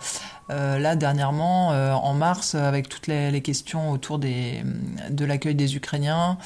euh, 0.53 0.79
là 0.79 0.97
dernièrement 0.97 1.73
euh, 1.73 1.93
en 1.93 2.15
mars 2.15 2.57
avec 2.57 2.89
toutes 2.89 3.07
les, 3.07 3.41
questions 3.41 3.91
autour 3.91 4.19
des, 4.19 4.63
de 5.09 5.25
l'accueil 5.25 5.55
des 5.55 5.77
Ukrainiens 5.77 6.37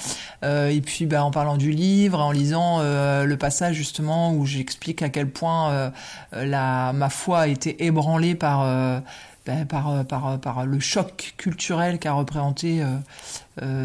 euh, 0.45 0.69
et 0.69 0.81
puis 0.81 1.07
bah, 1.07 1.25
en 1.25 1.31
parlant 1.31 1.57
du 1.57 1.71
livre 1.71 2.21
en 2.21 2.31
lisant 2.31 2.81
le 2.81 3.37
passage 3.37 3.75
justement 3.75 4.33
où 4.33 4.47
j'explique 4.47 5.03
à 5.03 5.09
quel 5.09 5.31
point 5.31 5.93
la 6.33 6.93
ma 6.93 7.09
foi 7.09 7.41
a 7.41 7.47
été 7.49 7.85
ébranlée 7.85 8.35
par 8.35 9.03
bah, 9.47 9.65
par, 9.69 10.05
par, 10.05 10.41
par, 10.41 10.67
le 10.67 10.81
choc 10.81 11.35
culturel 11.37 11.99
qu'a 11.99 12.13
représenté 12.13 12.83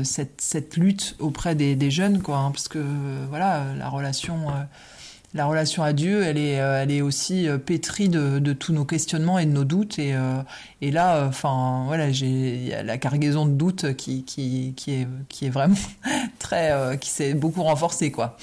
cette, 0.03 0.41
cette 0.41 0.75
lutte 0.75 1.15
auprès 1.19 1.55
des, 1.55 1.75
des 1.75 1.91
jeunes, 1.91 2.21
quoi, 2.21 2.37
hein, 2.37 2.51
parce 2.51 2.67
que 2.67 2.83
voilà, 3.29 3.63
la 3.77 3.87
relation 3.87 4.47
la 5.33 5.45
relation 5.45 5.83
à 5.83 5.93
Dieu, 5.93 6.23
elle 6.23 6.37
est, 6.37 6.59
euh, 6.59 6.83
elle 6.83 6.91
est 6.91 7.01
aussi 7.01 7.47
euh, 7.47 7.57
pétrie 7.57 8.09
de, 8.09 8.39
de, 8.39 8.53
tous 8.53 8.73
nos 8.73 8.83
questionnements 8.83 9.39
et 9.39 9.45
de 9.45 9.51
nos 9.51 9.63
doutes. 9.63 9.97
Et, 9.97 10.13
euh, 10.13 10.41
et 10.81 10.91
là, 10.91 11.25
enfin, 11.25 11.83
voilà, 11.87 12.11
j'ai 12.11 12.71
la 12.83 12.97
cargaison 12.97 13.45
de 13.45 13.51
doutes 13.51 13.95
qui, 13.95 14.25
qui, 14.25 14.73
qui, 14.75 14.91
est, 14.91 15.07
qui 15.29 15.45
est 15.45 15.49
vraiment 15.49 15.75
très, 16.39 16.97
qui 16.99 17.09
s'est 17.09 17.33
beaucoup 17.33 17.63
renforcée, 17.63 18.11
quoi. 18.11 18.37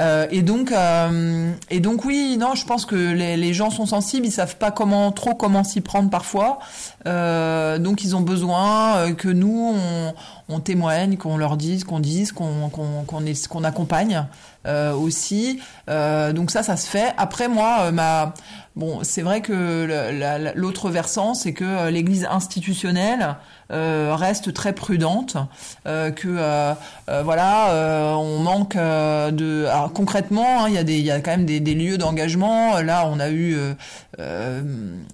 Euh, 0.00 0.26
et 0.30 0.42
donc, 0.42 0.72
euh, 0.72 1.52
et 1.68 1.80
donc 1.80 2.04
oui, 2.04 2.36
non, 2.38 2.54
je 2.54 2.64
pense 2.64 2.86
que 2.86 2.94
les, 2.94 3.52
gens 3.52 3.70
sont 3.70 3.86
sensibles, 3.86 4.26
ils 4.26 4.32
savent 4.32 4.56
pas 4.56 4.70
comment 4.70 5.12
trop 5.12 5.34
comment 5.34 5.64
s'y 5.64 5.80
prendre 5.80 6.08
parfois. 6.08 6.58
Euh, 7.06 7.78
donc 7.78 8.04
ils 8.04 8.16
ont 8.16 8.20
besoin 8.20 9.12
que 9.14 9.28
nous 9.28 9.74
on, 10.48 10.60
témoigne, 10.60 11.16
qu'on 11.16 11.36
leur 11.36 11.56
dise, 11.56 11.84
qu'on 11.84 12.00
dise, 12.00 12.32
qu'on 12.32 12.70
qu'on 12.70 13.04
qu'on 13.04 13.64
accompagne 13.64 14.26
aussi. 14.66 15.60
donc 15.88 16.50
ça, 16.50 16.62
ça 16.62 16.76
se 16.76 16.86
fait. 16.86 17.12
Après 17.18 17.48
moi, 17.48 17.90
ma 17.92 18.34
bon, 18.80 19.00
c'est 19.02 19.20
vrai 19.20 19.42
que 19.42 20.52
l'autre 20.54 20.88
versant, 20.88 21.34
c'est 21.34 21.52
que 21.52 21.90
l'Église 21.90 22.26
institutionnelle 22.28 23.36
euh, 23.70 24.16
reste 24.16 24.54
très 24.54 24.72
prudente, 24.72 25.36
euh, 25.86 26.10
que 26.10 26.28
euh, 26.28 26.74
voilà, 27.22 28.16
on 28.16 28.38
manque 28.38 28.76
de. 28.76 29.66
Alors 29.66 29.92
concrètement, 29.92 30.64
hein, 30.64 30.68
il 30.68 30.74
y 30.74 30.78
a 30.78 30.84
des, 30.84 30.98
il 30.98 31.04
y 31.04 31.10
a 31.10 31.20
quand 31.20 31.30
même 31.30 31.44
des, 31.44 31.60
des 31.60 31.74
lieux 31.74 31.98
d'engagement. 31.98 32.80
Là, 32.80 33.06
on 33.06 33.20
a 33.20 33.30
eu, 33.30 33.56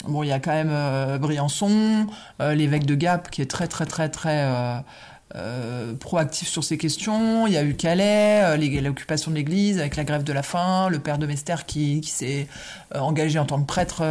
bon, 0.06 0.22
il 0.22 0.28
y 0.28 0.32
a 0.32 0.38
quand 0.38 0.52
même 0.52 1.18
Briançon, 1.18 2.06
l'évêque 2.40 2.86
de 2.86 2.94
Gap, 2.94 3.30
qui 3.30 3.42
est 3.42 3.50
très 3.50 3.66
très 3.66 3.84
très 3.84 4.08
très 4.08 4.48
euh, 5.34 5.92
proactif 5.94 6.46
sur 6.46 6.62
ces 6.62 6.78
questions. 6.78 7.48
Il 7.48 7.52
y 7.52 7.56
a 7.56 7.64
eu 7.64 7.74
Calais, 7.74 8.42
euh, 8.44 8.80
l'occupation 8.80 9.32
de 9.32 9.36
l'Église 9.36 9.80
avec 9.80 9.96
la 9.96 10.04
grève 10.04 10.22
de 10.22 10.32
la 10.32 10.44
faim, 10.44 10.88
le 10.88 11.00
père 11.00 11.18
de 11.18 11.26
Mester 11.26 11.56
qui, 11.66 12.00
qui 12.00 12.10
s'est 12.10 12.46
euh, 12.94 13.00
engagé 13.00 13.36
en 13.40 13.44
tant 13.44 13.60
que 13.60 13.66
prêtre 13.66 14.02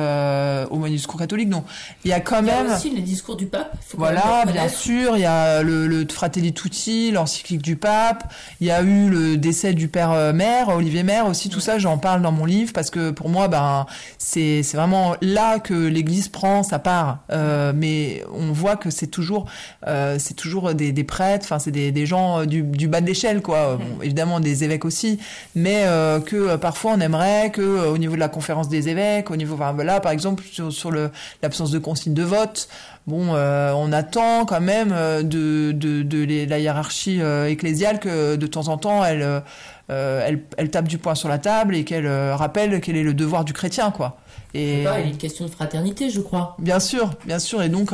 au 0.70 0.78
moyen 0.78 0.92
du 0.92 0.98
discours 0.98 1.18
catholique. 1.18 1.50
Donc 1.50 1.64
il 2.04 2.10
y 2.10 2.14
a 2.14 2.20
quand 2.20 2.42
même... 2.42 2.66
Il 2.66 2.70
y 2.70 2.74
a 2.74 2.76
aussi 2.76 2.90
les 2.90 3.02
discours 3.02 3.38
du 3.38 3.46
pape. 3.46 3.78
voilà, 3.94 4.44
bien 4.46 4.68
sûr. 4.68 5.16
Il 5.16 5.22
y 5.22 5.26
a 5.26 5.64
le, 5.64 5.88
le 5.88 6.06
Fratelli 6.06 6.52
Tutti, 6.52 7.12
l'encyclique 7.12 7.62
du 7.62 7.78
pape. 7.78 8.34
Il 8.60 8.68
y 8.68 8.72
a 8.72 8.82
eu 8.82 9.10
le 9.10 9.38
décès 9.38 9.74
du 9.74 9.88
père 9.88 10.34
Maire, 10.34 10.68
Olivier 10.68 11.04
Maire 11.04 11.28
aussi. 11.28 11.48
Tout 11.48 11.62
ça, 11.62 11.80
j'en 11.80 11.98
parle 11.98 12.24
dans 12.24 12.34
mon 12.34 12.44
livre 12.44 12.74
parce 12.74 12.90
que 12.90 13.12
pour 13.12 13.30
moi, 13.30 13.48
ben 13.48 13.86
c'est 14.18 14.64
vraiment 14.74 15.16
là 15.22 15.60
que 15.60 15.74
l'Église 15.74 16.28
prend 16.28 16.62
sa 16.62 16.78
part. 16.78 17.20
mais 17.30 18.22
on 18.34 18.52
voit 18.52 18.76
que 18.76 18.90
c'est 18.90 19.08
toujours 19.08 19.46
c'est 19.86 20.36
toujours 20.36 20.74
des, 20.74 20.92
des 20.92 21.05
prêtres, 21.06 21.46
enfin 21.46 21.60
c'est 21.60 21.72
des, 21.72 21.92
des, 21.92 22.06
gens 22.06 22.40
euh, 22.40 22.46
du, 22.46 22.64
du 22.64 22.88
bas 22.88 23.02
de 23.02 23.06
l'échelle 23.06 23.42
quoi. 23.42 23.78
Bon, 23.78 24.02
évidemment 24.02 24.40
des 24.40 24.64
évêques 24.64 24.86
aussi, 24.86 25.20
mais 25.56 25.84
euh, 25.86 26.20
que 26.20 26.36
euh, 26.36 26.58
parfois 26.58 26.94
on 26.96 27.00
aimerait 27.00 27.52
que 27.52 27.88
au 27.88 27.98
niveau 27.98 28.16
de 28.16 28.20
la 28.20 28.30
conférence 28.30 28.70
des 28.70 28.90
évêques, 28.90 29.32
au 29.32 29.36
niveau, 29.36 29.56
enfin 29.56 29.76
là 29.84 30.00
par 30.00 30.12
exemple 30.12 30.44
sur, 30.52 30.72
sur 30.72 30.92
le 30.92 31.12
l'absence 31.42 31.72
de 31.72 31.80
consigne 31.80 32.14
de 32.14 32.24
vote, 32.24 32.68
bon, 33.08 33.30
on 33.36 33.92
attend 33.92 34.46
quand 34.46 34.62
même 34.62 34.90
de, 35.24 35.72
de, 35.72 36.02
de, 36.04 36.46
la 36.50 36.60
hiérarchie 36.60 37.22
ecclésiale 37.48 38.00
que 38.00 38.36
de 38.36 38.48
temps 38.48 38.68
en 38.68 38.78
temps 38.78 39.04
elle, 39.06 39.44
elle, 39.90 40.42
elle, 40.58 40.70
tape 40.70 40.88
du 40.88 40.98
poing 40.98 41.16
sur 41.16 41.30
la 41.30 41.38
table 41.38 41.76
et 41.76 41.84
qu'elle 41.84 42.08
rappelle 42.08 42.82
quel 42.82 42.98
est 42.98 43.04
le 43.04 43.14
devoir 43.14 43.46
du 43.46 43.54
chrétien, 43.54 43.92
quoi. 43.92 44.18
Et 44.56 44.78
il 44.78 44.84
y 44.84 44.88
a 44.88 45.00
une 45.02 45.18
question 45.18 45.46
de 45.46 45.50
fraternité, 45.52 46.10
je 46.10 46.22
crois. 46.22 46.56
Bien 46.60 46.80
sûr, 46.80 47.10
bien 47.26 47.40
sûr. 47.40 47.62
Et 47.62 47.68
donc, 47.68 47.92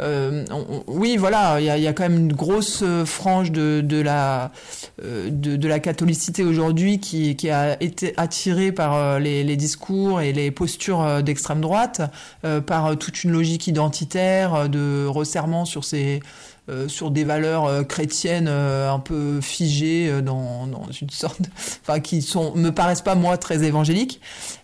euh, 0.00 0.44
oui, 0.86 1.16
voilà, 1.16 1.60
il 1.60 1.64
y 1.64 1.70
a, 1.70 1.78
y 1.78 1.86
a, 1.86 1.94
quand 1.94 2.02
même 2.02 2.18
une 2.18 2.32
grosse 2.34 2.82
euh, 2.82 3.06
frange 3.06 3.52
de, 3.52 3.80
de 3.82 4.02
la 4.02 4.50
euh, 5.02 5.30
de, 5.30 5.56
de, 5.56 5.68
la 5.68 5.78
catholicité 5.78 6.44
aujourd'hui 6.44 7.00
qui, 7.00 7.36
qui 7.36 7.48
a 7.48 7.82
été 7.82 8.12
attirée 8.18 8.70
par 8.70 9.18
les, 9.18 9.44
les 9.44 9.56
discours 9.56 10.20
et 10.20 10.34
les 10.34 10.50
postures 10.50 11.22
d'extrême 11.22 11.62
droite, 11.62 12.02
par 12.66 12.96
toute 12.98 13.24
une 13.24 13.30
logique 13.30 13.66
identitaire 13.66 14.68
de 14.68 15.06
resserrement 15.06 15.64
sur 15.64 15.84
ces 15.84 16.20
euh, 16.70 16.88
sur 16.88 17.10
des 17.10 17.24
valeurs 17.24 17.66
euh, 17.66 17.82
chrétiennes 17.82 18.48
euh, 18.48 18.90
un 18.90 18.98
peu 18.98 19.42
figées 19.42 20.22
dans, 20.22 20.66
dans, 20.66 20.86
une 20.98 21.10
sorte, 21.10 21.40
enfin 21.82 22.00
qui 22.00 22.22
sont 22.22 22.54
me 22.54 22.70
paraissent 22.70 23.02
pas 23.02 23.14
moi 23.14 23.36
très 23.36 23.64
évangéliques, 23.64 24.18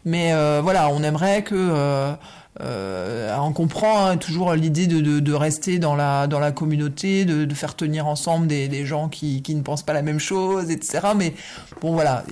mais 0.06 0.32
voilà, 0.62 0.88
on 0.88 1.02
aimerait 1.02 1.42
que 1.42 2.14
on 2.58 3.52
comprend 3.52 4.06
hein, 4.06 4.16
toujours 4.16 4.54
l'idée 4.54 4.86
de, 4.86 5.00
de, 5.00 5.20
de, 5.20 5.32
rester 5.34 5.78
dans 5.78 5.94
la 5.94 6.26
dans 6.26 6.40
la 6.40 6.52
communauté, 6.52 7.26
de, 7.26 7.44
de 7.44 7.54
faire 7.54 7.76
tenir 7.76 8.06
ensemble 8.06 8.46
des, 8.46 8.68
des 8.68 8.86
gens 8.86 9.10
qui, 9.10 9.42
qui 9.42 9.54
ne 9.54 9.60
pensent 9.60 9.84
pas 9.84 9.92
la 9.92 10.02
même 10.02 10.20
chose, 10.20 10.70
etc. 10.70 11.08
Mais 11.14 11.34
bon 11.82 11.92
voilà, 11.92 12.24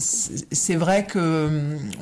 c'est 0.00 0.76
vrai 0.76 1.06
que 1.06 1.48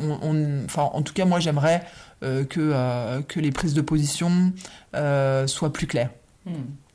on, 0.01 0.65
enfin 0.65 0.89
en 0.95 1.03
tout 1.03 1.13
cas 1.13 1.27
moi 1.27 1.39
j'aimerais 1.39 1.83
que 2.23 3.21
que 3.23 3.41
les 3.41 3.51
prises 3.51 3.75
de 3.75 3.83
position 3.83 4.53
soient 4.95 5.73
plus 5.75 5.87
claires. 5.87 6.11
Hmm. 6.49 6.88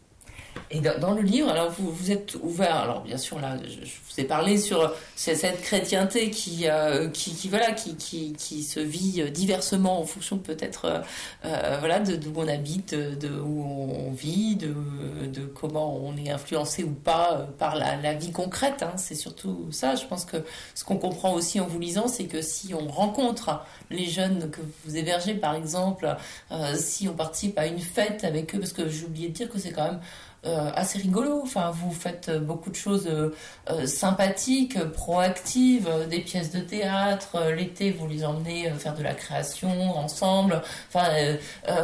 Et 0.71 0.79
dans, 0.79 1.13
le 1.13 1.21
livre, 1.21 1.49
alors 1.49 1.71
vous, 1.71 1.91
vous 1.91 2.11
êtes 2.11 2.35
ouvert, 2.41 2.75
alors 2.75 3.01
bien 3.01 3.17
sûr 3.17 3.39
là, 3.39 3.57
je, 3.63 3.79
vous 3.79 4.19
ai 4.19 4.23
parlé 4.23 4.57
sur 4.57 4.93
cette 5.15 5.61
chrétienté 5.61 6.29
qui, 6.29 6.67
euh, 6.67 7.09
qui, 7.09 7.33
qui, 7.35 7.49
voilà, 7.49 7.71
qui, 7.71 7.95
qui, 7.95 8.33
qui, 8.33 8.63
se 8.63 8.79
vit 8.79 9.29
diversement 9.31 9.99
en 9.99 10.05
fonction 10.05 10.37
peut-être 10.37 10.85
euh, 10.85 10.99
euh, 11.45 11.77
voilà, 11.79 11.99
de 11.99 12.15
d'où 12.15 12.33
on 12.35 12.47
habite, 12.47 12.95
de 12.95 13.29
où 13.29 13.63
on 13.63 14.11
vit, 14.11 14.55
de, 14.55 14.73
de 15.27 15.45
comment 15.45 15.95
on 15.97 16.17
est 16.17 16.29
influencé 16.29 16.83
ou 16.83 16.91
pas 16.91 17.47
par 17.59 17.75
la, 17.75 18.13
vie 18.13 18.31
concrète. 18.31 18.83
Hein. 18.83 18.93
C'est 18.97 19.15
surtout 19.15 19.67
ça. 19.71 19.95
Je 19.95 20.05
pense 20.05 20.25
que 20.25 20.37
ce 20.75 20.83
qu'on 20.83 20.97
comprend 20.97 21.33
aussi 21.33 21.59
en 21.59 21.67
vous 21.67 21.79
lisant, 21.79 22.07
c'est 22.07 22.25
que 22.25 22.41
si 22.41 22.73
on 22.73 22.87
rencontre 22.87 23.65
les 23.89 24.05
jeunes 24.05 24.49
que 24.49 24.61
vous 24.85 24.97
hébergez, 24.97 25.33
par 25.35 25.55
exemple, 25.55 26.15
si 26.75 27.07
on 27.07 27.13
participe 27.13 27.57
à 27.57 27.65
une 27.65 27.79
fête 27.79 28.23
avec 28.23 28.55
eux, 28.55 28.59
parce 28.59 28.73
que 28.73 28.87
j'ai 28.89 29.05
oublié 29.05 29.29
de 29.29 29.33
dire 29.33 29.49
que 29.49 29.59
c'est 29.59 29.71
quand 29.71 29.85
même 29.85 29.99
assez 30.45 30.99
rigolo. 30.99 31.41
Enfin, 31.43 31.71
vous 31.71 31.91
faites 31.91 32.29
beaucoup 32.31 32.69
de 32.69 32.75
choses 32.75 33.07
euh, 33.07 33.85
sympathiques, 33.85 34.83
proactives, 34.91 35.89
des 36.09 36.19
pièces 36.19 36.51
de 36.51 36.59
théâtre. 36.59 37.51
L'été, 37.55 37.91
vous 37.91 38.07
les 38.07 38.25
emmenez 38.25 38.69
faire 38.71 38.95
de 38.95 39.03
la 39.03 39.13
création 39.13 39.97
ensemble. 39.97 40.61
Enfin, 40.89 41.07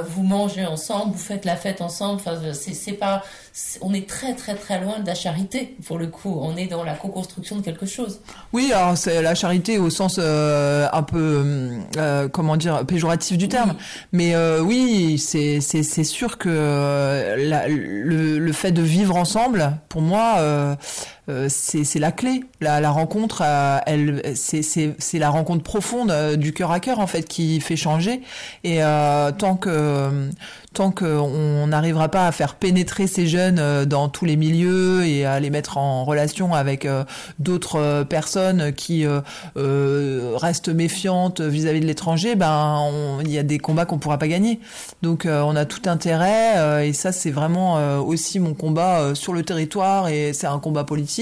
vous 0.07 0.23
mangez 0.23 0.65
ensemble, 0.65 1.13
vous 1.13 1.17
faites 1.17 1.45
la 1.45 1.55
fête 1.55 1.81
ensemble. 1.81 2.21
Enfin, 2.25 2.39
c'est 2.53 2.93
pas 2.93 3.23
on 3.81 3.93
est 3.93 4.07
très 4.07 4.33
très 4.35 4.55
très 4.55 4.81
loin 4.81 4.99
de 4.99 5.07
la 5.07 5.15
charité 5.15 5.75
pour 5.85 5.97
le 5.97 6.07
coup. 6.07 6.39
On 6.41 6.55
est 6.57 6.67
dans 6.67 6.83
la 6.83 6.93
co-construction 6.93 7.57
de 7.57 7.61
quelque 7.61 7.85
chose. 7.85 8.21
Oui, 8.53 8.71
alors 8.73 8.97
c'est 8.97 9.21
la 9.21 9.35
charité 9.35 9.77
au 9.77 9.89
sens 9.89 10.17
euh, 10.19 10.87
un 10.91 11.03
peu 11.03 11.43
euh, 11.97 12.27
comment 12.29 12.57
dire 12.57 12.85
péjoratif 12.85 13.37
du 13.37 13.47
terme. 13.47 13.75
Mais 14.11 14.35
euh, 14.35 14.61
oui, 14.61 15.17
c'est 15.17 15.61
c'est 15.61 16.03
sûr 16.03 16.37
que 16.37 16.49
le, 16.49 18.39
le 18.39 18.53
fait 18.53 18.71
de 18.71 18.81
vivre 18.81 19.15
ensemble, 19.15 19.73
pour 19.89 20.01
moi 20.01 20.77
euh, 21.29 21.47
c'est 21.49 21.99
la 21.99 22.11
clé. 22.11 22.43
La, 22.59 22.89
rencontre, 22.89 23.43
euh, 23.45 23.77
c'est 24.35 25.19
la 25.19 25.29
rencontre 25.29 25.63
profonde 25.63 26.11
euh, 26.11 26.35
du 26.35 26.53
cœur 26.53 26.71
à 26.71 26.79
cœur 26.79 26.99
en 26.99 27.07
fait 27.07 27.23
qui 27.23 27.61
fait 27.61 27.75
changer. 27.75 28.21
Et 28.63 28.79
tant 29.37 29.55
que 29.55 30.29
tant 30.73 30.91
qu'on 30.91 31.67
n'arrivera 31.67 32.09
pas 32.09 32.27
à 32.27 32.31
faire 32.31 32.55
pénétrer 32.55 33.07
ces 33.07 33.25
jeunes 33.25 33.85
dans 33.85 34.07
tous 34.07 34.25
les 34.25 34.35
milieux 34.35 35.03
et 35.03 35.25
à 35.25 35.39
les 35.39 35.49
mettre 35.49 35.77
en 35.77 36.05
relation 36.05 36.53
avec 36.53 36.87
d'autres 37.39 38.03
personnes 38.03 38.71
qui 38.73 39.05
restent 39.55 40.69
méfiantes 40.69 41.41
vis-à-vis 41.41 41.79
de 41.79 41.85
l'étranger, 41.85 42.35
ben 42.35 42.91
il 43.21 43.31
y 43.31 43.39
a 43.39 43.43
des 43.43 43.57
combats 43.57 43.85
qu'on 43.85 43.97
pourra 43.97 44.17
pas 44.17 44.27
gagner. 44.27 44.59
Donc 45.01 45.27
on 45.27 45.55
a 45.55 45.65
tout 45.65 45.89
intérêt 45.89 46.87
et 46.87 46.93
ça 46.93 47.11
c'est 47.11 47.31
vraiment 47.31 47.99
aussi 47.99 48.39
mon 48.39 48.53
combat 48.53 49.15
sur 49.15 49.33
le 49.33 49.43
territoire 49.43 50.07
et 50.07 50.33
c'est 50.33 50.47
un 50.47 50.59
combat 50.59 50.83
politique 50.83 51.18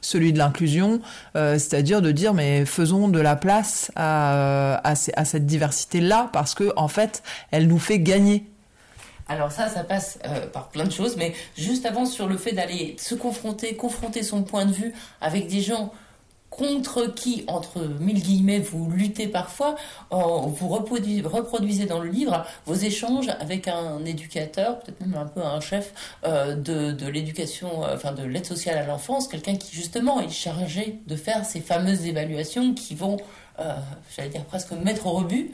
celui 0.00 0.32
de 0.32 0.38
l'inclusion, 0.38 1.00
euh, 1.36 1.54
c'est-à-dire 1.54 2.02
de 2.02 2.12
dire 2.12 2.34
mais 2.34 2.64
faisons 2.64 3.08
de 3.08 3.20
la 3.20 3.36
place 3.36 3.90
à, 3.96 4.80
à, 4.84 4.94
cette 4.94 5.46
diversité-là 5.46 6.30
parce 6.32 6.54
que 6.54 6.72
en 6.76 6.88
fait, 6.88 7.22
elle 7.50 7.66
nous 7.66 7.78
fait 7.78 7.98
gagner. 7.98 8.44
Alors 9.28 9.52
ça, 9.52 9.68
ça 9.68 9.84
passe 9.84 10.18
euh, 10.24 10.46
par 10.48 10.70
plein 10.70 10.84
de 10.84 10.92
choses, 10.92 11.16
mais 11.16 11.34
juste 11.56 11.86
avant 11.86 12.04
sur 12.04 12.26
le 12.26 12.36
fait 12.36 12.52
d'aller 12.52 12.96
se 12.98 13.14
confronter, 13.14 13.76
confronter 13.76 14.22
son 14.22 14.42
point 14.42 14.66
de 14.66 14.72
vue 14.72 14.92
avec 15.20 15.46
des 15.46 15.60
gens 15.60 15.92
contre 16.60 17.06
qui, 17.06 17.44
entre 17.46 17.80
mille 18.00 18.20
guillemets, 18.20 18.58
vous 18.58 18.90
luttez 18.90 19.28
parfois, 19.28 19.76
euh, 20.12 20.16
vous 20.16 20.68
reproduisez, 20.68 21.86
dans 21.86 22.00
le 22.00 22.10
livre 22.10 22.44
vos 22.66 22.74
échanges 22.74 23.30
avec 23.40 23.66
un 23.66 24.04
éducateur, 24.04 24.78
peut-être 24.80 25.00
même 25.00 25.14
un 25.14 25.24
peu 25.24 25.40
un 25.40 25.60
chef 25.60 25.94
euh, 26.26 26.54
de, 26.54 27.06
l'éducation, 27.06 27.82
euh, 27.82 27.94
enfin 27.94 28.12
de 28.12 28.24
l'aide 28.24 28.44
sociale 28.44 28.76
à 28.76 28.84
l'enfance, 28.84 29.26
quelqu'un 29.26 29.56
qui 29.56 29.74
justement 29.74 30.20
est 30.20 30.28
chargé 30.28 31.00
de 31.06 31.16
faire 31.16 31.46
ces 31.46 31.60
fameuses 31.60 32.04
évaluations 32.04 32.74
qui 32.74 32.94
vont 32.94 33.16
j'allais 34.16 34.30
dire 34.30 34.44
presque 34.44 34.72
mettre 34.72 35.06
au 35.06 35.10
rebut 35.10 35.52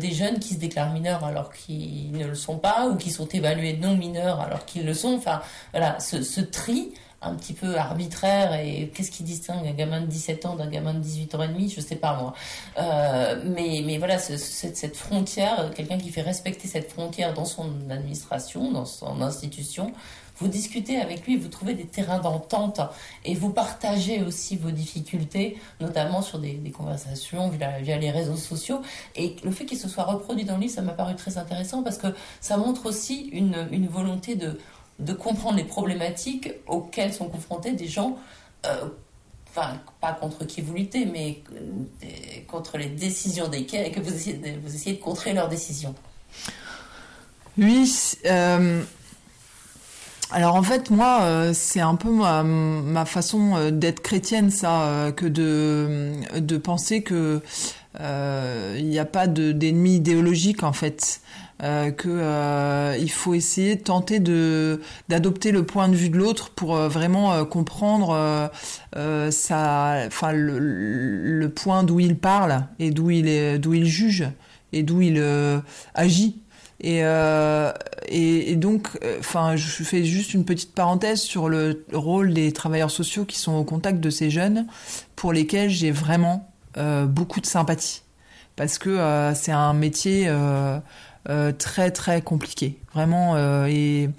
des 0.00 0.12
jeunes 0.12 0.38
qui 0.38 0.54
se 0.54 0.60
déclarent 0.60 0.92
mineurs 0.92 1.24
alors 1.24 1.52
qu'ils 1.52 2.12
ne 2.12 2.28
le 2.28 2.36
sont 2.36 2.58
pas 2.58 2.86
ou 2.86 2.94
qui 2.94 3.10
sont 3.10 3.26
évalués 3.26 3.76
non 3.76 3.96
mineurs 3.96 4.40
alors 4.40 4.64
qu'ils 4.64 4.86
le 4.86 4.94
sont. 4.94 5.14
Enfin, 5.14 5.40
voilà, 5.72 5.98
ce 5.98 6.40
tri 6.40 6.92
un 7.26 7.34
petit 7.34 7.52
peu 7.52 7.76
arbitraire 7.76 8.54
et 8.54 8.90
qu'est-ce 8.94 9.10
qui 9.10 9.22
distingue 9.22 9.66
un 9.66 9.72
gamin 9.72 10.00
de 10.00 10.06
17 10.06 10.46
ans 10.46 10.56
d'un 10.56 10.68
gamin 10.68 10.94
de 10.94 11.00
18 11.00 11.34
ans 11.34 11.42
et 11.42 11.48
demi, 11.48 11.68
je 11.68 11.80
sais 11.80 11.96
pas 11.96 12.16
moi. 12.16 12.34
Euh, 12.78 13.42
mais, 13.44 13.82
mais 13.84 13.98
voilà, 13.98 14.18
cette, 14.18 14.96
frontière, 14.96 15.70
quelqu'un 15.74 15.98
qui 15.98 16.10
fait 16.10 16.22
respecter 16.22 16.68
cette 16.68 16.90
frontière 16.90 17.34
dans 17.34 17.44
son 17.44 17.70
administration, 17.90 18.72
dans 18.72 18.84
son 18.84 19.20
institution, 19.22 19.92
vous 20.38 20.48
discutez 20.48 20.96
avec 20.96 21.26
lui, 21.26 21.36
vous 21.36 21.48
trouvez 21.48 21.74
des 21.74 21.86
terrains 21.86 22.18
d'entente 22.18 22.80
et 23.24 23.34
vous 23.34 23.50
partagez 23.50 24.22
aussi 24.22 24.56
vos 24.56 24.72
difficultés, 24.72 25.58
notamment 25.80 26.22
sur 26.22 26.40
des, 26.40 26.58
conversations 26.76 27.50
via, 27.50 27.78
les 27.78 28.10
réseaux 28.10 28.36
sociaux. 28.36 28.82
Et 29.14 29.36
le 29.44 29.52
fait 29.52 29.64
qu'il 29.64 29.78
se 29.78 29.88
soit 29.88 30.02
reproduit 30.02 30.44
dans 30.44 30.56
le 30.56 30.62
livre, 30.62 30.74
ça 30.74 30.82
m'a 30.82 30.92
paru 30.92 31.14
très 31.14 31.38
intéressant 31.38 31.84
parce 31.84 31.98
que 31.98 32.08
ça 32.40 32.56
montre 32.56 32.86
aussi 32.86 33.28
une 33.32 33.86
volonté 33.86 34.34
de 34.34 34.58
de 34.98 35.12
comprendre 35.12 35.56
les 35.56 35.64
problématiques 35.64 36.52
auxquelles 36.66 37.12
sont 37.12 37.28
confrontés 37.28 37.72
des 37.72 37.88
gens, 37.88 38.16
euh, 38.66 38.86
enfin, 39.48 39.80
pas 40.00 40.12
contre 40.12 40.44
qui 40.44 40.60
vous 40.60 40.74
luttez, 40.74 41.06
mais 41.06 41.42
euh, 41.52 42.06
contre 42.46 42.78
les 42.78 42.86
décisions 42.86 43.48
desquelles, 43.48 43.90
que 43.92 44.00
vous 44.00 44.14
essayez, 44.14 44.96
de, 44.96 45.02
contrer 45.02 45.32
leurs 45.32 45.48
décisions. 45.48 45.94
Oui. 47.58 47.92
Euh, 48.26 48.82
alors 50.30 50.54
en 50.56 50.62
fait, 50.62 50.90
moi, 50.90 51.52
c'est 51.52 51.80
un 51.80 51.94
peu 51.94 52.10
ma, 52.10 53.04
façon 53.04 53.70
d'être 53.70 54.00
chrétienne, 54.00 54.50
ça, 54.50 55.12
que 55.16 55.26
de, 55.26 56.56
penser 56.56 57.02
que 57.02 57.40
il 57.98 58.88
n'y 58.88 58.98
a 58.98 59.04
pas 59.04 59.26
d'ennemi 59.26 59.96
idéologique, 59.96 60.62
en 60.62 60.72
fait. 60.72 61.20
Euh, 61.62 61.92
euh, 62.06 63.06
faut 63.08 63.34
essayer 63.34 63.76
de 63.76 63.82
tenter 63.82 64.18
de 64.18 64.80
d'adopter 65.08 65.52
le 65.52 65.64
point 65.64 65.88
de 65.88 65.94
vue 65.94 66.10
de 66.10 66.18
l'autre 66.18 66.50
pour 66.50 66.74
euh, 66.74 66.88
vraiment 66.88 67.44
comprendre 67.44 68.50
ça 69.30 70.02
enfin 70.06 70.32
le, 70.32 70.58
le 70.58 71.48
point 71.48 71.84
d'où 71.84 72.00
il 72.00 72.18
parle 72.18 72.66
et 72.80 72.90
d'où 72.90 73.10
il 73.10 73.28
est 73.28 73.58
d'où 73.58 73.74
il 73.74 73.86
juge 73.86 74.28
et 74.72 74.82
d'où 74.82 75.00
il 75.00 75.22
agit. 75.94 76.40
Et, 76.80 76.98
et, 78.08 78.50
et, 78.50 78.56
donc, 78.56 78.88
enfin, 79.18 79.56
je 79.56 79.84
fais 79.84 80.04
juste 80.04 80.34
une 80.34 80.44
petite 80.44 80.74
parenthèse 80.74 81.20
sur 81.20 81.48
le 81.48 81.86
rôle 81.92 82.34
des 82.34 82.52
travailleurs 82.52 82.90
sociaux 82.90 83.24
qui 83.24 83.38
sont 83.38 83.52
au 83.52 83.64
contact 83.64 84.00
de 84.00 84.10
ces 84.10 84.28
jeunes, 84.28 84.66
pour 85.16 85.32
lesquels 85.32 85.70
j'ai 85.70 85.92
vraiment 85.92 86.50
beaucoup 87.06 87.40
de 87.40 87.46
sympathie, 87.46 88.02
parce 88.56 88.78
que 88.78 89.32
c'est 89.34 89.52
un 89.52 89.72
métier 89.72 90.28
euh, 91.30 91.52
très 91.52 91.90
très 91.90 92.20
compliqué, 92.20 92.76
vraiment. 92.92 93.34
Euh, 93.34 93.64
et 93.64 94.10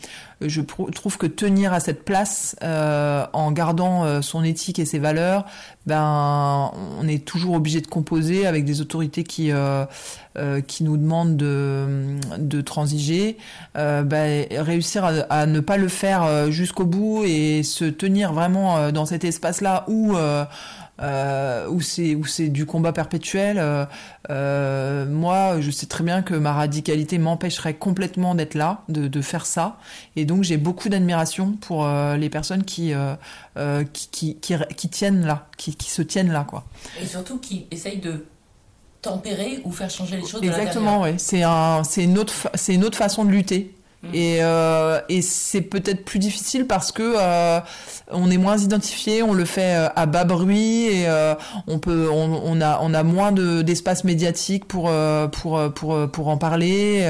je 0.42 0.62
trouve 0.62 1.20
que 1.20 1.28
tenir 1.28 1.72
à 1.72 1.80
cette 1.80 2.04
place 2.04 2.56
euh, 2.64 3.28
en 3.32 3.52
gardant 3.52 4.24
son 4.24 4.44
éthique 4.44 4.80
et 4.80 4.86
ses 4.86 4.98
valeurs, 4.98 5.46
ben 5.86 6.72
on 7.00 7.08
est 7.08 7.24
toujours 7.24 7.54
obligé 7.54 7.80
de 7.82 7.88
composer 7.88 8.48
avec 8.48 8.66
des 8.66 8.82
autorités 8.82 9.24
qui 9.24 9.52
qui 10.68 10.84
nous 10.84 10.98
demandent 10.98 11.38
de, 11.38 12.18
de 12.38 12.62
transiger. 12.62 13.38
Ben, 13.76 14.48
réussir 14.52 15.06
à, 15.06 15.12
à, 15.30 15.46
ne 15.46 15.60
pas 15.60 15.78
le 15.78 15.88
faire 15.88 16.52
jusqu'au 16.52 16.86
bout 16.86 17.24
et 17.24 17.62
se 17.62 17.86
tenir 17.86 18.34
vraiment 18.34 18.92
dans 18.92 19.06
cet 19.06 19.24
espace-là 19.24 19.86
où 19.88 20.16
euh, 21.02 21.68
où 21.68 21.82
c'est 21.82 22.16
où 22.16 22.26
c'est 22.26 22.48
du 22.48 22.66
combat 22.66 22.94
perpétuel. 22.94 23.58
Euh, 23.60 23.86
euh, 24.30 25.06
moi, 25.06 25.60
je 25.60 25.70
sais 25.70 25.88
très 25.88 26.04
bien 26.04 26.22
que 26.22 26.34
ma 26.34 26.54
radicalité 26.54 27.18
m'empêcherait 27.18 27.74
complètement 27.74 28.34
d'être 28.34 28.54
là, 28.54 28.84
de, 28.88 29.08
de, 29.08 29.22
faire 29.22 29.46
ça, 29.46 29.78
et 30.16 30.26
donc 30.26 30.44
j'ai 30.44 30.58
beaucoup 30.58 30.88
d'admiration 30.88 31.54
pour 31.54 31.88
les 32.18 32.30
personnes 32.30 32.64
qui, 32.64 32.94
qui, 33.94 34.10
qui, 34.10 34.36
qui 34.38 34.56
qui 34.78 34.90
tiennent 34.90 35.26
là, 35.26 35.48
qui, 35.58 35.76
qui 35.76 35.90
se 35.90 36.02
tiennent 36.02 36.32
là, 36.32 36.46
quoi. 36.48 36.64
Et 37.02 37.06
surtout 37.06 37.40
qui 37.40 37.68
essayent 37.72 38.00
de 38.00 38.26
tempérer 39.02 39.62
ou 39.64 39.72
faire 39.72 39.90
changer 39.90 40.18
les 40.18 40.26
choses. 40.26 40.42
Exactement, 40.44 41.02
oui. 41.02 41.12
C'est 41.18 41.44
un, 41.44 41.84
c'est 41.84 42.04
une 42.04 42.18
autre, 42.18 42.34
c'est 42.56 42.74
une 42.74 42.84
autre 42.84 42.98
façon 42.98 43.26
de 43.26 43.32
lutter. 43.32 43.75
Et, 44.14 44.38
euh, 44.42 45.00
et 45.10 45.22
c'est 45.22 45.62
peut-être 45.62 46.06
plus 46.06 46.20
difficile 46.20 46.68
parce 46.68 46.92
que 46.92 47.16
euh, 47.18 47.60
on 48.12 48.30
est 48.30 48.38
moins 48.38 48.58
identifié, 48.58 49.24
on 49.24 49.34
le 49.34 49.46
fait 49.46 49.76
euh, 49.76 49.90
à 49.96 50.06
bas 50.06 50.24
bruit 50.24 50.86
et 50.86 51.08
euh, 51.08 51.36
on 51.68 51.80
peut, 51.80 52.10
on, 52.12 52.42
on, 52.44 52.62
a, 52.62 52.80
on 52.82 52.94
a 52.94 53.04
moins 53.04 53.32
de, 53.32 53.62
d'espace 53.62 54.04
médiatique 54.04 54.66
pour, 54.66 54.90
euh, 54.90 55.28
pour, 55.28 55.60
pour, 55.74 56.10
pour 56.12 56.28
en 56.28 56.38
parler. 56.38 57.08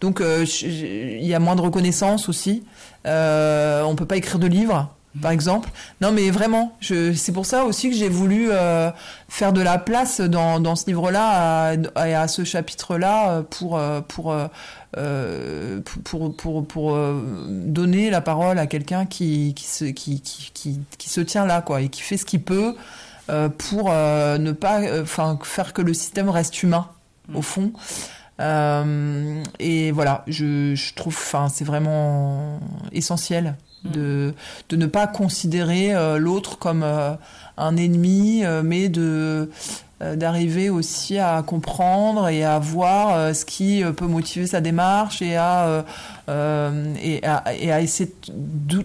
donc 0.00 0.22
il 0.22 1.24
y 1.24 1.34
a 1.34 1.38
moins 1.38 1.56
de 1.56 1.60
reconnaissance 1.60 2.28
aussi. 2.28 2.64
on 3.04 3.94
peut 3.96 4.06
pas 4.06 4.16
écrire 4.16 4.38
de 4.38 4.46
livres 4.46 4.90
par 5.20 5.30
exemple. 5.30 5.70
Non, 6.00 6.12
mais 6.12 6.30
vraiment, 6.30 6.76
c'est 6.80 7.32
pour 7.32 7.46
ça 7.46 7.64
aussi 7.64 7.90
que 7.90 7.96
j'ai 7.96 8.08
voulu 8.08 8.48
euh, 8.50 8.90
faire 9.28 9.52
de 9.52 9.60
la 9.60 9.78
place 9.78 10.20
dans, 10.20 10.60
dans 10.60 10.76
ce 10.76 10.86
livre-là 10.86 11.74
et 11.74 12.14
à, 12.14 12.28
ce 12.28 12.44
chapitre-là 12.44 13.30
euh, 13.30 13.42
pour, 13.42 13.78
euh, 13.78 14.00
pour, 14.00 14.34
pour, 16.04 16.36
pour, 16.36 16.66
pour, 16.66 16.98
donner 17.48 18.10
la 18.10 18.20
parole 18.20 18.58
à 18.58 18.66
quelqu'un 18.66 19.06
qui, 19.06 19.54
qui, 19.54 19.64
se, 19.64 19.84
qui, 19.84 20.20
qui, 20.20 20.80
qui, 20.98 21.08
se 21.08 21.20
tient 21.20 21.46
là, 21.46 21.62
quoi, 21.62 21.80
et 21.80 21.88
qui 21.88 22.02
fait 22.02 22.16
ce 22.16 22.24
qu'il 22.24 22.42
peut 22.42 22.74
pour 23.58 23.90
ne 23.90 24.52
pas 24.52 24.80
enfin 25.00 25.38
faire 25.42 25.72
que 25.72 25.82
le 25.82 25.94
système 25.94 26.28
reste 26.28 26.62
humain, 26.62 26.88
au 27.34 27.38
mm. 27.38 27.42
fond. 27.42 27.72
et 29.60 29.92
voilà, 29.92 30.24
je, 30.26 30.74
je 30.74 30.94
trouve, 30.94 31.14
enfin, 31.16 31.48
c'est 31.48 31.64
vraiment 31.64 32.58
essentiel 32.92 33.54
de, 33.84 34.34
de 34.68 34.76
ne 34.76 34.86
pas 34.86 35.06
considérer 35.06 35.94
euh, 35.94 36.18
l'autre 36.18 36.58
comme 36.58 36.82
euh, 36.82 37.12
un 37.56 37.76
ennemi, 37.76 38.44
euh, 38.44 38.62
mais 38.64 38.88
de 38.88 39.50
d'arriver 40.16 40.68
aussi 40.68 41.18
à 41.18 41.42
comprendre 41.42 42.28
et 42.28 42.44
à 42.44 42.58
voir 42.58 43.34
ce 43.34 43.46
qui 43.46 43.82
peut 43.96 44.06
motiver 44.06 44.46
sa 44.46 44.60
démarche 44.60 45.22
et 45.22 45.36
à, 45.36 45.84
et, 46.28 47.24
à 47.24 47.54
et 47.58 47.72
à, 47.72 47.80
essayer 47.80 48.12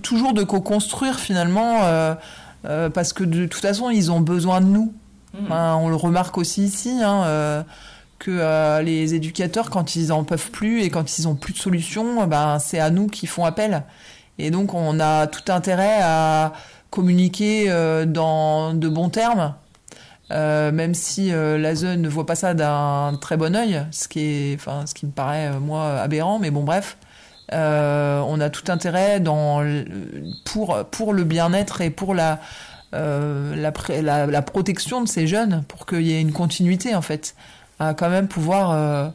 toujours 0.02 0.34
de 0.34 0.44
co-construire 0.44 1.20
finalement 1.20 2.16
parce 2.62 3.12
que 3.12 3.26
de 3.26 3.48
toute 3.48 3.62
façon 3.62 3.90
ils 3.90 4.14
ont 4.14 4.22
besoin 4.22 4.62
de 4.62 4.68
nous. 4.68 4.94
Mmh. 5.34 5.52
on 5.52 5.90
le 5.90 5.96
remarque 5.96 6.38
aussi 6.38 6.64
ici. 6.64 7.02
Hein, 7.04 7.66
que 8.20 8.82
les 8.82 9.14
éducateurs, 9.14 9.72
quand 9.72 9.98
ils 9.98 10.14
en 10.14 10.24
peuvent 10.24 10.52
plus 10.52 10.84
et 10.84 10.90
quand 10.90 11.18
ils 11.18 11.28
ont 11.28 11.36
plus 11.36 11.54
de 11.54 11.60
solutions, 11.60 12.28
ben 12.28 12.60
c'est 12.60 12.80
à 12.80 12.92
nous 12.92 13.08
qu'ils 13.08 13.30
font 13.30 13.44
appel. 13.44 13.84
Et 14.40 14.52
donc, 14.52 14.74
on 14.74 15.00
a 15.02 15.28
tout 15.28 15.52
intérêt 15.52 16.00
à 16.02 16.54
communiquer 16.90 17.66
euh, 17.68 18.06
dans 18.06 18.74
de 18.74 18.88
bons 18.88 19.10
termes, 19.10 19.54
euh, 20.32 20.72
même 20.72 20.94
si 20.94 21.32
euh, 21.32 21.58
la 21.58 21.76
zone 21.76 22.02
ne 22.02 22.10
voit 22.10 22.26
pas 22.26 22.36
ça 22.36 22.54
d'un 22.54 23.18
très 23.20 23.36
bon 23.36 23.56
œil, 23.56 23.86
ce 23.92 24.08
qui 24.08 24.22
est, 24.22 24.56
enfin, 24.56 24.86
ce 24.86 24.94
qui 24.94 25.06
me 25.06 25.12
paraît 25.12 25.52
moi 25.60 26.00
aberrant, 26.00 26.40
mais 26.40 26.52
bon, 26.52 26.64
bref. 26.64 26.98
on 27.52 28.40
a 28.40 28.50
tout 28.50 28.72
intérêt 28.72 29.22
pour 30.46 30.78
pour 30.92 31.14
le 31.14 31.24
bien-être 31.26 31.82
et 31.82 31.90
pour 31.90 32.16
la 32.16 32.40
la, 32.92 34.26
la, 34.26 34.42
protection 34.42 35.02
de 35.04 35.08
ces 35.08 35.28
jeunes, 35.28 35.64
pour 35.68 35.86
qu'il 35.86 36.02
y 36.02 36.14
ait 36.14 36.22
une 36.22 36.32
continuité 36.32 36.96
en 36.96 37.02
fait, 37.02 37.36
à 37.80 37.94
quand 37.94 38.10
même 38.10 38.28
pouvoir 38.28 39.12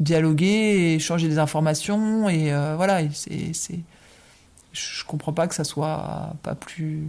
dialoguer, 0.00 0.46
et 0.46 0.94
échanger 0.96 1.28
des 1.28 1.38
informations 1.38 2.28
et 2.28 2.52
voilà, 2.76 3.00
c'est 3.12 3.80
je 4.74 5.04
comprends 5.04 5.32
pas 5.32 5.46
que 5.46 5.54
ça 5.54 5.64
soit 5.64 6.34
pas 6.42 6.54
plus 6.54 7.06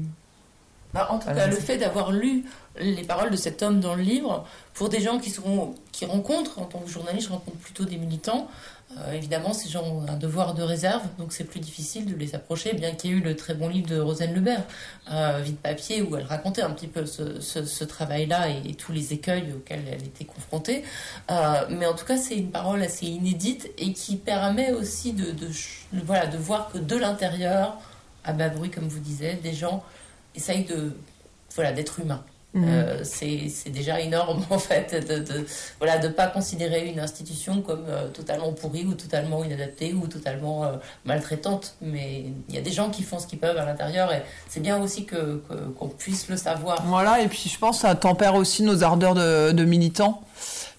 Bah, 0.94 1.08
en 1.10 1.20
tout 1.20 1.28
cas, 1.28 1.48
le 1.48 1.56
fait 1.56 1.78
d'avoir 1.78 2.12
lu 2.12 2.46
les 2.78 3.04
paroles 3.04 3.32
de 3.32 3.36
cet 3.36 3.64
homme 3.64 3.80
dans 3.80 3.96
le 3.96 4.04
livre, 4.04 4.46
pour 4.74 4.90
des 4.90 5.02
gens 5.02 5.20
qui, 5.20 5.30
sont, 5.30 5.76
qui 5.92 6.06
rencontrent, 6.06 6.60
en 6.60 6.66
tant 6.66 6.80
que 6.80 6.90
journaliste, 6.90 7.28
je 7.28 7.34
rencontre 7.34 7.58
plutôt 7.58 7.86
des 7.86 7.98
militants, 7.98 8.48
euh, 8.98 9.12
évidemment, 9.12 9.54
ces 9.54 9.70
gens 9.70 9.84
ont 9.84 10.08
un 10.08 10.16
devoir 10.16 10.54
de 10.54 10.64
réserve, 10.64 11.04
donc 11.18 11.34
c'est 11.34 11.44
plus 11.44 11.60
difficile 11.60 12.06
de 12.06 12.16
les 12.16 12.34
approcher, 12.34 12.74
bien 12.74 12.92
qu'il 12.92 13.12
y 13.12 13.14
ait 13.14 13.18
eu 13.18 13.22
le 13.22 13.36
très 13.36 13.54
bon 13.54 13.68
livre 13.68 13.88
de 13.90 14.00
Rosanne 14.00 14.34
Lebert, 14.34 14.64
euh, 15.12 15.42
Vide 15.44 15.58
papier, 15.58 16.02
où 16.02 16.16
elle 16.16 16.24
racontait 16.24 16.62
un 16.62 16.72
petit 16.72 16.88
peu 16.88 17.06
ce, 17.06 17.84
travail-là 17.84 18.50
et, 18.50 18.74
tous 18.74 18.92
les 18.92 19.14
écueils 19.14 19.52
auxquels 19.54 19.84
elle 19.92 20.04
était 20.04 20.26
confrontée. 20.26 20.84
Euh, 21.30 21.66
mais 21.70 21.86
en 21.86 21.94
tout 21.94 22.06
cas, 22.06 22.18
c'est 22.18 22.36
une 22.36 22.52
parole 22.52 22.82
assez 22.82 23.06
inédite 23.06 23.70
et 23.78 23.92
qui 23.92 24.16
permet 24.16 24.72
aussi 24.72 25.14
de 25.14 26.38
voir 26.38 26.72
que 26.72 26.78
de 26.78 26.96
l'intérieur, 26.96 27.78
à 28.24 28.34
bas 28.34 28.50
bruit, 28.50 28.72
comme 28.72 28.88
vous 28.88 29.00
disiez, 29.00 29.34
des 29.34 29.54
gens 29.54 29.84
essayent 30.36 30.66
de 30.66 30.94
voilà 31.54 31.72
d'être 31.72 32.00
humains. 32.00 32.24
Euh, 32.56 33.02
c'est 33.04 33.70
déjà 33.70 34.00
énorme 34.00 34.46
en 34.50 34.60
fait 34.60 35.08
de, 35.08 35.20
de 35.20 35.46
voilà 35.80 35.98
de 35.98 36.08
pas 36.08 36.28
considérer 36.28 36.88
une 36.88 37.00
institution 37.00 37.62
comme 37.62 37.86
euh, 37.90 38.08
totalement 38.10 38.54
pourrie 38.54 38.86
ou 38.86 38.94
totalement 38.94 39.44
inadaptée 39.44 39.94
ou 39.94 40.08
totalement 40.08 40.64
euh, 40.64 40.74
maltraitante. 41.04 41.76
Mais 41.82 42.26
il 42.48 42.56
y 42.56 42.58
a 42.58 42.62
des 42.62 42.72
gens 42.72 42.90
qui 42.90 43.04
font 43.04 43.20
ce 43.20 43.28
qu'ils 43.28 43.40
peuvent 43.40 43.58
à 43.58 43.66
l'intérieur 43.66 44.14
et 44.14 44.22
c'est 44.48 44.62
bien 44.62 44.82
aussi 44.82 45.06
que 45.06 45.42
qu'on 45.78 45.90
puisse 45.90 46.30
le 46.30 46.38
savoir. 46.38 46.82
Voilà 46.86 47.22
et 47.22 47.28
puis 47.28 47.50
je 47.52 47.60
pense 47.60 47.78
que 47.78 47.88
ça 47.88 47.96
tempère 47.96 48.36
aussi 48.36 48.64
nos 48.64 48.84
ardeurs 48.84 49.16
de, 49.16 49.52
de 49.52 49.66
militants. 49.66 50.22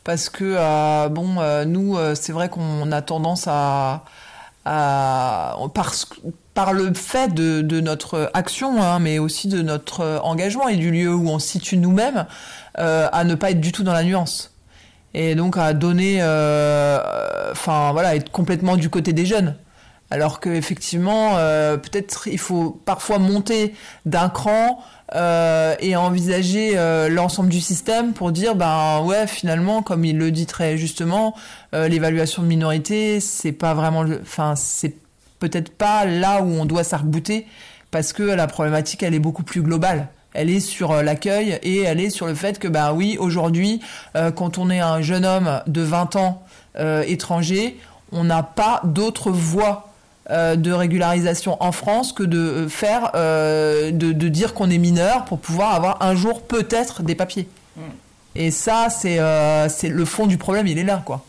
Parce 0.05 0.29
que 0.29 1.09
bon 1.09 1.65
nous 1.65 1.99
c'est 2.15 2.33
vrai 2.33 2.49
qu'on 2.49 2.93
a 2.93 3.03
tendance 3.03 3.47
à, 3.49 4.05
parce 4.67 6.09
par 6.55 6.73
le 6.73 6.95
fait 6.95 7.35
de, 7.35 7.81
notre 7.81 8.31
action, 8.33 8.83
hein, 8.83 8.99
mais 8.99 9.19
aussi 9.19 9.47
de 9.47 9.61
notre 9.63 10.21
engagement 10.25 10.69
et 10.69 10.77
du 10.77 10.91
lieu 10.91 11.15
où 11.15 11.29
on 11.29 11.39
situe 11.39 11.77
nous-mêmes, 11.77 12.27
euh, 12.79 13.09
à 13.13 13.25
ne 13.25 13.35
pas 13.35 13.51
être 13.51 13.61
du 13.61 13.73
tout 13.73 13.83
dans 13.83 13.93
la 13.93 14.03
nuance. 14.03 14.55
Et 15.13 15.35
donc 15.35 15.57
à 15.59 15.75
donner, 15.75 16.19
euh, 16.21 17.53
enfin 17.53 17.93
voilà, 17.93 18.17
être 18.17 18.31
complètement 18.31 18.77
du 18.77 18.91
côté 18.91 19.13
des 19.13 19.27
jeunes. 19.27 19.57
Alors 20.11 20.41
qu'effectivement, 20.41 21.37
euh, 21.37 21.77
peut-être 21.77 22.27
il 22.27 22.39
faut 22.39 22.81
parfois 22.85 23.19
monter 23.19 23.75
d'un 24.05 24.29
cran 24.29 24.83
et 25.15 25.97
envisager 25.97 26.75
l'ensemble 27.09 27.49
du 27.49 27.61
système 27.61 28.13
pour 28.13 28.33
dire, 28.33 28.57
ben 28.57 29.03
ouais, 29.05 29.27
finalement, 29.27 29.83
comme 29.83 30.05
il 30.05 30.19
le 30.19 30.31
dit 30.31 30.47
très 30.47 30.77
justement, 30.77 31.35
l'évaluation 31.73 32.43
de 32.43 32.49
minorité, 32.49 33.21
c'est 33.21 33.53
pas 33.53 33.75
vraiment, 33.75 34.05
enfin 34.23 34.55
c'est 34.57 34.97
peut-être 35.39 35.71
pas 35.71 36.05
là 36.05 36.43
où 36.43 36.47
on 36.47 36.65
doit 36.65 36.85
s'arc-bouter 36.85 37.47
parce 37.91 38.13
que 38.13 38.23
la 38.23 38.47
problématique 38.47 39.03
elle 39.03 39.15
est 39.15 39.21
beaucoup 39.21 39.43
plus 39.43 39.63
globale. 39.63 40.09
Elle 40.35 40.51
est 40.51 40.61
sur 40.61 40.93
euh, 40.93 41.03
l'accueil 41.03 41.59
et 41.63 41.83
elle 41.83 42.01
est 42.01 42.11
sur 42.11 42.27
le 42.27 42.35
fait 42.35 42.59
que 42.59 42.69
bah 42.69 42.93
oui 42.93 43.17
aujourd'hui 43.19 43.81
euh, 44.17 44.31
quand 44.31 44.59
on 44.59 44.69
est 44.71 44.81
un 44.81 45.01
jeune 45.01 45.25
homme 45.25 45.63
de 45.67 45.81
20 45.81 46.17
ans 46.17 46.43
euh, 46.79 47.03
étranger, 47.07 47.79
on 48.13 48.25
n'a 48.25 48.43
pas 48.43 48.83
d'autre 48.85 49.31
voie 49.31 49.93
de 50.31 50.73
régularisation 50.73 51.57
en 51.61 51.71
France 51.71 52.13
que 52.13 52.25
de 52.25 52.67
faire 52.69 53.13
de, 53.15 53.91
de, 53.91 54.29
dire 54.29 54.55
qu'on 54.55 54.71
est 54.71 54.79
mineur 54.79 55.25
pour 55.25 55.39
pouvoir 55.39 55.75
avoir 55.75 56.03
un 56.03 56.17
jour 56.17 56.43
peut-être 56.43 57.03
des 57.03 57.15
papiers. 57.15 57.49
Mm. 57.77 57.81
Et 58.35 58.51
ça 58.51 58.89
c'est 58.91 59.21
c'est 59.69 59.89
le 59.89 60.05
fond 60.05 60.27
du 60.27 60.37
problème, 60.37 60.67
il 60.67 60.79
est 60.79 60.85
là 60.85 61.03
quoi. 61.05 61.25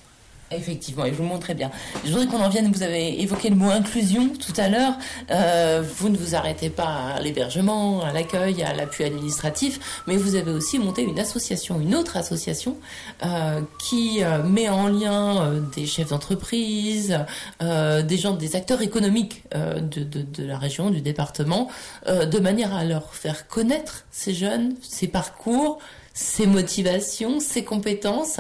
Effectivement, 0.50 1.04
et 1.04 1.10
je 1.10 1.16
vous 1.16 1.24
le 1.24 1.30
montre 1.30 1.42
très 1.42 1.56
bien. 1.56 1.72
Je 2.06 2.12
voudrais 2.12 2.26
qu'on 2.28 2.42
en 2.42 2.48
vienne, 2.48 2.72
vous 2.72 2.84
avez 2.84 3.22
évoqué 3.22 3.50
le 3.50 3.56
mot 3.58 3.70
inclusion 3.70 4.30
tout 4.30 4.54
à 4.56 4.70
l'heure. 4.70 4.94
Euh, 5.30 5.84
vous 5.98 6.08
ne 6.08 6.16
vous 6.16 6.36
arrêtez 6.36 6.70
pas 6.70 7.16
à 7.16 7.20
l'hébergement, 7.20 8.02
à 8.02 8.14
l'accueil, 8.14 8.64
à 8.64 8.74
l'appui 8.74 9.04
administratif, 9.04 10.04
mais 10.08 10.16
vous 10.16 10.36
avez 10.36 10.52
aussi 10.52 10.80
monté 10.80 11.04
une 11.04 11.20
association, 11.20 11.82
une 11.82 11.96
autre 11.96 12.16
association, 12.16 12.78
euh, 13.26 13.60
qui 13.78 14.24
euh, 14.24 14.42
met 14.42 14.70
en 14.70 14.88
lien 14.88 15.52
des 15.76 15.86
chefs 15.86 16.10
d'entreprise, 16.10 17.20
des 17.60 18.18
gens, 18.18 18.34
des 18.34 18.56
acteurs 18.56 18.82
économiques 18.82 19.44
de, 19.54 20.04
de, 20.04 20.22
de, 20.22 20.46
la 20.46 20.58
région, 20.58 20.92
du 20.92 21.02
département, 21.02 21.70
de 22.08 22.40
manière 22.40 22.74
à 22.74 22.86
leur 22.86 23.14
faire 23.14 23.48
connaître 23.48 24.06
ces 24.12 24.34
jeunes, 24.34 24.76
ces 24.82 25.08
parcours, 25.08 25.80
ses 26.18 26.48
motivations, 26.48 27.40
ses 27.40 27.64
compétences, 27.64 28.40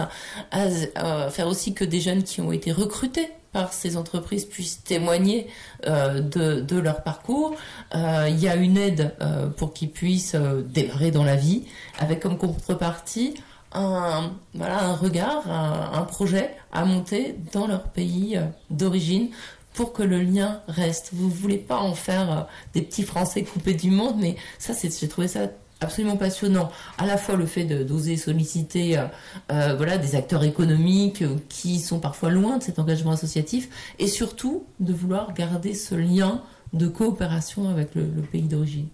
à, 0.49 1.29
faire 1.29 1.47
aussi 1.47 1.75
que 1.75 1.85
des 1.85 2.01
jeunes 2.01 2.23
qui 2.23 2.41
ont 2.41 2.51
été 2.51 2.71
recrutés 2.71 3.29
par 3.53 3.71
ces 3.71 3.97
entreprises 3.97 4.45
puissent 4.45 4.83
témoigner 4.83 5.45
euh, 5.85 6.19
de, 6.19 6.79
leur 6.79 7.03
parcours. 7.03 7.55
Euh, 7.93 8.25
il 8.29 8.39
y 8.39 8.47
a 8.47 8.55
une 8.55 8.77
aide 8.77 9.13
euh, 9.21 9.47
pour 9.47 9.73
qu'ils 9.73 9.91
puissent 9.91 10.35
démarrer 10.35 11.11
dans 11.11 11.23
la 11.23 11.35
vie, 11.35 11.65
avec 11.99 12.19
comme 12.19 12.39
contrepartie 12.39 13.35
un, 13.73 14.31
voilà, 14.55 14.83
un 14.83 14.93
regard, 14.93 15.47
un, 15.47 16.01
projet 16.01 16.55
à 16.71 16.83
monter 16.83 17.35
dans 17.53 17.67
leur 17.67 17.83
pays 17.83 18.39
d'origine 18.71 19.29
pour 19.73 19.93
que 19.93 20.01
le 20.01 20.19
lien 20.19 20.61
reste. 20.67 21.09
Vous 21.13 21.29
voulez 21.29 21.59
pas 21.59 21.77
en 21.77 21.93
faire 21.93 22.47
des 22.73 22.81
petits 22.81 23.03
Français 23.03 23.43
coupés 23.43 23.75
du 23.75 23.91
monde, 23.91 24.15
mais 24.17 24.35
ça, 24.57 24.73
j'ai 24.81 25.07
trouvé 25.07 25.27
ça 25.27 25.47
absolument 25.81 26.17
passionnant. 26.17 26.69
À 26.97 27.05
la 27.05 27.17
fois 27.17 27.35
le 27.35 27.45
fait 27.45 27.63
d'oser 27.63 28.17
solliciter 28.17 28.97
euh, 28.97 29.05
euh, 29.51 29.75
voilà, 29.77 29.97
des 29.97 30.15
acteurs 30.15 30.43
économiques 30.43 31.21
euh, 31.21 31.35
qui 31.49 31.79
sont 31.79 31.99
parfois 31.99 32.29
loin 32.29 32.57
de 32.57 32.63
cet 32.63 32.79
engagement 32.79 33.11
associatif 33.11 33.69
et 33.99 34.07
surtout 34.07 34.65
de 34.79 34.93
vouloir 34.93 35.33
garder 35.33 35.73
ce 35.73 35.95
lien 35.95 36.41
de 36.73 36.87
coopération 36.87 37.69
avec 37.69 37.95
le, 37.95 38.03
pays 38.31 38.43
d'origine. 38.43 38.87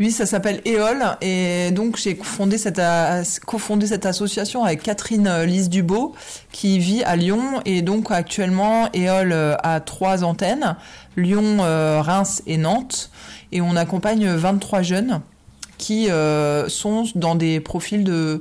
Oui, 0.00 0.10
ça 0.10 0.26
s'appelle 0.26 0.60
EOL 0.66 1.16
et 1.20 1.70
donc 1.70 1.96
j'ai 1.96 2.16
cofondé 2.16 2.58
cette, 2.58 2.80
cofondé 3.46 3.86
cette 3.86 4.04
association 4.04 4.64
avec 4.64 4.82
Catherine 4.82 5.42
Lise 5.44 5.68
Dubo 5.68 6.14
qui 6.50 6.80
vit 6.80 7.04
à 7.04 7.14
Lyon 7.14 7.62
et 7.64 7.82
donc 7.82 8.10
actuellement 8.10 8.88
EOL 8.96 9.32
a 9.32 9.80
trois 9.80 10.24
antennes, 10.24 10.74
Lyon, 11.16 11.58
Reims 11.60 12.42
et 12.48 12.56
Nantes 12.56 13.10
et 13.52 13.60
on 13.60 13.76
accompagne 13.76 14.26
23 14.26 14.82
jeunes 14.82 15.20
qui 15.84 16.10
euh, 16.10 16.66
sont 16.70 17.04
dans 17.14 17.34
des 17.34 17.60
profils 17.60 18.04
de 18.04 18.40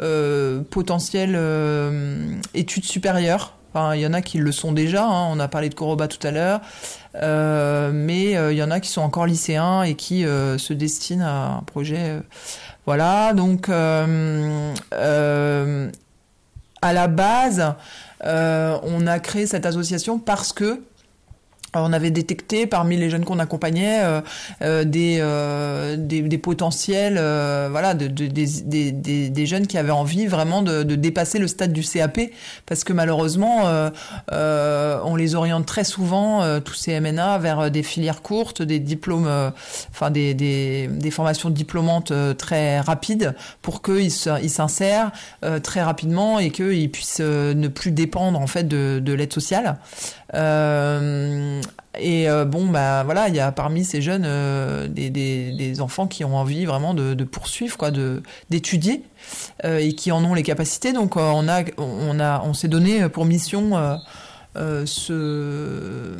euh, 0.00 0.62
potentielles 0.70 1.34
euh, 1.36 2.34
études 2.54 2.84
supérieures. 2.84 3.52
Il 3.94 4.00
y 4.00 4.06
en 4.06 4.14
a 4.14 4.22
qui 4.22 4.38
le 4.38 4.50
sont 4.50 4.72
déjà, 4.72 5.04
hein. 5.04 5.28
on 5.30 5.38
a 5.38 5.46
parlé 5.46 5.68
de 5.68 5.74
Koroba 5.74 6.08
tout 6.08 6.26
à 6.26 6.32
l'heure, 6.32 6.60
mais 7.92 8.32
il 8.32 8.56
y 8.56 8.62
en 8.62 8.72
a 8.72 8.80
qui 8.80 8.88
sont 8.88 9.02
encore 9.02 9.24
lycéens 9.26 9.82
et 9.82 9.94
qui 9.94 10.22
se 10.22 10.72
destinent 10.72 11.24
à 11.24 11.58
un 11.58 11.62
projet. 11.62 12.18
voilà, 12.86 13.34
donc 13.34 13.68
à 13.68 14.08
la 16.82 17.06
base, 17.06 17.74
on 18.24 19.06
a 19.06 19.20
créé 19.20 19.46
cette 19.46 19.64
association 19.64 20.18
parce 20.18 20.52
que 20.52 20.82
on 21.82 21.92
avait 21.92 22.10
détecté 22.10 22.66
parmi 22.66 22.96
les 22.96 23.10
jeunes 23.10 23.24
qu'on 23.24 23.38
accompagnait 23.38 24.02
euh, 24.02 24.20
euh, 24.62 24.84
euh, 24.96 25.96
des, 25.98 26.38
potentiels, 26.38 27.14
voilà, 27.70 27.94
de, 27.94 28.06
des, 28.08 29.46
jeunes 29.46 29.66
qui 29.66 29.78
avaient 29.78 29.90
envie 29.90 30.26
vraiment 30.26 30.62
de, 30.62 30.82
dépasser 30.82 31.38
le 31.38 31.46
stade 31.46 31.72
du 31.72 31.82
CAP, 31.82 32.20
parce 32.66 32.84
que 32.84 32.92
malheureusement, 32.92 33.90
on 34.30 35.16
les 35.16 35.34
oriente 35.34 35.66
très 35.66 35.84
souvent 35.84 36.60
tous 36.60 36.74
ces 36.74 36.98
MNA 37.00 37.38
vers 37.38 37.70
des 37.70 37.82
filières 37.82 38.22
courtes, 38.22 38.62
des 38.62 38.78
diplômes, 38.78 39.28
enfin 39.90 40.10
des, 40.10 41.10
formations 41.10 41.50
diplômantes 41.50 42.12
très 42.36 42.80
rapides, 42.80 43.34
pour 43.62 43.82
qu'ils 43.82 44.10
s'insèrent 44.10 45.10
très 45.62 45.82
rapidement 45.82 46.38
et 46.38 46.50
qu'ils 46.50 46.90
puissent 46.90 47.20
ne 47.20 47.68
plus 47.68 47.90
dépendre 47.90 48.40
en 48.40 48.46
fait 48.46 48.66
de 48.68 49.12
l'aide 49.12 49.32
sociale. 49.32 49.78
Euh, 50.34 51.60
et 51.98 52.28
euh, 52.28 52.44
bon, 52.44 52.66
bah 52.66 53.02
voilà, 53.04 53.28
il 53.28 53.34
y 53.34 53.40
a 53.40 53.50
parmi 53.50 53.84
ces 53.84 54.02
jeunes 54.02 54.24
euh, 54.26 54.86
des, 54.88 55.10
des, 55.10 55.80
enfants 55.80 56.06
qui 56.06 56.24
ont 56.24 56.36
envie 56.36 56.64
vraiment 56.64 56.94
de, 56.94 57.14
de 57.14 57.24
poursuivre, 57.24 57.76
quoi, 57.76 57.90
de 57.90 58.22
d'étudier 58.50 59.04
et 59.64 59.94
qui 59.94 60.12
en 60.12 60.24
ont 60.24 60.34
les 60.34 60.42
capacités. 60.42 60.92
Donc 60.92 61.16
on 61.16 61.48
a 61.48 61.62
on 61.78 62.20
a 62.20 62.42
on 62.44 62.54
s'est 62.54 62.68
donné 62.68 63.08
pour 63.08 63.24
mission 63.24 63.98
ce, 64.56 66.14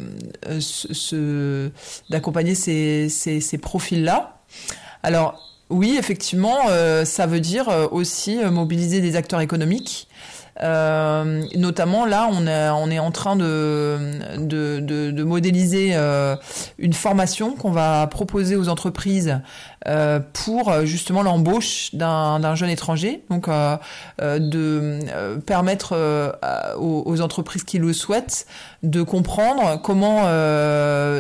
ce, 0.61 1.70
d'accompagner 2.11 2.54
ces, 2.54 3.09
ces, 3.09 3.40
ces 3.40 3.59
profils-là. 3.59 4.40
Alors 5.02 5.38
oui, 5.70 5.96
effectivement, 5.98 6.59
ça 7.04 7.26
veut 7.26 7.40
dire 7.40 7.68
aussi 7.92 8.38
mobiliser 8.38 9.00
des 9.00 9.16
acteurs 9.16 9.40
économiques 9.40 10.07
Euh, 10.61 11.44
notamment 11.56 12.04
là, 12.04 12.28
on 12.30 12.90
est, 12.90 12.98
en 12.98 13.11
train 13.11 13.36
de 13.36 15.22
modéliser 15.22 15.90
euh, 15.92 16.36
une 16.78 16.92
formation 16.92 17.54
qu'on 17.54 17.70
va 17.70 18.06
proposer 18.09 18.56
aux 18.56 18.68
entreprises 18.68 19.40
euh, 19.86 20.18
pour 20.32 20.70
euh, 20.70 20.84
justement 20.84 21.22
l'embauche 21.22 21.94
d'un 21.94 22.54
jeune 22.56 22.70
étranger, 22.70 23.22
donc 23.30 23.46
euh, 23.48 23.76
de 24.18 24.98
permettre 25.46 25.96
aux, 26.76 27.02
aux, 27.06 27.20
entreprises 27.20 27.62
qui 27.62 27.78
le 27.78 27.92
souhaitent 27.92 28.46
de 28.82 29.02
comprendre 29.02 29.80
comment 29.82 30.22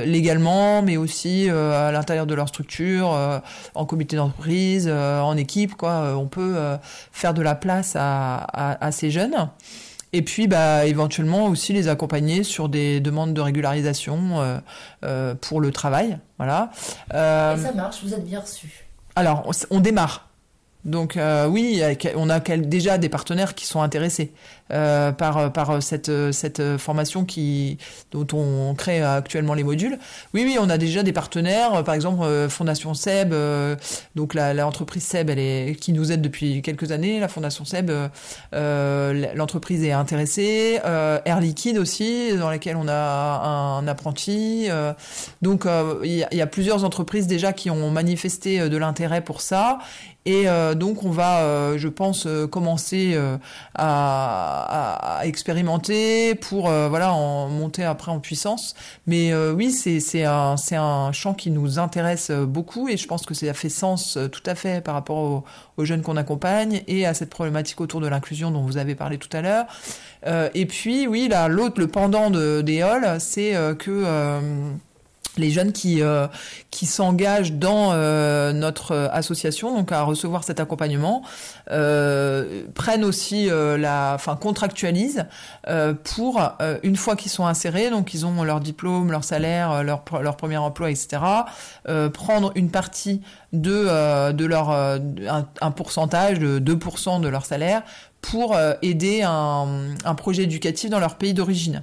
légalement, 0.04 0.82
mais 0.82 0.96
aussi 0.96 1.48
à 1.50 1.92
l'intérieur 1.92 2.26
de 2.26 2.34
leur 2.34 2.48
structure, 2.48 3.40
en 3.74 3.84
comité 3.84 4.16
d'entreprise, 4.16 4.88
en 4.88 5.36
équipe, 5.36 5.76
quoi, 5.76 6.14
on 6.16 6.26
peut 6.26 6.56
faire 7.12 7.34
de 7.34 7.42
la 7.42 7.54
place 7.54 7.94
à, 7.96 8.36
à, 8.36 8.84
à 8.84 8.92
ces 8.92 9.10
jeunes. 9.10 9.48
Et 10.12 10.22
puis, 10.22 10.48
bah, 10.48 10.86
éventuellement 10.86 11.46
aussi 11.46 11.72
les 11.72 11.88
accompagner 11.88 12.42
sur 12.42 12.68
des 12.68 13.00
demandes 13.00 13.34
de 13.34 13.40
régularisation 13.40 14.40
euh, 14.40 14.58
euh, 15.04 15.34
pour 15.34 15.60
le 15.60 15.70
travail. 15.70 16.18
Voilà. 16.38 16.70
Euh, 17.14 17.56
Et 17.56 17.60
ça 17.60 17.72
marche, 17.72 18.02
vous 18.02 18.14
êtes 18.14 18.24
bien 18.24 18.40
reçu. 18.40 18.86
Alors, 19.16 19.50
on 19.70 19.80
démarre. 19.80 20.28
Donc 20.84 21.18
oui, 21.48 21.82
on 22.14 22.30
a 22.30 22.38
déjà 22.40 22.98
des 22.98 23.08
partenaires 23.08 23.54
qui 23.54 23.66
sont 23.66 23.82
intéressés 23.82 24.32
euh, 24.70 25.12
par 25.12 25.52
par 25.52 25.82
cette 25.82 26.10
cette 26.32 26.76
formation 26.76 27.24
qui 27.24 27.78
dont 28.12 28.26
on 28.32 28.74
crée 28.74 29.02
actuellement 29.02 29.54
les 29.54 29.64
modules. 29.64 29.98
Oui 30.34 30.42
oui, 30.44 30.56
on 30.60 30.70
a 30.70 30.78
déjà 30.78 31.02
des 31.02 31.12
partenaires, 31.12 31.82
par 31.84 31.94
exemple 31.94 32.48
Fondation 32.48 32.94
Seb, 32.94 33.34
donc 34.14 34.34
l'entreprise 34.34 35.04
Seb, 35.04 35.30
elle 35.30 35.38
est 35.38 35.76
qui 35.80 35.92
nous 35.92 36.12
aide 36.12 36.22
depuis 36.22 36.62
quelques 36.62 36.92
années. 36.92 37.20
La 37.20 37.28
Fondation 37.28 37.64
Seb, 37.64 37.90
l'entreprise 38.52 39.82
est 39.84 39.92
intéressée. 39.92 40.80
Air 40.84 41.40
Liquide 41.40 41.78
aussi, 41.78 42.36
dans 42.36 42.50
laquelle 42.50 42.76
on 42.76 42.88
a 42.88 42.94
un, 42.94 43.86
apprenti. 43.88 44.68
donc 45.42 45.66
il 46.04 46.10
y, 46.10 46.36
y, 46.36 46.42
a 46.42 46.46
plusieurs 46.46 46.84
entreprises 46.84 47.26
déjà 47.26 47.52
qui 47.52 47.70
ont 47.70 47.90
manifesté 47.90 48.68
de 48.68 48.76
l'intérêt 48.76 49.22
pour 49.22 49.40
ça 49.40 49.78
et 50.28 50.46
euh, 50.46 50.74
donc 50.74 51.04
on 51.04 51.10
va, 51.10 51.40
euh, 51.40 51.78
je 51.78 51.88
pense, 51.88 52.26
euh, 52.26 52.46
commencer 52.46 53.18
à, 53.74 54.57
expérimenter 55.22 56.34
pour 56.34 56.68
voilà 56.68 57.12
en 57.12 57.48
monter 57.48 57.84
après 57.84 58.10
en 58.10 58.20
puissance. 58.20 58.74
Mais 59.06 59.34
oui, 59.34 59.70
c'est 59.70 60.00
c'est 60.00 60.24
un 60.24 60.56
c'est 60.56 60.76
un 60.76 61.12
champ 61.12 61.34
qui 61.34 61.50
nous 61.50 61.78
intéresse 61.78 62.30
beaucoup 62.30 62.88
et 62.88 62.96
je 62.96 63.06
pense 63.06 63.26
que 63.26 63.34
ça 63.34 63.52
fait 63.54 63.68
sens 63.68 64.18
tout 64.32 64.42
à 64.46 64.54
fait 64.54 64.82
par 64.82 64.94
rapport 64.94 65.44
aux, 65.76 65.84
jeunes 65.84 66.02
qu'on 66.02 66.16
accompagne 66.16 66.82
et 66.88 67.06
à 67.06 67.14
cette 67.14 67.30
problématique 67.30 67.80
autour 67.80 68.00
de 68.00 68.08
l'inclusion 68.08 68.50
dont 68.50 68.62
vous 68.62 68.78
avez 68.78 68.94
parlé 68.94 69.18
tout 69.18 69.28
à 69.32 69.42
l'heure. 69.42 69.66
et 70.54 70.66
puis 70.66 71.06
oui, 71.06 71.28
là 71.28 71.48
l'autre, 71.48 71.80
le 71.80 71.88
pendant 71.88 72.30
de, 72.30 72.62
des 72.62 72.82
halls, 72.82 73.20
c'est 73.20 73.54
que 73.78 74.04
les 75.38 75.50
jeunes 75.50 75.72
qui 75.72 76.02
euh, 76.02 76.26
s'engagent 76.70 77.52
dans 77.52 77.90
euh, 77.92 78.52
notre 78.52 78.94
association 79.12 79.74
donc 79.74 79.92
à 79.92 80.02
recevoir 80.02 80.44
cet 80.44 80.60
accompagnement 80.60 81.22
euh, 81.70 82.64
prennent 82.74 83.04
aussi 83.04 83.48
la 83.48 84.12
enfin 84.14 84.36
contractualisent 84.36 85.26
pour 86.04 86.40
une 86.82 86.96
fois 86.96 87.16
qu'ils 87.16 87.30
sont 87.30 87.46
insérés 87.46 87.90
donc 87.90 88.14
ils 88.14 88.26
ont 88.26 88.42
leur 88.42 88.60
diplôme 88.60 89.10
leur 89.10 89.24
salaire 89.24 89.82
leur 89.82 90.36
premier 90.36 90.56
emploi 90.56 90.90
etc 90.90 91.22
prendre 92.12 92.52
une 92.54 92.70
partie 92.70 93.22
de 93.52 94.44
leur 94.44 94.70
un, 94.70 95.70
pourcentage 95.70 96.38
de 96.38 96.58
2% 96.58 97.20
de 97.20 97.28
leur 97.28 97.44
salaire 97.44 97.82
pour 98.20 98.56
euh, 98.56 98.74
aider 98.82 99.22
un, 99.22 100.14
projet 100.16 100.42
éducatif 100.42 100.90
dans 100.90 100.98
leur 100.98 101.16
pays 101.16 101.34
d'origine. 101.34 101.82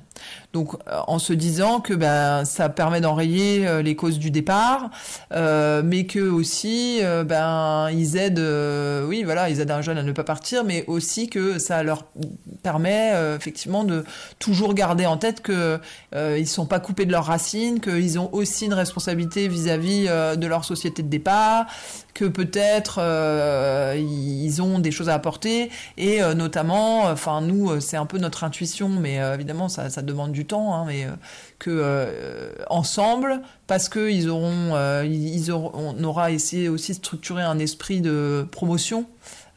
Donc 0.55 0.75
euh, 0.75 1.01
en 1.07 1.19
se 1.19 1.33
disant 1.33 1.81
que 1.81 1.93
ben 1.93 2.45
ça 2.45 2.69
permet 2.69 3.01
d'enrayer 3.01 3.67
euh, 3.67 3.81
les 3.81 3.97
causes 3.97 4.17
du 4.17 4.31
départ, 4.31 4.89
mais 5.33 6.05
que 6.05 6.29
aussi 6.29 7.01
ben 7.25 7.89
ils 7.91 8.15
aident, 8.15 9.05
oui 9.09 9.23
voilà, 9.23 9.49
ils 9.49 9.59
aident 9.59 9.71
un 9.71 9.81
jeune 9.81 9.97
à 9.97 10.03
ne 10.03 10.13
pas 10.13 10.23
partir, 10.23 10.63
mais 10.63 10.85
aussi 10.87 11.27
que 11.27 11.59
ça 11.59 11.83
leur 11.83 12.05
permet 12.63 13.11
effectivement 13.35 13.83
de 13.83 14.05
toujours 14.39 14.73
garder 14.73 15.05
en 15.05 15.17
tête 15.17 15.41
que 15.41 15.77
ils 16.15 16.47
sont 16.47 16.65
pas 16.65 16.79
coupés 16.79 17.05
de 17.05 17.11
leurs 17.11 17.25
racines, 17.25 17.81
qu'ils 17.81 18.17
ont 18.17 18.29
aussi 18.33 18.65
une 18.65 18.73
responsabilité 18.73 19.49
vis-à-vis 19.49 20.05
-vis, 20.05 20.37
de 20.37 20.47
leur 20.47 20.63
société 20.63 21.03
de 21.03 21.09
départ, 21.09 21.65
que 22.15 22.25
peut-être 22.25 22.97
euh, 22.99 23.95
ils 23.97 24.61
ont 24.61 24.79
des 24.79 24.89
choses 24.89 25.09
à 25.09 25.13
apporter. 25.13 25.69
Et 25.97 26.23
euh, 26.23 26.33
notamment, 26.33 27.03
enfin 27.03 27.41
nous 27.41 27.69
euh, 27.69 27.79
c'est 27.79 27.97
un 27.97 28.07
peu 28.07 28.17
notre 28.17 28.43
intuition, 28.43 28.89
mais 28.89 29.17
évidemment 29.33 29.69
ça, 29.69 29.89
ça, 29.91 30.01
demande 30.01 30.31
du 30.31 30.44
temps, 30.45 30.75
hein, 30.75 30.85
mais 30.87 31.07
que 31.59 32.55
ensemble, 32.69 33.41
parce 33.67 33.89
que 33.89 34.09
ils 34.09 34.29
auront, 34.29 35.03
ils 35.03 35.51
auront, 35.51 35.71
on 35.73 36.03
aura 36.03 36.31
essayé 36.31 36.69
aussi 36.69 36.91
de 36.91 36.97
structurer 36.97 37.43
un 37.43 37.59
esprit 37.59 38.01
de 38.01 38.47
promotion 38.51 39.05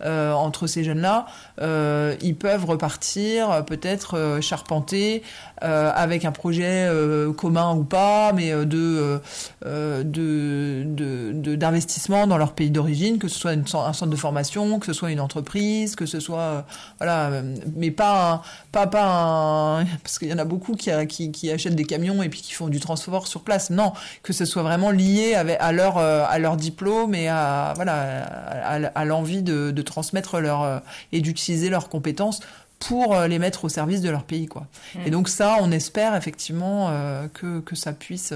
euh, 0.01 0.33
entre 0.33 0.69
ces 0.69 0.85
jeunes-là, 0.85 1.27
euh, 1.61 2.15
ils 2.23 2.37
peuvent 2.37 2.65
repartir, 2.65 3.65
peut-être 3.65 4.17
euh, 4.17 4.41
charpenter 4.41 5.25
avec 5.61 6.25
un 6.25 6.33
projet 6.33 6.89
commun 7.37 7.75
ou 7.75 7.85
pas, 7.85 8.33
mais 8.33 8.51
de 8.53 9.21
de 9.65 11.55
d'investissement 11.57 12.27
dans 12.27 12.39
leur 12.39 12.53
pays 12.53 12.71
d'origine, 12.71 13.19
que 13.19 13.29
ce 13.29 13.39
soit 13.39 13.53
un 13.53 13.93
centre 13.93 14.07
de 14.07 14.17
formation, 14.17 14.79
que 14.79 14.87
ce 14.87 14.93
soit 14.93 15.11
une 15.11 15.21
entreprise, 15.21 15.97
que 15.97 16.07
ce 16.07 16.21
soit 16.21 16.65
voilà, 16.99 17.43
mais 17.77 17.91
pas 17.91 18.33
un, 18.33 18.43
pas 18.73 18.87
pas 18.87 19.05
un, 19.05 19.85
parce 20.03 20.19
qu'il 20.19 20.29
y 20.29 20.33
en 20.33 20.39
a 20.39 20.45
beaucoup 20.45 20.75
qui, 20.75 20.91
qui, 21.09 21.33
qui 21.33 21.51
achètent 21.51 21.75
des 21.75 21.85
camions 21.85 22.23
et 22.23 22.29
puis 22.29 22.41
qui 22.41 22.53
font 22.53 22.69
du 22.69 22.81
transport 22.81 23.27
sur 23.27 23.43
place. 23.43 23.71
Non, 23.71 23.93
que 24.23 24.33
ce 24.33 24.45
soit 24.45 24.63
vraiment 24.63 24.91
lié 24.91 25.35
à 25.35 25.73
leur 25.73 25.99
à 25.99 26.39
leur 26.39 26.57
diplôme 26.57 27.15
et 27.15 27.29
à 27.29 27.73
voilà 27.77 28.25
à, 28.65 28.75
à 28.75 29.05
l'envie 29.05 29.43
de, 29.43 29.71
de 29.71 29.83
transmettre 29.83 30.41
leur 30.41 30.63
euh, 30.63 30.79
et 31.13 31.21
d'utiliser 31.21 31.71
leurs 31.71 31.89
compétences 31.89 32.41
pour 32.79 33.15
euh, 33.15 33.27
les 33.27 33.39
mettre 33.39 33.65
au 33.65 33.69
service 33.69 34.01
de 34.01 34.11
leur 34.11 34.25
pays 34.25 34.47
quoi. 34.47 34.67
Mmh. 34.95 34.99
Et 35.07 35.11
donc 35.11 35.29
ça, 35.29 35.57
on 35.61 35.71
espère 35.71 36.15
effectivement 36.15 36.89
euh, 36.91 37.29
que, 37.29 37.61
que 37.61 37.77
ça 37.77 37.93
puisse 37.93 38.35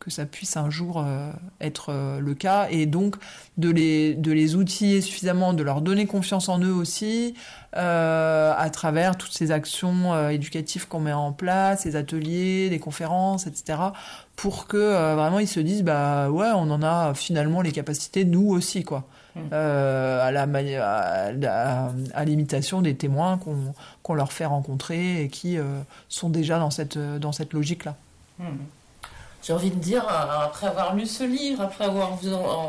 que 0.00 0.10
ça 0.10 0.26
puisse 0.26 0.58
un 0.58 0.68
jour 0.68 1.02
être 1.62 2.18
le 2.20 2.34
cas 2.34 2.66
et 2.70 2.84
donc 2.84 3.16
de 3.56 3.70
les 3.70 4.14
de 4.14 4.32
les 4.32 4.54
outiller 4.54 5.00
suffisamment, 5.00 5.54
de 5.54 5.62
leur 5.62 5.80
donner 5.80 6.04
confiance 6.04 6.50
en 6.50 6.58
eux 6.58 6.74
aussi 6.74 7.32
à 7.72 8.70
travers 8.70 9.16
toutes 9.16 9.32
ces 9.32 9.50
actions 9.50 10.28
éducatives 10.28 10.88
qu'on 10.88 11.00
met 11.00 11.14
en 11.14 11.32
place, 11.32 11.84
ces 11.84 11.96
ateliers, 11.96 12.68
les 12.68 12.78
conférences, 12.78 13.46
etc. 13.46 13.78
pour 14.36 14.66
que 14.66 15.14
vraiment 15.14 15.38
ils 15.38 15.48
se 15.48 15.60
disent 15.60 15.84
bah 15.84 16.28
ouais 16.28 16.50
on 16.54 16.70
en 16.70 16.82
a 16.82 17.14
finalement 17.14 17.62
les 17.62 17.72
capacités 17.72 18.26
nous 18.26 18.50
aussi 18.50 18.82
quoi. 18.84 19.08
Euh, 19.52 20.24
à 20.24 20.30
la 20.30 20.42
à, 20.44 21.90
à, 22.14 22.24
l'imitation 22.24 22.82
des 22.82 22.94
témoins 22.94 23.36
qu'on 23.38 23.74
qu'on 24.04 24.14
leur 24.14 24.32
fait 24.32 24.46
rencontrer 24.46 25.22
et 25.22 25.28
qui 25.28 25.58
euh, 25.58 25.80
sont 26.08 26.28
déjà 26.28 26.60
dans 26.60 26.70
cette 26.70 26.98
dans 26.98 27.32
cette 27.32 27.52
logique 27.52 27.84
là. 27.84 27.96
Hmm. 28.38 28.58
J'ai 29.42 29.52
envie 29.52 29.70
de 29.70 29.78
dire, 29.78 30.06
euh, 30.08 30.46
après 30.46 30.68
avoir 30.68 30.94
lu 30.94 31.04
ce 31.04 31.22
livre, 31.22 31.60
après 31.60 31.84
avoir, 31.84 32.12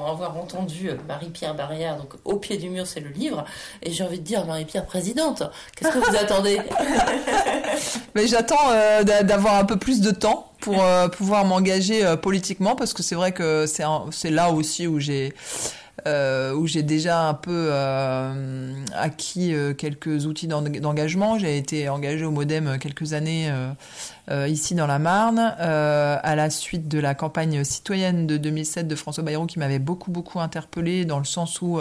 avoir 0.10 0.36
entendu 0.36 0.90
Marie-Pierre 1.08 1.56
Barrière, 1.56 1.96
donc 1.96 2.16
au 2.26 2.36
pied 2.36 2.58
du 2.58 2.70
mur, 2.70 2.86
c'est 2.86 3.00
le 3.00 3.12
livre, 3.12 3.46
et 3.82 3.92
j'ai 3.94 4.04
envie 4.04 4.20
de 4.20 4.26
dire, 4.26 4.46
Marie-Pierre 4.46 4.86
présidente, 4.86 5.44
qu'est-ce 5.74 5.94
que 5.94 6.00
vous 6.00 6.18
attendez? 6.18 6.60
Mais 8.16 8.28
j'attends 8.28 8.74
d'avoir 9.06 9.56
un 9.56 9.64
peu 9.64 9.78
plus 9.78 10.02
de 10.02 10.12
temps 10.12 10.52
pour 10.60 10.84
pouvoir 11.14 11.46
m'engager 11.46 12.04
politiquement, 12.22 12.76
parce 12.76 12.92
que 12.92 13.04
c'est 13.04 13.16
vrai 13.16 13.32
que 13.32 13.66
c'est 13.68 14.32
là 14.32 14.52
aussi 14.52 14.86
où 14.86 15.00
j'ai 15.00 15.34
euh, 16.08 16.54
où 16.54 16.68
j'ai 16.68 16.84
déjà 16.84 17.22
un 17.22 17.34
peu 17.34 17.70
euh, 17.72 18.74
acquis 18.94 19.54
euh, 19.54 19.74
quelques 19.74 20.26
outils 20.26 20.48
d'engagement. 20.48 21.40
J'ai 21.40 21.58
été 21.58 21.88
engagée 21.88 22.26
au 22.26 22.32
Modem 22.32 22.78
quelques 22.80 23.14
années 23.14 23.52
ici 24.48 24.74
dans 24.74 24.88
la 24.88 25.00
Marne, 25.00 25.40
à 25.40 26.36
la 26.36 26.50
suite 26.50 26.88
de 26.88 27.00
la 27.00 27.14
campagne 27.14 27.64
citoyenne 27.64 28.28
de 28.28 28.38
2007 28.38 28.88
de 28.88 28.96
François 28.96 29.24
Bayrou 29.24 29.46
qui 29.46 29.60
m'avait 29.60 29.80
beaucoup 29.80 30.10
beaucoup 30.10 30.40
interpellée 30.40 31.06
dans 31.06 31.20
le 31.20 31.26
sens 31.26 31.62
où 31.62 31.80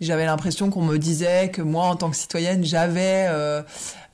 j'avais 0.00 0.24
l'impression 0.24 0.70
qu'on 0.70 0.82
me 0.82 0.96
disait 0.96 1.50
que 1.50 1.60
moi 1.60 1.86
en 1.86 1.96
tant 1.96 2.10
que 2.10 2.16
citoyenne 2.16 2.64
j'avais 2.64 3.26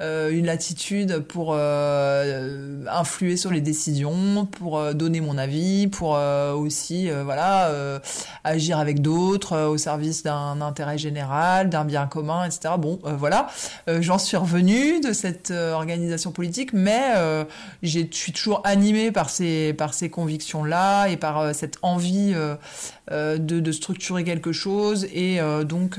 une 0.00 0.46
latitude 0.46 1.18
pour 1.20 1.54
influer 1.54 3.36
sur 3.36 3.50
les 3.50 3.60
décisions, 3.60 4.46
pour 4.46 4.94
donner 4.94 5.20
mon 5.20 5.36
avis, 5.36 5.88
pour 5.88 6.18
aussi 6.56 7.10
voilà 7.10 8.00
agir 8.44 8.78
avec 8.78 9.02
d'autres 9.02 9.27
au 9.36 9.76
service 9.78 10.22
d'un 10.22 10.60
intérêt 10.60 10.98
général, 10.98 11.68
d'un 11.68 11.84
bien 11.84 12.06
commun, 12.06 12.44
etc. 12.44 12.74
Bon, 12.78 12.98
voilà, 13.04 13.48
j'en 13.86 14.18
suis 14.18 14.36
revenue 14.36 15.00
de 15.00 15.12
cette 15.12 15.50
organisation 15.50 16.32
politique, 16.32 16.72
mais 16.72 17.14
je 17.82 18.00
suis 18.10 18.32
toujours 18.32 18.60
animée 18.64 19.12
par 19.12 19.30
ces, 19.30 19.74
par 19.74 19.94
ces 19.94 20.10
convictions-là 20.10 21.08
et 21.08 21.16
par 21.16 21.54
cette 21.54 21.78
envie 21.82 22.34
de, 23.10 23.72
structurer 23.72 24.24
quelque 24.24 24.52
chose. 24.52 25.06
Et 25.12 25.40
donc, 25.64 25.98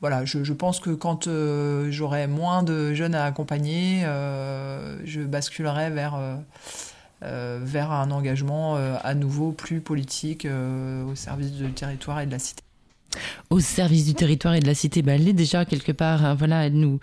voilà, 0.00 0.24
je, 0.24 0.44
je, 0.44 0.52
pense 0.52 0.78
que 0.78 0.90
quand 0.90 1.26
euh, 1.26 1.88
j'aurai 1.90 2.28
moins 2.28 2.62
de 2.62 2.94
jeunes 2.94 3.16
à 3.16 3.24
accompagner, 3.24 4.02
euh, 4.04 4.96
je 5.04 5.22
basculerai 5.22 5.90
vers, 5.90 6.14
euh, 6.14 6.36
vers 7.20 7.92
un 7.92 8.10
engagement 8.10 8.76
à 8.76 9.14
nouveau 9.14 9.52
plus 9.52 9.80
politique 9.80 10.46
au 10.46 11.14
service 11.14 11.52
du 11.52 11.72
territoire 11.72 12.20
et 12.20 12.26
de 12.26 12.32
la 12.32 12.38
cité 12.38 12.62
au 13.50 13.60
service 13.60 14.06
du 14.06 14.14
territoire 14.14 14.54
et 14.54 14.60
de 14.60 14.66
la 14.66 14.74
cité, 14.74 15.02
bah, 15.02 15.12
elle 15.12 15.28
est 15.28 15.32
déjà 15.32 15.64
quelque 15.64 15.92
part. 15.92 16.24
Hein, 16.24 16.34
voilà, 16.34 16.66
elle 16.66 16.74
nous, 16.74 17.00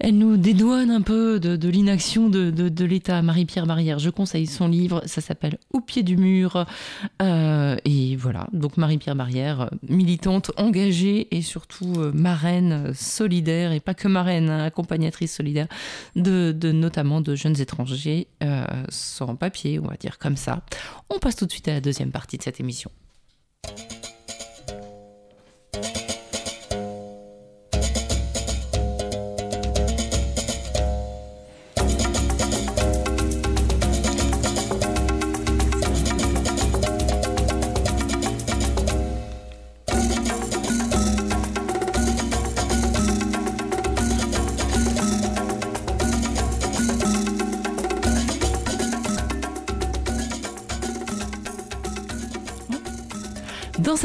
elle 0.00 0.16
nous 0.16 0.36
dédouane 0.36 0.90
un 0.90 1.02
peu 1.02 1.40
de, 1.40 1.68
l'inaction 1.68 2.28
de, 2.28 2.84
l'État. 2.84 3.22
Marie-Pierre 3.22 3.66
Barrière, 3.66 3.98
je 3.98 4.10
conseille 4.10 4.46
son 4.46 4.68
livre, 4.68 5.02
ça 5.06 5.20
s'appelle 5.20 5.58
Au 5.72 5.80
pied 5.80 6.02
du 6.02 6.16
mur. 6.16 6.66
Euh, 7.22 7.76
et 7.84 8.16
voilà, 8.16 8.46
donc 8.52 8.76
Marie-Pierre 8.76 9.16
Barrière, 9.16 9.70
militante, 9.88 10.52
engagée 10.56 11.28
et 11.36 11.42
surtout 11.42 11.94
euh, 11.96 12.12
marraine 12.12 12.92
solidaire, 12.94 13.72
et 13.72 13.80
pas 13.80 13.94
que 13.94 14.08
marraine, 14.08 14.50
hein, 14.50 14.64
accompagnatrice 14.64 15.34
solidaire 15.34 15.66
de, 16.16 16.54
notamment 16.72 17.20
de 17.20 17.34
jeunes 17.34 17.60
étrangers 17.60 18.28
euh, 18.42 18.64
sans 18.88 19.36
papier, 19.36 19.78
on 19.78 19.86
va 19.88 19.96
dire 19.96 20.18
comme 20.18 20.36
ça. 20.36 20.62
On 21.10 21.18
passe 21.18 21.36
tout 21.36 21.46
de 21.46 21.52
suite 21.52 21.68
à 21.68 21.72
la 21.72 21.80
deuxième 21.80 22.10
partie 22.10 22.38
de 22.38 22.42
cette 22.42 22.60
émission. 22.60 22.90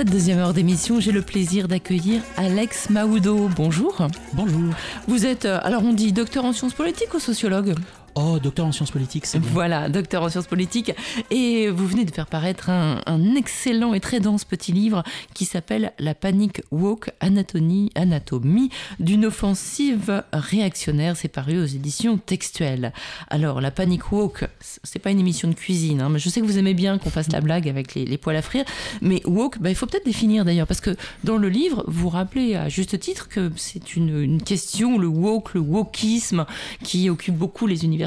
Cette 0.03 0.11
deuxième 0.11 0.39
heure 0.39 0.53
d'émission, 0.53 0.99
j'ai 0.99 1.13
le 1.13 1.21
plaisir 1.21 1.69
d'accueillir 1.69 2.21
Alex 2.35 2.89
Maoudo. 2.89 3.47
Bonjour. 3.55 4.05
Bonjour. 4.34 4.73
Vous 5.07 5.25
êtes, 5.25 5.45
euh, 5.45 5.61
alors 5.63 5.81
on 5.85 5.93
dit 5.93 6.11
docteur 6.11 6.43
en 6.43 6.51
sciences 6.51 6.73
politiques 6.73 7.13
ou 7.13 7.19
sociologue? 7.19 7.73
Oh, 8.15 8.38
docteur 8.38 8.68
en 8.68 8.72
sciences 8.72 8.91
politiques, 8.91 9.26
c'est 9.26 9.40
Voilà, 9.40 9.90
docteur 9.90 10.22
en 10.22 10.30
sciences 10.30 10.45
politiques. 10.45 10.91
Et 11.31 11.69
vous 11.69 11.88
venez 11.88 12.06
de 12.06 12.11
faire 12.11 12.27
paraître 12.27 12.69
un, 12.69 12.99
excellent 13.35 13.95
et 13.95 13.99
très 13.99 14.19
dense 14.19 14.45
petit 14.45 14.72
livre 14.72 15.02
qui 15.34 15.45
s'appelle 15.45 15.94
La 15.98 16.14
panique 16.14 16.61
woke, 16.69 17.10
anatomie, 17.22 17.91
anatomie 17.95 18.69
d'une 18.99 19.26
offensive 19.26 20.23
réactionnaire. 20.31 21.18
C'est 21.18 21.27
paru 21.27 21.60
aux 21.60 21.65
éditions 21.65 22.18
textuelles. 22.18 22.94
Alors, 23.30 23.61
La 23.61 23.72
panique 23.72 24.11
woke, 24.11 24.48
c'est 24.60 24.99
pas 24.99 25.10
une 25.10 25.19
émission 25.19 25.48
de 25.48 25.56
cuisine, 25.56 26.02
hein, 26.02 26.10
mais 26.10 26.19
je 26.19 26.30
sais 26.30 26.40
que 26.40 26.45
vous 26.45 26.60
aimez 26.60 26.76
bien 26.76 26.99
qu'on 26.99 27.10
fasse 27.10 27.31
la 27.31 27.41
blague 27.41 27.68
avec 27.68 27.95
les, 27.95 28.18
poils 28.19 28.35
à 28.35 28.44
frire. 28.44 28.65
Mais 29.02 29.23
woke, 29.26 29.57
bah, 29.60 29.72
il 29.72 29.76
faut 29.76 29.88
peut-être 29.88 30.06
définir 30.06 30.45
d'ailleurs, 30.45 30.68
parce 30.68 30.81
que 30.81 30.95
dans 31.23 31.38
le 31.38 31.49
livre, 31.49 31.84
vous 31.88 32.10
rappelez 32.10 32.53
à 32.56 32.69
juste 32.69 32.99
titre 32.99 33.27
que 33.27 33.52
c'est 33.56 33.95
une, 33.95 34.22
une 34.22 34.44
question, 34.44 34.99
le 34.99 35.07
woke, 35.07 35.56
le 35.56 35.61
wokisme, 35.61 36.45
qui 36.84 37.10
occupe 37.10 37.35
beaucoup 37.35 37.65
les 37.65 37.84
universités 37.84 38.02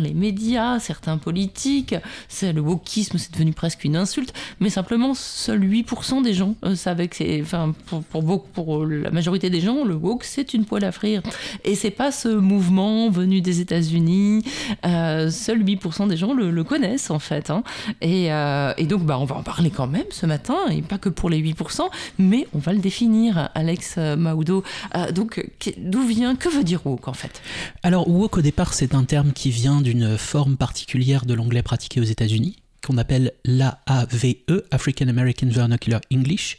les 0.00 0.14
médias, 0.14 0.78
certains 0.78 1.18
politiques. 1.18 1.94
C'est 2.28 2.52
le 2.52 2.60
wokisme, 2.60 3.18
c'est 3.18 3.32
devenu 3.32 3.52
presque 3.52 3.84
une 3.84 3.96
insulte. 3.96 4.32
Mais 4.60 4.70
simplement, 4.70 5.14
seuls 5.14 5.64
8% 5.64 6.22
des 6.22 6.34
gens 6.34 6.54
euh, 6.64 6.74
savent 6.74 7.06
que 7.08 7.16
c'est, 7.16 7.40
enfin, 7.42 7.74
pour, 7.86 8.02
pour, 8.04 8.44
pour, 8.44 8.86
la 8.86 9.10
majorité 9.10 9.50
des 9.50 9.60
gens, 9.60 9.84
le 9.84 9.94
woke, 9.94 10.24
c'est 10.24 10.54
une 10.54 10.64
poêle 10.64 10.84
à 10.84 10.92
frire. 10.92 11.22
Et 11.64 11.74
c'est 11.74 11.90
pas 11.90 12.12
ce 12.12 12.28
mouvement 12.28 13.10
venu 13.10 13.40
des 13.40 13.60
États-Unis. 13.60 14.44
Euh, 14.86 15.30
seuls 15.30 15.62
8% 15.62 16.08
des 16.08 16.16
gens 16.16 16.32
le, 16.32 16.64
connaissent 16.64 17.10
en 17.10 17.18
fait. 17.18 17.50
Hein. 17.50 17.62
Et, 18.00 18.32
euh, 18.32 18.72
et, 18.78 18.86
donc, 18.86 19.02
bah, 19.04 19.18
on 19.18 19.24
va 19.24 19.36
en 19.36 19.42
parler 19.42 19.70
quand 19.70 19.86
même 19.86 20.04
ce 20.10 20.24
matin, 20.24 20.56
et 20.70 20.80
pas 20.82 20.98
que 20.98 21.08
pour 21.08 21.28
les 21.28 21.42
8%, 21.42 21.82
mais 22.18 22.46
on 22.54 22.58
va 22.58 22.72
le 22.72 22.78
définir, 22.78 23.50
Alex 23.54 23.98
Maudo. 23.98 24.62
donc, 25.14 25.44
d'où 25.78 26.02
vient, 26.06 26.36
que 26.36 26.48
veut 26.48 26.64
dire 26.64 26.86
woke 26.86 27.08
en 27.08 27.12
fait? 27.12 27.42
Alors, 27.82 28.08
woke 28.08 28.38
au 28.38 28.40
départ, 28.40 28.72
c'est 28.72 28.94
un 28.94 29.04
terme 29.04 29.23
qui 29.32 29.50
vient 29.50 29.80
d'une 29.80 30.18
forme 30.18 30.56
particulière 30.56 31.26
de 31.26 31.34
l'anglais 31.34 31.62
pratiqué 31.62 32.00
aux 32.00 32.04
États-Unis, 32.04 32.56
qu'on 32.84 32.98
appelle 32.98 33.32
l'AAVE, 33.44 34.34
African 34.70 35.08
American 35.08 35.48
Vernacular 35.48 36.00
English, 36.12 36.58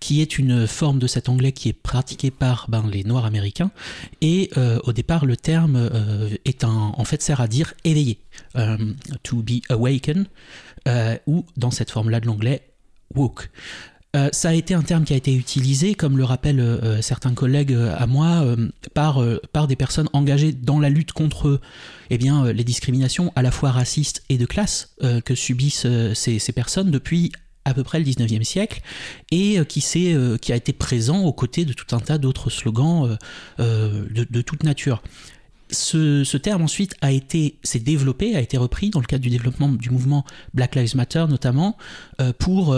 qui 0.00 0.20
est 0.20 0.38
une 0.38 0.66
forme 0.66 0.98
de 0.98 1.06
cet 1.06 1.28
anglais 1.28 1.52
qui 1.52 1.70
est 1.70 1.72
pratiqué 1.72 2.30
par 2.30 2.66
ben, 2.68 2.84
les 2.90 3.04
Noirs 3.04 3.24
américains. 3.24 3.70
Et 4.20 4.50
euh, 4.56 4.78
au 4.84 4.92
départ, 4.92 5.24
le 5.24 5.36
terme 5.36 5.76
euh, 5.76 6.28
est 6.44 6.64
un, 6.64 6.92
en 6.96 7.04
fait 7.04 7.22
sert 7.22 7.40
à 7.40 7.48
dire 7.48 7.74
éveillé, 7.84 8.18
euh, 8.56 8.76
to 9.22 9.42
be 9.42 9.62
awakened, 9.70 10.26
ou 11.26 11.44
dans 11.56 11.70
cette 11.70 11.90
forme-là 11.90 12.20
de 12.20 12.26
l'anglais, 12.26 12.62
woke. 13.14 13.50
Euh, 14.14 14.28
ça 14.30 14.50
a 14.50 14.52
été 14.52 14.74
un 14.74 14.82
terme 14.82 15.04
qui 15.04 15.14
a 15.14 15.16
été 15.16 15.34
utilisé, 15.34 15.94
comme 15.94 16.18
le 16.18 16.24
rappellent 16.24 16.60
euh, 16.60 17.00
certains 17.00 17.32
collègues 17.32 17.72
euh, 17.72 17.94
à 17.96 18.06
moi, 18.06 18.44
par, 18.92 19.24
par 19.52 19.66
des 19.66 19.76
personnes 19.76 20.08
engagées 20.12 20.52
dans 20.52 20.78
la 20.78 20.90
lutte 20.90 21.12
contre 21.12 21.60
eh 22.10 22.18
bien, 22.18 22.52
les 22.52 22.64
discriminations 22.64 23.32
à 23.36 23.42
la 23.42 23.50
fois 23.50 23.70
racistes 23.70 24.22
et 24.28 24.36
de 24.36 24.44
classe 24.44 24.94
que 25.24 25.34
subissent 25.34 25.86
ces, 26.14 26.38
ces, 26.38 26.52
personnes 26.52 26.90
depuis 26.90 27.32
à 27.64 27.72
peu 27.72 27.84
près 27.84 27.98
le 27.98 28.04
19e 28.04 28.42
siècle 28.42 28.82
et 29.30 29.58
qui, 29.66 29.80
qui 29.80 30.52
a 30.52 30.56
été 30.56 30.72
présent 30.72 31.22
aux 31.22 31.32
côtés 31.32 31.64
de 31.64 31.72
tout 31.72 31.94
un 31.96 32.00
tas 32.00 32.18
d'autres 32.18 32.50
slogans 32.50 33.16
de, 33.58 34.26
de, 34.28 34.42
toute 34.42 34.62
nature. 34.62 35.02
Ce, 35.70 36.22
ce, 36.24 36.36
terme 36.36 36.62
ensuite 36.62 36.94
a 37.00 37.12
été 37.12 37.56
s'est 37.62 37.78
développé, 37.78 38.36
a 38.36 38.40
été 38.40 38.58
repris 38.58 38.90
dans 38.90 39.00
le 39.00 39.06
cadre 39.06 39.22
du 39.22 39.30
développement 39.30 39.68
du 39.68 39.90
mouvement 39.90 40.24
Black 40.52 40.74
Lives 40.74 40.96
Matter 40.96 41.24
notamment 41.28 41.78
pour 42.38 42.76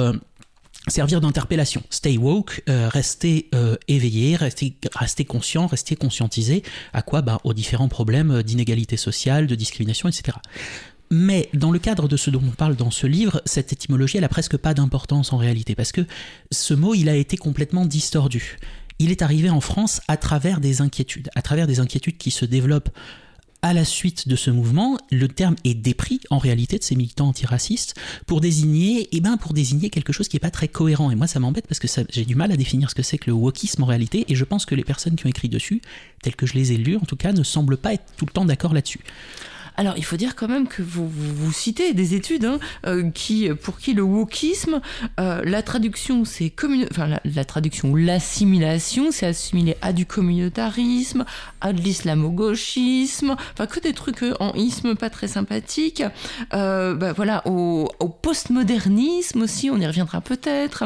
servir 0.88 1.20
d'interpellation. 1.20 1.82
Stay 1.90 2.18
woke, 2.18 2.62
euh, 2.68 2.88
rester 2.88 3.48
euh, 3.54 3.76
éveillé, 3.88 4.36
rester, 4.36 4.76
rester 4.94 5.24
conscient, 5.24 5.66
rester 5.66 5.96
conscientisé 5.96 6.62
à 6.92 7.02
quoi 7.02 7.22
bah, 7.22 7.40
Aux 7.44 7.54
différents 7.54 7.88
problèmes 7.88 8.42
d'inégalité 8.42 8.96
sociale, 8.96 9.46
de 9.46 9.54
discrimination, 9.54 10.08
etc. 10.08 10.36
Mais 11.10 11.48
dans 11.54 11.70
le 11.70 11.78
cadre 11.78 12.08
de 12.08 12.16
ce 12.16 12.30
dont 12.30 12.42
on 12.44 12.50
parle 12.50 12.76
dans 12.76 12.90
ce 12.90 13.06
livre, 13.06 13.40
cette 13.44 13.72
étymologie, 13.72 14.18
elle 14.18 14.28
presque 14.28 14.56
pas 14.56 14.74
d'importance 14.74 15.32
en 15.32 15.36
réalité, 15.36 15.74
parce 15.74 15.92
que 15.92 16.02
ce 16.50 16.74
mot, 16.74 16.94
il 16.94 17.08
a 17.08 17.14
été 17.14 17.36
complètement 17.36 17.86
distordu. 17.86 18.58
Il 18.98 19.10
est 19.10 19.22
arrivé 19.22 19.50
en 19.50 19.60
France 19.60 20.00
à 20.08 20.16
travers 20.16 20.60
des 20.60 20.80
inquiétudes, 20.80 21.30
à 21.34 21.42
travers 21.42 21.66
des 21.66 21.80
inquiétudes 21.80 22.16
qui 22.16 22.30
se 22.30 22.44
développent 22.44 22.90
à 23.64 23.72
la 23.72 23.86
suite 23.86 24.28
de 24.28 24.36
ce 24.36 24.50
mouvement, 24.50 24.98
le 25.10 25.26
terme 25.26 25.56
est 25.64 25.72
dépris 25.72 26.20
en 26.28 26.36
réalité 26.36 26.76
de 26.76 26.82
ces 26.82 26.96
militants 26.96 27.28
antiracistes 27.28 27.94
pour 28.26 28.42
désigner, 28.42 29.08
eh 29.10 29.22
ben, 29.22 29.38
pour 29.38 29.54
désigner 29.54 29.88
quelque 29.88 30.12
chose 30.12 30.28
qui 30.28 30.36
n'est 30.36 30.40
pas 30.40 30.50
très 30.50 30.68
cohérent. 30.68 31.10
Et 31.10 31.14
moi, 31.14 31.26
ça 31.26 31.40
m'embête 31.40 31.66
parce 31.66 31.78
que 31.78 31.88
j'ai 32.10 32.26
du 32.26 32.34
mal 32.34 32.52
à 32.52 32.58
définir 32.58 32.90
ce 32.90 32.94
que 32.94 33.02
c'est 33.02 33.16
que 33.16 33.30
le 33.30 33.32
wokisme 33.32 33.82
en 33.82 33.86
réalité. 33.86 34.26
Et 34.28 34.34
je 34.34 34.44
pense 34.44 34.66
que 34.66 34.74
les 34.74 34.84
personnes 34.84 35.16
qui 35.16 35.24
ont 35.24 35.30
écrit 35.30 35.48
dessus, 35.48 35.80
telles 36.22 36.36
que 36.36 36.44
je 36.44 36.52
les 36.52 36.72
ai 36.72 36.76
lues 36.76 36.96
en 36.96 37.06
tout 37.06 37.16
cas, 37.16 37.32
ne 37.32 37.42
semblent 37.42 37.78
pas 37.78 37.94
être 37.94 38.04
tout 38.18 38.26
le 38.26 38.32
temps 38.32 38.44
d'accord 38.44 38.74
là-dessus. 38.74 39.00
Alors, 39.76 39.94
il 39.96 40.04
faut 40.04 40.16
dire 40.16 40.36
quand 40.36 40.48
même 40.48 40.68
que 40.68 40.82
vous, 40.82 41.08
vous, 41.08 41.52
citez 41.52 41.94
des 41.94 42.14
études 42.14 42.44
hein, 42.44 42.58
euh, 42.86 43.10
qui, 43.10 43.48
pour 43.50 43.78
qui 43.78 43.92
le 43.92 44.02
wokisme, 44.02 44.80
euh, 45.18 45.42
la 45.44 45.62
traduction, 45.62 46.24
c'est 46.24 46.52
enfin 46.90 47.18
la, 47.24 47.44
traduction, 47.44 47.94
l'assimilation, 47.94 49.10
c'est 49.10 49.26
assimilé 49.26 49.76
à 49.82 49.92
du 49.92 50.06
communautarisme, 50.06 51.24
à 51.60 51.72
de 51.72 51.80
l'islamo-gauchisme, 51.80 53.34
enfin 53.52 53.66
que 53.66 53.80
des 53.80 53.92
trucs 53.92 54.22
euh, 54.22 54.34
en 54.38 54.52
isme 54.52 54.94
pas 54.94 55.10
très 55.10 55.28
sympathiques. 55.28 56.04
Bah, 56.52 57.12
voilà, 57.12 57.42
au, 57.46 57.90
au 57.98 58.08
postmodernisme 58.08 59.42
aussi, 59.42 59.70
on 59.70 59.78
y 59.78 59.86
reviendra 59.86 60.20
peut-être, 60.20 60.84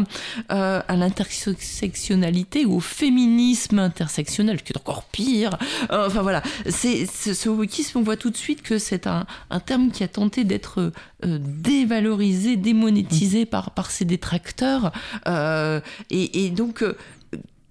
à 0.48 0.96
l'intersectionnalité 0.96 2.64
ou 2.64 2.76
au 2.76 2.80
féminisme 2.80 3.78
intersectionnel, 3.78 4.62
qui 4.62 4.72
est 4.72 4.78
encore 4.78 5.04
pire. 5.04 5.58
enfin 5.90 6.22
voilà, 6.22 6.42
c'est 6.68 7.06
ce 7.06 7.48
wokisme, 7.48 7.98
on 7.98 8.02
voit 8.02 8.16
tout 8.16 8.30
de 8.30 8.36
suite 8.36 8.62
que 8.62 8.77
c'est 8.78 9.06
un, 9.06 9.26
terme 9.66 9.90
qui 9.90 10.04
a 10.04 10.08
tenté 10.08 10.44
d'être 10.44 10.92
euh, 11.24 11.38
dévalorisé, 11.40 12.56
démonétisé 12.56 13.46
par, 13.46 13.72
par 13.72 13.90
ses 13.90 14.04
détracteurs. 14.04 14.92
Euh, 15.26 15.80
et, 16.10 16.50
donc, 16.50 16.82
euh, 16.82 16.96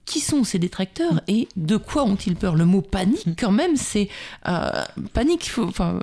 qui 0.05 0.21
sont 0.21 0.45
ces 0.45 0.57
détracteurs 0.57 1.21
et 1.27 1.49
de 1.57 1.75
quoi 1.75 2.03
ont-ils 2.03 2.35
peur? 2.35 2.55
Le 2.55 2.65
mot 2.65 2.81
panique, 2.81 3.27
quand 3.37 3.51
même, 3.51 3.75
c'est 3.75 4.07
panique. 5.13 5.51
enfin, 5.57 5.99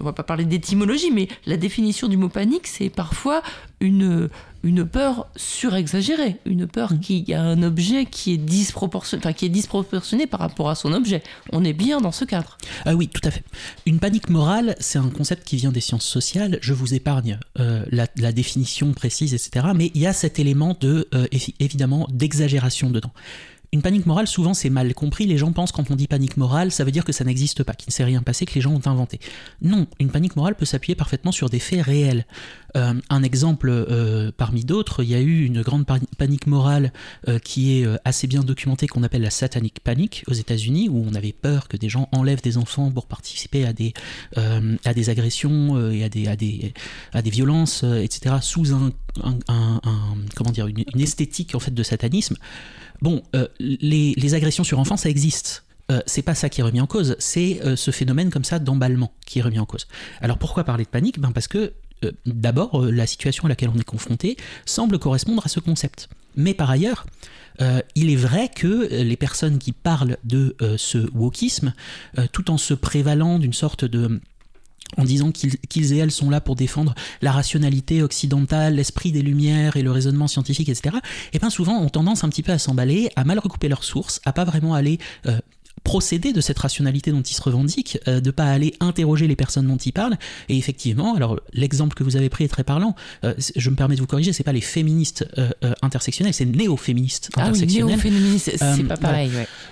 on 0.00 0.04
va 0.04 0.12
pas 0.12 0.22
parler 0.22 0.44
d'étymologie, 0.44 1.10
mais 1.10 1.26
la 1.46 1.56
définition 1.56 2.06
du 2.06 2.16
mot 2.16 2.28
panique, 2.28 2.68
c'est 2.68 2.90
parfois 2.90 3.42
une, 3.82 4.30
une 4.62 4.86
peur 4.86 5.26
surexagérée, 5.36 6.36
une 6.46 6.66
peur 6.66 6.92
qu'il 7.00 7.28
y 7.28 7.34
a 7.34 7.42
un 7.42 7.62
objet 7.62 8.06
qui 8.06 8.32
est 8.32 8.38
disproportionné, 8.38 9.20
enfin, 9.22 9.32
qui 9.32 9.44
est 9.44 9.50
disproportionné 9.50 10.26
par 10.26 10.40
rapport 10.40 10.70
à 10.70 10.74
son 10.74 10.92
objet. 10.92 11.22
On 11.52 11.64
est 11.64 11.72
bien 11.72 12.00
dans 12.00 12.12
ce 12.12 12.24
cadre. 12.24 12.56
Ah 12.84 12.94
oui, 12.94 13.08
tout 13.08 13.20
à 13.24 13.30
fait. 13.30 13.42
Une 13.84 13.98
panique 13.98 14.30
morale, 14.30 14.76
c'est 14.78 14.98
un 14.98 15.08
concept 15.08 15.44
qui 15.46 15.56
vient 15.56 15.72
des 15.72 15.80
sciences 15.80 16.06
sociales. 16.06 16.58
Je 16.62 16.72
vous 16.72 16.94
épargne 16.94 17.38
euh, 17.58 17.84
la, 17.90 18.32
définition 18.32 18.92
précise, 18.92 19.34
etc. 19.34 19.66
Mais 19.74 19.90
il 19.94 20.00
y 20.00 20.06
a 20.06 20.12
cet 20.12 20.38
élément 20.38 20.76
de, 20.80 21.08
euh, 21.12 21.26
évidemment, 21.58 22.08
d'exagération 22.10 22.88
dedans. 22.88 23.12
Une 23.74 23.80
panique 23.80 24.04
morale, 24.04 24.26
souvent, 24.26 24.52
c'est 24.52 24.68
mal 24.68 24.92
compris. 24.92 25.24
Les 25.24 25.38
gens 25.38 25.50
pensent 25.50 25.72
quand 25.72 25.90
on 25.90 25.96
dit 25.96 26.06
panique 26.06 26.36
morale, 26.36 26.70
ça 26.70 26.84
veut 26.84 26.90
dire 26.90 27.06
que 27.06 27.12
ça 27.12 27.24
n'existe 27.24 27.62
pas, 27.62 27.72
qu'il 27.72 27.88
ne 27.88 27.92
s'est 27.92 28.04
rien 28.04 28.20
passé, 28.20 28.44
que 28.44 28.52
les 28.54 28.60
gens 28.60 28.74
ont 28.74 28.86
inventé. 28.86 29.18
Non, 29.62 29.86
une 29.98 30.10
panique 30.10 30.36
morale 30.36 30.56
peut 30.56 30.66
s'appuyer 30.66 30.94
parfaitement 30.94 31.32
sur 31.32 31.48
des 31.48 31.58
faits 31.58 31.80
réels. 31.80 32.26
Euh, 32.76 32.92
un 33.08 33.22
exemple 33.22 33.70
euh, 33.70 34.30
parmi 34.36 34.62
d'autres, 34.66 35.02
il 35.02 35.08
y 35.08 35.14
a 35.14 35.20
eu 35.20 35.46
une 35.46 35.62
grande 35.62 35.86
panique 36.18 36.46
morale 36.46 36.92
euh, 37.28 37.38
qui 37.38 37.80
est 37.80 37.86
assez 38.04 38.26
bien 38.26 38.42
documentée, 38.42 38.86
qu'on 38.86 39.04
appelle 39.04 39.22
la 39.22 39.30
satanic 39.30 39.80
panic 39.80 40.22
aux 40.28 40.34
États-Unis, 40.34 40.90
où 40.90 41.02
on 41.10 41.14
avait 41.14 41.32
peur 41.32 41.66
que 41.66 41.78
des 41.78 41.88
gens 41.88 42.10
enlèvent 42.12 42.42
des 42.42 42.58
enfants 42.58 42.90
pour 42.90 43.06
participer 43.06 43.64
à 43.64 43.72
des, 43.72 43.94
agressions 45.08 45.90
et 45.90 46.04
à 46.04 46.10
des, 46.10 46.74
violences, 47.30 47.84
etc., 47.84 48.34
sous 48.42 48.66
une, 48.66 48.92
une, 50.94 51.00
esthétique 51.00 51.54
en 51.54 51.58
fait 51.58 51.72
de 51.72 51.82
satanisme. 51.82 52.36
Bon, 53.02 53.20
euh, 53.34 53.48
les, 53.58 54.34
agressions 54.34 54.62
sur 54.62 54.78
enfants, 54.78 54.96
ça 54.96 55.10
existe. 55.10 55.64
Euh, 55.90 56.00
c'est 56.06 56.22
pas 56.22 56.36
ça 56.36 56.48
qui 56.48 56.60
est 56.60 56.64
remis 56.64 56.80
en 56.80 56.86
cause, 56.86 57.16
c'est 57.18 57.60
euh, 57.64 57.74
ce 57.74 57.90
phénomène 57.90 58.30
comme 58.30 58.44
ça 58.44 58.60
d'emballement 58.60 59.12
qui 59.26 59.40
est 59.40 59.42
remis 59.42 59.58
en 59.58 59.66
cause. 59.66 59.88
Alors 60.20 60.38
pourquoi 60.38 60.62
parler 60.62 60.84
de 60.84 60.88
panique? 60.88 61.18
Ben 61.18 61.32
Parce 61.32 61.48
que 61.48 61.72
d'abord, 62.24 62.80
la 62.80 63.06
situation 63.06 63.46
à 63.46 63.48
laquelle 63.48 63.70
on 63.74 63.78
est 63.78 63.84
confronté 63.84 64.36
semble 64.66 64.98
correspondre 65.00 65.44
à 65.44 65.48
ce 65.48 65.60
concept. 65.60 66.08
Mais 66.36 66.54
par 66.54 66.70
ailleurs, 66.70 67.06
il 67.94 68.10
est 68.10 68.16
vrai 68.16 68.48
que 68.48 68.88
les 68.90 69.16
personnes 69.16 69.60
qui 69.60 69.70
parlent 69.70 70.16
de 70.24 70.56
ce 70.76 70.98
wokisme, 71.14 71.74
tout 72.32 72.50
en 72.50 72.58
se 72.58 72.74
prévalant 72.74 73.38
d'une 73.38 73.52
sorte 73.52 73.84
de 73.84 74.20
en 74.96 75.04
disant 75.04 75.32
qu'ils 75.32 75.92
et 75.92 75.96
elles 75.96 76.10
sont 76.10 76.30
là 76.30 76.40
pour 76.40 76.56
défendre 76.56 76.94
la 77.20 77.32
rationalité 77.32 78.02
occidentale, 78.02 78.74
l'esprit 78.74 79.12
des 79.12 79.22
Lumières 79.22 79.76
et 79.76 79.82
le 79.82 79.90
raisonnement 79.90 80.28
scientifique, 80.28 80.68
etc., 80.68 80.96
et 80.96 81.08
eh 81.34 81.38
bien 81.38 81.50
souvent 81.50 81.80
ont 81.80 81.88
tendance 81.88 82.24
un 82.24 82.28
petit 82.28 82.42
peu 82.42 82.52
à 82.52 82.58
s'emballer, 82.58 83.10
à 83.16 83.24
mal 83.24 83.38
recouper 83.38 83.68
leurs 83.68 83.84
sources, 83.84 84.20
à 84.24 84.32
pas 84.32 84.44
vraiment 84.44 84.74
aller 84.74 84.98
euh, 85.26 85.38
procéder 85.84 86.32
de 86.32 86.40
cette 86.40 86.58
rationalité 86.58 87.10
dont 87.10 87.22
il 87.22 87.34
se 87.34 87.42
revendique, 87.42 87.98
euh, 88.08 88.20
de 88.20 88.30
pas 88.30 88.46
aller 88.46 88.74
interroger 88.80 89.26
les 89.26 89.36
personnes 89.36 89.66
dont 89.66 89.76
il 89.76 89.92
parle. 89.92 90.16
Et 90.48 90.56
effectivement, 90.56 91.14
alors 91.16 91.40
l'exemple 91.52 91.94
que 91.94 92.04
vous 92.04 92.16
avez 92.16 92.28
pris 92.28 92.44
est 92.44 92.48
très 92.48 92.64
parlant. 92.64 92.94
Euh, 93.24 93.34
je 93.56 93.70
me 93.70 93.76
permets 93.76 93.96
de 93.96 94.00
vous 94.00 94.06
corriger, 94.06 94.32
c'est 94.32 94.44
pas 94.44 94.52
les 94.52 94.60
féministes 94.60 95.26
euh, 95.38 95.50
intersectionnels, 95.82 96.34
c'est 96.34 96.44
néo-féministes 96.44 97.30
ah 97.36 97.42
intersectionnels. 97.42 97.98
Oui, 98.04 98.38
c'est 98.38 98.58
pas 98.84 98.96
pareil. 98.96 99.30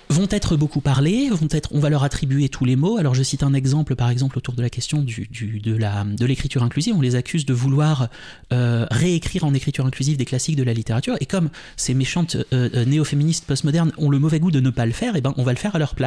Vont 0.08 0.28
être 0.30 0.56
beaucoup 0.56 0.80
parlés, 0.80 1.30
vont 1.30 1.48
être, 1.50 1.70
on 1.72 1.78
va 1.78 1.90
leur 1.90 2.02
attribuer 2.02 2.48
tous 2.48 2.64
les 2.64 2.76
mots. 2.76 2.98
Alors 2.98 3.14
je 3.14 3.22
cite 3.22 3.42
un 3.42 3.54
exemple, 3.54 3.94
par 3.94 4.10
exemple, 4.10 4.38
autour 4.38 4.54
de 4.54 4.62
la 4.62 4.70
question 4.70 5.02
du, 5.02 5.28
du 5.30 5.60
de 5.60 5.76
la 5.76 6.04
de 6.04 6.26
l'écriture 6.26 6.62
inclusive. 6.62 6.94
On 6.96 7.00
les 7.00 7.14
accuse 7.14 7.46
de 7.46 7.54
vouloir 7.54 8.08
réécrire 8.50 9.44
en 9.44 9.54
écriture 9.54 9.86
inclusive 9.86 10.16
des 10.16 10.24
classiques 10.24 10.56
de 10.56 10.62
la 10.62 10.74
littérature. 10.74 11.16
Et 11.20 11.26
comme 11.26 11.50
ces 11.76 11.94
méchantes 11.94 12.36
néo-féministes 12.52 13.44
postmodernes 13.44 13.92
ont 13.98 14.10
le 14.10 14.18
mauvais 14.18 14.40
goût 14.40 14.50
de 14.50 14.60
ne 14.60 14.70
pas 14.70 14.86
le 14.86 14.92
faire, 14.92 15.14
et 15.14 15.18
eh 15.18 15.20
ben 15.20 15.34
on 15.36 15.44
va 15.44 15.52
le 15.52 15.58
faire 15.58 15.74
à 15.76 15.78
leur 15.78 15.94
place. 15.94 15.99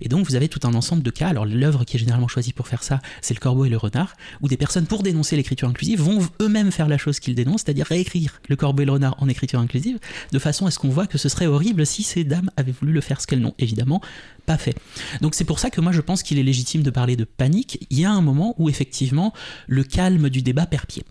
Et 0.00 0.08
donc 0.08 0.26
vous 0.26 0.36
avez 0.36 0.48
tout 0.48 0.60
un 0.66 0.74
ensemble 0.74 1.02
de 1.02 1.10
cas. 1.10 1.28
Alors 1.28 1.46
l'œuvre 1.46 1.84
qui 1.84 1.96
est 1.96 2.00
généralement 2.00 2.28
choisie 2.28 2.52
pour 2.52 2.68
faire 2.68 2.82
ça, 2.82 3.00
c'est 3.22 3.34
Le 3.34 3.40
Corbeau 3.40 3.64
et 3.64 3.68
le 3.68 3.76
Renard, 3.76 4.14
où 4.40 4.48
des 4.48 4.56
personnes 4.56 4.86
pour 4.86 5.02
dénoncer 5.02 5.36
l'écriture 5.36 5.68
inclusive 5.68 6.00
vont 6.00 6.20
eux-mêmes 6.40 6.70
faire 6.70 6.88
la 6.88 6.98
chose 6.98 7.20
qu'ils 7.20 7.34
dénoncent, 7.34 7.62
c'est-à-dire 7.64 7.86
réécrire 7.86 8.40
Le 8.48 8.56
Corbeau 8.56 8.82
et 8.82 8.86
le 8.86 8.92
Renard 8.92 9.16
en 9.18 9.28
écriture 9.28 9.60
inclusive, 9.60 9.98
de 10.32 10.38
façon 10.38 10.66
à 10.66 10.70
ce 10.70 10.78
qu'on 10.78 10.90
voit 10.90 11.06
que 11.06 11.18
ce 11.18 11.28
serait 11.28 11.46
horrible 11.46 11.86
si 11.86 12.02
ces 12.02 12.24
dames 12.24 12.50
avaient 12.56 12.72
voulu 12.72 12.92
le 12.92 13.00
faire, 13.00 13.20
ce 13.20 13.26
qu'elles 13.26 13.40
n'ont 13.40 13.54
évidemment 13.58 14.00
pas 14.46 14.58
fait. 14.58 14.74
Donc 15.20 15.34
c'est 15.34 15.44
pour 15.44 15.58
ça 15.58 15.70
que 15.70 15.80
moi 15.80 15.92
je 15.92 16.00
pense 16.00 16.22
qu'il 16.22 16.38
est 16.38 16.42
légitime 16.42 16.82
de 16.82 16.90
parler 16.90 17.16
de 17.16 17.24
panique. 17.24 17.86
Il 17.90 18.00
y 18.00 18.04
a 18.04 18.10
un 18.10 18.22
moment 18.22 18.54
où 18.58 18.68
effectivement 18.68 19.32
le 19.66 19.84
calme 19.84 20.28
du 20.28 20.42
débat 20.42 20.66
perd 20.66 20.86
pied. 20.86 21.04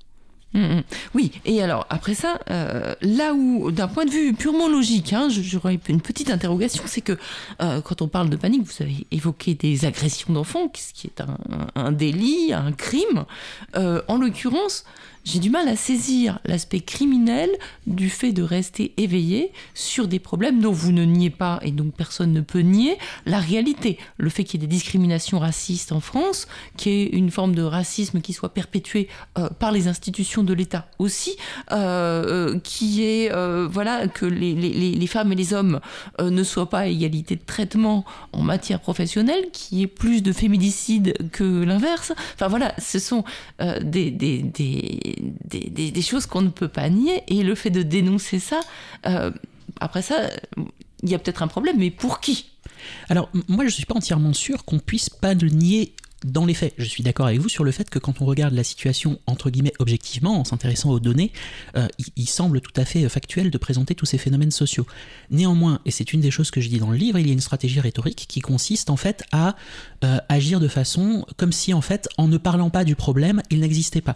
Mm, 0.53 0.59
mm. 0.59 0.83
Oui, 1.13 1.31
et 1.45 1.61
alors 1.61 1.85
après 1.89 2.15
ça, 2.15 2.39
euh, 2.49 2.95
là 3.01 3.33
où, 3.33 3.71
d'un 3.71 3.87
point 3.87 4.05
de 4.05 4.09
vue 4.09 4.33
purement 4.33 4.67
logique, 4.67 5.13
hein, 5.13 5.27
j'aurais 5.29 5.79
une 5.87 6.01
petite 6.01 6.31
interrogation, 6.31 6.83
c'est 6.87 7.01
que 7.01 7.17
euh, 7.61 7.81
quand 7.81 8.01
on 8.01 8.07
parle 8.07 8.29
de 8.29 8.35
panique, 8.35 8.63
vous 8.63 8.83
avez 8.83 9.05
évoqué 9.11 9.53
des 9.53 9.85
agressions 9.85 10.33
d'enfants, 10.33 10.71
ce 10.75 10.93
qui 10.93 11.07
est 11.07 11.21
un, 11.75 11.91
délit, 11.91 12.53
un 12.53 12.71
crime. 12.71 13.25
Euh, 13.75 14.01
en 14.07 14.17
l'occurrence, 14.17 14.85
j'ai 15.31 15.39
du 15.39 15.51
mal 15.51 15.67
à 15.67 15.75
saisir 15.75 16.39
l'aspect 16.43 16.79
criminel 16.79 17.51
du 17.85 18.09
fait 18.09 18.31
de 18.31 18.41
rester 18.41 18.93
éveillé 18.97 19.51
sur 19.75 20.07
des 20.07 20.17
problèmes 20.17 20.59
dont 20.59 20.71
vous 20.71 20.91
ne 20.91 21.05
niez 21.05 21.29
pas 21.29 21.59
et 21.61 21.71
dont 21.71 21.91
personne 21.95 22.33
ne 22.33 22.41
peut 22.41 22.61
nier 22.61 22.97
la 23.27 23.37
réalité. 23.37 23.99
Le 24.17 24.29
fait 24.31 24.43
qu'il 24.43 24.59
y 24.59 24.63
ait 24.63 24.67
des 24.67 24.73
discriminations 24.75 25.37
racistes 25.37 25.91
en 25.91 25.99
France, 25.99 26.47
qu'il 26.77 26.91
y 26.93 27.03
ait 27.03 27.09
une 27.09 27.29
forme 27.29 27.53
de 27.53 27.61
racisme 27.61 28.21
qui 28.21 28.33
soit 28.33 28.55
perpétuée 28.55 29.07
euh, 29.37 29.49
par 29.49 29.71
les 29.71 29.87
institutions 29.87 30.41
de 30.41 30.51
l'État 30.53 30.87
aussi, 30.97 31.35
euh, 31.71 32.55
euh, 32.55 32.59
qui 32.59 33.03
est 33.03 33.29
voilà 33.69 34.07
que 34.07 34.25
les, 34.25 35.07
femmes 35.07 35.31
et 35.31 35.35
les 35.35 35.53
hommes 35.53 35.79
ne 36.19 36.43
soient 36.43 36.69
pas 36.69 36.79
à 36.79 36.87
égalité 36.87 37.35
de 37.35 37.43
traitement 37.45 38.03
en 38.33 38.41
matière 38.41 38.79
professionnelle, 38.79 39.45
qu'il 39.53 39.77
y 39.77 39.83
ait 39.83 39.87
plus 39.87 40.23
de 40.23 40.31
féminicides 40.31 41.29
que 41.31 41.63
l'inverse. 41.63 42.13
Enfin 42.33 42.47
voilà, 42.47 42.73
ce 42.79 42.97
sont 42.97 43.23
des 43.59 44.11
des, 45.19 46.01
choses 46.01 46.25
qu'on 46.25 46.41
ne 46.41 46.49
peut 46.49 46.67
pas 46.67 46.89
nier. 46.89 47.23
Et 47.27 47.43
le 47.43 47.55
fait 47.55 47.69
de 47.69 47.83
dénoncer 47.83 48.39
ça, 48.39 48.59
euh, 49.05 49.31
après 49.79 50.01
ça, 50.01 50.29
il 51.03 51.09
y 51.09 51.15
a 51.15 51.19
peut-être 51.19 51.43
un 51.43 51.47
problème, 51.47 51.77
mais 51.77 51.91
pour 51.91 52.19
qui? 52.19 52.45
Alors, 53.09 53.29
moi, 53.47 53.63
je 53.65 53.69
ne 53.69 53.73
suis 53.73 53.85
pas 53.85 53.95
entièrement 53.95 54.33
sûr 54.33 54.65
qu'on 54.65 54.79
puisse 54.79 55.09
pas 55.09 55.33
le 55.33 55.49
nier 55.49 55.93
dans 56.25 56.45
les 56.45 56.53
faits, 56.53 56.73
je 56.77 56.85
suis 56.85 57.03
d'accord 57.03 57.27
avec 57.27 57.39
vous 57.39 57.49
sur 57.49 57.63
le 57.63 57.71
fait 57.71 57.89
que 57.89 57.99
quand 57.99 58.21
on 58.21 58.25
regarde 58.25 58.53
la 58.53 58.63
situation 58.63 59.19
entre 59.25 59.49
guillemets 59.49 59.73
objectivement, 59.79 60.39
en 60.39 60.43
s'intéressant 60.43 60.89
aux 60.89 60.99
données, 60.99 61.31
euh, 61.77 61.87
il, 62.15 62.27
semble 62.27 62.61
tout 62.61 62.73
à 62.75 62.85
fait 62.85 63.07
factuel 63.09 63.49
de 63.49 63.57
présenter 63.57 63.95
tous 63.95 64.05
ces 64.05 64.17
phénomènes 64.17 64.51
sociaux. 64.51 64.85
Néanmoins, 65.31 65.79
et 65.85 65.91
c'est 65.91 66.13
une 66.13 66.21
des 66.21 66.31
choses 66.31 66.51
que 66.51 66.61
je 66.61 66.69
dis 66.69 66.79
dans 66.79 66.91
le 66.91 66.97
livre, 66.97 67.19
il 67.19 67.27
y 67.27 67.29
a 67.29 67.33
une 67.33 67.39
stratégie 67.39 67.79
rhétorique 67.79 68.25
qui 68.27 68.41
consiste 68.41 68.89
en 68.89 68.97
fait 68.97 69.23
à 69.31 69.55
euh, 70.03 70.17
agir 70.29 70.59
de 70.59 70.67
façon 70.67 71.25
comme 71.37 71.51
si 71.51 71.73
en 71.73 71.81
fait, 71.81 72.07
en 72.17 72.27
ne 72.27 72.37
parlant 72.37 72.69
pas 72.69 72.83
du 72.83 72.95
problème, 72.95 73.41
il 73.49 73.59
n'existait 73.59 74.01
pas. 74.01 74.15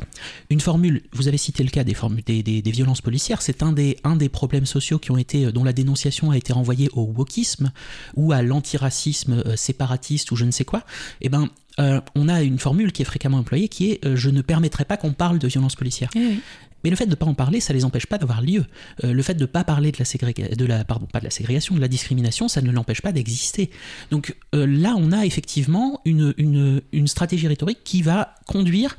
Une 0.49 0.59
formule, 0.59 1.03
vous 1.13 1.27
avez 1.27 1.37
cité 1.37 1.63
le 1.63 1.69
cas 1.69 1.83
des, 1.83 1.95
des, 2.43 2.61
des, 2.61 2.71
violences 2.71 3.01
policières, 3.01 3.41
c'est 3.41 3.63
un 3.63 3.71
des, 3.71 3.97
un 4.03 4.15
des 4.15 4.29
problèmes 4.29 4.65
sociaux 4.65 4.99
qui 4.99 5.11
ont 5.11 5.17
été, 5.17 5.51
dont 5.51 5.63
la 5.63 5.73
dénonciation 5.73 6.31
a 6.31 6.37
été 6.37 6.53
renvoyée 6.53 6.89
au 6.93 7.03
wokisme 7.03 7.71
ou 8.15 8.31
à 8.31 8.41
l'antiracisme 8.41 9.43
euh, 9.45 9.55
séparatiste 9.55 10.31
ou 10.31 10.35
je 10.35 10.45
ne 10.45 10.51
sais 10.51 10.65
quoi. 10.65 10.79
Et 11.21 11.27
eh 11.27 11.29
ben 11.29 11.49
euh, 11.79 12.01
on 12.15 12.29
a 12.29 12.43
une 12.43 12.59
formule 12.59 12.91
qui 12.91 13.01
est 13.01 13.05
fréquemment 13.05 13.39
employée 13.39 13.67
qui 13.67 13.91
est 13.91 14.05
euh, 14.05 14.15
je 14.15 14.29
ne 14.29 14.41
permettrai 14.41 14.85
pas 14.85 14.97
qu'on 14.97 15.13
parle 15.13 15.39
de 15.39 15.47
violence 15.47 15.75
policière. 15.75 16.09
Mais 16.15 16.89
le 16.89 16.97
fait 16.97 17.05
de 17.05 17.11
ne 17.11 17.15
pas 17.15 17.25
en 17.25 17.33
parler, 17.33 17.61
ça 17.61 17.71
ne 17.71 17.77
les 17.77 17.85
empêche 17.85 18.07
pas 18.07 18.17
d'avoir 18.17 18.41
lieu. 18.41 18.65
Euh, 19.03 19.13
le 19.13 19.21
fait 19.23 19.35
de 19.35 19.41
ne 19.41 19.45
pas 19.45 19.63
parler 19.63 19.91
de 19.91 19.97
la, 19.97 20.05
ségrégation, 20.05 20.55
de 20.55 20.65
la 20.65 20.83
pardon, 20.83 21.05
pas 21.05 21.19
de 21.19 21.23
la 21.23 21.31
ségrégation, 21.31 21.75
de 21.75 21.79
la 21.79 21.87
discrimination, 21.87 22.49
ça 22.49 22.61
ne 22.61 22.71
l'empêche 22.71 23.01
pas 23.01 23.13
d'exister. 23.13 23.69
Donc 24.11 24.35
là, 24.51 24.95
on 24.97 25.11
a 25.13 25.25
effectivement 25.25 26.01
une, 26.03 26.33
une, 26.37 27.07
stratégie 27.07 27.47
rhétorique 27.47 27.79
qui 27.85 28.01
va 28.01 28.35
conduire 28.47 28.97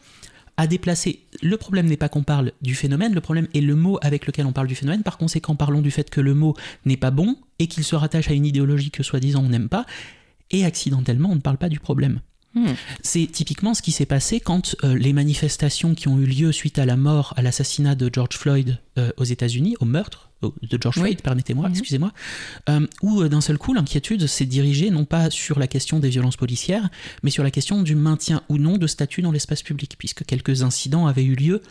à 0.56 0.66
déplacer. 0.66 1.20
Le 1.42 1.58
problème 1.58 1.86
n'est 1.86 1.98
pas 1.98 2.08
qu'on 2.08 2.22
parle 2.22 2.52
du 2.62 2.74
phénomène, 2.74 3.12
le 3.12 3.20
problème 3.20 3.48
est 3.54 3.60
le 3.60 3.74
mot 3.74 3.98
avec 4.00 4.26
lequel 4.26 4.46
on 4.46 4.52
parle 4.52 4.68
du 4.68 4.74
phénomène. 4.74 5.02
Par 5.02 5.18
conséquent, 5.18 5.54
parlons 5.54 5.82
du 5.82 5.90
fait 5.90 6.08
que 6.08 6.22
le 6.22 6.32
mot 6.32 6.54
n'est 6.86 6.96
pas 6.96 7.10
bon 7.10 7.36
et 7.58 7.66
qu'il 7.66 7.84
se 7.84 7.96
rattache 7.96 8.30
à 8.30 8.32
une 8.32 8.46
idéologie 8.46 8.90
que 8.90 9.02
soi-disant 9.02 9.44
on 9.44 9.50
n'aime 9.50 9.68
pas. 9.68 9.84
Et 10.50 10.64
accidentellement, 10.64 11.30
on 11.30 11.34
ne 11.34 11.40
parle 11.40 11.58
pas 11.58 11.68
du 11.68 11.80
problème. 11.80 12.20
Hmm. 12.54 12.74
C'est 13.02 13.26
typiquement 13.26 13.74
ce 13.74 13.82
qui 13.82 13.92
s'est 13.92 14.06
passé 14.06 14.40
quand 14.40 14.76
euh, 14.84 14.96
les 14.96 15.12
manifestations 15.12 15.94
qui 15.94 16.08
ont 16.08 16.18
eu 16.18 16.26
lieu 16.26 16.52
suite 16.52 16.78
à 16.78 16.86
la 16.86 16.96
mort, 16.96 17.34
à 17.36 17.42
l'assassinat 17.42 17.94
de 17.94 18.08
George 18.12 18.36
Floyd 18.36 18.78
euh, 18.96 19.10
aux 19.16 19.24
États-Unis, 19.24 19.76
au 19.80 19.84
meurtre 19.84 20.30
de 20.62 20.78
George 20.80 20.96
Floyd, 20.96 21.22
permettez-moi, 21.22 21.66
mhm. 21.68 21.72
excusez-moi, 21.72 22.12
euh, 22.68 22.86
où 23.02 23.26
d'un 23.28 23.40
seul 23.40 23.58
coup 23.58 23.74
l'inquiétude 23.74 24.26
s'est 24.26 24.46
dirigée 24.46 24.90
non 24.90 25.04
pas 25.04 25.30
sur 25.30 25.58
la 25.58 25.66
question 25.66 25.98
des 25.98 26.08
violences 26.08 26.36
policières, 26.36 26.88
mais 27.22 27.30
sur 27.30 27.42
la 27.42 27.50
question 27.50 27.82
du 27.82 27.94
maintien 27.94 28.42
ou 28.48 28.58
non 28.58 28.78
de 28.78 28.86
statuts 28.86 29.22
dans 29.22 29.32
l'espace 29.32 29.62
public, 29.62 29.96
puisque 29.98 30.24
quelques 30.24 30.62
incidents 30.62 31.06
avaient 31.06 31.24
eu 31.24 31.34
lieu 31.34 31.62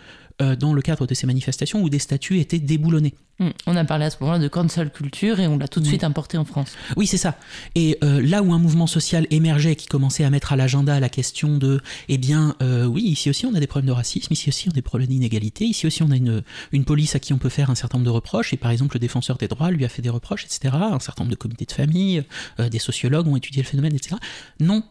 euh, 0.41 0.55
dans 0.55 0.73
le 0.73 0.81
cadre 0.81 1.05
de 1.05 1.13
ces 1.13 1.27
manifestations 1.27 1.83
où 1.83 1.89
des 1.89 1.99
statues 1.99 2.39
étaient 2.39 2.57
déboulonnés. 2.57 3.13
Hmm. 3.39 3.49
On 3.67 3.75
a 3.75 3.85
parlé 3.85 4.05
à 4.05 4.09
ce 4.09 4.17
moment-là 4.21 4.39
de 4.39 4.47
cancel 4.47 4.89
culture 4.91 5.39
et 5.39 5.47
on 5.47 5.59
l'a 5.59 5.67
tout 5.67 5.79
de 5.79 5.85
suite 5.85 6.03
importé 6.03 6.39
en 6.39 6.45
France. 6.45 6.71
Oui, 6.97 7.05
c'est 7.05 7.17
ça. 7.17 7.35
Et 7.75 7.99
euh, 8.03 8.19
là 8.19 8.41
où 8.41 8.51
un 8.51 8.57
mouvement 8.57 8.87
social 8.87 9.27
émergeait 9.29 9.75
qui 9.75 9.85
commençait 9.85 10.23
à 10.23 10.31
mettre 10.31 10.51
à 10.53 10.55
l'agenda 10.55 10.99
la 10.99 11.09
question 11.09 11.57
de, 11.57 11.81
eh 12.09 12.17
bien, 12.17 12.55
euh, 12.63 12.85
oui, 12.85 13.03
ici 13.03 13.29
aussi 13.29 13.45
on 13.45 13.53
a 13.53 13.59
des 13.59 13.67
problèmes 13.67 13.87
de 13.87 13.91
racisme, 13.91 14.33
ici 14.33 14.49
aussi 14.49 14.69
on 14.69 14.71
a 14.71 14.75
des 14.75 14.81
problèmes 14.81 15.09
d'inégalité, 15.09 15.65
ici 15.65 15.85
aussi 15.85 16.01
on 16.01 16.09
a 16.09 16.15
une, 16.15 16.41
une 16.71 16.85
police 16.85 17.15
à 17.15 17.19
qui 17.19 17.33
on 17.33 17.37
peut 17.37 17.49
faire 17.49 17.69
un 17.69 17.75
certain 17.75 17.99
nombre 17.99 18.05
de 18.05 18.15
reproches, 18.15 18.53
et 18.53 18.57
par 18.63 18.71
exemple 18.71 18.95
le 18.95 18.99
défenseur 18.99 19.37
des 19.37 19.47
droits 19.47 19.69
lui 19.69 19.85
a 19.85 19.89
fait 19.89 20.01
des 20.01 20.09
reproches, 20.09 20.45
etc. 20.45 20.73
Un 20.73 20.99
certain 20.99 21.23
nombre 21.23 21.35
de 21.35 21.39
comités 21.39 21.65
de 21.65 21.71
famille, 21.71 22.23
des 22.57 22.79
sociologues 22.79 23.27
ont 23.27 23.35
étudié 23.35 23.61
le 23.61 23.67
phénomène, 23.67 23.93
etc. 23.93 24.15
Non, 24.59 24.83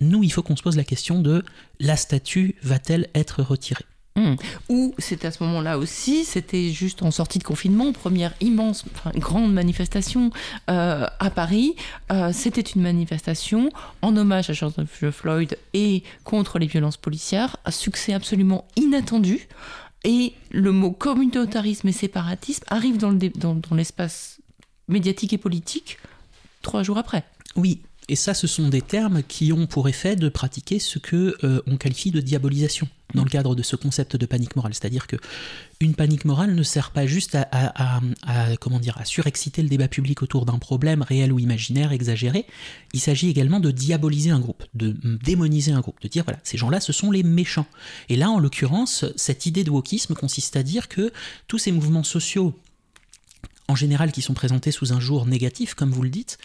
nous, 0.00 0.24
il 0.24 0.32
faut 0.32 0.42
qu'on 0.42 0.56
se 0.56 0.62
pose 0.62 0.76
la 0.76 0.84
question 0.84 1.20
de 1.20 1.44
la 1.80 1.96
statue 1.96 2.56
va-t-elle 2.62 3.08
être 3.14 3.42
retirée? 3.42 3.84
Mmh. 4.16 4.34
Ou 4.68 4.94
c'était 4.98 5.26
à 5.26 5.32
ce 5.32 5.42
moment-là 5.42 5.76
aussi, 5.76 6.24
c'était 6.24 6.70
juste 6.70 7.02
en 7.02 7.10
sortie 7.10 7.40
de 7.40 7.44
confinement, 7.44 7.92
première 7.92 8.32
immense, 8.40 8.84
grande 9.16 9.52
manifestation 9.52 10.30
euh, 10.70 11.06
à 11.18 11.30
Paris. 11.30 11.74
Euh, 12.12 12.30
c'était 12.32 12.60
une 12.60 12.82
manifestation 12.82 13.70
en 14.02 14.16
hommage 14.16 14.50
à 14.50 14.52
George 14.52 14.74
Floyd 15.10 15.58
et 15.72 16.04
contre 16.22 16.60
les 16.60 16.66
violences 16.66 16.96
policières, 16.96 17.56
un 17.64 17.72
succès 17.72 18.12
absolument 18.12 18.66
inattendu. 18.76 19.48
Et 20.04 20.34
le 20.50 20.70
mot 20.70 20.92
communautarisme 20.92 21.88
et 21.88 21.92
séparatisme 21.92 22.64
arrive 22.68 22.98
dans 22.98 23.74
l'espace 23.74 24.40
médiatique 24.88 25.32
et 25.32 25.38
politique 25.38 25.98
trois 26.62 26.82
jours 26.82 26.98
après. 26.98 27.24
Oui, 27.56 27.80
et 28.08 28.16
ça, 28.16 28.34
ce 28.34 28.46
sont 28.46 28.68
des 28.68 28.82
termes 28.82 29.22
qui 29.22 29.52
ont 29.52 29.66
pour 29.66 29.88
effet 29.88 30.16
de 30.16 30.28
pratiquer 30.28 30.78
ce 30.78 30.98
que 30.98 31.36
euh, 31.44 31.62
on 31.66 31.76
qualifie 31.76 32.10
de 32.10 32.20
diabolisation 32.20 32.88
dans 33.14 33.24
le 33.24 33.30
cadre 33.30 33.54
de 33.54 33.62
ce 33.62 33.76
concept 33.76 34.16
de 34.16 34.26
panique 34.26 34.56
morale. 34.56 34.74
C'est-à-dire 34.74 35.06
que 35.06 35.16
une 35.80 35.94
panique 35.94 36.24
morale 36.24 36.54
ne 36.54 36.62
sert 36.62 36.90
pas 36.90 37.06
juste 37.06 37.36
à, 37.36 38.00
comment 38.60 38.78
dire 38.78 38.96
à 38.98 39.04
surexciter 39.04 39.62
le 39.62 39.68
débat 39.68 39.88
public 39.88 40.22
autour 40.22 40.46
d'un 40.46 40.58
problème 40.58 41.02
réel 41.02 41.32
ou 41.32 41.38
imaginaire 41.38 41.92
exagéré. 41.92 42.46
Il 42.92 43.00
s'agit 43.00 43.28
également 43.28 43.60
de 43.60 43.70
diaboliser 43.70 44.30
un 44.30 44.40
groupe, 44.40 44.64
de 44.74 44.96
démoniser 45.24 45.72
un 45.72 45.80
groupe, 45.80 46.00
de 46.00 46.08
dire 46.08 46.24
voilà 46.24 46.40
ces 46.44 46.58
gens-là, 46.58 46.80
ce 46.80 46.92
sont 46.92 47.10
les 47.10 47.22
méchants. 47.22 47.66
Et 48.08 48.16
là, 48.16 48.30
en 48.30 48.38
l'occurrence, 48.38 49.04
cette 49.16 49.46
idée 49.46 49.64
de 49.64 49.70
wokisme 49.70 50.14
consiste 50.14 50.56
à 50.56 50.62
dire 50.62 50.88
que 50.88 51.12
tous 51.48 51.58
ces 51.58 51.72
mouvements 51.72 52.04
sociaux 52.04 52.54
en 53.68 53.74
général 53.74 54.12
qui 54.12 54.22
sont 54.22 54.34
présentés 54.34 54.70
sous 54.70 54.92
un 54.92 55.00
jour 55.00 55.26
négatif, 55.26 55.74
comme 55.74 55.90
vous 55.90 56.02
le 56.02 56.10
dites, 56.10 56.38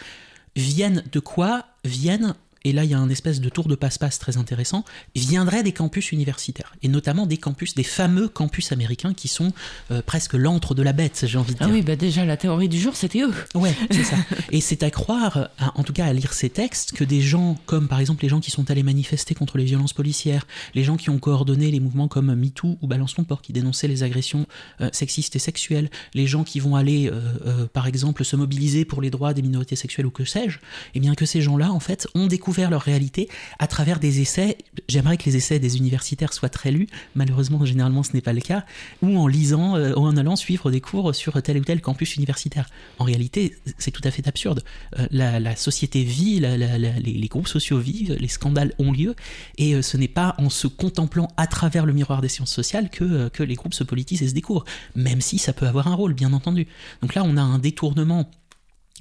viennent 0.56 1.04
de 1.12 1.20
quoi? 1.20 1.66
Viennent 1.84 2.36
et 2.64 2.72
là 2.72 2.84
il 2.84 2.91
y 2.91 2.94
a 2.94 2.99
un 2.99 3.10
espèce 3.10 3.40
de 3.41 3.49
tour 3.49 3.68
de 3.68 3.76
passe-passe 3.76 4.19
très 4.19 4.38
intéressant, 4.38 4.84
viendrait 5.15 5.64
des 5.64 5.72
campus 5.72 6.11
universitaires, 6.11 6.73
et 6.81 6.88
notamment 6.88 7.26
des 7.26 7.38
campus, 7.38 7.76
des 7.76 7.84
fameux 7.84 8.27
campus 8.27 8.72
américains 8.72 9.14
qui 9.14 9.27
sont 9.27 9.52
euh, 9.91 10.02
presque 10.02 10.34
l'antre 10.34 10.76
de 10.76 10.84
la 10.84 10.94
bête, 10.94 11.26
j'ai 11.27 11.38
envie 11.38 11.53
de 11.53 11.57
ah 11.61 11.65
dire. 11.65 11.73
Ah 11.73 11.77
oui, 11.77 11.81
bah 11.81 11.95
déjà 11.95 12.26
la 12.26 12.38
théorie 12.38 12.69
du 12.69 12.80
jour, 12.80 12.95
c'était 12.95 13.22
eux. 13.22 13.34
Ouais, 13.56 13.73
c'est 13.91 14.03
ça. 14.03 14.15
Et 14.52 14.61
c'est 14.61 14.84
à 14.84 14.91
croire, 14.91 15.49
en 15.76 15.84
tout 15.84 15.94
cas 15.94 16.06
à 16.06 16.14
lire 16.14 16.34
ces 16.34 16.49
textes, 16.49 16.94
que 16.94 17.03
des 17.03 17.22
gens 17.22 17.57
comme 17.65 17.88
par 17.88 17.99
exemple 17.99 18.23
les 18.23 18.30
gens 18.30 18.40
qui 18.40 18.52
sont 18.52 18.69
allés 18.72 18.84
manifester 18.84 19.36
contre 19.36 19.57
les 19.57 19.65
violences 19.65 19.94
policières, 19.94 20.48
les 20.76 20.84
gens 20.84 20.98
qui 20.98 21.10
ont 21.10 21.19
coordonné 21.19 21.72
les 21.72 21.80
mouvements 21.80 22.07
comme 22.07 22.34
MeToo 22.34 22.77
ou 22.81 22.88
Balance 22.88 23.15
ton 23.15 23.23
port, 23.23 23.41
qui 23.41 23.53
dénonçaient 23.53 23.88
les 23.88 24.03
agressions 24.03 24.48
euh, 24.81 24.90
sexistes 24.91 25.36
et 25.36 25.40
sexuelles, 25.40 25.90
les 26.14 26.27
gens 26.27 26.44
qui 26.44 26.60
vont 26.60 26.76
aller, 26.76 27.10
euh, 27.11 27.68
par 27.68 27.88
exemple, 27.88 28.23
se 28.23 28.36
mobiliser 28.36 28.86
pour 28.86 29.02
les 29.02 29.10
droits 29.10 29.34
des 29.34 29.41
minorités 29.41 29.76
sexuelles 29.76 30.06
ou 30.06 30.11
que 30.11 30.26
sais-je, 30.26 30.57
et 30.57 30.61
eh 30.95 30.99
bien 30.99 31.15
que 31.15 31.26
ces 31.26 31.41
gens-là, 31.41 31.72
en 31.72 31.80
fait, 31.80 32.07
ont 32.15 32.27
découvert 32.27 32.48
leur 32.69 32.81
réalité 32.81 33.30
à 33.59 33.67
travers 33.67 33.99
des 33.99 34.21
essais. 34.21 34.57
J'aimerais 34.88 35.17
que 35.17 35.26
les 35.26 35.38
essais 35.38 35.59
des 35.59 35.77
universitaires 35.77 36.34
soient 36.34 36.49
très 36.49 36.71
lus. 36.71 36.88
Malheureusement, 37.15 37.63
généralement, 37.65 38.03
ce 38.03 38.13
n'est 38.13 38.21
pas 38.21 38.34
le 38.34 38.41
cas. 38.41 38.65
Ou 39.01 39.17
en 39.17 39.27
lisant, 39.27 39.76
euh, 39.76 39.93
ou 39.93 40.01
en 40.01 40.17
allant 40.17 40.35
suivre 40.35 40.71
des 40.71 40.81
cours 40.81 41.13
sur 41.15 41.41
tel 41.41 41.57
ou 41.57 41.63
tel 41.63 41.81
campus 41.81 42.15
universitaire. 42.15 42.69
En 42.97 43.03
réalité, 43.03 43.55
c'est 43.77 43.91
tout 43.91 44.01
à 44.03 44.11
fait 44.11 44.27
absurde. 44.27 44.63
Euh, 44.97 45.07
la, 45.11 45.55
société 45.55 46.03
vit, 46.03 46.39
les, 46.39 47.27
groupes 47.27 47.47
sociaux 47.47 47.80
vivent, 47.80 48.15
les 48.19 48.27
scandales 48.27 48.73
ont 48.80 48.91
lieu, 48.91 49.15
et 49.57 49.76
euh, 49.76 49.81
ce 49.81 49.97
n'est 49.97 50.07
pas 50.07 50.35
en 50.38 50.49
se 50.49 50.67
contemplant 50.67 51.27
à 51.38 51.47
travers 51.47 51.85
le 51.85 51.93
miroir 51.93 52.21
des 52.21 52.30
sciences 52.30 52.53
sociales 52.53 52.89
que 52.89 53.43
les 53.43 53.55
groupes 53.55 53.73
se 53.73 53.84
politisent 53.84 54.21
et 54.21 54.27
se 54.27 54.34
découvrent, 54.34 54.65
même 54.95 55.21
si 55.21 55.38
ça 55.38 55.53
peut 55.53 55.67
avoir 55.67 55.88
un 55.88 55.95
rôle, 55.95 56.13
bien 56.13 56.34
entendu. 56.34 56.67
Donc 57.01 57.15
là, 57.15 57.23
on 57.26 57.38
a 57.38 57.41
un 57.41 57.59
détournement 57.59 58.30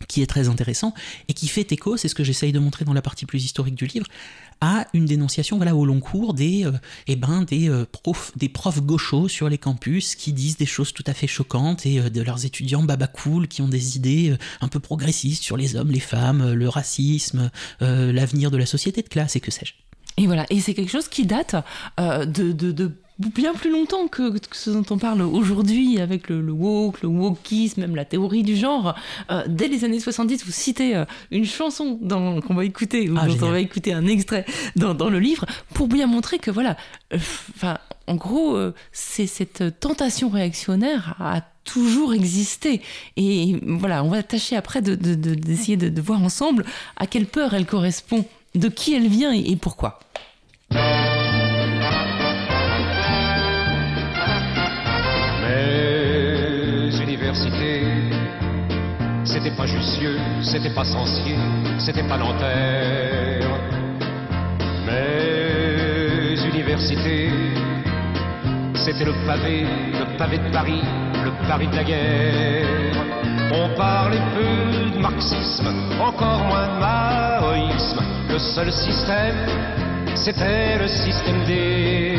qui 0.06 0.22
est 0.22 0.26
très 0.26 0.48
intéressant 0.48 0.94
et 1.28 1.34
qui 1.34 1.48
fait 1.48 1.72
écho, 1.72 1.96
c'est 1.96 2.08
ce 2.08 2.14
que 2.14 2.24
j'essaye 2.24 2.52
de 2.52 2.58
montrer 2.58 2.84
dans 2.84 2.92
la 2.92 3.02
partie 3.02 3.26
plus 3.26 3.44
historique 3.44 3.74
du 3.74 3.86
livre, 3.86 4.06
à 4.60 4.86
une 4.92 5.06
dénonciation 5.06 5.56
voilà, 5.56 5.74
au 5.74 5.84
long 5.84 6.00
cours 6.00 6.34
des, 6.34 6.66
euh, 6.66 6.72
eh 7.06 7.16
ben, 7.16 7.42
des, 7.42 7.68
euh, 7.68 7.84
profs, 7.90 8.36
des 8.36 8.48
profs 8.48 8.82
gauchos 8.82 9.28
sur 9.28 9.48
les 9.48 9.58
campus 9.58 10.14
qui 10.14 10.32
disent 10.32 10.56
des 10.56 10.66
choses 10.66 10.92
tout 10.92 11.04
à 11.06 11.14
fait 11.14 11.26
choquantes 11.26 11.86
et 11.86 12.00
euh, 12.00 12.10
de 12.10 12.20
leurs 12.22 12.44
étudiants 12.44 12.82
baba 12.82 13.06
cool 13.06 13.48
qui 13.48 13.62
ont 13.62 13.68
des 13.68 13.96
idées 13.96 14.36
un 14.60 14.68
peu 14.68 14.80
progressistes 14.80 15.42
sur 15.42 15.56
les 15.56 15.76
hommes, 15.76 15.90
les 15.90 16.00
femmes, 16.00 16.52
le 16.52 16.68
racisme, 16.68 17.50
l'avenir 17.80 18.50
de 18.50 18.56
la 18.56 18.66
société 18.66 19.02
de 19.02 19.08
classe 19.08 19.36
et 19.36 19.40
que 19.40 19.50
sais-je. 19.50 19.74
Et 20.16 20.26
voilà, 20.26 20.46
et 20.50 20.60
c'est 20.60 20.74
quelque 20.74 20.90
chose 20.90 21.08
qui 21.08 21.26
date 21.26 21.54
de 21.98 22.92
bien 23.19 23.53
plus 23.53 23.70
longtemps 23.70 24.07
que, 24.07 24.35
ce 24.53 24.70
dont 24.70 24.85
on 24.90 24.99
parle 24.99 25.23
aujourd'hui 25.23 26.01
avec 26.01 26.28
le, 26.28 26.53
woke, 26.53 27.03
le 27.03 27.09
wokisme, 27.09 27.81
même 27.81 27.97
la 27.97 28.05
théorie 28.05 28.43
du 28.43 28.57
genre. 28.57 28.95
Euh, 29.31 29.43
dès 29.49 29.69
les 29.69 29.85
années 29.85 30.01
70, 30.01 30.45
vous 30.45 30.53
citez 30.53 30.95
euh, 30.95 31.05
une 31.31 31.45
chanson 31.45 31.99
qu'on 32.47 32.55
va 32.55 32.65
écouter, 32.65 33.11
ou 33.11 33.16
ah, 33.19 33.27
dont 33.27 33.47
on 33.47 33.51
va 33.51 33.61
écouter 33.61 33.93
un 33.93 34.07
extrait 34.07 34.45
dans, 34.77 34.95
dans, 34.95 35.11
le 35.11 35.19
livre, 35.19 35.47
pour 35.74 35.89
bien 35.89 36.07
montrer 36.07 36.39
que 36.39 36.51
voilà, 36.51 36.77
euh, 37.12 37.19
enfin, 37.57 37.78
en 38.07 38.15
gros, 38.15 38.57
c'est 38.90 39.27
cette 39.27 39.81
tentation 39.81 40.31
réactionnaire 40.31 41.15
a 41.20 41.43
toujours 41.65 42.15
existé. 42.15 42.81
Et 43.19 43.61
voilà, 43.66 44.03
on 44.03 44.09
va 44.09 44.23
tâcher 44.23 44.57
après 44.57 44.81
d'essayer 44.81 45.77
de, 45.77 45.90
de, 45.90 46.01
voir 46.01 46.23
ensemble 46.23 46.65
à 46.97 47.07
quelle 47.07 47.27
peur 47.27 47.53
elle 47.53 47.66
correspond, 47.66 48.24
de 48.55 48.69
qui 48.69 48.95
elle 48.95 49.09
vient 49.09 49.32
et 49.32 49.57
pourquoi. 49.57 50.01
C'était 59.48 59.62
pas 59.62 59.66
Jussieu, 59.66 60.18
c'était 60.42 60.74
pas 60.74 60.84
Sancier, 60.84 61.38
c'était 61.78 62.02
pas 62.02 62.18
Nanterre. 62.18 63.48
Mais 64.84 66.36
université, 66.46 67.30
c'était 68.74 69.06
le 69.06 69.14
pavé, 69.26 69.64
le 69.98 70.18
pavé 70.18 70.36
de 70.36 70.52
Paris, 70.52 70.82
le 71.24 71.48
Paris 71.48 71.66
de 71.66 71.76
la 71.76 71.84
guerre. 71.84 72.66
On 73.54 73.74
parlait 73.74 74.20
peu 74.34 74.90
de 74.94 74.98
marxisme, 75.00 75.68
encore 75.98 76.44
moins 76.44 76.68
de 76.68 76.80
maoïsme. 76.80 78.02
Le 78.28 78.38
seul 78.38 78.70
système, 78.70 79.46
c'était 80.14 80.76
le 80.78 80.88
système 80.88 81.42
des, 81.46 82.18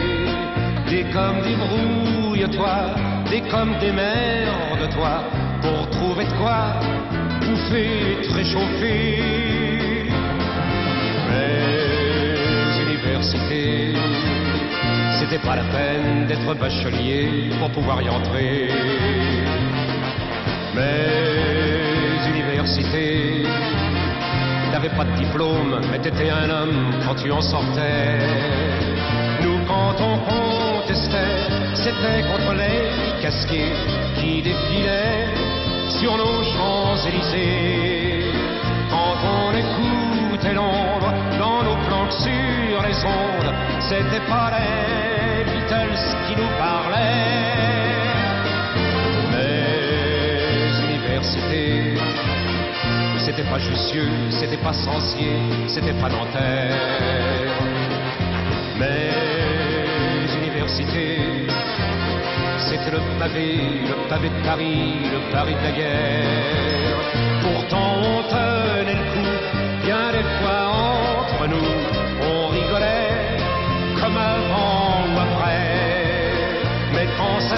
des 0.89 1.03
comme 1.13 1.41
des 1.43 1.55
brouille-toi, 1.55 2.95
des 3.29 3.41
comme 3.41 3.77
des 3.77 3.91
merdes-toi, 3.91 5.23
pour 5.61 5.89
trouver 5.91 6.25
de 6.25 6.33
quoi 6.41 6.79
bouffer, 7.49 8.21
te 8.23 8.33
réchauffer. 8.33 10.05
Mais 11.29 12.81
université, 12.83 13.93
c'était 15.19 15.39
pas 15.39 15.55
la 15.55 15.63
peine 15.63 16.27
d'être 16.27 16.53
bachelier 16.55 17.49
pour 17.59 17.69
pouvoir 17.71 18.01
y 18.01 18.09
entrer. 18.09 18.69
Mais 20.75 22.29
université, 22.29 23.43
t'avais 24.71 24.89
pas 24.89 25.05
de 25.05 25.15
diplôme, 25.17 25.81
mais 25.91 25.99
t'étais 25.99 26.29
un 26.29 26.49
homme 26.49 26.91
quand 27.05 27.15
tu 27.15 27.31
en 27.31 27.41
sortais. 27.41 28.19
Nous, 29.43 29.59
quand 29.67 29.95
on 29.99 30.17
contestait, 30.29 31.35
c'était 31.73 32.21
contre 32.31 32.53
les 32.53 33.21
casqués 33.21 33.73
qui 34.19 34.41
défilaient 34.41 35.48
sur 35.89 36.17
nos 36.17 36.43
Champs-Élysées. 36.43 38.31
Quand 38.89 39.17
on 39.23 39.51
écoutait 39.53 40.53
l'ombre 40.53 41.13
dans 41.37 41.63
nos 41.63 41.75
planques 41.87 42.13
sur 42.13 42.81
les 42.87 43.05
ondes, 43.05 43.53
c'était 43.79 44.25
pas 44.27 44.51
les 44.55 45.43
Beatles 45.45 46.01
qui 46.27 46.35
nous 46.35 46.49
parlaient. 46.57 47.09
Mais 49.31 50.93
universités, 50.93 51.95
c'était 53.17 53.43
pas 53.43 53.59
Jussieu, 53.59 54.07
c'était 54.29 54.57
pas 54.57 54.73
Sancier, 54.73 55.37
c'était 55.67 55.93
pas 55.93 56.09
Nanterre. 56.09 57.51
Mais 58.77 59.11
universités, 60.41 61.38
le 62.91 62.99
pavé, 63.19 63.57
le 63.87 64.09
pavé 64.09 64.29
de 64.29 64.45
Paris, 64.45 64.95
le 65.11 65.31
Paris 65.31 65.55
de 65.55 65.63
la 65.63 65.71
guerre. 65.71 66.97
Pourtant 67.41 67.91
on 68.01 68.23
tenait 68.23 68.95
le 68.95 69.05
coup, 69.11 69.31
bien 69.83 70.11
des 70.11 70.27
fois 70.37 70.61
entre 71.19 71.47
nous, 71.47 71.71
on 72.31 72.47
rigolait 72.47 73.37
comme 73.99 74.17
avant 74.17 75.05
ou 75.07 75.19
après. 75.25 75.67
Mais 76.93 77.07
quand 77.17 77.39
ça 77.41 77.57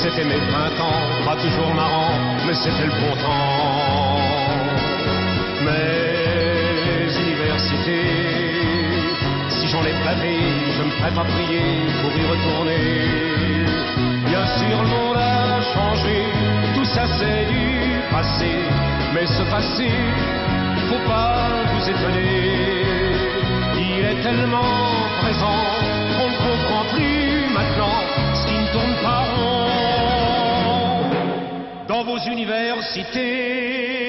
c'était 0.00 0.24
mes 0.24 0.38
printemps, 0.50 1.02
pas 1.24 1.36
toujours 1.36 1.74
marrant, 1.74 2.12
mais 2.46 2.54
c'était 2.54 2.86
le 2.86 2.92
bon 2.92 3.16
temps. 3.16 4.18
Mes 5.66 7.20
universités, 7.26 8.02
si 9.48 9.68
j'en 9.68 9.82
ai 9.82 9.92
vu, 9.92 10.36
je 10.66 10.82
suis 10.82 10.90
prêt 11.00 11.18
à 11.18 11.24
prier 11.24 11.62
pour 12.00 12.12
y 12.12 12.24
retourner. 12.24 13.64
Bien 14.26 14.46
sûr, 14.58 14.82
le 14.82 14.88
monde 14.88 15.16
a 15.16 15.62
changé, 15.74 16.16
tout 16.74 16.84
ça 16.84 17.04
c'est 17.18 17.46
du 17.46 18.00
passé, 18.10 18.52
mais 19.14 19.26
ce 19.26 19.42
passé, 19.50 19.90
faut 20.88 21.08
pas 21.08 21.48
vous 21.72 21.90
étonner. 21.90 22.84
Il 23.76 24.04
est 24.04 24.22
tellement 24.22 24.74
présent 25.22 25.60
qu'on 26.16 26.28
ne 26.30 26.36
comprend 26.36 26.84
plus 26.94 27.52
maintenant 27.52 27.98
ce 28.34 28.46
qui 28.46 28.58
ne 28.58 28.66
tourne 28.72 28.94
pas 29.02 29.24
rond 29.34 29.57
vos 32.18 32.26
universités. 32.26 34.07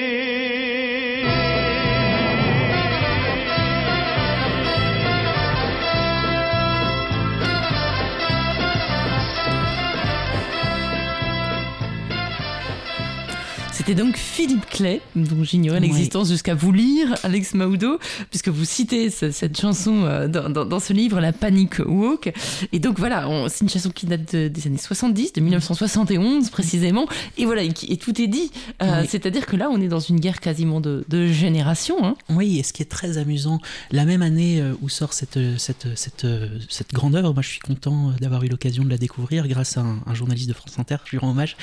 C'était 13.90 14.04
donc 14.04 14.16
Philippe 14.16 14.66
Clay, 14.66 15.00
dont 15.16 15.42
j'ignorais 15.42 15.80
l'existence 15.80 16.28
jusqu'à 16.28 16.54
vous 16.54 16.70
lire, 16.70 17.12
Alex 17.24 17.54
Maudo, 17.54 17.98
puisque 18.30 18.46
vous 18.46 18.64
citez 18.64 19.10
ce- 19.10 19.32
cette 19.32 19.60
chanson 19.60 20.04
euh, 20.04 20.28
dans, 20.28 20.48
dans- 20.48 20.64
dans 20.64 20.78
ce 20.78 20.92
livre, 20.92 21.18
La 21.18 21.32
Panic 21.32 21.80
Walk. 21.84 22.32
Et 22.72 22.78
donc 22.78 23.00
voilà, 23.00 23.26
c'est 23.48 23.62
une 23.62 23.68
chanson 23.68 23.90
qui 23.90 24.06
date 24.06 24.32
de- 24.36 24.46
des 24.46 24.66
années 24.68 24.78
70, 24.78 25.32
de 25.32 25.40
1971 25.40 26.50
précisément. 26.50 27.06
Et 27.36 27.46
voilà, 27.46 27.64
et, 27.64 27.72
tout 27.96 28.22
est 28.22 28.28
dit. 28.28 28.52
Euh, 28.80 29.00
Oui. 29.00 29.08
C'est-à-dire 29.10 29.44
que 29.44 29.56
là, 29.56 29.68
on 29.72 29.80
est 29.80 29.88
dans 29.88 29.98
une 29.98 30.20
guerre 30.20 30.38
quasiment 30.38 30.80
de, 30.80 31.04
de 31.08 31.26
génération. 31.26 31.96
Hein. 32.04 32.14
Oui, 32.28 32.60
et 32.60 32.62
ce 32.62 32.72
qui 32.72 32.82
est 32.82 32.88
très 32.88 33.18
amusant, 33.18 33.58
la 33.90 34.04
même 34.04 34.22
année 34.22 34.60
euh, 34.60 34.74
où 34.82 34.88
sort 34.88 35.12
cette, 35.14 35.40
cette, 35.58 35.88
cette, 35.96 36.28
cette 36.68 36.92
grande 36.94 37.16
œuvre, 37.16 37.32
moi 37.34 37.42
je 37.42 37.48
suis 37.48 37.58
content 37.58 38.12
d'avoir 38.20 38.44
eu 38.44 38.48
l'occasion 38.48 38.84
de 38.84 38.90
la 38.90 38.98
découvrir 38.98 39.48
grâce 39.48 39.76
à 39.78 39.80
un, 39.80 39.98
un 40.06 40.14
journaliste 40.14 40.46
de 40.48 40.54
France 40.54 40.78
Inter, 40.78 40.98
je 41.06 41.10
lui 41.10 41.18
rends 41.18 41.30
hommage. 41.32 41.56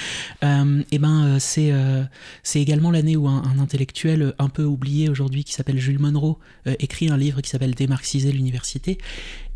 Euh, 0.43 0.83
et 0.91 0.99
ben, 0.99 1.23
euh, 1.25 1.37
c'est 1.39 1.69
euh, 1.71 2.03
c'est 2.43 2.61
également 2.61 2.91
l'année 2.91 3.15
où 3.15 3.27
un, 3.27 3.59
intellectuel 3.59 4.33
un 4.39 4.49
peu 4.49 4.63
oublié 4.63 5.09
aujourd'hui 5.09 5.43
qui 5.43 5.53
s'appelle 5.53 5.79
Jules 5.79 5.99
Monroe 5.99 6.37
euh, 6.67 6.75
écrit 6.79 7.09
un 7.09 7.17
livre 7.17 7.41
qui 7.41 7.49
s'appelle 7.49 7.75
Démarxiser 7.75 8.31
l'université 8.31 8.97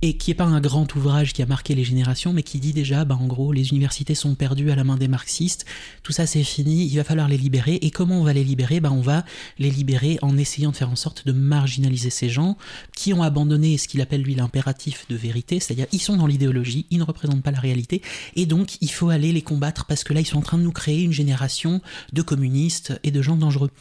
et 0.01 0.17
qui 0.17 0.31
est 0.31 0.35
pas 0.35 0.45
un 0.45 0.61
grand 0.61 0.93
ouvrage 0.95 1.33
qui 1.33 1.41
a 1.41 1.45
marqué 1.45 1.75
les 1.75 1.83
générations, 1.83 2.33
mais 2.33 2.43
qui 2.43 2.59
dit 2.59 2.73
déjà, 2.73 3.05
bah, 3.05 3.17
en 3.19 3.27
gros, 3.27 3.51
les 3.51 3.69
universités 3.69 4.15
sont 4.15 4.35
perdues 4.35 4.71
à 4.71 4.75
la 4.75 4.83
main 4.83 4.97
des 4.97 5.07
marxistes, 5.07 5.65
tout 6.03 6.11
ça 6.11 6.25
c'est 6.25 6.43
fini, 6.43 6.85
il 6.85 6.95
va 6.95 7.03
falloir 7.03 7.27
les 7.27 7.37
libérer, 7.37 7.75
et 7.75 7.91
comment 7.91 8.19
on 8.19 8.23
va 8.23 8.33
les 8.33 8.43
libérer? 8.43 8.79
Bah, 8.79 8.91
On 8.91 9.01
va 9.01 9.23
les 9.59 9.69
libérer 9.69 10.17
en 10.21 10.37
essayant 10.37 10.71
de 10.71 10.75
faire 10.75 10.89
en 10.89 10.95
sorte 10.95 11.25
de 11.25 11.31
marginaliser 11.31 12.09
ces 12.09 12.29
gens 12.29 12.57
qui 12.95 13.13
ont 13.13 13.23
abandonné 13.23 13.77
ce 13.77 13.87
qu'il 13.87 14.01
appelle 14.01 14.21
lui 14.21 14.35
l'impératif 14.35 15.05
de 15.09 15.15
vérité, 15.15 15.59
c'est-à-dire 15.59 15.87
ils 15.91 16.01
sont 16.01 16.17
dans 16.17 16.27
l'idéologie, 16.27 16.85
ils 16.89 16.99
ne 16.99 17.03
représentent 17.03 17.43
pas 17.43 17.51
la 17.51 17.59
réalité, 17.59 18.01
et 18.35 18.45
donc 18.45 18.77
il 18.81 18.91
faut 18.91 19.09
aller 19.09 19.31
les 19.31 19.41
combattre 19.41 19.85
parce 19.85 20.03
que 20.03 20.13
là 20.13 20.19
ils 20.19 20.25
sont 20.25 20.39
en 20.39 20.41
train 20.41 20.57
de 20.57 20.63
nous 20.63 20.71
créer 20.71 21.03
une 21.03 21.13
génération 21.13 21.81
de 22.13 22.21
communistes 22.21 22.99
et 23.03 23.11
de 23.11 23.21
gens 23.21 23.35
dangereux 23.35 23.71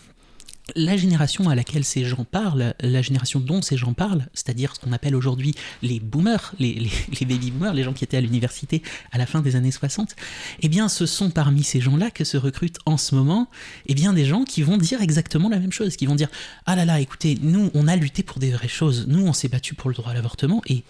la 0.77 0.97
génération 0.97 1.49
à 1.49 1.55
laquelle 1.55 1.85
ces 1.85 2.05
gens 2.05 2.25
parlent, 2.25 2.75
la 2.81 3.03
génération 3.03 3.41
dont 3.41 3.63
ces 3.63 3.77
gens 3.77 3.93
parlent, 3.93 4.27
c'est-à-dire 4.35 4.75
ce 4.75 4.81
qu'on 4.81 4.93
appelle 4.93 5.15
aujourd'hui 5.15 5.55
les 5.83 6.01
boomers, 6.01 6.53
les, 6.59 6.91
baby 7.21 7.51
boomers, 7.51 7.75
les 7.75 7.83
gens 7.83 7.93
qui 7.93 8.05
étaient 8.05 8.17
à 8.17 8.21
l'université 8.21 8.83
à 9.13 9.19
la 9.19 9.27
fin 9.27 9.41
des 9.41 9.57
années 9.57 9.71
60, 9.71 10.17
eh 10.61 10.69
bien 10.69 10.89
ce 10.89 11.07
sont 11.07 11.31
parmi 11.31 11.63
ces 11.63 11.81
gens-là 11.81 12.11
que 12.11 12.25
se 12.25 12.37
recrutent 12.37 12.79
en 12.87 12.97
ce 12.97 13.15
moment 13.15 13.49
eh 13.87 13.95
bien 13.95 14.13
des 14.13 14.25
gens 14.25 14.45
qui 14.45 14.63
vont 14.63 14.77
dire 14.77 15.03
exactement 15.03 15.49
la 15.49 15.59
même 15.59 15.73
chose, 15.73 15.97
qui 15.97 16.07
vont 16.07 16.15
dire 16.15 16.29
ah 16.67 16.77
là 16.77 16.85
là 16.85 17.01
écoutez, 17.01 17.39
nous 17.43 17.71
on 17.75 17.89
a 17.89 17.97
lutté 17.97 18.23
pour 18.23 18.39
des 18.39 18.51
vraies 18.51 18.69
choses, 18.69 19.07
nous 19.09 19.27
on 19.27 19.33
s'est 19.33 19.49
battu 19.49 19.75
pour 19.75 19.91
le 19.91 19.95
droit 19.95 20.11
à 20.13 20.15
l'avortement 20.15 20.63
et 20.67 20.83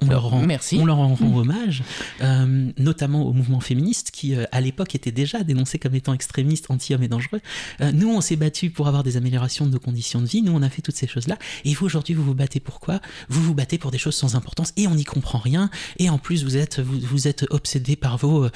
on 0.00 0.08
leur 0.08 0.22
rend, 0.28 0.42
Merci. 0.42 0.78
on 0.80 0.86
leur 0.86 0.98
en 0.98 1.14
rend 1.14 1.36
hommage, 1.36 1.82
euh, 2.20 2.70
notamment 2.78 3.26
au 3.26 3.32
mouvement 3.32 3.60
féministe 3.60 4.10
qui, 4.12 4.34
euh, 4.34 4.44
à 4.52 4.60
l'époque, 4.60 4.94
était 4.94 5.10
déjà 5.10 5.42
dénoncé 5.42 5.78
comme 5.78 5.94
étant 5.94 6.14
extrémiste, 6.14 6.70
anti-homme 6.70 7.02
et 7.02 7.08
dangereux. 7.08 7.40
Euh, 7.80 7.90
nous, 7.92 8.08
on 8.08 8.20
s'est 8.20 8.36
battu 8.36 8.70
pour 8.70 8.86
avoir 8.86 9.02
des 9.02 9.16
améliorations 9.16 9.66
de 9.66 9.72
nos 9.72 9.80
conditions 9.80 10.20
de 10.20 10.26
vie. 10.26 10.42
Nous, 10.42 10.52
on 10.52 10.62
a 10.62 10.70
fait 10.70 10.82
toutes 10.82 10.96
ces 10.96 11.08
choses-là. 11.08 11.36
Et 11.64 11.74
vous, 11.74 11.86
aujourd'hui, 11.86 12.14
vous 12.14 12.24
vous 12.24 12.34
battez 12.34 12.60
pour 12.60 12.80
quoi? 12.80 13.00
Vous 13.28 13.42
vous 13.42 13.54
battez 13.54 13.78
pour 13.78 13.90
des 13.90 13.98
choses 13.98 14.14
sans 14.14 14.36
importance 14.36 14.72
et 14.76 14.86
on 14.86 14.94
n'y 14.94 15.04
comprend 15.04 15.38
rien. 15.38 15.70
Et 15.98 16.10
en 16.10 16.18
plus, 16.18 16.44
vous 16.44 16.56
êtes, 16.56 16.78
vous, 16.78 16.98
vous 17.00 17.26
êtes 17.26 17.46
obsédé 17.50 17.96
par 17.96 18.18
vos 18.18 18.48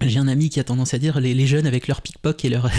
j'ai 0.00 0.18
un 0.18 0.28
ami 0.28 0.48
qui 0.48 0.58
a 0.58 0.64
tendance 0.64 0.94
à 0.94 0.98
dire 0.98 1.20
les, 1.20 1.34
les 1.34 1.46
jeunes 1.46 1.66
avec 1.66 1.86
leur 1.86 2.02
pickpock 2.02 2.44
et 2.44 2.48
leur 2.48 2.70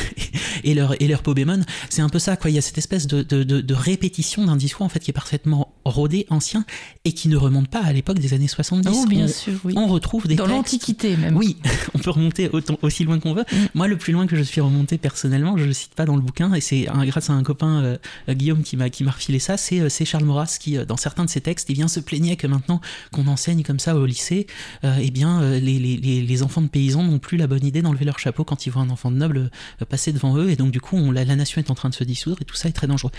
et 0.63 0.73
leur 0.73 1.01
et 1.01 1.07
leur 1.07 1.23
Pobémon, 1.23 1.61
c'est 1.89 2.01
un 2.01 2.09
peu 2.09 2.19
ça 2.19 2.35
quoi. 2.35 2.49
Il 2.49 2.55
y 2.55 2.57
a 2.57 2.61
cette 2.61 2.77
espèce 2.77 3.07
de, 3.07 3.21
de, 3.21 3.43
de, 3.43 3.61
de 3.61 3.73
répétition 3.73 4.45
d'un 4.45 4.55
discours 4.55 4.85
en 4.85 4.89
fait 4.89 4.99
qui 4.99 5.11
est 5.11 5.13
parfaitement 5.13 5.72
rodé, 5.85 6.25
ancien 6.29 6.65
et 7.05 7.13
qui 7.13 7.27
ne 7.27 7.37
remonte 7.37 7.67
pas 7.67 7.81
à 7.81 7.91
l'époque 7.93 8.19
des 8.19 8.33
années 8.33 8.47
70. 8.47 8.89
Oh, 8.93 9.05
bien 9.05 9.25
on, 9.25 9.27
sûr, 9.27 9.53
oui. 9.63 9.73
on 9.75 9.87
retrouve 9.87 10.27
des 10.27 10.35
Dans 10.35 10.47
l'Antiquité 10.47 11.17
même. 11.17 11.35
oui, 11.35 11.57
on 11.93 11.99
peut 11.99 12.11
remonter 12.11 12.49
autant, 12.49 12.77
aussi 12.81 13.03
loin 13.03 13.19
qu'on 13.19 13.33
veut. 13.33 13.45
Moi, 13.73 13.87
le 13.87 13.97
plus 13.97 14.13
loin 14.13 14.27
que 14.27 14.35
je 14.35 14.43
suis 14.43 14.61
remonté 14.61 14.97
personnellement, 14.97 15.57
je 15.57 15.65
le 15.65 15.73
cite 15.73 15.95
pas 15.95 16.05
dans 16.05 16.15
le 16.15 16.21
bouquin, 16.21 16.53
et 16.53 16.61
c'est 16.61 16.87
grâce 17.05 17.29
à 17.29 17.33
un 17.33 17.43
copain 17.43 17.83
euh, 17.83 17.97
euh, 18.29 18.33
Guillaume 18.33 18.63
qui 18.63 18.77
m'a 18.77 18.89
qui 18.89 19.03
m'a 19.03 19.11
refilé 19.11 19.39
ça. 19.39 19.57
C'est 19.57 19.79
euh, 19.79 19.89
c'est 19.89 20.05
Charles 20.05 20.25
Maurras 20.25 20.57
qui, 20.59 20.77
dans 20.85 20.97
certains 20.97 21.25
de 21.25 21.29
ses 21.29 21.41
textes, 21.41 21.69
eh 21.69 21.73
bien 21.73 21.87
se 21.87 21.99
plaignait 21.99 22.35
que 22.35 22.47
maintenant 22.47 22.81
qu'on 23.11 23.27
enseigne 23.27 23.63
comme 23.63 23.79
ça 23.79 23.95
au 23.95 24.05
lycée, 24.05 24.47
euh, 24.83 24.97
eh 25.01 25.11
bien 25.11 25.41
les, 25.59 25.79
les, 25.79 25.97
les, 25.97 26.21
les 26.21 26.43
enfants 26.43 26.61
de 26.61 26.67
paysans 26.67 27.03
n'ont 27.03 27.19
plus 27.19 27.37
la 27.37 27.47
bonne 27.47 27.65
idée 27.65 27.81
d'enlever 27.81 28.05
leur 28.05 28.19
chapeau 28.19 28.43
quand 28.43 28.65
ils 28.65 28.69
voient 28.69 28.81
un 28.81 28.89
enfant 28.89 29.11
de 29.11 29.17
noble 29.17 29.51
passer 29.89 30.11
devant 30.11 30.37
eux, 30.37 30.49
et 30.49 30.55
donc 30.55 30.71
du 30.71 30.81
coup, 30.81 30.97
on, 30.97 31.11
la, 31.11 31.25
la 31.25 31.35
nation 31.35 31.59
est 31.59 31.69
en 31.69 31.75
train 31.75 31.89
de 31.89 31.93
se 31.93 32.03
dissoudre, 32.03 32.37
et 32.41 32.45
tout 32.45 32.55
ça 32.55 32.69
est 32.69 32.73
très 32.73 32.87
dangereux. 32.87 33.11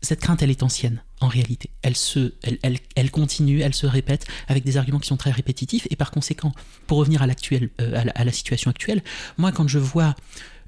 Cette 0.00 0.20
crainte, 0.20 0.42
elle 0.42 0.50
est 0.50 0.62
ancienne 0.62 1.02
en 1.24 1.28
réalité. 1.28 1.70
Elle 1.82 1.96
se, 1.96 2.32
elle, 2.42 2.78
elle, 2.94 3.10
continue, 3.10 3.60
elle 3.60 3.74
se 3.74 3.86
répète 3.86 4.26
avec 4.48 4.64
des 4.64 4.76
arguments 4.76 4.98
qui 4.98 5.08
sont 5.08 5.16
très 5.16 5.30
répétitifs, 5.30 5.86
et 5.90 5.96
par 5.96 6.10
conséquent, 6.10 6.52
pour 6.86 6.98
revenir 6.98 7.22
à 7.22 7.26
l'actuel, 7.26 7.70
euh, 7.80 8.04
à, 8.14 8.24
la, 8.24 8.32
situation 8.32 8.70
actuelle, 8.70 9.02
moi 9.36 9.52
quand 9.52 9.68
je 9.68 9.78
vois 9.78 10.14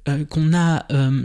euh, 0.08 0.24
qu'on 0.24 0.54
a 0.54 0.84
euh, 0.92 1.24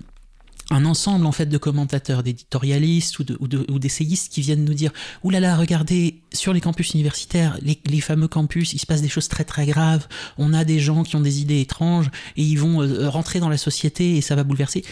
un 0.71 0.85
ensemble 0.85 1.25
en 1.25 1.31
fait 1.31 1.47
de 1.47 1.57
commentateurs, 1.57 2.23
d'éditorialistes 2.23 3.19
ou, 3.19 3.23
de, 3.23 3.37
ou, 3.39 3.47
de, 3.47 3.65
ou 3.69 3.79
d'essayistes 3.79 4.31
qui 4.31 4.41
viennent 4.41 4.63
nous 4.63 4.73
dire 4.73 4.91
Ouh 5.23 5.31
là 5.31 5.39
là, 5.39 5.57
regardez, 5.57 6.21
sur 6.31 6.53
les 6.53 6.61
campus 6.61 6.93
universitaires, 6.93 7.57
les, 7.61 8.01
fameux 8.01 8.27
campus, 8.27 8.73
il 8.73 8.79
se 8.79 8.85
passe 8.85 9.01
des 9.01 9.09
choses 9.09 9.27
très 9.27 9.43
très 9.43 9.65
graves. 9.65 10.07
On 10.37 10.53
a 10.53 10.63
des 10.63 10.79
gens 10.79 11.03
qui 11.03 11.15
ont 11.15 11.21
des 11.21 11.41
idées 11.41 11.59
étranges 11.59 12.09
et 12.37 12.43
ils 12.43 12.57
vont 12.59 12.79
rentrer 13.09 13.39
dans 13.39 13.49
la 13.49 13.57
société 13.57 14.17
et 14.17 14.21
ça 14.21 14.35
va 14.35 14.43
bouleverser. 14.43 14.85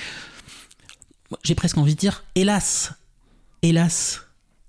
J'ai 1.44 1.56
presque 1.56 1.78
envie 1.78 1.94
de 1.94 2.00
dire 2.00 2.24
Hélas, 2.36 2.94
hélas, 3.62 4.27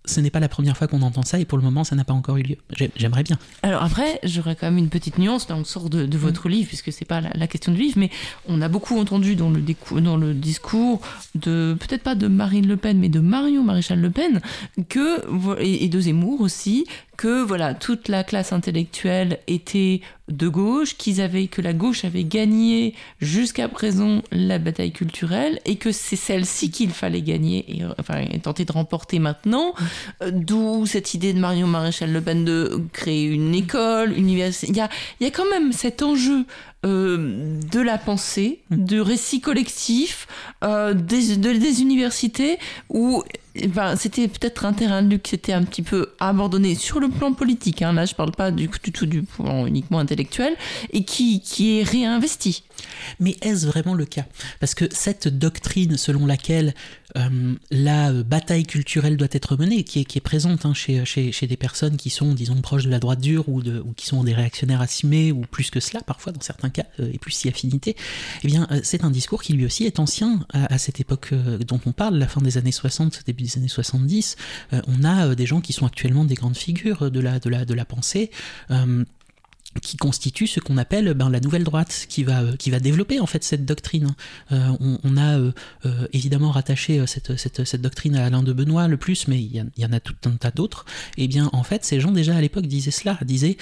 ce 0.08 0.20
n'est 0.20 0.30
pas 0.30 0.40
la 0.40 0.48
première 0.48 0.76
fois 0.76 0.86
qu'on 0.86 1.02
entend 1.02 1.22
ça 1.22 1.38
et 1.38 1.44
pour 1.44 1.58
le 1.58 1.64
moment 1.64 1.84
ça 1.84 1.96
n'a 1.96 2.04
pas 2.04 2.12
encore 2.12 2.36
eu 2.36 2.42
lieu. 2.42 2.56
J'aimerais 2.96 3.22
bien. 3.22 3.38
Alors 3.62 3.82
après, 3.82 4.18
j'aurais 4.24 4.56
quand 4.56 4.66
même 4.66 4.78
une 4.78 4.88
petite 4.88 5.18
nuance, 5.18 5.48
là 5.48 5.56
on 5.56 5.64
sort 5.64 5.90
de, 5.90 6.06
de 6.06 6.18
votre 6.18 6.48
mmh. 6.48 6.52
livre 6.52 6.68
puisque 6.68 6.92
c'est 6.92 7.04
pas 7.04 7.20
la, 7.20 7.30
la, 7.34 7.46
question 7.46 7.72
du 7.72 7.78
livre, 7.78 7.98
mais 7.98 8.10
on 8.48 8.60
a 8.60 8.68
beaucoup 8.68 8.98
entendu 8.98 9.36
dans 9.36 9.50
le, 9.50 9.62
dans 10.00 10.16
le 10.16 10.34
discours 10.34 11.00
de, 11.34 11.76
peut-être 11.78 12.02
pas 12.02 12.14
de 12.14 12.28
Marine 12.28 12.66
Le 12.66 12.76
Pen, 12.76 12.98
mais 12.98 13.08
de 13.08 13.20
Marion 13.20 13.62
Maréchal 13.62 14.00
Le 14.00 14.10
Pen, 14.10 14.40
que, 14.88 15.60
et, 15.60 15.84
et 15.84 15.88
de 15.88 16.00
Zemmour 16.00 16.40
aussi, 16.40 16.86
que 17.18 17.42
voilà 17.42 17.74
toute 17.74 18.06
la 18.08 18.22
classe 18.22 18.52
intellectuelle 18.52 19.40
était 19.48 20.00
de 20.28 20.46
gauche, 20.46 20.96
qu'ils 20.96 21.20
avaient 21.20 21.48
que 21.48 21.60
la 21.60 21.72
gauche 21.72 22.04
avait 22.04 22.22
gagné 22.22 22.94
jusqu'à 23.20 23.68
présent 23.68 24.22
la 24.30 24.58
bataille 24.58 24.92
culturelle 24.92 25.58
et 25.64 25.76
que 25.76 25.90
c'est 25.90 26.16
celle-ci 26.16 26.70
qu'il 26.70 26.90
fallait 26.90 27.22
gagner 27.22 27.64
et 27.68 27.82
enfin 27.98 28.24
tenter 28.42 28.64
de 28.64 28.72
remporter 28.72 29.18
maintenant. 29.18 29.74
Euh, 30.22 30.30
D'où 30.32 30.86
cette 30.86 31.12
idée 31.12 31.32
de 31.32 31.40
Marion 31.40 31.66
Maréchal 31.66 32.12
Le 32.12 32.20
Pen 32.20 32.44
de 32.44 32.80
créer 32.92 33.24
une 33.24 33.54
école, 33.54 34.16
université. 34.16 34.68
Il 34.68 34.76
y 34.76 34.80
a 34.80 34.88
il 35.20 35.24
y 35.24 35.26
a 35.26 35.32
quand 35.32 35.50
même 35.50 35.72
cet 35.72 36.02
enjeu 36.02 36.44
euh, 36.86 37.60
de 37.72 37.80
la 37.80 37.98
pensée, 37.98 38.60
de 38.70 39.00
récits 39.00 39.40
collectifs, 39.40 40.28
euh, 40.62 40.94
des, 40.94 41.36
de, 41.36 41.52
des 41.52 41.82
universités 41.82 42.58
où 42.88 43.24
ben, 43.66 43.96
c'était 43.96 44.28
peut-être 44.28 44.64
un 44.64 44.72
terrain 44.72 45.02
de 45.02 45.08
lutte 45.08 45.22
qui 45.22 45.34
était 45.34 45.52
un 45.52 45.64
petit 45.64 45.82
peu 45.82 46.10
abandonné 46.20 46.76
sur 46.76 47.00
le 47.00 47.08
plan 47.08 47.32
politique. 47.32 47.82
Hein, 47.82 47.92
là, 47.94 48.04
je 48.04 48.14
parle 48.14 48.30
pas 48.30 48.50
du, 48.50 48.68
du 48.68 48.92
tout 48.92 49.06
du 49.06 49.22
plan 49.22 49.66
uniquement 49.66 49.98
intellectuel 49.98 50.54
et 50.92 51.04
qui, 51.04 51.40
qui 51.40 51.78
est 51.78 51.82
réinvesti. 51.82 52.62
Mais 53.18 53.36
est-ce 53.42 53.66
vraiment 53.66 53.94
le 53.94 54.04
cas? 54.04 54.26
Parce 54.60 54.74
que 54.74 54.84
cette 54.92 55.26
doctrine 55.26 55.96
selon 55.96 56.26
laquelle 56.26 56.74
euh, 57.16 57.54
la 57.70 58.12
bataille 58.12 58.64
culturelle 58.64 59.16
doit 59.16 59.28
être 59.32 59.56
menée, 59.56 59.84
qui 59.84 60.00
est, 60.00 60.20
présente 60.20 60.66
hein, 60.66 60.74
chez, 60.74 61.32
des 61.42 61.56
personnes 61.56 61.96
qui 61.96 62.10
sont, 62.10 62.34
disons, 62.34 62.60
proches 62.60 62.84
de 62.84 62.90
la 62.90 62.98
droite 62.98 63.20
dure 63.20 63.48
ou, 63.48 63.62
qui 63.96 64.06
sont 64.06 64.24
des 64.24 64.34
réactionnaires 64.34 64.80
assumés 64.80 65.32
ou 65.32 65.42
plus 65.42 65.70
que 65.70 65.80
cela, 65.80 66.00
parfois 66.00 66.32
dans 66.32 66.40
certains 66.40 66.70
cas, 66.70 66.84
euh, 67.00 67.10
et 67.12 67.18
plus 67.18 67.32
si 67.32 67.48
affinité, 67.48 67.96
eh 68.42 68.46
bien, 68.46 68.66
euh, 68.70 68.80
c'est 68.82 69.04
un 69.04 69.10
discours 69.10 69.42
qui 69.42 69.52
lui 69.52 69.64
aussi 69.64 69.84
est 69.84 69.98
ancien 69.98 70.46
à, 70.52 70.78
cette 70.78 71.00
époque 71.00 71.30
euh, 71.32 71.58
dont 71.58 71.80
on 71.86 71.92
parle, 71.92 72.16
la 72.18 72.28
fin 72.28 72.40
des 72.40 72.58
années 72.58 72.72
60, 72.72 73.22
début 73.26 73.44
des 73.44 73.58
années 73.58 73.68
70. 73.68 74.36
Euh, 74.72 74.80
on 74.86 75.04
a 75.04 75.28
euh, 75.28 75.34
des 75.34 75.46
gens 75.46 75.60
qui 75.60 75.72
sont 75.72 75.86
actuellement 75.86 76.24
des 76.24 76.34
grandes 76.34 76.56
figures 76.56 77.10
de 77.10 77.20
la, 77.20 77.84
pensée. 77.84 78.30
Euh, 78.70 79.04
qui 79.82 79.96
constitue 79.96 80.46
ce 80.46 80.60
qu'on 80.60 80.76
appelle 80.76 81.14
ben, 81.14 81.30
la 81.30 81.40
nouvelle 81.40 81.64
droite, 81.64 82.06
qui 82.08 82.24
va, 82.24 82.42
euh, 82.42 82.56
qui 82.56 82.70
va 82.70 82.80
développer 82.80 83.20
en 83.20 83.26
fait 83.26 83.44
cette 83.44 83.64
doctrine. 83.64 84.14
Euh, 84.52 84.72
on, 84.80 85.16
a 85.16 85.38
euh, 85.38 85.52
évidemment 86.12 86.50
rattaché 86.50 87.06
cette, 87.06 87.36
cette, 87.36 87.64
cette, 87.64 87.82
doctrine 87.82 88.16
à 88.16 88.24
Alain 88.24 88.42
de 88.42 88.52
Benoît 88.52 88.88
le 88.88 88.96
plus, 88.96 89.28
mais 89.28 89.38
il 89.38 89.54
y, 89.54 89.80
y, 89.80 89.86
en 89.86 89.92
a 89.92 90.00
tout 90.00 90.14
un 90.24 90.32
tas 90.32 90.50
d'autres. 90.50 90.84
Et 91.16 91.24
eh 91.24 91.28
bien 91.28 91.50
en 91.52 91.62
fait, 91.62 91.84
ces 91.84 92.00
gens 92.00 92.12
déjà 92.12 92.36
à 92.36 92.40
l'époque 92.40 92.66
disaient 92.66 92.90
cela, 92.90 93.18
disaient 93.22 93.56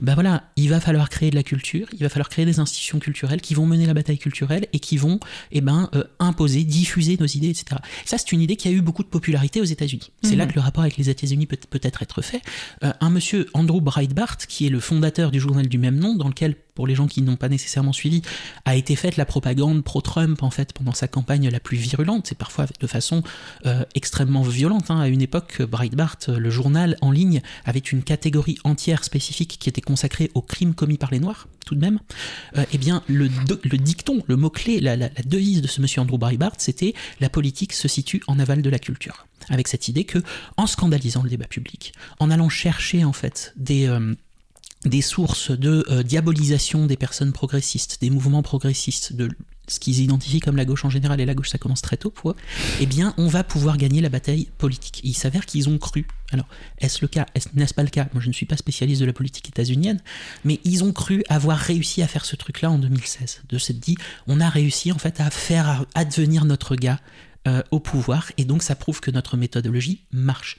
ben 0.00 0.14
voilà, 0.14 0.44
il 0.56 0.68
va 0.68 0.80
falloir 0.80 1.08
créer 1.08 1.30
de 1.30 1.36
la 1.36 1.42
culture, 1.42 1.86
il 1.92 2.00
va 2.00 2.08
falloir 2.08 2.28
créer 2.28 2.44
des 2.44 2.60
institutions 2.60 2.98
culturelles 2.98 3.40
qui 3.40 3.54
vont 3.54 3.66
mener 3.66 3.86
la 3.86 3.94
bataille 3.94 4.18
culturelle 4.18 4.66
et 4.72 4.78
qui 4.78 4.96
vont 4.96 5.20
eh 5.52 5.60
ben, 5.60 5.90
imposer, 6.18 6.64
diffuser 6.64 7.16
nos 7.18 7.26
idées, 7.26 7.50
etc. 7.50 7.76
ça, 8.04 8.18
c'est 8.18 8.32
une 8.32 8.40
idée 8.40 8.56
qui 8.56 8.68
a 8.68 8.70
eu 8.70 8.80
beaucoup 8.80 9.02
de 9.02 9.08
popularité 9.08 9.60
aux 9.60 9.64
États-Unis. 9.64 10.10
C'est 10.22 10.36
là 10.36 10.44
mhm. 10.44 10.50
que 10.50 10.56
le 10.56 10.60
rapport 10.62 10.82
avec 10.82 10.96
les 10.96 11.10
États-Unis 11.10 11.46
peut 11.46 11.58
peut-être 11.68 12.02
être 12.02 12.22
fait. 12.22 12.42
un 12.82 13.10
monsieur 13.10 13.48
Andrew 13.54 13.80
Breitbart, 13.80 14.38
qui 14.38 14.66
est 14.66 14.70
le 14.70 14.80
fondateur 14.80 15.30
du 15.30 15.40
journal 15.40 15.68
du 15.68 15.78
même 15.78 15.96
nom, 15.96 16.14
dans 16.14 16.28
lequel, 16.28 16.56
pour 16.80 16.86
les 16.86 16.94
gens 16.94 17.08
qui 17.08 17.20
n'ont 17.20 17.36
pas 17.36 17.50
nécessairement 17.50 17.92
suivi, 17.92 18.22
a 18.64 18.74
été 18.74 18.96
faite 18.96 19.18
la 19.18 19.26
propagande 19.26 19.84
pro-Trump 19.84 20.42
en 20.42 20.48
fait 20.48 20.72
pendant 20.72 20.94
sa 20.94 21.08
campagne 21.08 21.50
la 21.50 21.60
plus 21.60 21.76
virulente, 21.76 22.26
c'est 22.26 22.38
parfois 22.38 22.64
de 22.80 22.86
façon 22.86 23.22
euh, 23.66 23.84
extrêmement 23.94 24.40
violente. 24.40 24.90
Hein. 24.90 24.98
À 24.98 25.08
une 25.08 25.20
époque, 25.20 25.60
Breitbart, 25.60 26.16
le 26.28 26.48
journal 26.48 26.96
en 27.02 27.10
ligne, 27.10 27.42
avait 27.66 27.80
une 27.80 28.02
catégorie 28.02 28.56
entière 28.64 29.04
spécifique 29.04 29.58
qui 29.60 29.68
était 29.68 29.82
consacrée 29.82 30.30
aux 30.32 30.40
crimes 30.40 30.72
commis 30.72 30.96
par 30.96 31.10
les 31.10 31.20
Noirs, 31.20 31.48
tout 31.66 31.74
de 31.74 31.80
même. 31.80 31.98
Euh, 32.56 32.64
eh 32.72 32.78
bien, 32.78 33.02
le, 33.08 33.28
dicton, 33.76 34.24
le 34.26 34.36
mot-clé, 34.36 34.80
la, 34.80 34.96
devise 35.26 35.60
de 35.60 35.68
ce 35.68 35.82
monsieur 35.82 36.00
Andrew 36.00 36.16
Breitbart, 36.16 36.54
c'était 36.56 36.94
la 37.20 37.28
politique 37.28 37.74
se 37.74 37.88
situe 37.88 38.22
en 38.26 38.38
aval 38.38 38.62
de 38.62 38.70
la 38.70 38.78
culture. 38.78 39.26
Avec 39.50 39.68
cette 39.68 39.88
idée 39.88 40.04
que, 40.04 40.20
en 40.56 40.66
scandalisant 40.66 41.22
le 41.22 41.28
débat 41.28 41.46
public, 41.46 41.92
en 42.20 42.30
allant 42.30 42.48
chercher 42.48 43.04
en 43.04 43.12
fait 43.12 43.52
des 43.58 43.86
euh, 43.86 44.14
des 44.84 45.02
sources 45.02 45.50
de 45.50 45.84
euh, 45.90 46.02
diabolisation 46.02 46.86
des 46.86 46.96
personnes 46.96 47.32
progressistes, 47.32 47.98
des 48.00 48.10
mouvements 48.10 48.42
progressistes, 48.42 49.12
de 49.12 49.28
ce 49.68 49.78
qu'ils 49.78 50.00
identifient 50.00 50.40
comme 50.40 50.56
la 50.56 50.64
gauche 50.64 50.84
en 50.84 50.90
général, 50.90 51.20
et 51.20 51.26
la 51.26 51.34
gauche 51.34 51.50
ça 51.50 51.58
commence 51.58 51.82
très 51.82 51.96
tôt 51.96 52.12
eux, 52.24 52.34
eh 52.80 52.86
bien 52.86 53.14
on 53.18 53.28
va 53.28 53.44
pouvoir 53.44 53.76
gagner 53.76 54.00
la 54.00 54.08
bataille 54.08 54.48
politique. 54.58 55.00
il 55.04 55.14
s'avère 55.14 55.46
qu'ils 55.46 55.68
ont 55.68 55.78
cru, 55.78 56.06
alors 56.32 56.46
est-ce 56.78 56.98
le 57.02 57.08
cas, 57.08 57.26
n'est-ce 57.54 57.74
pas 57.74 57.82
le 57.82 57.90
cas? 57.90 58.08
Moi 58.12 58.22
je 58.22 58.28
ne 58.28 58.32
suis 58.32 58.46
pas 58.46 58.56
spécialiste 58.56 59.00
de 59.00 59.06
la 59.06 59.12
politique 59.12 59.48
états-unienne, 59.48 60.00
mais 60.44 60.60
ils 60.64 60.82
ont 60.82 60.92
cru 60.92 61.22
avoir 61.28 61.58
réussi 61.58 62.02
à 62.02 62.08
faire 62.08 62.24
ce 62.24 62.36
truc-là 62.36 62.70
en 62.70 62.78
2016, 62.78 63.42
de 63.48 63.58
se 63.58 63.72
dit 63.72 63.96
on 64.26 64.40
a 64.40 64.48
réussi 64.48 64.92
en 64.92 64.98
fait 64.98 65.20
à 65.20 65.30
faire 65.30 65.84
advenir 65.94 66.44
notre 66.46 66.74
gars 66.74 67.00
euh, 67.46 67.62
au 67.70 67.80
pouvoir, 67.80 68.32
et 68.38 68.44
donc 68.44 68.62
ça 68.62 68.74
prouve 68.74 69.00
que 69.00 69.10
notre 69.10 69.36
méthodologie 69.36 70.00
marche 70.10 70.58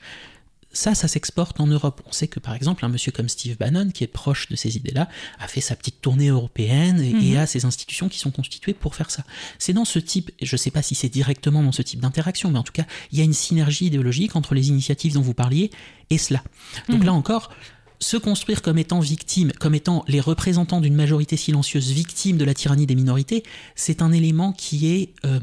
ça, 0.72 0.94
ça 0.94 1.08
s'exporte 1.08 1.60
en 1.60 1.66
Europe. 1.66 2.02
On 2.06 2.12
sait 2.12 2.28
que 2.28 2.40
par 2.40 2.54
exemple, 2.54 2.84
un 2.84 2.88
monsieur 2.88 3.12
comme 3.12 3.28
Steve 3.28 3.56
Bannon, 3.58 3.90
qui 3.90 4.04
est 4.04 4.08
proche 4.08 4.48
de 4.48 4.56
ces 4.56 4.76
idées-là, 4.76 5.08
a 5.38 5.48
fait 5.48 5.60
sa 5.60 5.76
petite 5.76 6.00
tournée 6.00 6.28
européenne 6.28 7.00
et, 7.00 7.12
mhm. 7.12 7.36
a 7.36 7.46
ses 7.46 7.64
institutions 7.64 8.08
qui 8.08 8.18
sont 8.18 8.30
constituées 8.30 8.74
pour 8.74 8.94
faire 8.94 9.10
ça. 9.10 9.24
C'est 9.58 9.72
dans 9.72 9.84
ce 9.84 9.98
type, 9.98 10.30
je 10.40 10.54
ne 10.54 10.58
sais 10.58 10.70
pas 10.70 10.82
si 10.82 10.94
c'est 10.94 11.08
directement 11.08 11.62
dans 11.62 11.72
ce 11.72 11.82
type 11.82 12.00
d'interaction, 12.00 12.50
mais 12.50 12.58
en 12.58 12.62
tout 12.62 12.72
cas, 12.72 12.84
il 13.12 13.18
y 13.18 13.20
a 13.20 13.24
une 13.24 13.32
synergie 13.32 13.86
idéologique 13.86 14.36
entre 14.36 14.54
les 14.54 14.68
initiatives 14.68 15.14
dont 15.14 15.22
vous 15.22 15.34
parliez 15.34 15.70
et 16.10 16.18
cela. 16.18 16.42
Donc 16.88 17.00
mhm. 17.00 17.06
là 17.06 17.12
encore, 17.12 17.50
se 18.02 18.16
construire 18.16 18.62
comme 18.62 18.78
étant 18.78 19.00
victime, 19.00 19.52
comme 19.60 19.74
étant 19.74 20.04
les 20.08 20.20
représentants 20.20 20.80
d'une 20.80 20.94
majorité 20.94 21.36
silencieuse 21.36 21.92
victime 21.92 22.36
de 22.36 22.44
la 22.44 22.52
tyrannie 22.52 22.84
des 22.84 22.96
minorités, 22.96 23.44
c'est 23.76 24.02
un 24.02 24.12
élément 24.12 24.52
qui 24.52 24.92
est 24.92 25.10
euh, 25.24 25.38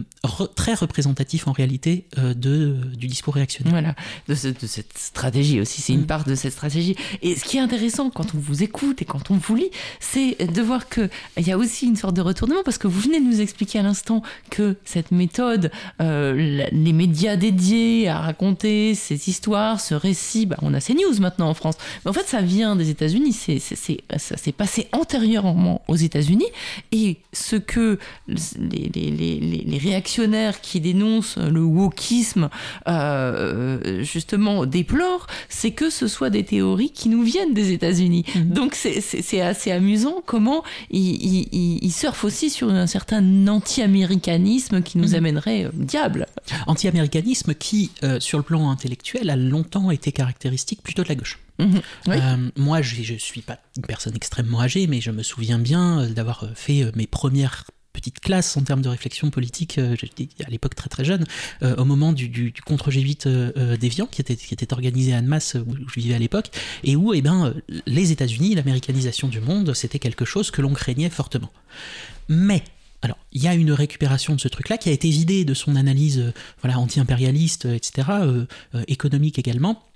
très 0.56 0.74
représentatif 0.74 1.48
en 1.48 1.54
réalité 1.54 2.06
euh, 2.18 2.34
de, 2.34 2.76
du 2.98 3.08
discours 3.08 3.36
réactionnaire. 3.36 3.72
Voilà, 3.72 3.96
de, 4.28 4.36
cette 4.36 4.98
stratégie 4.98 5.62
aussi, 5.62 5.82
c'est 5.82 5.94
une 5.94 6.02
mm. 6.02 6.08
part 6.08 6.26
de 6.26 6.36
cette 6.36 6.52
stratégie. 6.52 6.96
Et 7.22 7.36
ce 7.36 7.46
qui 7.46 7.58
est 7.58 7.62
intéressant 7.62 8.10
quand 8.10 8.36
on 8.36 8.40
vous 8.40 8.62
écoute 8.62 9.02
et 9.02 9.06
quand 9.06 9.32
on 9.32 9.38
vous 9.38 9.56
lit, 9.56 9.72
c'est 10.02 10.36
de 10.46 10.62
voir 10.62 10.90
qu'il 10.90 11.10
y 11.38 11.52
a 11.52 11.58
aussi 11.58 11.86
une 11.88 11.96
sorte 11.96 12.16
de 12.16 12.22
retournement, 12.22 12.64
parce 12.66 12.78
que 12.78 12.88
vous 12.88 13.00
venez 13.00 13.22
de 13.22 13.26
nous 13.26 13.40
expliquer 13.40 13.80
à 13.80 13.84
l'instant 13.84 14.22
que 14.50 14.76
cette 14.84 15.12
méthode, 15.12 15.72
euh, 16.02 16.68
les 16.72 16.94
médias 16.94 17.38
dédiés 17.38 18.10
à 18.10 18.20
raconter 18.20 18.96
ces 18.96 19.30
histoires, 19.30 19.80
ce 19.80 19.96
récit, 19.96 20.46
bah, 20.46 20.58
on 20.62 20.74
a 20.74 20.82
ces 20.82 20.94
news 20.94 21.20
maintenant 21.22 21.50
en 21.50 21.54
France, 21.54 21.76
mais 22.04 22.10
en 22.12 22.14
fait 22.14 22.28
ça 22.28 22.42
vient 22.50 22.76
des 22.76 22.90
États-Unis, 22.90 23.34
c'est, 23.34 23.60
ça 23.60 24.38
s'est 24.38 24.52
passé 24.52 24.88
antérieurement 24.92 25.82
aux 25.88 25.96
États-Unis, 25.96 26.48
et 26.92 27.18
ce 27.32 27.56
que 27.56 28.00
les, 28.28 28.90
les, 28.94 29.40
les, 29.66 29.78
réactionnaires 29.78 30.62
qui 30.62 30.82
dénoncent 30.82 31.38
le 31.38 31.62
wokisme 31.62 32.50
euh, 32.88 34.04
justement 34.04 34.66
déplorent, 34.66 35.28
c'est 35.48 35.72
que 35.72 35.90
ce 35.90 36.08
soit 36.08 36.30
des 36.30 36.44
théories 36.44 36.92
qui 36.92 37.08
nous 37.10 37.22
viennent 37.22 37.54
des 37.54 37.72
États-Unis. 37.72 38.26
Mhm. 38.36 38.50
Donc 38.50 38.76
c'est, 38.76 39.42
assez 39.42 39.72
amusant 39.72 40.22
comment 40.26 40.64
ils, 40.90 41.48
ils, 41.54 41.92
surfent 41.92 42.26
aussi 42.26 42.50
sur 42.50 42.70
un 42.70 42.88
certain 42.88 43.48
anti-américanisme 43.48 44.82
qui 44.82 44.98
nous 44.98 45.10
mhm. 45.10 45.16
amènerait 45.16 45.66
au 45.68 45.72
diable. 45.74 46.26
Anti-américanisme 46.68 47.54
qui, 47.54 47.92
euh, 48.04 48.20
sur 48.20 48.38
le 48.38 48.44
plan 48.44 48.70
intellectuel, 48.70 49.30
a 49.30 49.36
longtemps 49.36 49.92
été 49.92 50.12
caractéristique 50.12 50.82
plutôt 50.82 51.04
de 51.04 51.10
la 51.10 51.16
gauche. 51.16 51.40
Mhm. 51.60 51.82
Euh, 52.08 52.50
moi, 52.56 52.82
je 52.82 53.14
ne 53.14 53.18
suis 53.18 53.42
pas 53.42 53.60
une 53.76 53.84
personne 53.84 54.16
extrêmement 54.16 54.62
âgée, 54.62 54.88
mais 54.88 55.02
je 55.02 55.12
me 55.12 55.24
souviens 55.24 55.60
bien 55.60 56.02
euh, 56.02 56.10
d'avoir 56.10 56.46
euh, 56.46 56.48
fait 56.56 56.92
mes 56.96 57.06
premières 57.06 57.66
petites 57.92 58.22
classes 58.22 58.56
en 58.56 58.62
termes 58.62 58.82
de 58.82 58.88
réflexion 58.88 59.30
politique, 59.30 59.78
à 59.78 60.50
l'époque 60.50 60.76
très 60.76 60.90
très 60.90 61.04
jeune, 61.04 61.26
au 61.62 61.84
moment 61.84 62.14
du, 62.14 62.54
contre 62.66 62.92
G8 62.92 63.78
déviant 63.78 64.06
qui 64.06 64.22
était, 64.22 64.36
qui 64.38 64.54
était 64.54 64.72
organisé 64.72 65.12
à 65.14 65.18
Annemasse 65.18 65.56
où 65.56 65.76
je 65.76 66.00
vivais 66.00 66.14
à 66.14 66.20
l'époque, 66.20 66.50
et 66.84 66.96
où 66.96 67.14
eh 67.14 67.22
ben, 67.22 67.54
les 67.88 68.12
États-Unis, 68.12 68.54
l'américanisation 68.56 69.28
du 69.28 69.42
monde, 69.42 69.74
c'était 69.74 70.00
quelque 70.00 70.24
chose 70.24 70.50
que 70.52 70.62
l'on 70.62 70.74
craignait 70.74 71.10
fortement. 71.10 71.52
Mais 72.30 72.64
alors, 73.02 73.18
il 73.34 73.44
y 73.44 73.48
a 73.48 73.56
une 73.56 73.72
récupération 73.72 74.36
de 74.36 74.40
ce 74.40 74.48
truc-là 74.48 74.78
qui 74.78 74.90
a 74.90 74.94
été 74.94 75.10
vidé 75.10 75.44
de 75.44 75.56
son 75.56 75.76
analyse 75.76 76.32
voilà, 76.62 76.80
anti-impérialiste, 76.80 77.66
etc., 77.66 78.08
économique 78.88 79.40
également, 79.40 79.89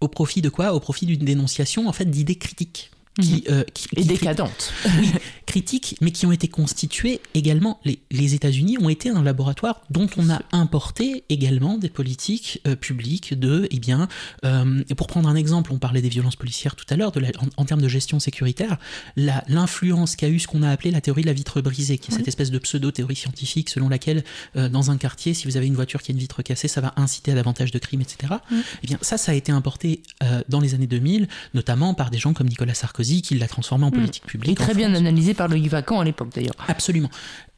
au 0.00 0.08
profit 0.08 0.42
de 0.42 0.48
quoi? 0.48 0.74
Au 0.74 0.80
profit 0.80 1.06
d'une 1.06 1.24
dénonciation 1.24 1.88
en 1.88 1.92
fait 1.92 2.06
d'idées 2.06 2.36
critiques 2.36 2.90
qui, 3.20 3.44
mhm. 3.48 3.54
euh, 3.54 3.64
et 3.96 4.04
décadentes. 4.04 4.72
Oui, 4.96 5.10
critiques, 5.46 5.96
mais 6.00 6.10
qui 6.10 6.24
ont 6.26 6.32
été 6.32 6.48
constituées 6.48 7.20
également. 7.34 7.80
Les, 7.84 7.98
les 8.10 8.34
États-Unis 8.34 8.78
ont 8.78 8.88
été 8.88 9.10
un 9.10 9.22
laboratoire 9.22 9.82
dont 9.90 10.08
on 10.16 10.30
a 10.30 10.40
importé 10.52 11.24
également 11.28 11.78
des 11.78 11.88
politiques 11.88 12.60
euh, 12.66 12.76
publiques 12.76 13.38
de, 13.38 13.68
eh 13.70 13.78
bien, 13.78 14.08
euh, 14.44 14.82
pour 14.96 15.06
prendre 15.06 15.28
un 15.28 15.36
exemple, 15.36 15.72
on 15.72 15.78
parlait 15.78 16.00
des 16.00 16.08
violences 16.08 16.36
policières 16.36 16.76
tout 16.76 16.86
à 16.88 16.96
l'heure, 16.96 17.12
en, 17.16 17.62
en, 17.62 17.64
termes 17.64 17.82
de 17.82 17.88
gestion 17.88 18.20
sécuritaire, 18.20 18.78
l'influence 19.16 20.16
qu'a 20.16 20.28
eu 20.28 20.38
ce 20.38 20.46
qu'on 20.46 20.62
a 20.62 20.70
appelé 20.70 20.90
la 20.90 21.00
théorie 21.00 21.22
de 21.22 21.26
la 21.26 21.32
vitre 21.32 21.60
brisée, 21.60 21.98
qui 21.98 22.10
est 22.10 22.14
cette 22.14 22.28
espèce 22.28 22.50
de 22.50 22.58
pseudo-théorie 22.58 23.16
scientifique 23.16 23.70
selon 23.70 23.88
laquelle, 23.88 24.24
dans 24.54 24.90
un 24.90 24.96
quartier, 24.96 25.34
si 25.34 25.46
vous 25.46 25.56
avez 25.56 25.66
une 25.66 25.74
voiture 25.74 26.02
qui 26.02 26.12
a 26.12 26.14
une 26.14 26.18
vitre 26.18 26.42
cassée, 26.42 26.68
ça 26.68 26.80
va 26.80 26.94
inciter 26.96 27.32
à 27.32 27.34
davantage 27.34 27.70
de 27.70 27.78
crimes, 27.78 28.00
etc. 28.00 28.34
Eh 28.82 28.86
bien, 28.86 28.98
ça, 29.02 29.18
ça 29.18 29.32
a 29.32 29.34
été 29.34 29.52
importé 29.52 30.02
dans 30.48 30.60
les 30.60 30.74
années 30.74 30.86
2000, 30.86 31.28
notamment 31.54 31.94
par 31.94 32.10
des 32.10 32.18
gens 32.18 32.32
comme 32.32 32.48
Nicolas 32.48 32.74
Sarkozy 32.74 33.03
qui 33.22 33.34
l'a 33.36 33.48
transformé 33.48 33.84
en 33.84 33.88
hmm. 33.88 33.92
politique 33.92 34.26
publique. 34.26 34.60
Et 34.60 34.62
très 34.62 34.74
bien 34.74 34.94
analysé 34.94 35.34
par 35.34 35.48
le 35.48 35.56
Vacan 35.68 36.00
à 36.00 36.04
l'époque 36.04 36.30
d'ailleurs. 36.34 36.54
Absolument. 36.68 37.10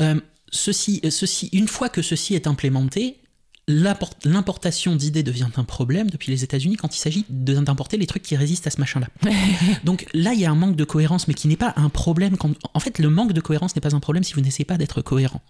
Euh, 0.03 0.21
ceci, 0.51 1.01
ceci, 1.11 1.49
une 1.53 1.69
fois 1.69 1.89
que 1.89 2.03
ceci 2.03 2.35
est 2.35 2.47
implémenté, 2.47 3.17
l'importation 3.69 4.95
d'idées 4.95 5.25
devient 5.25 5.49
un 5.57 5.65
problème 5.65 6.09
depuis 6.09 6.31
les 6.31 6.45
États-Unis 6.45 6.77
quand 6.77 6.95
il 6.95 7.01
s'agit 7.01 7.25
d'importer 7.29 7.97
les 7.97 8.07
trucs 8.07 8.23
qui 8.23 8.37
résistent 8.37 8.69
à 8.69 8.71
ce 8.71 8.79
machin-là. 8.79 9.09
Donc 9.85 10.07
là, 10.15 10.35
il 10.35 10.41
y 10.41 10.47
a 10.47 10.51
un 10.53 10.55
manque 10.55 10.77
de 10.77 10.85
cohérence, 10.85 11.27
mais 11.27 11.35
qui 11.35 11.49
n'est 11.49 11.57
pas 11.57 11.73
un 11.77 11.89
problème. 11.89 12.37
Quand... 12.37 12.53
En 12.75 12.81
fait, 12.81 13.01
le 13.01 13.11
manque 13.11 13.33
de 13.33 13.41
cohérence 13.41 13.75
n'est 13.75 13.81
pas 13.81 13.97
un 13.97 14.01
problème 14.01 14.23
si 14.23 14.35
vous 14.35 14.41
n'essayez 14.41 14.65
pas 14.65 14.79
d'être 14.79 15.03
cohérent. 15.03 15.43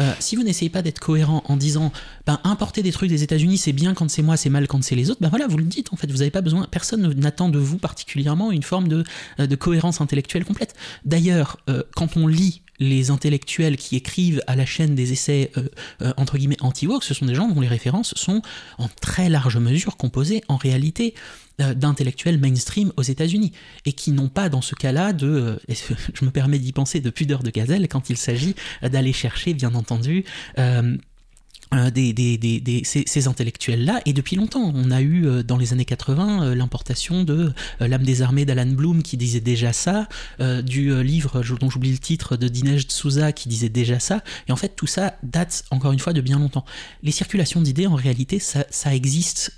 Euh, 0.00 0.12
si 0.18 0.34
vous 0.34 0.42
n'essayez 0.42 0.70
pas 0.70 0.82
d'être 0.82 0.98
cohérent 0.98 1.44
en 1.46 1.56
disant, 1.56 1.92
ben, 2.26 2.40
importer 2.42 2.82
des 2.82 2.90
trucs 2.90 3.08
des 3.08 3.22
États-Unis, 3.22 3.58
c'est 3.58 3.72
bien 3.72 3.94
quand 3.94 4.10
c'est 4.10 4.22
moi, 4.22 4.36
c'est 4.36 4.50
mal 4.50 4.66
quand 4.66 4.82
c'est 4.82 4.96
les 4.96 5.10
autres, 5.10 5.20
ben 5.20 5.28
voilà, 5.28 5.46
vous 5.46 5.58
le 5.58 5.64
dites. 5.64 5.92
En 5.92 5.96
fait, 5.96 6.10
vous 6.10 6.18
n'avez 6.18 6.30
pas 6.32 6.40
besoin. 6.40 6.66
Personne 6.68 7.12
n'attend 7.14 7.50
de 7.50 7.58
vous 7.58 7.78
particulièrement 7.78 8.50
une 8.50 8.64
forme 8.64 8.88
de, 8.88 9.04
euh, 9.38 9.46
de 9.46 9.54
cohérence 9.54 10.00
intellectuelle 10.00 10.44
complète. 10.44 10.74
D'ailleurs, 11.04 11.58
euh, 11.68 11.84
quand 11.94 12.16
on 12.16 12.26
lit 12.26 12.62
les 12.80 13.10
intellectuels 13.10 13.76
qui 13.76 13.94
écrivent 13.94 14.42
à 14.46 14.56
la 14.56 14.66
chaîne 14.66 14.94
des 14.94 15.12
essais 15.12 15.50
euh, 15.56 15.68
euh, 16.02 16.12
entre 16.16 16.38
guillemets 16.38 16.56
anti-woke, 16.60 17.04
ce 17.04 17.14
sont 17.14 17.26
des 17.26 17.34
gens 17.34 17.48
dont 17.48 17.60
les 17.60 17.68
références 17.68 18.14
sont 18.16 18.42
en 18.78 18.88
très 18.88 19.28
large 19.28 19.58
mesure 19.58 19.96
composées 19.96 20.42
en 20.48 20.56
réalité 20.56 21.14
euh, 21.60 21.74
d'intellectuels 21.74 22.40
mainstream 22.40 22.92
aux 22.96 23.02
États-Unis 23.02 23.52
et 23.84 23.92
qui 23.92 24.12
n'ont 24.12 24.28
pas 24.28 24.48
dans 24.48 24.62
ce 24.62 24.74
cas-là 24.74 25.12
de, 25.12 25.60
je 25.68 26.24
me 26.24 26.30
permets 26.30 26.58
d'y 26.58 26.72
penser, 26.72 27.00
de 27.00 27.10
pudeur 27.10 27.42
de 27.42 27.50
gazelle 27.50 27.86
quand 27.86 28.10
il 28.10 28.16
s'agit 28.16 28.54
d'aller 28.82 29.12
chercher 29.12 29.52
bien 29.52 29.74
entendu 29.74 30.24
des, 31.72 32.12
des, 32.12 32.36
des, 32.36 32.82
ces, 32.84 33.04
ces 33.06 33.28
intellectuels-là, 33.28 34.00
et 34.06 34.12
depuis 34.12 34.36
longtemps. 34.36 34.72
On 34.74 34.90
a 34.90 35.00
eu 35.00 35.26
euh, 35.26 35.42
dans 35.42 35.56
les 35.56 35.72
années 35.72 35.84
80 35.84 36.42
euh, 36.42 36.54
l'importation 36.54 37.22
de 37.22 37.52
L'âme 37.80 38.02
des 38.02 38.22
armées 38.22 38.44
d'Alan 38.44 38.66
Bloom 38.66 39.02
qui 39.02 39.16
disait 39.16 39.40
déjà 39.40 39.72
ça, 39.72 40.08
du 40.38 41.02
livre 41.02 41.42
dont 41.58 41.70
j'oublie 41.70 41.92
le 41.92 41.98
titre 41.98 42.36
de 42.36 42.48
Dinesh 42.48 42.88
Souza 42.88 43.32
qui 43.32 43.48
disait 43.48 43.68
déjà 43.68 43.98
ça, 43.98 44.22
et 44.48 44.52
en 44.52 44.56
fait 44.56 44.74
tout 44.76 44.86
ça 44.86 45.14
date 45.22 45.64
encore 45.70 45.92
une 45.92 45.98
fois 45.98 46.12
de 46.12 46.20
bien 46.20 46.38
longtemps. 46.38 46.64
Les 47.02 47.12
circulations 47.12 47.60
d'idées, 47.60 47.86
en 47.86 47.94
réalité, 47.94 48.38
ça, 48.38 48.64
ça 48.70 48.94
existe 48.94 49.52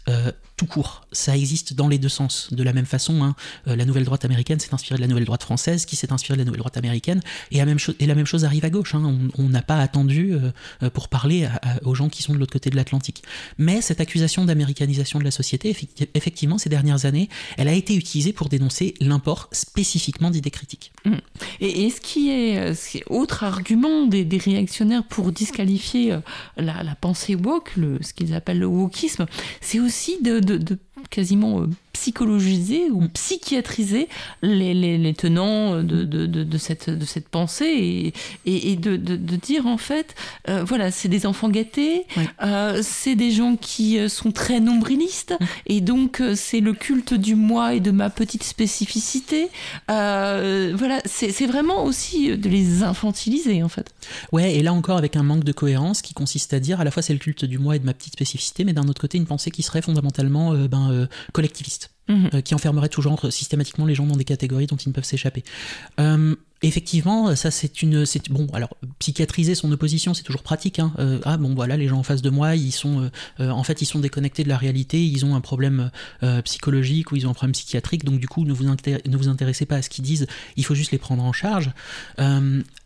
court. 0.66 1.06
Ça 1.12 1.36
existe 1.36 1.74
dans 1.74 1.89
les 1.89 1.98
deux 1.98 2.09
sens. 2.09 2.48
De 2.52 2.62
la 2.62 2.72
même 2.72 2.86
façon, 2.86 3.22
hein, 3.22 3.34
euh, 3.68 3.76
la 3.76 3.84
nouvelle 3.84 4.05
droite 4.05 4.24
américaine 4.24 4.60
s'est 4.60 4.74
inspirée 4.74 4.97
de 4.97 5.01
la 5.01 5.06
nouvelle 5.06 5.24
droite 5.24 5.43
française, 5.43 5.84
qui 5.84 5.97
s'est 5.97 6.12
inspirée 6.12 6.36
de 6.36 6.40
la 6.40 6.44
nouvelle 6.44 6.60
droite 6.60 6.76
américaine, 6.76 7.20
et 7.51 7.59
la 7.59 7.66
même, 7.66 8.26
chose, 8.26 8.44
arrive 8.44 8.64
à 8.64 8.70
gauche. 8.70 8.94
Hein. 8.94 9.18
On 9.39 9.48
n'a 9.48 9.62
pas 9.62 9.78
attendu 9.78 10.34
euh, 10.34 10.90
pour 10.90 11.09
parler 11.09 11.48
aux 11.84 11.94
gens 11.94 12.09
qui 12.09 12.22
sont 12.22 12.32
de 12.32 12.39
l'autre 12.39 12.52
côté 12.52 12.70
de 12.70 12.76
l'Atlantique. 12.76 13.22
Mais 13.59 13.80
cette 13.80 14.01
accusation 14.01 14.44
d'américanisation 14.44 15.18
de 15.18 15.24
la 15.24 15.30
société, 15.30 15.76
effectivement, 16.14 16.59
ces 16.59 16.68
dernières 16.68 17.05
années, 17.05 17.28
elle 17.56 17.68
a 17.68 17.72
été 17.72 17.94
utilisée 17.94 18.32
pour 18.32 18.48
dénoncer 18.48 18.94
l'import 19.01 19.48
spécifiquement 19.52 20.30
d'idées 20.30 20.51
critiques. 20.51 20.93
Mmh. 21.05 21.14
Et, 21.60 21.90
ce 21.90 22.01
qui 22.01 22.30
est, 22.30 22.74
autre 23.09 23.44
argument 23.44 24.06
des, 24.06 24.26
réactionnaires 24.39 25.05
pour 25.05 25.32
disqualifier 25.32 26.16
la, 26.56 26.94
pensée 27.01 27.34
woke, 27.34 27.72
ce 28.01 28.12
qu'ils 28.12 28.34
appellent 28.34 28.59
le 28.59 28.66
wokisme, 28.66 29.26
c'est 29.60 29.80
aussi 29.80 30.20
de, 30.22 30.51
de, 30.58 30.74
de 30.76 30.78
quasiment 31.10 31.60
euh, 31.60 31.66
psychologiser 31.92 32.90
ou 32.90 33.06
psychiatriser 33.08 34.08
les, 34.42 34.74
les, 34.74 35.14
tenants 35.14 35.82
de, 35.82 36.04
de, 36.04 36.26
de, 36.26 36.58
cette, 36.58 36.90
de 36.90 37.04
cette 37.04 37.28
pensée 37.28 38.12
et, 38.46 38.72
et, 38.72 38.76
de, 38.76 38.96
dire 39.36 39.66
en 39.66 39.76
fait, 39.76 40.14
euh, 40.48 40.64
voilà, 40.64 40.90
c'est 40.90 41.08
des 41.08 41.26
enfants 41.26 41.48
gâtés, 41.48 42.06
euh, 42.42 42.80
c'est 42.82 43.14
des 43.14 43.30
gens 43.30 43.56
qui 43.56 44.08
sont 44.08 44.32
très 44.32 44.58
nombrilistes 44.58 45.34
et 45.66 45.80
donc 45.80 46.22
c'est 46.34 46.60
le 46.60 46.72
culte 46.72 47.14
du 47.14 47.36
moi 47.36 47.74
et 47.74 47.80
de 47.80 47.90
ma 47.90 48.10
petite 48.10 48.42
spécificité. 48.42 49.48
voilà, 49.86 51.00
c'est 51.04 51.46
vraiment 51.46 51.84
aussi 51.84 52.36
de 52.36 52.48
les 52.48 52.82
infantiliser 52.82 53.62
en 53.62 53.68
fait. 53.68 53.94
Ouais, 54.32 54.54
et 54.54 54.62
là 54.62 54.72
encore 54.72 54.96
avec 54.96 55.14
un 55.14 55.22
manque 55.22 55.44
de 55.44 55.52
cohérence 55.52 56.02
qui 56.02 56.14
consiste 56.14 56.54
à 56.54 56.58
dire 56.58 56.80
à 56.80 56.84
la 56.84 56.90
fois 56.90 57.02
c'est 57.02 57.12
le 57.12 57.18
culte 57.18 57.44
du 57.44 57.58
moi 57.58 57.76
et 57.76 57.78
de 57.78 57.86
ma 57.86 57.94
petite 57.94 58.14
spécificité, 58.14 58.64
mais 58.64 58.72
d'un 58.72 58.88
autre 58.88 59.00
côté 59.00 59.18
une 59.18 59.26
pensée 59.26 59.50
qui 59.50 59.62
serait 59.62 59.82
fondamentalement 59.82 60.54
ben, 60.54 60.90
euh, 60.93 61.06
collectiviste, 61.32 61.90
mhm. 62.09 62.31
euh, 62.35 62.40
qui 62.40 62.55
enfermerait 62.55 62.89
toujours 62.89 63.32
systématiquement 63.32 63.86
les 63.86 63.94
gens 63.94 64.06
dans 64.06 64.16
des 64.16 64.24
catégories 64.24 64.66
dont 64.66 64.77
ils 64.77 64.89
ne 64.89 64.94
peuvent 64.94 65.05
s'échapper. 65.05 65.43
Euh, 66.62 66.68
effectivement, 66.68 67.34
ça 67.36 67.51
c'est 67.51 67.82
une, 67.82 68.06
c'est 68.06 68.30
bon. 68.30 68.47
Alors 68.52 68.70
psychiatriser 69.02 69.56
son 69.56 69.72
opposition, 69.72 70.14
c'est 70.14 70.22
toujours 70.22 70.43
pratique. 70.43 70.78
Hein. 70.78 70.93
Euh, 70.98 71.18
ah 71.24 71.36
bon, 71.36 71.55
voilà, 71.55 71.76
les 71.76 71.89
gens 71.89 71.98
en 71.98 72.02
face 72.05 72.22
de 72.22 72.30
moi, 72.30 72.55
ils 72.55 72.70
sont, 72.70 73.02
euh, 73.02 73.10
euh, 73.40 73.51
en 73.51 73.64
fait, 73.64 73.82
ils 73.82 73.86
sont 73.86 73.98
déconnectés 73.98 74.44
de 74.44 74.48
la 74.48 74.56
réalité. 74.56 75.05
Ils 75.05 75.24
ont 75.24 75.34
un 75.34 75.40
problème 75.40 75.90
psychologique 76.44 77.10
ou 77.10 77.16
ils 77.16 77.26
ont 77.26 77.30
un 77.30 77.34
problème 77.34 77.52
psychiatrique. 77.52 78.05
Donc 78.05 78.20
du 78.20 78.28
coup, 78.28 78.44
ne 78.44 78.52
vous, 78.52 78.64
ne 78.64 79.28
intéressez 79.28 79.66
pas 79.66 79.76
à 79.76 79.82
ce 79.82 79.90
qu'ils 79.90 80.05
disent. 80.05 80.26
Il 80.56 80.64
faut 80.64 80.74
juste 80.74 80.93
les 80.93 80.98
prendre 80.98 81.24
en 81.24 81.32
charge. 81.32 81.70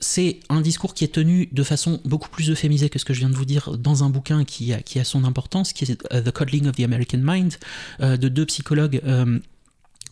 c'est 0.01 0.40
un 0.48 0.61
discours 0.61 0.94
qui 0.94 1.05
est 1.05 1.12
tenu 1.12 1.48
de 1.53 1.62
façon 1.62 2.01
beaucoup 2.05 2.28
plus 2.28 2.51
euphémisée 2.51 2.89
que 2.89 2.98
ce 2.98 3.05
que 3.05 3.12
je 3.12 3.20
viens 3.20 3.31
de 3.31 3.35
vous 3.35 3.44
dire 3.44 3.77
dans 3.77 4.05
un 4.05 4.11
bouquin 4.11 4.44
qui 4.44 4.73
a, 4.73 4.81
qui 4.81 4.98
a 4.98 5.05
son 5.05 5.24
importance, 5.24 5.73
qui 5.73 5.85
est 5.85 5.97
The 5.97 6.31
Coddling 6.31 6.66
of 6.69 6.77
the 6.77 6.81
American 6.81 7.19
Mind, 7.19 7.57
de 8.01 8.28
deux 8.28 8.47
psychologues. 8.47 9.01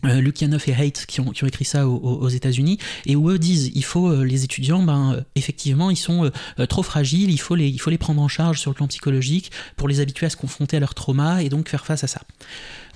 Euh, 0.05 0.21
Lukianoff 0.21 0.69
et 0.69 0.73
Haidt 0.73 1.07
qui 1.07 1.21
ont, 1.21 1.31
qui 1.31 1.45
ont, 1.45 1.47
écrit 1.47 1.65
ça 1.65 1.89
aux, 1.89 2.29
États-Unis. 2.29 2.79
Et 3.07 3.17
où 3.17 3.31
eux 3.31 3.39
disent 3.39 3.71
il 3.75 3.85
faut 3.85 4.09
euh, 4.09 4.25
les 4.25 4.45
étudiants 4.45 4.83
ben 4.83 5.15
euh, 5.15 5.21
effectivement 5.35 5.91
ils 5.91 5.97
sont 5.97 6.31
trop 6.69 6.83
fragiles 6.83 7.31
il 7.31 7.39
faut 7.39 7.55
les 7.55 7.69
il 7.69 7.79
faut 7.79 7.91
les 7.91 7.99
prendre 7.99 8.21
en 8.21 8.29
charge 8.29 8.61
sur 8.61 8.71
le 8.71 8.75
plan 8.75 8.87
psychologique 8.87 9.51
pour 9.77 9.89
les 9.89 10.01
habituer 10.01 10.27
à 10.27 10.31
se 10.31 10.37
confronter 10.37 10.77
à 10.77 10.81
leur 10.81 10.95
trauma 10.95 11.43
et 11.43 11.49
donc 11.49 11.69
faire 11.69 11.87
face 11.87 12.05
à 12.05 12.07
ça 12.07 12.21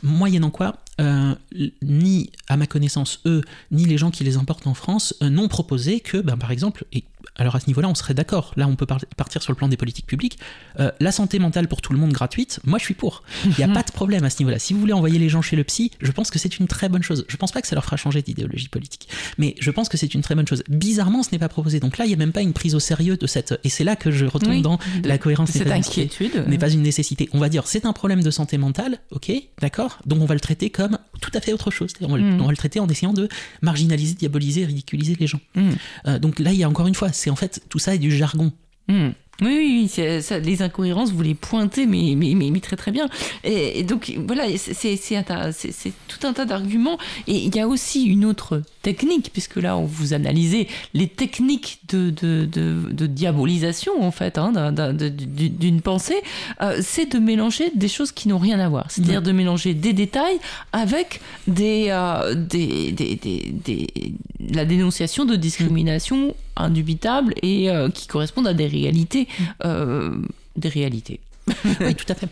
moyennant 0.03 0.51
quoi 0.51 0.77
ni 1.81 2.31
à 2.49 2.57
ma 2.57 2.66
connaissance 2.66 3.20
eux 3.25 3.43
ni 3.70 3.85
les 3.85 3.97
gens 3.97 4.11
qui 4.11 4.25
les 4.25 4.37
importent 4.37 4.66
en 4.66 4.75
France 4.75 5.15
n'ont 5.20 5.47
proposé 5.47 6.01
que 6.01 6.19
ben, 6.19 6.37
par 6.37 6.51
exemple 6.51 6.87
et 6.93 7.05
alors 7.39 7.55
à 7.55 7.61
ce 7.61 7.66
niveau-là, 7.69 7.89
on 7.89 7.95
serait 7.95 8.15
d'accord. 8.15 8.53
Là, 8.57 8.66
on 8.66 8.75
peut 8.75 8.87
partir 8.87 9.43
sur 9.43 9.53
le 9.53 9.57
plan 9.57 9.69
des 9.69 9.77
politiques 9.77 10.07
publiques. 10.07 10.39
Euh, 10.81 10.91
la 11.01 11.12
santé 11.12 11.39
mentale 11.39 11.69
pour 11.69 11.81
tout 11.81 11.93
le 11.93 11.99
monde 11.99 12.12
gratuite, 12.12 12.61
moi 12.65 12.79
je 12.79 12.85
suis 12.85 12.95
pour. 12.95 13.23
Il 13.45 13.55
n'y 13.57 13.65
a 13.65 13.69
pas 13.75 13.83
de 13.83 13.93
problème 13.93 14.25
à 14.25 14.31
ce 14.31 14.41
niveau-là. 14.41 14.59
Si 14.59 14.75
vous 14.75 14.81
voulez 14.81 14.93
envoyer 14.93 15.19
les 15.19 15.29
gens 15.29 15.41
chez 15.41 15.57
le 15.57 15.65
psy, 15.65 15.93
je 16.01 16.11
pense 16.11 16.31
que 16.31 16.39
c'est 16.39 16.59
une 16.59 16.66
très 16.66 16.89
bonne 16.89 17.03
chose. 17.03 17.25
Je 17.29 17.37
pense 17.37 17.53
pas 17.53 17.62
que 17.62 17.69
ça 17.69 17.77
leur 17.77 17.85
fera 17.85 17.97
changer 17.97 18.23
d'idéologie 18.23 18.69
politique, 18.69 19.09
mais 19.39 19.55
je 19.61 19.70
pense 19.70 19.89
que 19.89 19.97
c'est 19.97 20.15
une 20.15 20.23
très 20.23 20.35
bonne 20.35 20.47
chose. 20.47 20.65
Bizarrement, 20.69 21.23
ce 21.23 21.31
n'est 21.31 21.39
pas 21.39 21.49
proposé. 21.49 21.81
Donc 21.81 21.97
là, 21.99 22.05
il 22.05 22.09
n'y 22.09 22.15
a 22.15 22.19
même 22.19 22.33
pas 22.33 22.43
une 22.43 22.53
prise 22.53 22.75
au 22.75 22.81
sérieux 22.81 23.16
de 23.16 23.27
cette. 23.27 23.59
Et 23.62 23.69
c'est 23.69 23.85
là 23.85 23.95
que 23.95 24.11
je 24.11 24.27
retombe 24.27 24.61
dans 24.62 24.79
la 25.05 25.19
cohérence. 25.19 25.51
Cette 25.51 25.70
inquiétude 25.70 26.45
n'est 26.49 26.59
pas 26.59 26.70
une 26.70 26.83
nécessité. 26.83 27.29
On 27.33 27.39
va 27.39 27.49
dire 27.49 27.66
c'est 27.66 27.87
un 27.87 27.93
problème 27.93 28.23
de 28.23 28.31
santé 28.31 28.59
mentale, 28.59 28.99
ok, 29.12 29.31
d'accord. 29.61 29.88
Donc 30.06 30.20
on 30.20 30.27
va 30.27 30.35
le 30.35 30.40
traiter 30.40 30.70
comme 30.70 30.98
tout 31.20 31.31
à 31.35 31.40
fait 31.40 31.52
autre 31.52 31.70
chose. 31.70 31.93
On 32.01 32.09
va, 32.09 32.19
mm. 32.19 32.40
on 32.40 32.44
va, 32.44 32.51
le 32.51 32.56
traiter 32.56 32.81
en 32.81 32.89
essayant 32.89 33.12
de 33.12 33.28
marginaliser, 33.62 34.15
diaboliser, 34.15 34.65
ridiculiser 34.65 35.16
les 35.19 35.27
gens. 35.27 35.40
Mm. 35.55 35.70
Euh, 36.06 36.19
donc 36.19 36.39
là, 36.39 36.52
il 36.52 36.59
y 36.59 36.65
a 36.65 36.69
encore 36.69 36.86
une 36.86 36.94
fois, 36.94 37.12
c'est 37.12 37.31
en 37.31 37.36
fait 37.36 37.62
tout 37.69 37.78
ça 37.78 37.94
est 37.94 37.98
du 37.98 38.10
jargon. 38.10 38.52
Hmm. 38.89 39.10
Oui, 39.40 39.89
oui, 39.94 40.20
ça, 40.20 40.40
les 40.40 40.62
incohérences, 40.62 41.12
vous 41.12 41.23
les 41.23 41.36
pointez, 41.36 41.86
mais, 41.86 42.15
mais, 42.16 42.35
mais, 42.35 42.59
très 42.59 42.74
très 42.74 42.90
bien. 42.90 43.09
Et, 43.44 43.85
donc 43.85 44.12
voilà, 44.27 44.44
c'est 44.56 45.93
tout 46.09 46.27
un 46.27 46.32
tas 46.32 46.44
d'arguments. 46.44 46.98
Et 47.28 47.36
il 47.36 47.55
y 47.55 47.60
a 47.60 47.69
aussi 47.69 48.05
une 48.06 48.24
autre 48.24 48.62
technique, 48.82 49.31
puisque 49.32 49.56
là, 49.56 49.77
on 49.77 49.85
vous 49.85 50.12
analysez 50.12 50.66
les 50.93 51.06
techniques 51.06 51.78
de, 51.89 52.10
de, 52.10 52.47
de, 52.47 53.06
diabolisation, 53.06 54.02
en 54.02 54.10
fait, 54.10 54.39
hein, 54.39 54.52
d'une 54.73 55.82
pensée, 55.82 56.20
euh, 56.60 56.81
c'est 56.82 57.06
de 57.12 57.20
mélanger 57.20 57.70
des 57.77 57.89
choses 57.89 58.10
qui 58.10 58.27
n'ont 58.27 58.39
rien 58.39 58.59
à 58.59 58.69
voir. 58.69 58.90
C'est-à-dire 58.90 59.23
de 59.23 59.31
mélanger 59.31 59.73
des 59.73 59.93
détails 59.93 60.40
avec 60.73 61.20
des, 61.47 61.86
euh, 61.90 62.35
des, 62.35 62.90
des, 62.90 63.15
des, 63.16 63.86
la 64.51 64.65
dénonciation 64.65 65.24
de 65.24 65.36
discrimination 65.36 66.35
indubitable 66.59 67.35
et 67.43 67.70
euh, 67.70 67.89
qui 67.89 68.06
correspondent 68.06 68.48
à 68.48 68.55
des 68.55 68.66
réalités. 68.66 69.27
Euh, 69.64 70.16
des 70.56 70.68
réalités. 70.68 71.20
oui, 71.81 71.95
tout 71.95 72.07
à 72.09 72.15
fait. 72.15 72.29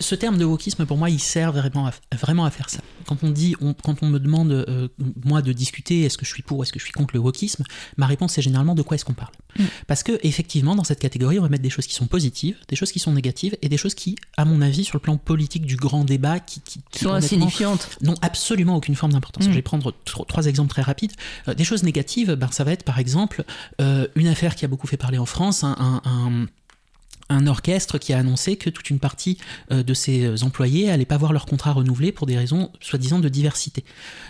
ce 0.00 0.14
terme 0.14 0.38
de 0.38 0.44
wokisme, 0.44 0.86
pour 0.86 0.96
moi, 0.96 1.10
il 1.10 1.20
sert 1.20 1.52
vraiment 1.52 1.86
à, 1.86 1.92
vraiment 2.16 2.44
à 2.44 2.50
faire 2.50 2.70
ça. 2.70 2.80
Quand 3.06 3.22
on 3.22 3.30
dit, 3.30 3.54
quand 3.82 4.02
on 4.02 4.08
me 4.08 4.18
demande, 4.18 4.52
euh, 4.52 4.88
moi, 5.24 5.42
de 5.42 5.52
discuter, 5.52 6.02
est-ce 6.02 6.18
que 6.18 6.24
je 6.24 6.32
suis 6.32 6.42
pour, 6.42 6.62
est-ce 6.62 6.72
que 6.72 6.78
je 6.78 6.84
suis 6.84 6.92
contre 6.92 7.14
le 7.14 7.20
wokisme, 7.20 7.64
ma 7.96 8.06
réponse 8.06 8.38
est 8.38 8.42
généralement 8.42 8.74
de 8.74 8.82
quoi 8.82 8.94
est-ce 8.94 9.04
qu'on 9.04 9.14
parle. 9.14 9.32
Mm. 9.58 9.64
Parce 9.86 10.02
que, 10.02 10.18
effectivement, 10.22 10.74
dans 10.74 10.84
cette 10.84 11.00
catégorie, 11.00 11.38
on 11.38 11.42
va 11.42 11.48
mettre 11.48 11.62
des 11.62 11.70
choses 11.70 11.86
qui 11.86 11.94
sont 11.94 12.06
positives, 12.06 12.56
des 12.68 12.76
choses 12.76 12.92
qui 12.92 12.98
sont 12.98 13.12
négatives, 13.12 13.56
et 13.62 13.68
des 13.68 13.76
choses 13.76 13.94
qui, 13.94 14.16
à 14.36 14.44
mon 14.44 14.60
avis, 14.60 14.84
sur 14.84 14.96
le 14.96 15.00
plan 15.00 15.16
politique 15.16 15.64
du 15.64 15.76
grand 15.76 16.04
débat, 16.04 16.40
qui, 16.40 16.60
sont 16.92 17.12
insignifiantes, 17.12 17.98
n'ont 18.02 18.16
absolument 18.22 18.76
aucune 18.76 18.94
forme 18.94 19.12
d'importance. 19.12 19.46
Mm. 19.46 19.50
Je 19.50 19.54
vais 19.54 19.62
prendre 19.62 19.94
trois 20.04 20.46
exemples 20.46 20.70
très 20.70 20.82
rapides. 20.82 21.12
des 21.56 21.64
choses 21.64 21.82
négatives, 21.82 22.34
ben, 22.34 22.50
ça 22.50 22.64
va 22.64 22.72
être, 22.72 22.84
par 22.84 22.98
exemple, 22.98 23.44
une 23.78 24.26
affaire 24.26 24.54
qui 24.54 24.64
a 24.64 24.68
beaucoup 24.68 24.86
fait 24.86 24.96
parler 24.96 25.18
en 25.18 25.26
France, 25.26 25.64
un 25.64 26.02
un 26.04 26.46
orchestre 27.46 27.98
qui 27.98 28.12
a 28.12 28.18
annoncé 28.18 28.56
que 28.56 28.70
toute 28.70 28.90
une 28.90 28.98
partie 28.98 29.38
euh, 29.70 29.82
de 29.82 29.94
ses 29.94 30.42
employés 30.42 30.86
n'allaient 30.86 31.04
pas 31.04 31.16
voir 31.16 31.32
leur 31.32 31.46
contrat 31.46 31.72
renouvelé 31.72 32.12
pour 32.12 32.26
des 32.26 32.36
raisons 32.36 32.70
soi-disant 32.80 33.18
de 33.18 33.28
diversité. 33.28 33.84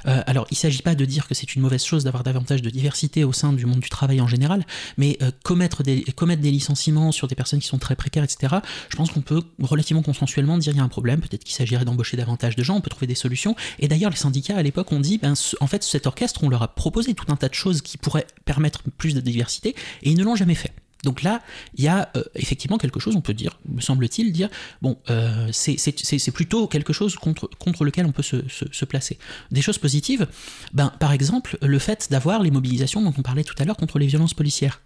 Euh, 0.06 0.22
alors, 0.26 0.46
il 0.50 0.54
ne 0.54 0.58
s'agit 0.58 0.82
pas 0.82 0.94
de 0.94 1.04
dire 1.04 1.26
que 1.26 1.34
c'est 1.34 1.54
une 1.54 1.62
mauvaise 1.62 1.84
chose 1.84 2.04
d'avoir 2.04 2.24
davantage 2.24 2.62
de 2.62 2.70
diversité 2.70 3.24
au 3.24 3.32
sein 3.32 3.52
du 3.52 3.66
monde 3.66 3.80
du 3.80 3.88
travail 3.88 4.20
en 4.20 4.28
général, 4.28 4.64
mais 4.96 5.16
euh, 5.22 5.30
commettre, 5.42 5.82
des, 5.82 6.04
licenciements 6.50 7.12
sur 7.12 7.28
des 7.28 7.34
personnes 7.34 7.60
qui 7.60 7.68
sont 7.68 7.78
très 7.78 7.96
précaires, 7.96 8.24
etc., 8.24 8.56
je 8.88 8.96
pense 8.96 9.10
qu'on 9.10 9.20
peut 9.20 9.42
relativement 9.60 10.02
consensuellement 10.02 10.58
dire 10.58 10.72
qu'il 10.72 10.78
y 10.78 10.82
a 10.82 10.84
un 10.84 10.88
problème, 10.88 11.20
peut-être 11.20 11.44
qu'il 11.44 11.54
s'agirait 11.54 11.84
d'embaucher 11.84 12.16
davantage 12.16 12.56
de 12.56 12.62
gens, 12.62 12.76
on 12.76 12.80
peut 12.80 12.90
trouver 12.90 13.06
des 13.06 13.14
solutions. 13.14 13.54
Et 13.78 13.88
d'ailleurs, 13.88 14.10
les 14.10 14.16
syndicats 14.16 14.56
à 14.56 14.62
l'époque 14.62 14.92
ont 14.92 15.00
dit, 15.00 15.18
ben, 15.18 15.34
en 15.60 15.66
fait, 15.66 15.82
cet 15.82 16.06
orchestre, 16.06 16.44
on 16.44 16.48
leur 16.48 16.62
a 16.62 16.68
proposé 16.68 17.14
tout 17.14 17.26
un 17.28 17.36
tas 17.36 17.48
de 17.48 17.54
choses 17.54 17.82
qui 17.82 17.98
pourraient 17.98 18.26
permettre 18.44 18.82
plus 18.96 19.14
de 19.14 19.20
diversité, 19.20 19.74
et 20.02 20.10
ils 20.10 20.16
ne 20.16 20.24
l'ont 20.24 20.36
jamais 20.36 20.54
fait. 20.54 20.72
Donc 21.04 21.22
là, 21.22 21.42
il 21.76 21.84
y 21.84 21.88
a 21.88 22.10
euh, 22.16 22.24
effectivement 22.34 22.78
quelque 22.78 22.98
chose, 22.98 23.14
on 23.14 23.20
peut 23.20 23.34
dire, 23.34 23.58
me 23.68 23.80
semble-t-il, 23.80 24.32
dire, 24.32 24.48
bon, 24.82 24.98
euh, 25.10 25.48
c'est 25.52 26.30
plutôt 26.32 26.66
quelque 26.66 26.92
chose 26.92 27.16
contre, 27.16 27.84
lequel 27.84 28.06
on 28.06 28.12
peut 28.12 28.22
se, 28.22 28.36
se, 28.48 28.84
placer. 28.84 29.18
Des 29.50 29.62
choses 29.62 29.78
positives, 29.78 30.26
ben, 30.72 30.92
par 30.98 31.12
exemple, 31.12 31.56
le 31.62 31.78
fait 31.78 32.08
d'avoir 32.10 32.42
les 32.42 32.50
mobilisations 32.50 33.00
dont 33.02 33.14
on 33.16 33.22
parlait 33.22 33.44
tout 33.44 33.54
à 33.58 33.64
l'heure 33.64 33.76
contre 33.76 33.98
les 33.98 34.06
violences 34.06 34.34
policières. 34.34 34.80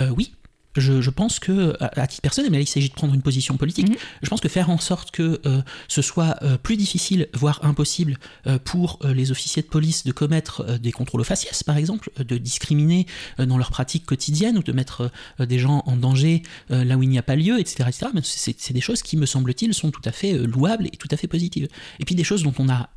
Euh, 0.00 0.08
oui, 0.16 0.32
je, 0.76 1.10
pense 1.10 1.38
que, 1.38 1.76
à, 1.80 2.06
titre 2.06 2.22
personnel, 2.22 2.50
mais 2.50 2.58
là 2.58 2.62
il 2.62 2.66
s'agit 2.66 2.88
de 2.88 2.94
prendre 2.94 3.14
une 3.14 3.22
position 3.22 3.56
politique, 3.56 3.88
mhm. 3.88 3.96
je 4.22 4.28
pense 4.28 4.40
que 4.40 4.48
faire 4.48 4.70
en 4.70 4.78
sorte 4.78 5.10
que 5.10 5.40
euh, 5.46 5.62
ce 5.88 6.02
soit 6.02 6.36
euh, 6.42 6.56
plus 6.56 6.76
difficile, 6.76 7.28
voire 7.34 7.60
impossible, 7.62 8.18
euh, 8.46 8.58
pour 8.58 8.98
les 9.04 9.30
officiers 9.30 9.62
de 9.62 9.66
police 9.66 10.04
de 10.04 10.12
commettre 10.12 10.78
des 10.78 10.92
contrôles 10.92 11.20
aux 11.20 11.24
faciès, 11.24 11.62
par 11.62 11.76
exemple, 11.76 12.10
de 12.18 12.38
discriminer 12.38 13.06
dans 13.38 13.58
leurs 13.58 13.70
pratiques 13.70 14.06
quotidiennes 14.06 14.58
ou 14.58 14.62
de 14.62 14.72
mettre 14.72 15.10
des 15.38 15.58
gens 15.58 15.82
en 15.86 15.96
danger 15.96 16.42
là 16.68 16.96
où 16.96 17.02
il 17.02 17.08
n'y 17.08 17.18
a 17.18 17.22
pas 17.22 17.36
lieu, 17.36 17.58
etc. 17.58 17.88
etc. 17.88 18.06
c'est 18.22 18.72
des 18.72 18.80
choses 18.80 19.02
qui, 19.02 19.16
me 19.16 19.26
semble-t-il, 19.26 19.74
sont 19.74 19.90
tout 19.90 20.02
à 20.04 20.12
fait 20.12 20.34
louables 20.34 20.86
et 20.86 20.96
tout 20.96 21.08
à 21.10 21.16
fait 21.16 21.26
positives. 21.26 21.68
Et 21.98 22.04
puis 22.04 22.14
des 22.14 22.24
choses 22.24 22.42
dont 22.42 22.54
on 22.58 22.68
a 22.68 22.90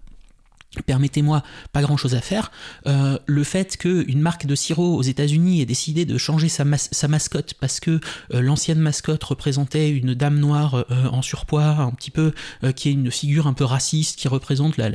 permettez-moi, 0.82 1.44
pas 1.72 1.82
grand-chose 1.82 2.16
à 2.16 2.22
faire. 2.22 2.52
Euh, 2.88 3.18
le 3.26 3.44
fait 3.44 3.78
qu'une 3.78 4.22
marque 4.22 4.46
de 4.46 4.56
sirop 4.56 4.96
aux 4.96 5.02
États-Unis 5.02 5.62
ait 5.62 5.66
décidé 5.66 6.06
de 6.06 6.18
changer 6.18 6.50
sa, 6.50 6.64
mascotte 6.64 7.54
parce 7.60 7.80
que 7.80 8.00
euh, 8.34 8.42
l'ancienne 8.42 8.80
mascotte 8.80 9.24
représentait 9.24 9.90
une 9.90 10.14
dame 10.14 10.40
noire 10.40 10.86
euh, 10.90 11.08
en 11.08 11.22
surpoids, 11.22 11.64
un 11.64 11.92
petit 11.92 12.12
peu, 12.12 12.34
qui 12.76 12.90
est 12.90 12.94
une 12.94 13.12
figure 13.12 13.48
un 13.48 13.54
peu 13.54 13.64
raciste, 13.64 14.18
qui 14.18 14.28
représente 14.28 14.78
la, 14.78 14.90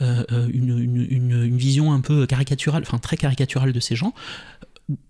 une, 0.00 1.06
une, 1.10 1.56
vision 1.56 1.92
un 1.92 2.00
peu 2.00 2.26
caricaturale, 2.26 2.82
enfin 2.86 2.98
très 2.98 3.16
caricaturale 3.16 3.72
de 3.72 3.80
ces 3.80 3.96
gens. 3.96 4.12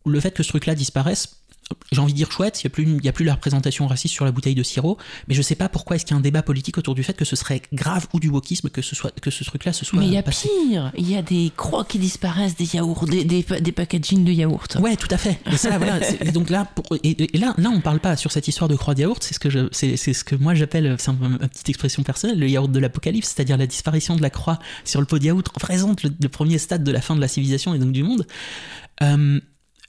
Le 0.06 0.20
fait 0.20 0.32
que 0.32 0.42
ce 0.42 0.48
truc-là 0.48 0.74
disparaisse, 0.74 1.45
j'ai 1.90 2.00
envie 2.00 2.12
de 2.12 2.16
dire 2.16 2.30
chouette, 2.30 2.62
il 2.62 2.70
n'y 3.00 3.06
a, 3.06 3.10
a 3.10 3.12
plus 3.12 3.24
la 3.24 3.34
représentation 3.34 3.86
raciste 3.88 4.14
sur 4.14 4.24
la 4.24 4.30
bouteille 4.30 4.54
de 4.54 4.62
sirop, 4.62 4.98
mais 5.26 5.34
je 5.34 5.42
sais 5.42 5.56
pas 5.56 5.68
pourquoi 5.68 5.96
est-ce 5.96 6.04
qu'il 6.04 6.14
y 6.14 6.16
a 6.16 6.18
un 6.18 6.22
débat 6.22 6.42
politique 6.42 6.78
autour 6.78 6.94
du 6.94 7.02
fait 7.02 7.14
que 7.14 7.24
ce 7.24 7.34
serait 7.34 7.60
grave 7.72 8.06
ou 8.12 8.20
du 8.20 8.28
wokisme 8.28 8.68
que 8.70 8.82
ce, 8.82 8.94
soit, 8.94 9.10
que 9.20 9.30
ce 9.32 9.42
truc-là 9.42 9.72
se 9.72 9.84
soit 9.84 9.98
Mais 9.98 10.06
il 10.06 10.12
y 10.12 10.16
a 10.16 10.22
passé. 10.22 10.48
pire, 10.68 10.92
il 10.96 11.10
y 11.10 11.16
a 11.16 11.22
des 11.22 11.50
croix 11.56 11.84
qui 11.84 11.98
disparaissent, 11.98 12.54
des 12.56 12.76
yaourts, 12.76 13.06
des, 13.06 13.24
des, 13.24 13.42
des 13.42 13.72
packaging 13.72 14.24
de 14.24 14.30
yaourts. 14.30 14.66
Ouais, 14.80 14.94
tout 14.96 15.08
à 15.10 15.16
fait. 15.18 15.40
Et 15.52 15.56
ça, 15.56 15.76
voilà. 15.78 16.00
c'est- 16.02 16.24
et 16.24 16.30
donc 16.30 16.50
là, 16.50 16.64
pour- 16.66 16.96
et, 17.02 17.34
et 17.34 17.38
là, 17.38 17.52
là, 17.58 17.70
on 17.70 17.80
parle 17.80 17.98
pas 18.00 18.16
sur 18.16 18.30
cette 18.30 18.46
histoire 18.46 18.68
de 18.68 18.76
croix 18.76 18.94
de 18.94 19.00
yaourt. 19.00 19.22
C'est 19.22 19.34
ce 19.34 19.40
que 19.40 19.50
je, 19.50 19.68
c'est, 19.72 19.96
c'est 19.96 20.12
ce 20.12 20.22
que 20.22 20.36
moi 20.36 20.54
j'appelle, 20.54 20.94
c'est 21.00 21.10
un- 21.10 21.14
ma 21.14 21.48
petite 21.48 21.68
expression 21.68 22.04
personnelle, 22.04 22.38
le 22.38 22.48
yaourt 22.48 22.70
de 22.70 22.78
l'apocalypse, 22.78 23.32
c'est-à-dire 23.34 23.56
la 23.56 23.66
disparition 23.66 24.14
de 24.14 24.22
la 24.22 24.30
croix 24.30 24.58
sur 24.84 25.00
le 25.00 25.06
pot 25.06 25.18
de 25.18 25.24
yaourt 25.24 25.46
représente 25.48 26.04
le, 26.04 26.12
le 26.20 26.28
premier 26.28 26.58
stade 26.58 26.84
de 26.84 26.92
la 26.92 27.00
fin 27.00 27.16
de 27.16 27.20
la 27.20 27.28
civilisation 27.28 27.74
et 27.74 27.78
donc 27.80 27.90
du 27.92 28.04
monde. 28.04 28.24
Euh, 29.02 29.40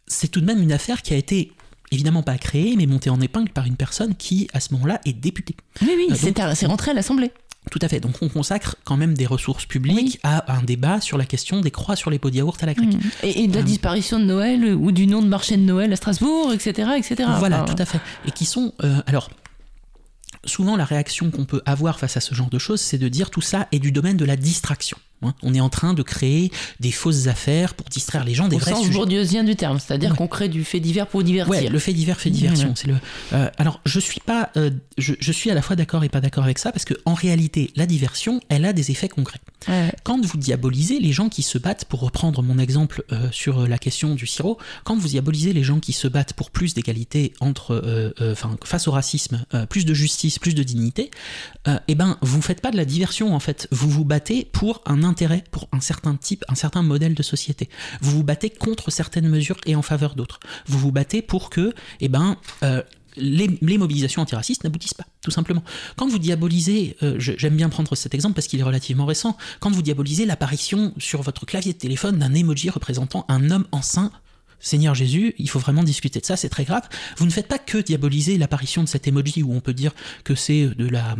c'est 0.07 0.29
tout 0.29 0.39
de 0.41 0.45
même 0.45 0.61
une 0.63 0.71
affaire 0.71 1.01
qui 1.01 1.13
a 1.13 1.17
été 1.17 1.51
évidemment 1.91 2.23
pas 2.23 2.37
créée, 2.37 2.75
mais 2.77 2.85
montée 2.85 3.09
en 3.09 3.19
épingle 3.21 3.49
par 3.49 3.65
une 3.65 3.75
personne 3.75 4.15
qui, 4.15 4.47
à 4.53 4.59
ce 4.59 4.73
moment-là, 4.73 4.99
est 5.05 5.13
députée. 5.13 5.55
Oui, 5.81 5.89
oui, 5.95 6.07
Ah, 6.39 6.55
c'est 6.55 6.65
rentré 6.65 6.91
à 6.91 6.93
l'Assemblée. 6.93 7.31
Tout 7.69 7.79
à 7.81 7.89
fait. 7.89 7.99
Donc 7.99 8.13
on 8.21 8.29
consacre 8.29 8.77
quand 8.85 8.95
même 8.95 9.13
des 9.13 9.25
ressources 9.25 9.65
publiques 9.65 10.19
à 10.23 10.53
un 10.55 10.63
débat 10.63 11.01
sur 11.01 11.17
la 11.17 11.25
question 11.25 11.59
des 11.59 11.69
croix 11.71 11.97
sur 11.97 12.09
les 12.09 12.17
pots 12.17 12.29
de 12.29 12.35
yaourt 12.37 12.61
à 12.63 12.65
la 12.65 12.73
grecque. 12.73 12.95
Et, 13.23 13.43
et 13.43 13.47
de 13.49 13.53
la 13.55 13.59
Euh. 13.59 13.63
disparition 13.63 14.19
de 14.21 14.23
Noël 14.25 14.63
euh, 14.63 14.73
ou 14.73 14.93
du 14.93 15.05
nom 15.05 15.21
de 15.21 15.27
marché 15.27 15.57
de 15.57 15.63
Noël 15.63 15.91
à 15.91 15.97
Strasbourg, 15.97 16.53
etc. 16.53 16.91
etc. 16.97 17.29
Voilà, 17.39 17.63
Enfin, 17.63 17.73
tout 17.73 17.81
à 17.81 17.85
fait. 17.85 17.99
Et 18.25 18.31
qui 18.31 18.45
sont. 18.45 18.73
euh, 18.83 19.01
alors. 19.05 19.29
Souvent, 20.45 20.77
la 20.77 20.85
réaction 20.85 21.29
qu'on 21.29 21.43
peut 21.43 21.61
avoir 21.65 21.99
face 21.99 22.15
à 22.15 22.21
ce 22.21 22.33
genre 22.33 22.49
de 22.49 22.59
choses, 22.59 22.79
c'est 22.79 22.97
de 22.97 23.09
dire 23.09 23.29
tout 23.31 23.41
ça 23.41 23.67
est 23.73 23.79
du 23.79 23.91
domaine 23.91 24.15
de 24.15 24.23
la 24.23 24.37
distraction. 24.37 24.97
Hein. 25.21 25.33
On 25.43 25.53
est 25.53 25.59
en 25.59 25.69
train 25.69 25.93
de 25.93 26.01
créer 26.03 26.51
des 26.79 26.91
fausses 26.91 27.27
affaires 27.27 27.73
pour 27.73 27.87
distraire 27.89 28.23
les 28.23 28.33
gens 28.33 28.47
des 28.47 28.55
Au 28.55 28.59
vrais 28.59 28.71
sens 28.71 28.85
sujets. 28.85 28.93
bourdieusien 28.97 29.43
du 29.43 29.55
terme, 29.55 29.79
c'est-à 29.79 29.97
dire 29.97 30.11
Ouais. 30.11 30.17
qu'on 30.17 30.27
crée 30.27 30.49
du 30.49 30.63
fait 30.63 30.79
divers 30.79 31.07
pour 31.07 31.23
divertir. 31.23 31.51
Ouais, 31.51 31.69
le 31.69 31.79
fait 31.79 31.93
divers, 31.93 32.19
fait 32.19 32.29
diversion. 32.29 32.73
C'est 32.75 32.87
le. 32.87 32.95
euh, 33.33 33.49
alors, 33.57 33.79
je 33.85 33.99
suis 33.99 34.19
pas, 34.19 34.49
euh, 34.57 34.69
je, 34.97 35.13
je 35.19 35.31
suis 35.31 35.49
à 35.51 35.53
la 35.53 35.61
fois 35.61 35.75
d'accord 35.75 36.03
et 36.03 36.09
pas 36.09 36.21
d'accord 36.21 36.43
avec 36.43 36.59
ça 36.59 36.71
parce 36.71 36.85
que 36.85 36.93
en 37.05 37.13
réalité, 37.13 37.71
la 37.75 37.85
diversion, 37.85 38.39
elle 38.49 38.65
a 38.65 38.73
des 38.73 38.91
effets 38.91 39.09
concrets. 39.09 39.39
Ouais. 39.67 39.91
Quand 40.03 40.23
vous 40.25 40.37
diabolisez 40.37 40.99
les 40.99 41.11
gens 41.11 41.29
qui 41.29 41.43
se 41.43 41.57
battent, 41.57 41.85
pour 41.85 41.99
reprendre 42.01 42.41
mon 42.43 42.57
exemple 42.59 43.03
euh, 43.11 43.27
sur 43.31 43.67
la 43.67 43.77
question 43.77 44.15
du 44.15 44.27
sirop, 44.27 44.57
quand 44.83 44.97
vous 44.97 45.07
diabolisez 45.09 45.53
les 45.53 45.63
gens 45.63 45.79
qui 45.79 45.93
se 45.93 46.07
battent 46.07 46.33
pour 46.33 46.51
plus 46.51 46.73
d'égalité 46.73 47.33
entre, 47.39 48.13
enfin, 48.21 48.55
face 48.63 48.87
au 48.87 48.91
racisme, 48.91 49.45
plus 49.69 49.85
de 49.85 49.93
justice, 49.93 50.39
plus 50.39 50.55
de 50.55 50.63
dignité, 50.63 51.11
eh 51.87 51.95
ben, 51.95 52.17
vous 52.21 52.41
faites 52.41 52.61
pas 52.61 52.71
de 52.71 52.77
la 52.77 52.85
diversion 52.85 53.35
en 53.35 53.39
fait. 53.39 53.67
Vous 53.71 53.89
vous 53.89 54.05
battez 54.05 54.47
pour 54.51 54.81
un 54.85 55.03
intérêt, 55.07 55.43
pour 55.51 55.67
un 55.71 55.79
certain 55.79 56.15
type, 56.15 56.43
un 56.47 56.55
certain 56.55 56.83
modèle 56.83 57.15
de 57.15 57.23
société. 57.23 57.69
Vous 58.01 58.11
vous 58.11 58.23
battez 58.23 58.49
contre 58.49 58.91
certaines 58.91 59.27
mesures 59.27 59.57
et 59.65 59.75
en 59.75 59.81
faveur 59.81 60.15
d'autres. 60.15 60.39
Vous 60.67 60.77
vous 60.79 60.91
battez 60.91 61.21
pour 61.21 61.49
que, 61.49 61.73
eh 61.99 62.09
ben, 62.09 62.37
euh, 62.63 62.81
les, 63.17 63.49
les 63.61 63.77
mobilisations 63.77 64.21
antiracistes 64.21 64.63
n'aboutissent 64.63 64.93
pas, 64.93 65.07
tout 65.21 65.31
simplement. 65.31 65.63
Quand 65.95 66.07
vous 66.07 66.19
diabolisez, 66.19 66.95
euh, 67.03 67.15
j'aime 67.17 67.55
bien 67.55 67.69
prendre 67.69 67.95
cet 67.95 68.13
exemple 68.13 68.35
parce 68.35 68.47
qu'il 68.47 68.59
est 68.59 68.63
relativement 68.63 69.05
récent, 69.05 69.37
quand 69.59 69.71
vous 69.71 69.81
diabolisez 69.81 70.25
l'apparition 70.25 70.93
sur 70.97 71.21
votre 71.21 71.45
clavier 71.45 71.73
de 71.73 71.77
téléphone 71.77 72.19
d'un 72.19 72.33
emoji 72.33 72.69
représentant 72.69 73.25
un 73.27 73.49
homme 73.49 73.65
enceint, 73.71 74.11
Seigneur 74.59 74.95
Jésus, 74.95 75.35
il 75.37 75.49
faut 75.49 75.59
vraiment 75.59 75.83
discuter 75.83 76.19
de 76.19 76.25
ça, 76.25 76.35
c'est 76.35 76.49
très 76.49 76.65
grave. 76.65 76.83
Vous 77.17 77.25
ne 77.25 77.31
faites 77.31 77.47
pas 77.47 77.59
que 77.59 77.77
diaboliser 77.77 78.37
l'apparition 78.37 78.83
de 78.83 78.87
cet 78.87 79.07
emoji 79.07 79.43
où 79.43 79.53
on 79.53 79.59
peut 79.59 79.73
dire 79.73 79.93
que 80.23 80.35
c'est 80.35 80.67
de 80.67 80.87
la 80.87 81.15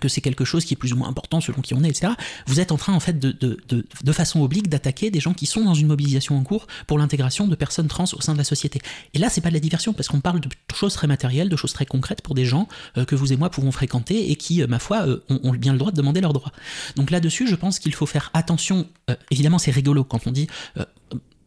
que 0.00 0.08
c'est 0.08 0.20
quelque 0.20 0.44
chose 0.44 0.64
qui 0.64 0.74
est 0.74 0.76
plus 0.76 0.92
ou 0.92 0.96
moins 0.96 1.08
important 1.08 1.40
selon 1.40 1.60
qui 1.60 1.74
on 1.74 1.82
est, 1.82 1.88
etc. 1.88 2.12
Vous 2.46 2.60
êtes 2.60 2.72
en 2.72 2.76
train, 2.76 2.92
en 2.92 3.00
fait, 3.00 3.18
de, 3.18 3.32
de, 3.32 3.58
de, 3.68 3.86
de 4.02 4.12
façon 4.12 4.40
oblique, 4.40 4.68
d'attaquer 4.68 5.10
des 5.10 5.20
gens 5.20 5.34
qui 5.34 5.46
sont 5.46 5.64
dans 5.64 5.74
une 5.74 5.86
mobilisation 5.86 6.36
en 6.36 6.42
cours 6.42 6.66
pour 6.86 6.98
l'intégration 6.98 7.48
de 7.48 7.54
personnes 7.54 7.88
trans 7.88 8.04
au 8.12 8.20
sein 8.20 8.32
de 8.32 8.38
la 8.38 8.44
société. 8.44 8.80
Et 9.14 9.18
là, 9.18 9.28
c'est 9.28 9.40
pas 9.40 9.48
de 9.48 9.54
la 9.54 9.60
diversion, 9.60 9.92
parce 9.92 10.08
qu'on 10.08 10.20
parle 10.20 10.40
de 10.40 10.48
choses 10.74 10.94
très 10.94 11.06
matérielles, 11.06 11.48
de 11.48 11.56
choses 11.56 11.72
très 11.72 11.86
concrètes 11.86 12.22
pour 12.22 12.34
des 12.34 12.44
gens 12.44 12.68
euh, 12.96 13.04
que 13.04 13.14
vous 13.14 13.32
et 13.32 13.36
moi 13.36 13.50
pouvons 13.50 13.72
fréquenter 13.72 14.30
et 14.30 14.36
qui, 14.36 14.62
euh, 14.62 14.66
ma 14.66 14.78
foi, 14.78 15.06
euh, 15.06 15.22
ont, 15.28 15.40
ont 15.44 15.52
bien 15.52 15.72
le 15.72 15.78
droit 15.78 15.90
de 15.90 15.96
demander 15.96 16.20
leurs 16.20 16.32
droits. 16.32 16.52
Donc 16.96 17.10
là-dessus, 17.10 17.48
je 17.48 17.54
pense 17.54 17.78
qu'il 17.78 17.94
faut 17.94 18.06
faire 18.06 18.30
attention. 18.34 18.88
Euh, 19.10 19.16
évidemment, 19.30 19.58
c'est 19.58 19.70
rigolo 19.70 20.04
quand 20.04 20.26
on 20.26 20.30
dit. 20.30 20.46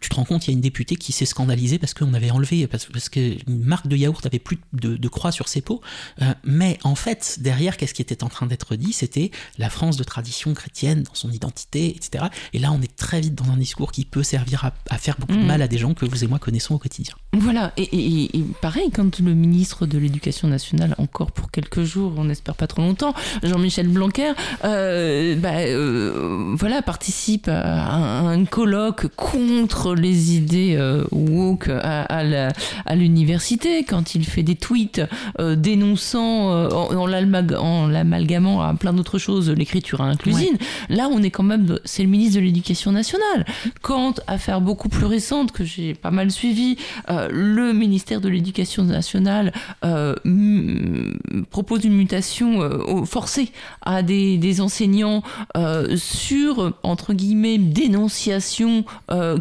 Tu 0.06 0.10
te 0.10 0.15
rends 0.15 0.23
compte, 0.26 0.45
il 0.48 0.52
y 0.52 0.53
a 0.53 0.56
une 0.56 0.61
députée 0.61 0.95
qui 0.98 1.11
s'est 1.11 1.26
scandalisée 1.26 1.80
parce 1.80 1.95
qu'on 1.95 2.14
avait 2.14 2.30
enlevé, 2.30 2.68
parce, 2.68 2.86
parce 2.86 3.10
qu'une 3.10 3.36
marque 3.48 3.88
de 3.88 3.98
yaourt 3.98 4.23
avait 4.26 4.38
plus 4.40 4.60
de, 4.73 4.98
de 4.98 5.07
croix 5.07 5.32
sur 5.32 5.48
ses 5.48 5.61
pots. 5.61 5.82
Euh, 6.22 6.32
mais 6.44 6.77
en 6.84 6.94
fait, 6.94 7.38
derrière, 7.41 7.76
qu'est-ce 7.77 7.95
qui 7.95 8.03
était 8.03 8.23
en 8.23 8.30
train 8.30 8.45
d'être 8.45 8.76
dit? 8.76 8.94
C'était 8.94 9.32
la 9.57 9.72
France 9.72 9.98
de 9.98 10.03
tradition 10.03 10.53
chrétienne 10.53 11.02
dans 11.03 11.15
son 11.15 11.32
identité, 11.32 11.95
etc. 11.95 12.26
Et 12.53 12.60
là, 12.60 12.72
on 12.72 12.82
est 12.84 12.95
très 12.95 13.19
vite 13.19 13.34
dans 13.34 13.49
un 13.49 13.57
discours 13.57 13.91
qui 13.91 14.06
peut 14.06 14.22
servir 14.23 14.64
à, 14.65 14.73
à 14.91 14.98
faire 14.99 15.15
beaucoup 15.18 15.34
de 15.34 15.40
Mhm. 15.40 15.48
mal 15.48 15.61
à 15.64 15.68
des 15.68 15.80
gens 15.80 15.94
que 15.95 16.06
vous 16.06 16.23
et 16.23 16.27
moi 16.27 16.38
connaissons 16.38 16.76
au 16.76 16.80
quotidien. 16.80 17.15
Voilà, 17.38 17.72
et, 17.78 17.84
et- 17.84 18.38
et 18.38 18.44
pareil, 18.62 18.90
quand 18.94 19.20
le 19.20 19.34
ministre 19.34 19.86
de 19.86 19.98
l'Éducation 19.98 20.48
nationale, 20.48 20.95
encore 20.98 21.32
pour 21.32 21.52
quelques 21.52 21.84
jours, 21.84 22.14
on 22.18 22.26
n'espère 22.26 22.56
pas 22.56 22.68
trop 22.68 22.82
longtemps, 22.82 23.14
Jean-Michel 23.44 23.88
Blanquer, 23.88 24.32
euh, 24.64 25.36
bah, 25.36 25.49
euh, 25.60 26.53
voilà, 26.57 26.82
participe 26.82 27.48
à 27.48 27.94
un, 27.95 28.28
un 28.41 28.45
colloque 28.45 29.07
contre 29.16 29.95
les 29.95 30.36
idées 30.36 30.76
euh, 30.78 31.03
woke 31.12 31.70
à, 31.70 32.03
à 32.03 32.24
la- 32.24 32.52
à 32.86 32.95
l'université, 32.95 33.84
quand 33.84 34.16
il 34.16 34.26
fait 34.26 34.44
des 34.44 34.56
tweets 34.56 35.02
dénonçant, 35.66 36.49
en, 36.72 36.95
en 36.95 37.07
l'amalgamant 37.88 38.62
à 38.62 38.74
plein 38.74 38.94
d'autres 38.94 39.18
choses, 39.18 39.49
l'écriture 39.49 40.02
inclusive, 40.02 40.57
là 40.90 41.07
on 41.12 41.22
est 41.24 41.32
quand 41.32 41.44
même, 41.44 41.80
c'est 41.86 42.03
le 42.03 42.10
ministre 42.10 42.36
de 42.36 42.41
l'Éducation 42.45 42.91
nationale. 42.91 43.45
Quand, 43.82 44.22
affaire 44.28 44.62
beaucoup 44.62 44.90
plus 44.90 45.06
récente 45.06 45.52
que 45.52 45.64
j'ai 45.64 45.94
pas 45.95 46.12
mal 46.12 46.32
suivie, 46.32 46.78
euh, 47.26 47.30
le 47.31 47.73
ministère 47.73 48.22
de 48.22 48.30
l'Éducation 48.30 48.84
nationale 48.84 49.53
euh, 49.84 50.15
propose 51.49 51.84
une 51.85 51.95
mutation 51.95 52.61
euh, 52.61 53.06
forcée 53.06 53.52
à 53.81 54.03
des, 54.03 54.38
des 54.38 54.61
enseignants 54.61 55.23
euh, 55.57 55.95
sur, 55.97 56.73
entre 56.84 57.14
guillemets, 57.14 57.57
dénonciation, 57.57 58.85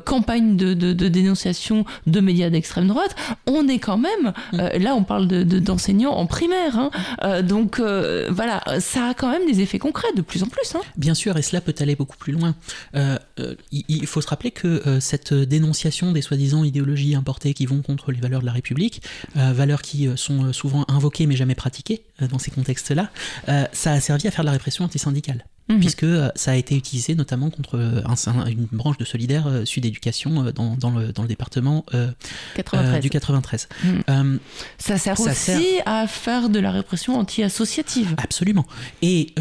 campagne 0.04 0.56
de, 0.56 0.74
de- 0.74 0.92
de 0.92 1.08
dénonciation 1.08 1.84
de 2.06 2.20
médias 2.20 2.50
d'extrême 2.50 2.88
droite, 2.88 3.14
on 3.46 3.68
est 3.68 3.78
quand 3.78 3.98
même, 3.98 4.32
euh, 4.54 4.78
là 4.78 4.94
on 4.94 5.04
parle 5.04 5.28
de- 5.28 5.42
de- 5.42 5.58
d'enseignants 5.58 6.12
en 6.12 6.26
primaire, 6.26 6.78
hein. 6.78 6.90
Donc 7.42 7.80
voilà, 7.80 8.62
ça 8.80 9.08
a 9.08 9.14
quand 9.14 9.30
même 9.30 9.46
des 9.50 9.60
effets 9.60 9.78
concrets 9.78 10.12
de 10.16 10.22
plus 10.22 10.42
en 10.42 10.46
plus. 10.46 10.74
hein. 10.74 10.80
Bien 10.96 11.14
sûr, 11.14 11.36
et 11.36 11.42
cela 11.42 11.60
peut 11.60 11.74
aller 11.80 11.96
beaucoup 11.96 12.16
plus 12.16 12.32
loin. 12.32 12.54
Il, 13.72 14.06
faut 14.06 14.20
se 14.20 14.28
rappeler 14.28 14.50
que 14.50 14.82
cette 15.00 15.32
dénonciation 15.34 16.12
des 16.12 16.22
soi-disant 16.22 16.64
idéologies 16.64 17.14
importées 17.14 17.54
qui 17.54 17.66
vont 17.66 17.73
contre 17.82 18.12
les 18.12 18.20
valeurs 18.20 18.40
de 18.40 18.46
la 18.46 18.52
République, 18.52 19.02
euh, 19.36 19.52
valeurs 19.52 19.82
qui 19.82 20.06
euh, 20.06 20.16
sont 20.16 20.44
euh, 20.44 20.52
souvent 20.52 20.84
invoquées 20.88 21.26
mais 21.26 21.36
jamais 21.36 21.54
pratiquées 21.54 22.02
dans 22.20 22.38
ces 22.38 22.50
contextes-là, 22.50 23.10
ça 23.72 23.92
a 23.92 24.00
servi 24.00 24.28
à 24.28 24.30
faire 24.30 24.44
de 24.44 24.46
la 24.46 24.52
répression 24.52 24.84
antisyndicale. 24.84 25.44
Mhm. 25.70 25.80
Puisque 25.80 26.02
euh, 26.04 26.28
ça 26.34 26.50
a 26.50 26.54
été 26.56 26.76
utilisé 26.76 27.14
notamment 27.14 27.48
contre 27.48 27.78
euh, 27.78 28.02
un- 28.06 28.44
une 28.46 28.66
branche 28.70 28.98
de 28.98 29.04
Solidaire 29.06 29.46
euh, 29.46 29.64
Sud 29.64 29.86
Éducation 29.86 30.44
euh, 30.44 30.52
dans, 30.52 30.76
dans 30.76 30.90
le, 30.90 31.10
dans 31.12 31.22
le 31.22 31.28
département 31.28 31.86
euh, 31.94 32.10
93. 32.56 33.00
du 33.00 33.08
93. 33.08 33.68
Mhm. 33.82 34.38
Ça 34.76 34.98
sert 34.98 35.16
Ça 35.16 35.30
aussi 35.30 35.34
sert- 35.40 35.82
à 35.86 36.06
faire 36.06 36.50
de 36.50 36.58
la 36.60 36.70
répression 36.70 37.18
anti-associative. 37.18 38.14
absolument. 38.18 38.66
Et 39.00 39.32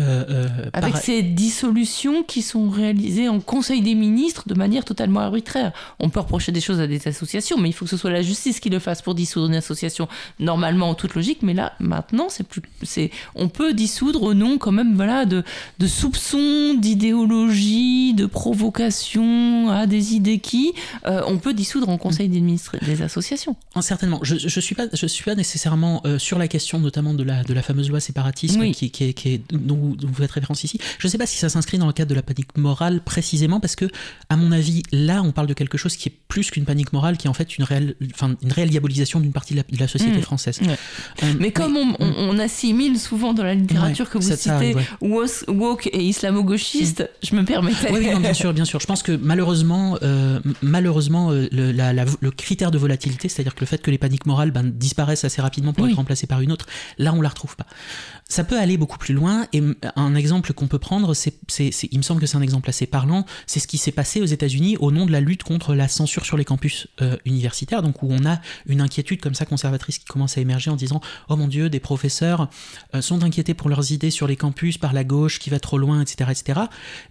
Avec 0.71 0.93
par- 0.93 1.01
ces 1.01 1.23
dissolutions 1.23 2.23
qui 2.23 2.41
sont 2.41 2.69
réalisées 2.69 3.27
en 3.27 3.39
Conseil 3.41 3.81
des 3.81 3.95
ministres 3.95 4.47
de 4.47 4.53
manière 4.53 4.85
totalement 4.85 5.19
arbitraire. 5.19 5.73
On 5.99 6.09
peut 6.09 6.21
reprocher 6.21 6.51
des 6.53 6.61
choses 6.61 6.79
à 6.79 6.87
des 6.87 7.05
associations, 7.07 7.57
mais 7.57 7.69
il 7.69 7.73
faut 7.73 7.83
que 7.85 7.91
ce 7.91 7.97
soit 7.97 8.11
la 8.11 8.21
justice 8.21 8.59
qui 8.61 8.69
le 8.69 8.79
fasse 8.79 9.01
pour 9.01 9.13
dissoudre 9.15 9.47
une 9.47 9.55
association. 9.55 10.07
Normalement, 10.39 10.89
en 10.89 10.95
toute 10.95 11.15
logique, 11.15 11.39
mais 11.41 11.53
là, 11.53 11.73
maintenant, 11.79 12.27
c'est 12.29 12.47
plus, 12.47 12.61
c'est, 12.81 13.11
on 13.35 13.49
peut 13.49 13.73
dissoudre 13.73 14.23
au 14.23 14.33
nom 14.33 14.57
quand 14.57 14.71
même, 14.71 14.95
voilà, 14.95 15.25
de, 15.25 15.43
de 15.79 15.87
soupçons, 16.17 16.73
d'idéologie, 16.75 18.13
de 18.13 18.25
provocation 18.25 19.69
à 19.69 19.87
des 19.87 20.13
idées 20.13 20.39
qui, 20.39 20.73
euh, 21.05 21.21
on 21.27 21.37
peut 21.37 21.53
dissoudre 21.53 21.89
en 21.89 21.97
Conseil 21.97 22.29
des 22.29 22.43
des 22.43 23.01
associations. 23.01 23.55
Ah, 23.75 23.81
Certainement. 23.81 24.19
Je, 24.21 24.35
je 24.37 24.59
suis 24.59 24.75
pas, 24.75 24.85
je 24.93 25.05
suis 25.07 25.23
pas 25.23 25.35
nécessairement 25.35 26.01
euh, 26.05 26.19
sur 26.19 26.37
la 26.37 26.47
question 26.47 26.79
notamment 26.79 27.13
de 27.13 27.23
la 27.23 27.43
de 27.43 27.53
la 27.53 27.61
fameuse 27.61 27.89
loi 27.89 27.99
séparatisme 27.99 28.59
Oui. 28.59 28.71
qui, 28.73 28.91
qui, 28.91 29.05
est- 29.05 29.13
qui 29.13 29.29
est 29.29 29.41
dont, 29.53 29.95
vous- 30.01 30.13
faites 30.13 30.31
référence 30.31 30.63
ici. 30.63 30.77
Je 30.99 31.07
ne 31.07 31.11
sais 31.11 31.17
pas 31.17 31.25
si 31.25 31.37
ça 31.37 31.47
s'inscrit 31.49 31.77
dans 31.77 31.87
le 31.87 31.93
cadre 31.93 32.09
de 32.09 32.15
la 32.15 32.21
panique 32.21 32.55
morale 32.57 33.01
précisément 33.01 33.59
parce 33.59 33.75
que 33.75 33.85
à 34.29 34.35
mon 34.35 34.51
avis 34.51 34.83
là 34.91 35.21
on 35.23 35.31
parle 35.31 35.47
de 35.47 35.53
quelque 35.53 35.77
chose 35.77 35.95
qui 35.95 36.09
est 36.09 36.13
plus 36.27 36.51
qu'une 36.51 36.65
panique 36.65 36.91
morale 36.93 37.17
qui 37.17 37.27
est 37.27 37.29
en 37.29 37.33
fait 37.33 37.57
une 37.57 37.63
réelle 37.63 37.95
enfin 38.13 38.35
une 38.41 38.51
réelle 38.51 38.69
diabolisation 38.69 39.19
d'une 39.19 39.31
partie 39.31 39.53
de 39.53 39.59
la, 39.59 39.63
de 39.63 39.79
la 39.79 39.87
société 39.87 40.17
Mm. 40.17 40.21
française. 40.21 40.59
Ouais. 40.61 40.75
Euh, 41.23 41.33
Mais 41.39 41.51
comme 41.51 41.77
on, 41.77 41.95
on- 41.99 42.13
on 42.29 42.39
assimile 42.39 42.99
souvent 42.99 43.33
dans 43.33 43.43
la 43.43 43.55
littérature 43.55 44.05
Ouais, 44.05 44.11
que 44.11 44.17
vous 44.17 44.31
citez 44.35 44.49
arrive, 44.49 44.75
ouais. 44.77 44.85
wos- 45.01 45.45
woke 45.49 45.87
et 45.93 46.02
et 46.03 46.07
islamo-gauchiste, 46.07 47.09
je 47.23 47.35
me 47.35 47.43
permettais. 47.43 47.91
Oui, 47.91 48.07
oui, 48.13 48.19
bien 48.19 48.33
sûr, 48.33 48.53
bien 48.53 48.65
sûr. 48.65 48.79
Je 48.79 48.85
pense 48.85 49.03
que 49.03 49.13
malheureusement, 49.13 49.97
euh, 50.03 50.39
malheureusement, 50.61 51.31
euh, 51.31 51.47
le, 51.51 51.71
le, 51.71 52.31
critère 52.31 52.71
de 52.71 52.77
volatilité, 52.77 53.29
c'est-à-dire 53.29 53.55
que 53.55 53.61
le 53.61 53.65
fait 53.65 53.81
que 53.81 53.89
les 53.89 53.97
paniques 53.97 54.25
morales 54.25 54.51
ben, 54.51 54.63
disparaissent 54.63 55.23
assez 55.23 55.41
rapidement 55.41 55.73
pour 55.73 55.87
être 55.87 55.95
remplacées 55.95 56.27
par 56.27 56.41
une 56.41 56.51
autre, 56.51 56.65
là, 56.97 57.13
on 57.13 57.21
la 57.21 57.29
retrouve 57.29 57.55
pas. 57.55 57.65
Ça 58.27 58.43
peut 58.43 58.59
aller 58.59 58.77
beaucoup 58.77 58.97
plus 58.97 59.13
loin. 59.13 59.47
Et 59.53 59.61
un 59.95 60.15
exemple 60.15 60.53
qu'on 60.53 60.67
peut 60.67 60.79
prendre, 60.79 61.13
c'est, 61.13 61.33
il 61.91 61.97
me 61.97 62.03
semble 62.03 62.21
que 62.21 62.27
c'est 62.27 62.37
un 62.37 62.41
exemple 62.41 62.69
assez 62.69 62.85
parlant, 62.85 63.25
c'est 63.47 63.59
ce 63.59 63.67
qui 63.67 63.77
s'est 63.77 63.91
passé 63.91 64.21
aux 64.21 64.25
États-Unis 64.25 64.77
au 64.77 64.91
nom 64.91 65.05
de 65.05 65.11
la 65.11 65.21
lutte 65.21 65.43
contre 65.43 65.75
la 65.75 65.87
censure 65.87 66.25
sur 66.25 66.37
les 66.37 66.45
campus 66.45 66.87
euh, 67.01 67.17
universitaires, 67.25 67.81
donc 67.81 68.01
où 68.03 68.07
on 68.09 68.25
a 68.25 68.39
une 68.65 68.81
inquiétude 68.81 69.21
comme 69.21 69.35
ça 69.35 69.45
conservatrice 69.45 69.99
qui 69.99 70.05
commence 70.05 70.37
à 70.37 70.41
émerger 70.41 70.71
en 70.71 70.75
disant 70.75 71.01
oh 71.29 71.35
mon 71.35 71.47
Dieu, 71.47 71.69
des 71.69 71.79
professeurs 71.79 72.49
sont 73.01 73.23
inquiétés 73.23 73.53
pour 73.53 73.69
leurs 73.69 73.91
idées 73.91 74.11
sur 74.11 74.27
les 74.27 74.35
campus 74.35 74.77
par 74.77 74.93
la 74.93 75.03
gauche 75.03 75.39
qui 75.39 75.49
va 75.49 75.59
trop 75.59 75.77
loin, 75.77 76.01
etc., 76.01 76.31
etc. 76.31 76.61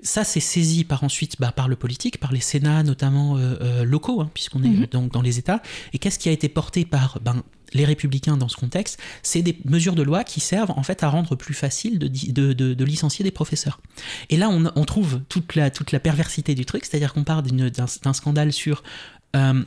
Ça, 0.02 0.24
c'est 0.24 0.40
saisi 0.40 0.84
par 0.84 1.04
ensuite 1.04 1.36
bah, 1.40 1.52
par 1.52 1.68
le 1.68 1.76
politique, 1.76 2.18
par 2.18 2.32
les 2.32 2.40
sénats 2.40 2.82
notamment 2.82 3.36
euh, 3.36 3.56
euh, 3.60 3.84
locaux, 3.84 4.20
hein, 4.20 4.30
puisqu'on 4.34 4.62
est 4.62 4.68
mhm. 4.68 4.86
donc 4.86 5.12
dans 5.12 5.22
les 5.22 5.38
États. 5.38 5.62
Et 5.92 5.98
qu'est-ce 5.98 6.18
qui 6.18 6.28
a 6.28 6.32
été 6.32 6.48
porté 6.48 6.84
par 6.84 7.18
ben, 7.20 7.42
les 7.74 7.84
républicains 7.84 8.36
dans 8.36 8.48
ce 8.48 8.56
contexte, 8.56 8.98
c'est 9.22 9.42
des 9.42 9.58
mesures 9.64 9.94
de 9.94 10.02
loi 10.02 10.24
qui 10.24 10.40
servent 10.40 10.72
en 10.72 10.82
fait 10.82 11.02
à 11.02 11.08
rendre 11.08 11.36
plus 11.36 11.54
facile 11.54 11.98
de, 11.98 12.84
licencier 12.84 13.22
des 13.22 13.30
professeurs. 13.30 13.80
Et 14.30 14.36
là, 14.36 14.48
on, 14.48 14.84
trouve 14.84 15.20
toute 15.28 15.54
la, 15.54 15.70
toute 15.70 15.92
la 15.92 16.00
perversité 16.00 16.54
du 16.54 16.64
truc, 16.64 16.84
c'est-à-dire 16.84 17.12
qu'on 17.12 17.24
part 17.24 17.42
d'un 17.42 18.12
scandale 18.12 18.52
sur 18.52 18.82
euh, 19.36 19.62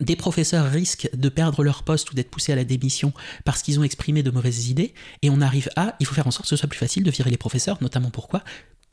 des 0.00 0.16
professeurs 0.16 0.70
risquent 0.70 1.08
de 1.14 1.28
perdre 1.28 1.64
leur 1.64 1.82
poste 1.82 2.10
ou 2.10 2.14
d'être 2.14 2.30
poussés 2.30 2.52
à 2.52 2.56
la 2.56 2.64
démission 2.64 3.12
parce 3.44 3.62
qu'ils 3.62 3.80
ont 3.80 3.82
exprimé 3.82 4.22
de 4.22 4.30
mauvaises 4.30 4.68
idées, 4.68 4.94
et 5.22 5.30
on 5.30 5.40
arrive 5.40 5.70
à, 5.76 5.96
il 6.00 6.06
faut 6.06 6.14
faire 6.14 6.26
en 6.26 6.30
sorte 6.30 6.44
que 6.44 6.50
ce 6.50 6.56
soit 6.56 6.68
plus 6.68 6.78
facile 6.78 7.02
de 7.02 7.10
virer 7.10 7.30
les 7.30 7.36
professeurs, 7.36 7.78
notamment 7.80 8.10
pourquoi? 8.10 8.42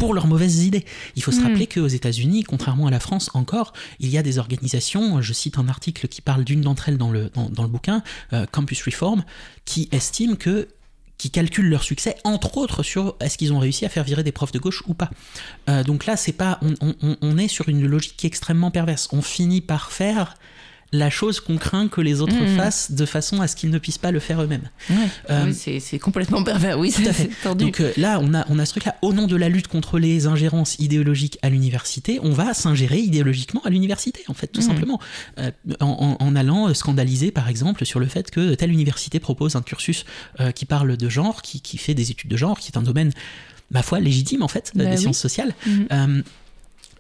Pour 0.04 0.14
leurs 0.14 0.28
mauvaises 0.28 0.66
idées. 0.66 0.84
Il 1.16 1.24
faut 1.24 1.32
se 1.32 1.40
hmm. 1.40 1.44
rappeler 1.44 1.68
qu'aux 1.68 1.88
États-Unis, 1.88 2.44
contrairement 2.44 2.88
à 2.88 2.92
la 2.92 3.00
France 3.00 3.30
encore, 3.34 3.72
il 4.02 4.10
y 4.10 4.18
a 4.18 4.22
des 4.22 4.38
organisations, 4.38 5.22
je 5.22 5.32
cite 5.32 5.58
un 5.58 5.70
article 5.70 6.10
qui 6.10 6.22
parle 6.22 6.44
d'une 6.44 6.60
d'entre 6.60 6.90
elles 6.90 6.98
dans 6.98 7.10
le, 7.10 7.32
dans, 7.34 7.64
le 7.64 7.70
bouquin, 7.70 8.04
euh, 8.34 8.46
Campus 8.52 8.84
Reform, 8.84 9.24
qui 9.64 9.88
estiment 9.94 10.36
que 10.36 10.68
qui 11.18 11.32
calculent 11.32 11.70
leur 11.70 11.84
succès, 11.84 12.18
entre 12.26 12.58
autres 12.58 12.84
sur 12.84 13.16
est-ce 13.22 13.38
qu'ils 13.38 13.54
ont 13.54 13.60
réussi 13.60 13.86
à 13.86 13.90
faire 13.90 14.04
virer 14.04 14.24
des 14.24 14.34
profs 14.34 14.52
de 14.52 14.60
gauche 14.60 14.84
ou 14.88 14.94
pas. 14.94 15.10
Euh, 15.70 15.82
donc 15.82 16.06
là, 16.06 16.18
c'est 16.18 16.34
pas, 16.34 16.60
on, 16.62 16.96
on, 17.22 17.38
est 17.38 17.48
sur 17.48 17.70
une 17.70 17.86
logique 17.86 18.18
qui 18.18 18.26
est 18.26 18.28
extrêmement 18.28 18.72
perverse. 18.72 19.08
On 19.14 19.22
finit 19.22 19.62
par 19.62 19.94
faire 19.94 20.36
la 20.94 21.10
chose 21.10 21.40
qu'on 21.40 21.58
craint 21.58 21.88
que 21.88 22.00
les 22.00 22.22
autres 22.22 22.40
mmh. 22.40 22.56
fassent 22.56 22.92
de 22.92 23.06
façon 23.06 23.42
à 23.42 23.48
ce 23.48 23.56
qu'ils 23.56 23.72
ne 23.72 23.80
puissent 23.80 23.98
pas 23.98 24.12
le 24.12 24.20
faire 24.20 24.42
eux-mêmes. 24.42 24.70
Euh, 25.30 25.46
oui, 25.48 25.80
c'est 25.82 26.00
complètement 26.00 26.44
pervers, 26.44 26.78
oui, 26.80 26.94
tout 26.94 27.02
à 27.08 27.14
fait. 27.14 27.30
Donc 27.56 27.82
euh, 27.82 27.92
là, 27.98 28.20
on 28.22 28.34
a, 28.34 28.46
on 28.50 28.60
a 28.60 28.66
ce 28.66 28.72
truc-là. 28.72 28.96
Au 29.02 29.12
nom 29.12 29.26
de 29.26 29.36
la 29.36 29.50
lutte 29.50 29.68
contre 29.68 29.98
les 29.98 30.28
ingérences 30.28 30.76
idéologiques 30.78 31.40
à 31.42 31.50
l'université, 31.50 32.20
on 32.22 32.32
va 32.32 32.54
s'ingérer 32.54 33.00
idéologiquement 33.00 33.62
à 33.66 33.72
l'université, 33.72 34.24
en 34.28 34.36
fait, 34.36 34.48
tout 34.48 34.62
mmh. 34.62 34.64
simplement. 34.64 35.00
Euh, 35.40 35.52
en, 35.80 36.36
allant 36.36 36.74
scandaliser, 36.74 37.32
par 37.32 37.50
exemple, 37.50 37.86
sur 37.86 38.00
le 38.00 38.06
fait 38.06 38.30
que 38.30 38.54
telle 38.54 38.72
université 38.72 39.20
propose 39.20 39.56
un 39.56 39.62
cursus 39.62 40.06
qui 40.56 40.66
parle 40.66 40.96
de 40.96 41.10
genre, 41.10 41.42
qui, 41.42 41.62
qui, 41.62 41.78
fait 41.78 41.94
des 41.94 42.12
études 42.12 42.30
de 42.30 42.38
genre, 42.38 42.60
qui 42.60 42.72
est 42.72 42.78
un 42.78 42.82
domaine, 42.84 43.12
ma 43.72 43.82
foi, 43.82 44.00
légitime, 44.00 44.44
en 44.44 44.48
fait, 44.48 44.72
bah 44.76 44.86
des 44.86 44.98
sciences 44.98 45.20
sociales. 45.20 45.54
Mmh 45.66 46.22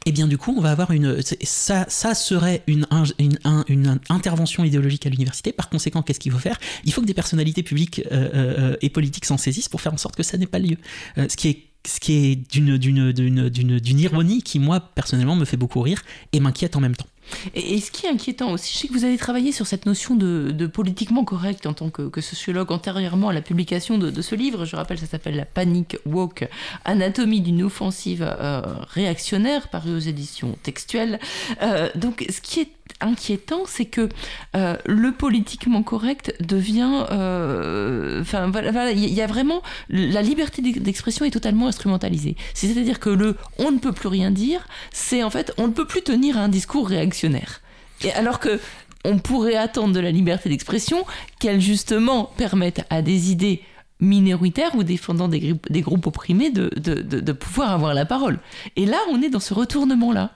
et 0.05 0.09
eh 0.09 0.11
bien 0.11 0.27
du 0.27 0.37
coup 0.37 0.53
on 0.57 0.59
va 0.59 0.71
avoir 0.71 0.91
une 0.91 1.21
ça 1.43 1.85
ça 1.87 2.13
serait 2.13 2.61
une, 2.67 2.85
une, 3.19 3.37
une, 3.69 3.99
intervention 4.09 4.65
idéologique 4.65 5.05
à 5.05 5.09
l'université. 5.09 5.53
Par 5.53 5.69
conséquent 5.69 6.01
qu'est-ce 6.01 6.19
qu'il 6.19 6.33
faut 6.33 6.39
faire? 6.39 6.59
Il 6.83 6.91
faut 6.91 6.99
que 6.99 7.05
des 7.05 7.13
personnalités 7.13 7.63
publiques 7.63 8.01
euh, 8.11 8.29
euh, 8.33 8.75
et 8.81 8.89
politiques 8.89 9.23
s'en 9.23 9.37
saisissent 9.37 9.69
pour 9.69 9.79
faire 9.79 9.93
en 9.93 9.97
sorte 9.97 10.17
que 10.17 10.23
ça 10.23 10.37
n'ait 10.37 10.45
pas 10.45 10.59
lieu. 10.59 10.75
Euh, 11.17 11.27
ce 11.29 11.37
qui 11.37 11.47
est 11.47 11.63
ce 11.85 11.99
qui 11.99 12.13
est 12.13 12.35
d'une, 12.35 12.77
d'une, 12.77 13.11
d'une, 13.11 13.49
d'une, 13.49 13.99
ironie 13.99 14.41
qui 14.41 14.59
moi 14.59 14.79
personnellement 14.79 15.35
me 15.35 15.45
fait 15.45 15.57
beaucoup 15.57 15.81
rire 15.81 16.01
et 16.31 16.39
m'inquiète 16.39 16.75
en 16.75 16.79
même 16.79 16.95
temps 16.95 17.07
et, 17.55 17.79
ce 17.79 17.91
qui 17.91 18.05
est 18.05 18.09
inquiétant 18.09 18.51
aussi, 18.51 18.73
je 18.73 18.77
sais 18.79 18.87
que 18.87 18.93
vous 18.93 19.03
avez 19.03 19.17
travaillé 19.17 19.51
sur 19.51 19.67
cette 19.67 19.85
notion 19.85 20.15
de, 20.15 20.67
politiquement 20.67 21.23
correct 21.23 21.65
en 21.65 21.73
tant 21.73 21.89
que, 21.89 22.21
sociologue 22.21 22.71
antérieurement 22.71 23.29
à 23.29 23.33
la 23.33 23.41
publication 23.41 23.97
de, 23.97 24.21
ce 24.21 24.35
livre. 24.35 24.65
Je 24.65 24.75
rappelle, 24.75 24.97
ça 24.97 25.07
s'appelle 25.07 25.35
La 25.35 25.45
Panic 25.45 25.97
Walk, 26.05 26.47
Anatomie 26.85 27.41
d'une 27.41 27.63
offensive 27.63 28.23
euh, 28.23 28.61
réactionnaire, 28.87 29.67
paru 29.67 29.95
aux 29.95 29.99
éditions 29.99 30.57
textuelles. 30.63 31.19
Euh, 31.61 31.89
donc, 31.95 32.25
ce 32.29 32.39
qui 32.41 32.61
est 32.61 32.69
inquiétant, 33.01 33.63
c'est 33.65 33.85
que 33.85 34.09
euh, 34.55 34.77
le 34.85 35.11
politiquement 35.11 35.83
correct 35.83 36.35
devient. 36.39 37.05
Euh, 37.11 38.21
enfin, 38.21 38.51
il 38.91 39.13
y 39.13 39.21
a 39.21 39.27
vraiment. 39.27 39.61
La 39.89 40.21
liberté 40.21 40.61
d'expression 40.61 41.25
est 41.25 41.31
totalement 41.31 41.67
instrumentalisée. 41.67 42.35
C'est-à-dire 42.53 42.99
que 42.99 43.09
le 43.09 43.35
on 43.59 43.71
ne 43.71 43.79
peut 43.79 43.93
plus 43.93 44.09
rien 44.09 44.31
dire, 44.31 44.67
c'est 44.91 45.23
en 45.23 45.29
fait 45.29 45.53
on 45.57 45.67
ne 45.67 45.73
peut 45.73 45.87
plus 45.87 46.01
tenir 46.01 46.37
un 46.37 46.49
discours 46.49 46.87
réactionnaire. 46.87 47.61
Et 48.03 48.11
alors 48.13 48.39
que 48.39 48.59
on 49.05 49.19
pourrait 49.19 49.55
attendre 49.55 49.93
de 49.93 49.99
la 49.99 50.11
liberté 50.11 50.49
d'expression 50.49 51.05
qu'elle 51.39 51.59
justement 51.59 52.31
permette 52.37 52.85
à 52.89 53.01
des 53.01 53.31
idées 53.31 53.61
minoritaires 53.99 54.75
ou 54.75 54.83
défendant 54.83 55.27
des, 55.27 55.55
des 55.69 55.81
groupes 55.81 56.07
opprimés 56.07 56.49
de, 56.49 56.69
de, 56.77 57.01
de, 57.01 57.31
pouvoir 57.31 57.71
avoir 57.71 57.93
la 57.93 58.05
parole. 58.05 58.39
Et 58.75 58.85
là, 58.85 58.97
on 59.11 59.21
est 59.21 59.29
dans 59.29 59.39
ce 59.39 59.53
retournement-là. 59.53 60.31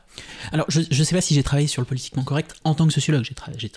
Alors, 0.51 0.65
je 0.69 0.79
ne 0.79 1.03
sais 1.03 1.15
pas 1.15 1.21
si 1.21 1.33
j'ai 1.33 1.43
travaillé 1.43 1.67
sur 1.67 1.81
le 1.81 1.85
politiquement 1.85 2.23
correct 2.23 2.55
en 2.63 2.73
tant 2.73 2.87
que 2.87 2.93
sociologue. 2.93 3.25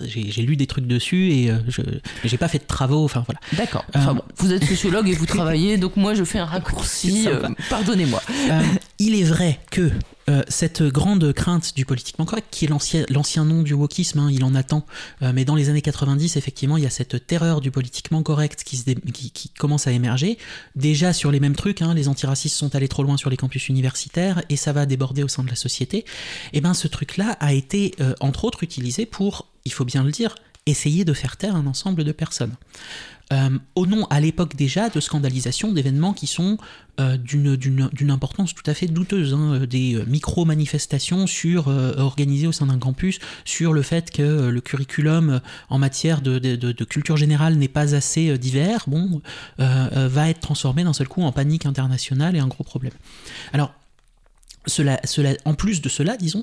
J'ai 0.06 0.42
lu 0.42 0.56
des 0.56 0.66
trucs 0.66 0.86
dessus 0.86 1.32
et 1.32 1.50
euh, 1.50 1.58
je 1.68 1.82
n'ai 2.30 2.38
pas 2.38 2.48
fait 2.48 2.58
de 2.58 2.66
travaux. 2.66 3.04
Enfin, 3.04 3.24
voilà. 3.26 3.40
D'accord. 3.52 3.84
Enfin, 3.94 4.16
euh, 4.16 4.32
vous 4.36 4.52
êtes 4.52 4.64
sociologue 4.64 5.08
et 5.08 5.14
vous 5.14 5.26
travaillez, 5.26 5.78
donc 5.78 5.96
moi 5.96 6.14
je 6.14 6.24
fais 6.24 6.38
un 6.38 6.44
raccourci. 6.44 7.26
Euh, 7.26 7.48
pardonnez-moi. 7.68 8.22
il 8.98 9.14
est 9.14 9.24
vrai 9.24 9.60
que 9.70 9.90
cette 10.48 10.82
grande 10.82 11.32
crainte 11.32 11.74
du 11.74 11.84
politiquement 11.84 12.24
correct, 12.24 12.46
qui 12.50 12.64
est 12.64 12.68
l'ancien 13.10 13.44
nom 13.44 13.62
du 13.62 13.74
wokisme, 13.74 14.20
hein, 14.20 14.28
il 14.30 14.44
en 14.44 14.54
attend, 14.54 14.86
mais 15.20 15.44
dans 15.44 15.56
les 15.56 15.68
années 15.68 15.82
90, 15.82 16.36
effectivement, 16.36 16.76
il 16.76 16.84
y 16.84 16.86
a 16.86 16.90
cette 16.90 17.26
terreur 17.26 17.60
du 17.60 17.72
politiquement 17.72 18.22
correct 18.22 18.62
qui, 18.64 19.50
commence 19.58 19.88
à 19.88 19.92
émerger. 19.92 20.38
Déjà 20.76 21.12
sur 21.12 21.32
les 21.32 21.40
mêmes 21.40 21.56
trucs, 21.56 21.82
hein, 21.82 21.94
les 21.94 22.06
antiracistes 22.06 22.56
sont 22.56 22.76
allés 22.76 22.88
trop 22.88 23.02
loin 23.02 23.16
sur 23.16 23.28
les 23.28 23.36
campus 23.36 23.68
universitaires 23.68 24.42
et 24.48 24.56
ça 24.56 24.72
va 24.72 24.86
déborder 24.86 25.24
au 25.24 25.28
sein 25.28 25.42
de 25.42 25.48
la 25.48 25.56
société 25.56 25.80
et 25.98 26.04
eh 26.54 26.60
ben 26.60 26.74
ce 26.74 26.88
truc-là 26.88 27.36
a 27.40 27.52
été 27.52 27.94
euh, 28.00 28.14
entre 28.20 28.44
autres 28.44 28.62
utilisé 28.62 29.06
pour, 29.06 29.46
il 29.64 29.72
faut 29.72 29.84
bien 29.84 30.02
le 30.02 30.10
dire, 30.10 30.34
essayer 30.66 31.04
de 31.04 31.12
faire 31.12 31.36
taire 31.36 31.56
un 31.56 31.66
ensemble 31.66 32.04
de 32.04 32.12
personnes. 32.12 32.54
Euh, 33.32 33.58
au 33.74 33.86
nom, 33.86 34.06
à 34.10 34.20
l'époque 34.20 34.56
déjà, 34.56 34.88
de 34.88 35.00
scandalisation 35.00 35.72
d'événements 35.72 36.12
qui 36.12 36.26
sont 36.26 36.58
euh, 36.98 37.16
d'une 37.16 38.10
importance 38.10 38.54
tout 38.54 38.68
à 38.68 38.74
fait 38.74 38.86
douteuse, 38.86 39.34
hein, 39.34 39.60
des 39.68 40.02
micro-manifestations 40.06 41.26
organisées 41.96 42.46
au 42.46 42.52
sein 42.52 42.66
d'un 42.66 42.78
campus 42.78 43.18
sur 43.44 43.72
le 43.72 43.82
fait 43.82 44.10
que 44.10 44.48
le 44.48 44.60
curriculum 44.60 45.40
en 45.68 45.78
matière 45.78 46.20
de, 46.20 46.38
de 46.38 46.84
culture 46.84 47.16
générale 47.16 47.54
n'est 47.54 47.68
pas 47.68 47.94
assez 47.94 48.36
divers, 48.38 48.84
bon, 48.86 49.22
va 49.58 50.28
être 50.28 50.40
transformé 50.40 50.84
d'un 50.84 50.92
seul 50.92 51.08
coup 51.08 51.22
en 51.22 51.32
panique 51.32 51.66
internationale 51.66 52.36
et 52.36 52.40
un 52.40 52.48
gros 52.48 52.64
problème. 52.64 52.92
Alors, 53.52 53.72
cela, 54.66 55.00
cela, 55.04 55.34
en 55.44 55.54
plus 55.54 55.80
de 55.80 55.88
cela, 55.88 56.16
disons, 56.16 56.42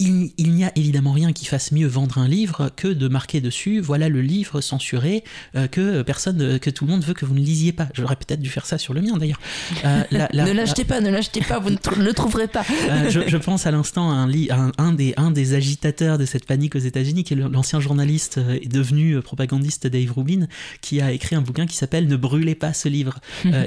il, 0.00 0.52
n'y 0.52 0.64
a 0.64 0.70
évidemment 0.76 1.10
rien 1.10 1.32
qui 1.32 1.44
fasse 1.44 1.72
mieux 1.72 1.88
vendre 1.88 2.18
un 2.18 2.28
livre 2.28 2.70
que 2.76 2.86
de 2.86 3.08
marquer 3.08 3.40
dessus 3.40 3.80
voilà 3.80 4.08
le 4.08 4.22
livre 4.22 4.60
censuré 4.60 5.24
euh, 5.56 5.66
que 5.66 6.02
personne 6.02 6.40
euh, 6.40 6.58
que 6.58 6.70
tout 6.70 6.84
le 6.84 6.92
monde 6.92 7.02
veut 7.02 7.14
que 7.14 7.26
vous 7.26 7.34
ne 7.34 7.40
lisiez 7.40 7.72
pas. 7.72 7.88
J'aurais 7.94 8.14
peut-être 8.14 8.40
dû 8.40 8.48
faire 8.48 8.64
ça 8.64 8.78
sur 8.78 8.94
le 8.94 9.00
mien 9.00 9.16
d'ailleurs. 9.16 9.40
Euh, 9.84 10.04
ne 10.12 10.52
l'achetez 10.52 10.84
pas 10.84 11.00
ne 11.00 11.10
l'achetez 11.10 11.40
pas 11.40 11.58
vous 11.58 11.70
ne 11.70 12.04
le 12.04 12.12
trouverez 12.12 12.46
pas. 12.46 12.64
Je, 13.08 13.36
pense 13.36 13.66
à 13.66 13.72
l'instant 13.72 14.12
à 14.12 14.14
un, 14.14 14.30
un, 14.30 14.72
un, 14.78 14.92
des, 14.92 15.14
un 15.16 15.32
des 15.32 15.54
agitateurs 15.54 16.16
de 16.16 16.26
cette 16.26 16.46
panique 16.46 16.76
aux 16.76 16.80
États-Unis 16.80 17.24
qui 17.24 17.34
est 17.34 17.36
l'ancien 17.36 17.80
journaliste 17.80 18.38
et 18.62 18.68
devenu 18.68 19.20
propagandiste 19.20 19.88
Dave 19.88 20.12
Rubin 20.12 20.46
qui 20.80 21.00
a 21.00 21.10
écrit 21.10 21.34
un 21.34 21.40
bouquin 21.40 21.66
qui 21.66 21.76
s'appelle 21.76 22.06
Ne 22.06 22.16
brûlez 22.16 22.54
pas 22.54 22.72
ce 22.72 22.88
livre. 22.88 23.18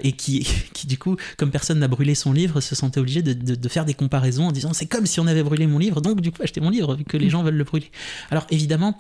Et 0.04 0.14
qui, 0.14 0.48
qui 0.74 0.88
du 0.88 0.98
coup 0.98 1.18
comme 1.38 1.52
personne 1.52 1.80
n'a 1.80 1.90
brûlé 1.90 2.16
son 2.16 2.32
livre 2.32 2.62
se 2.62 2.74
sentait 2.74 3.02
obligé 3.02 3.22
de, 3.22 3.34
de, 3.34 3.56
de 3.56 3.70
faire 3.70 3.84
des 3.84 3.94
comparaisons 3.94 4.48
en 4.48 4.52
disant 4.54 4.72
c'est 4.72 4.86
comme 4.86 5.06
si 5.06 5.20
on 5.20 5.28
avait 5.28 5.44
brûlé 5.44 5.68
mon 5.68 5.78
livre 5.78 6.00
donc 6.00 6.21
du 6.22 6.32
coup 6.32 6.42
acheter 6.42 6.62
mon 6.62 6.70
livre 6.70 6.96
vu 6.96 7.04
que 7.04 7.18
les 7.18 7.28
mm. 7.28 7.30
gens 7.30 7.44
veulent 7.44 7.56
le 7.56 7.64
brûler. 7.64 7.92
Alors 8.30 8.46
évidemment, 8.50 8.98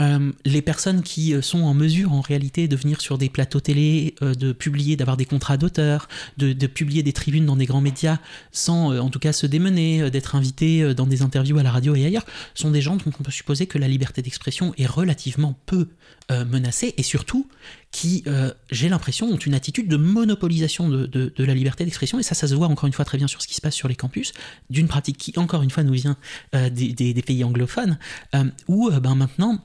euh, 0.00 0.32
les 0.44 0.62
personnes 0.62 1.02
qui 1.02 1.34
euh, 1.34 1.42
sont 1.42 1.62
en 1.62 1.74
mesure 1.74 2.12
en 2.12 2.20
réalité 2.20 2.68
de 2.68 2.76
venir 2.76 3.00
sur 3.00 3.18
des 3.18 3.28
plateaux 3.28 3.60
télé, 3.60 4.14
euh, 4.22 4.34
de 4.34 4.52
publier, 4.52 4.96
d'avoir 4.96 5.16
des 5.16 5.26
contrats 5.26 5.56
d'auteur, 5.56 6.08
de, 6.38 6.66
publier 6.66 7.02
des 7.02 7.12
tribunes 7.12 7.46
dans 7.46 7.56
des 7.56 7.66
grands 7.66 7.80
médias 7.80 8.18
sans 8.52 8.96
en 8.98 9.10
tout 9.10 9.18
cas 9.18 9.32
se 9.32 9.46
démener, 9.46 10.10
d'être 10.10 10.36
invités 10.36 10.94
dans 10.94 11.06
des 11.06 11.22
interviews 11.22 11.58
à 11.58 11.62
la 11.62 11.70
radio 11.70 11.94
et 11.94 12.06
ailleurs, 12.06 12.24
sont 12.54 12.70
des 12.70 12.80
gens 12.80 12.96
dont 12.96 13.12
on 13.18 13.22
peut 13.22 13.30
supposer 13.30 13.66
que 13.66 13.78
la 13.78 13.88
liberté 13.88 14.22
d'expression 14.22 14.72
est 14.78 14.86
relativement 14.86 15.58
peu 15.66 15.88
menacée 16.30 16.94
et 16.96 17.02
surtout 17.02 17.48
qui, 17.90 18.24
j'ai 18.70 18.88
l'impression, 18.88 19.26
ont 19.26 19.36
une 19.36 19.54
attitude 19.54 19.88
de 19.88 19.96
monopolisation 19.96 20.88
de, 20.88 21.32
la 21.38 21.54
liberté 21.54 21.84
d'expression. 21.84 22.18
Et 22.18 22.22
ça, 22.22 22.34
ça 22.34 22.46
se 22.46 22.54
voit 22.54 22.68
encore 22.68 22.86
une 22.86 22.92
fois 22.92 23.04
très 23.04 23.18
bien 23.18 23.26
sur 23.26 23.42
ce 23.42 23.48
qui 23.48 23.54
se 23.54 23.60
passe 23.60 23.74
sur 23.74 23.88
les 23.88 23.96
campus, 23.96 24.32
d'une 24.70 24.86
pratique 24.88 25.18
qui 25.18 25.36
encore 25.38 25.62
une 25.62 25.70
fois 25.70 25.82
nous 25.82 25.94
vient 25.94 26.16
des, 26.52 26.92
des, 26.92 27.22
pays 27.22 27.42
anglophones 27.42 27.98
où 28.68 28.90
ben, 28.90 29.14
maintenant 29.14 29.64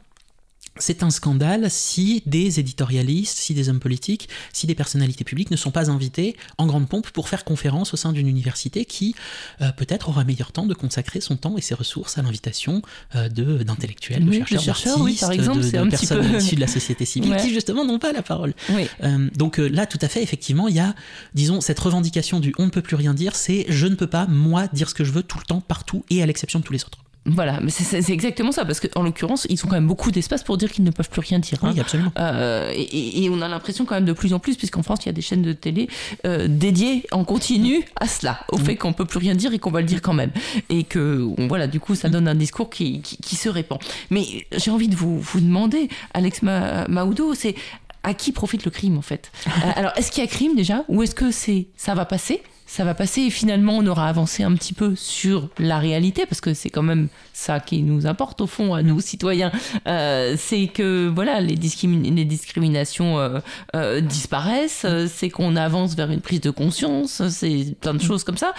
c'est 0.77 1.03
un 1.03 1.10
scandale 1.10 1.72
si 1.72 2.22
des 2.26 2.60
éditorialistes, 2.60 3.38
si 3.38 3.53
des 3.53 3.69
hommes 3.69 3.80
politiques, 3.80 4.27
si 4.52 4.68
des 4.68 4.76
personnalités 4.76 5.23
publiques 5.23 5.52
ne 5.52 5.56
sont 5.56 5.72
pas 5.72 5.89
invités 5.89 6.35
en 6.57 6.65
grande 6.68 6.89
pompe 6.89 7.10
pour 7.11 7.30
faire 7.30 7.43
conférence 7.45 7.93
au 7.93 7.97
sein 7.97 8.11
d'une 8.11 8.27
université 8.27 8.84
qui 8.85 9.15
euh, 9.61 9.72
peut-être 9.72 10.10
aura 10.10 10.23
meilleur 10.23 10.52
temps 10.52 10.65
de 10.65 10.73
consacrer 10.73 11.22
son 11.22 11.38
temps 11.38 11.57
et 11.57 11.61
ses 11.61 11.76
ressources 11.76 12.18
à 12.18 12.22
l'invitation 12.22 12.81
euh, 13.15 13.30
de 13.30 13.64
d'intellectuels, 13.64 14.26
de 14.26 14.31
chercheurs, 14.31 14.60
de 14.60 14.64
chercheurs, 14.65 14.97
d'artistes, 14.97 15.03
oui, 15.03 15.18
par 15.19 15.31
exemple, 15.31 15.57
de, 15.60 15.64
c'est 15.64 15.72
de 15.73 15.77
un 15.77 15.85
petit 15.89 16.07
personnes 16.07 16.31
peu- 16.31 16.38
issues 16.38 16.56
de 16.56 16.61
la 16.61 16.68
société 16.68 17.06
civile 17.06 17.31
Ouais. 17.31 17.41
qui 17.41 17.53
justement 17.53 17.85
n'ont 17.85 17.99
pas 17.99 18.11
la 18.11 18.22
parole. 18.22 18.53
Oui. 18.69 18.88
Euh, 19.03 19.30
donc 19.35 19.57
là, 19.57 19.85
tout 19.85 19.99
à 20.02 20.07
fait, 20.07 20.22
effectivement, 20.22 20.68
il 20.68 20.76
y 20.76 20.80
a, 20.80 20.93
disons, 21.34 21.61
cette 21.61 21.80
revendication 21.80 22.39
du 22.39 22.53
on 22.57 22.65
ne 22.65 22.69
peut 22.69 22.81
plus 22.81 22.95
rien 22.95 23.14
dire, 23.14 23.35
c'est 23.35 23.65
je 23.69 23.88
ne 23.88 23.95
peux 23.95 24.07
pas, 24.07 24.27
moi, 24.27 24.68
dire 24.73 24.89
ce 24.89 24.93
que 24.93 25.03
je 25.03 25.11
veux 25.11 25.23
tout 25.23 25.38
le 25.39 25.45
temps, 25.45 25.61
partout, 25.61 26.03
et 26.10 26.22
à 26.22 26.26
l'exception 26.26 26.60
de 26.60 26.64
tous 26.65 26.73
les 26.73 26.84
autres. 26.84 26.99
Voilà, 27.27 27.60
mais 27.60 27.72
c'est- 27.72 28.07
exactement 28.11 28.52
ça, 28.52 28.65
parce 28.65 28.80
qu'en 28.80 29.02
l'occurrence, 29.02 29.47
ils 29.49 29.60
ont 29.65 29.68
quand 29.68 29.76
même 29.76 29.88
beaucoup 29.88 30.11
d'espace 30.11 30.43
pour 30.43 30.57
dire 30.57 30.72
qu'ils 30.72 30.84
ne 30.84 30.91
peuvent 30.91 31.10
plus 31.10 31.22
rien 31.22 31.39
dire. 31.39 31.57
hein. 31.64 31.72
Oui, 31.73 31.80
absolument. 31.80 32.11
Euh, 32.19 32.72
et, 32.73 33.23
et- 33.23 33.30
on 33.31 33.41
a 33.41 33.47
l'impression 33.47 33.84
quand 33.85 33.95
même 33.95 34.06
de 34.06 34.14
plus 34.14 34.34
en 34.34 34.39
plus, 34.39 34.56
puisqu'en 34.57 34.84
France, 34.84 34.99
il 35.03 35.06
y 35.07 35.10
a 35.10 35.14
des 35.14 35.22
chaînes 35.23 35.41
de 35.41 35.52
télé 35.53 35.89
euh, 36.26 36.47
dédiées 36.47 37.06
en 37.11 37.23
continu 37.23 37.84
à 37.99 38.07
cela, 38.07 38.39
au 38.52 38.57
fait 38.57 38.76
qu'on 38.76 38.93
peut 38.93 39.06
plus 39.06 39.18
rien 39.18 39.34
dire 39.34 39.53
et 39.53 39.60
qu'on 39.60 39.72
va 39.72 39.81
le 39.81 39.88
dire 39.88 40.02
quand 40.03 40.14
même. 40.14 40.31
Et 40.69 40.84
que, 40.84 41.27
on- 41.38 41.47
voilà, 41.47 41.65
du 41.68 41.80
coup, 41.80 41.95
ça 41.95 42.10
donne 42.10 42.27
un 42.27 42.35
discours 42.35 42.69
qui, 42.69 43.02
qui, 43.02 43.18
qui 43.18 43.35
se 43.35 43.49
répand. 43.49 43.80
Mais 44.11 44.45
j'ai 44.56 44.69
envie 44.69 44.88
de 44.88 44.95
vous, 44.95 45.19
vous 45.19 45.39
demander, 45.41 45.89
Alex 46.14 46.43
Ma- 46.43 46.88
Maoudo, 46.88 47.34
c'est 47.34 47.56
à 48.03 48.14
qui 48.14 48.31
profite 48.34 48.65
le 48.65 48.69
crime 48.72 48.99
en 48.99 49.02
fait? 49.02 49.31
Euh, 49.47 49.52
Alors, 49.76 49.91
est-ce 49.97 50.11
qu'il 50.11 50.23
y 50.23 50.27
a 50.27 50.30
crime 50.30 50.56
déjà? 50.56 50.84
Ou 50.89 51.02
est-ce 51.02 51.15
que 51.15 51.31
c'est 51.31 51.65
ça 51.76 51.95
va 51.95 52.06
passer? 52.06 52.43
Ça 52.76 52.84
va 52.84 52.93
passer 52.93 53.22
et 53.22 53.30
finalement 53.30 53.77
on 53.77 53.88
aura 53.88 54.10
avancé 54.10 54.43
un 54.43 54.53
petit 54.53 54.73
peu 54.73 54.95
sur 54.97 55.47
la 55.60 55.80
réalité 55.80 56.26
parce 56.26 56.41
que 56.41 56.53
c'est 56.53 56.69
quand 56.69 56.84
même 56.84 57.07
ça 57.31 57.61
qui 57.61 57.81
nous 57.81 58.06
importe 58.06 58.41
au 58.41 58.47
fond 58.47 58.73
à 58.73 58.84
nous 58.84 58.99
citoyens. 59.11 59.49
Euh, 59.88 60.35
c'est 60.38 60.68
que 60.68 61.07
voilà 61.07 61.39
les, 61.39 61.56
discrimi- 61.56 62.14
les 62.14 62.26
discriminations 62.26 63.18
euh, 63.18 63.39
euh, 63.77 64.02
disparaissent 64.02 64.85
c'est 65.07 65.30
qu'on 65.30 65.56
avance 65.56 65.95
vers 65.95 66.11
une 66.11 66.19
prise 66.19 66.41
de 66.41 66.49
conscience 66.49 67.26
c'est 67.30 67.77
plein 67.80 67.93
de 67.93 68.02
choses 68.02 68.26
comme 68.26 68.38
ça. 68.38 68.53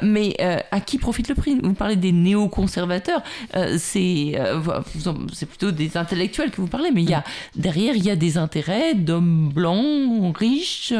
Mais 0.00 0.34
à 0.70 0.80
qui 0.80 0.96
profite 0.96 1.28
le 1.28 1.34
prix? 1.34 1.58
Vous 1.62 1.74
parlez 1.74 1.96
des 1.96 2.12
néoconservateurs 2.12 3.22
c'est 3.76 4.32
c'est 5.34 5.46
plutôt 5.46 5.72
des 5.72 5.98
intellectuels 5.98 6.50
que 6.50 6.62
vous 6.62 6.68
parlez 6.68 6.90
mais 6.90 7.02
y 7.02 7.12
a 7.12 7.22
derrière 7.54 7.96
il 7.96 8.04
y 8.04 8.10
a 8.10 8.16
des 8.16 8.38
intérêts 8.38 8.94
d'hommes 8.94 9.50
blancs 9.54 10.34
riches 10.38 10.94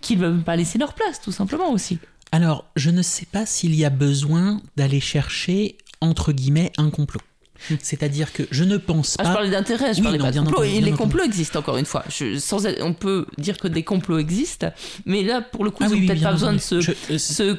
qui 0.00 0.16
ne 0.16 0.22
veulent 0.26 0.42
pas 0.42 0.56
laisser 0.56 0.78
leur 0.78 0.94
place 0.94 1.20
tout 1.20 1.32
simplement 1.32 1.70
aussi 1.70 1.97
Alors, 2.32 2.66
je 2.76 2.90
ne 2.90 3.02
sais 3.02 3.26
pas 3.30 3.46
s'il 3.46 3.74
y 3.74 3.84
a 3.84 3.90
besoin 3.90 4.60
d'aller 4.76 5.00
chercher, 5.00 5.78
entre 6.00 6.32
guillemets, 6.32 6.72
un 6.76 6.90
complot. 6.90 7.20
C'est-à-dire 7.82 8.32
que 8.32 8.44
je 8.52 8.62
ne 8.62 8.76
pense 8.76 9.16
Ah, 9.18 9.24
pas... 9.24 9.28
je 9.30 9.34
parlais 9.34 9.50
d'intérêt, 9.50 9.92
je 9.92 9.98
Oui, 9.98 10.04
parlais 10.04 10.18
non, 10.18 10.24
pas 10.26 10.30
de 10.32 10.38
complot. 10.38 10.62
Et 10.62 10.80
les 10.80 10.92
complots 10.92 11.24
existent 11.24 11.58
encore 11.58 11.76
une 11.76 11.86
fois. 11.86 12.04
Je- 12.08 12.38
sans 12.38 12.64
on 12.80 12.92
peut 12.94 13.26
dire 13.36 13.56
que 13.56 13.66
des 13.66 13.82
complots 13.82 14.18
existent, 14.18 14.70
mais 15.06 15.24
là, 15.24 15.40
pour 15.42 15.64
le 15.64 15.70
coup, 15.72 15.82
Ah 15.84 15.88
ils 15.90 15.94
oui, 16.00 16.06
peut-être 16.06 16.22
pas 16.22 16.32
besoin 16.32 16.52
de 16.52 16.58
se, 16.58 16.80
Je- 16.80 16.92
euh, 17.10 17.18
se 17.18 17.56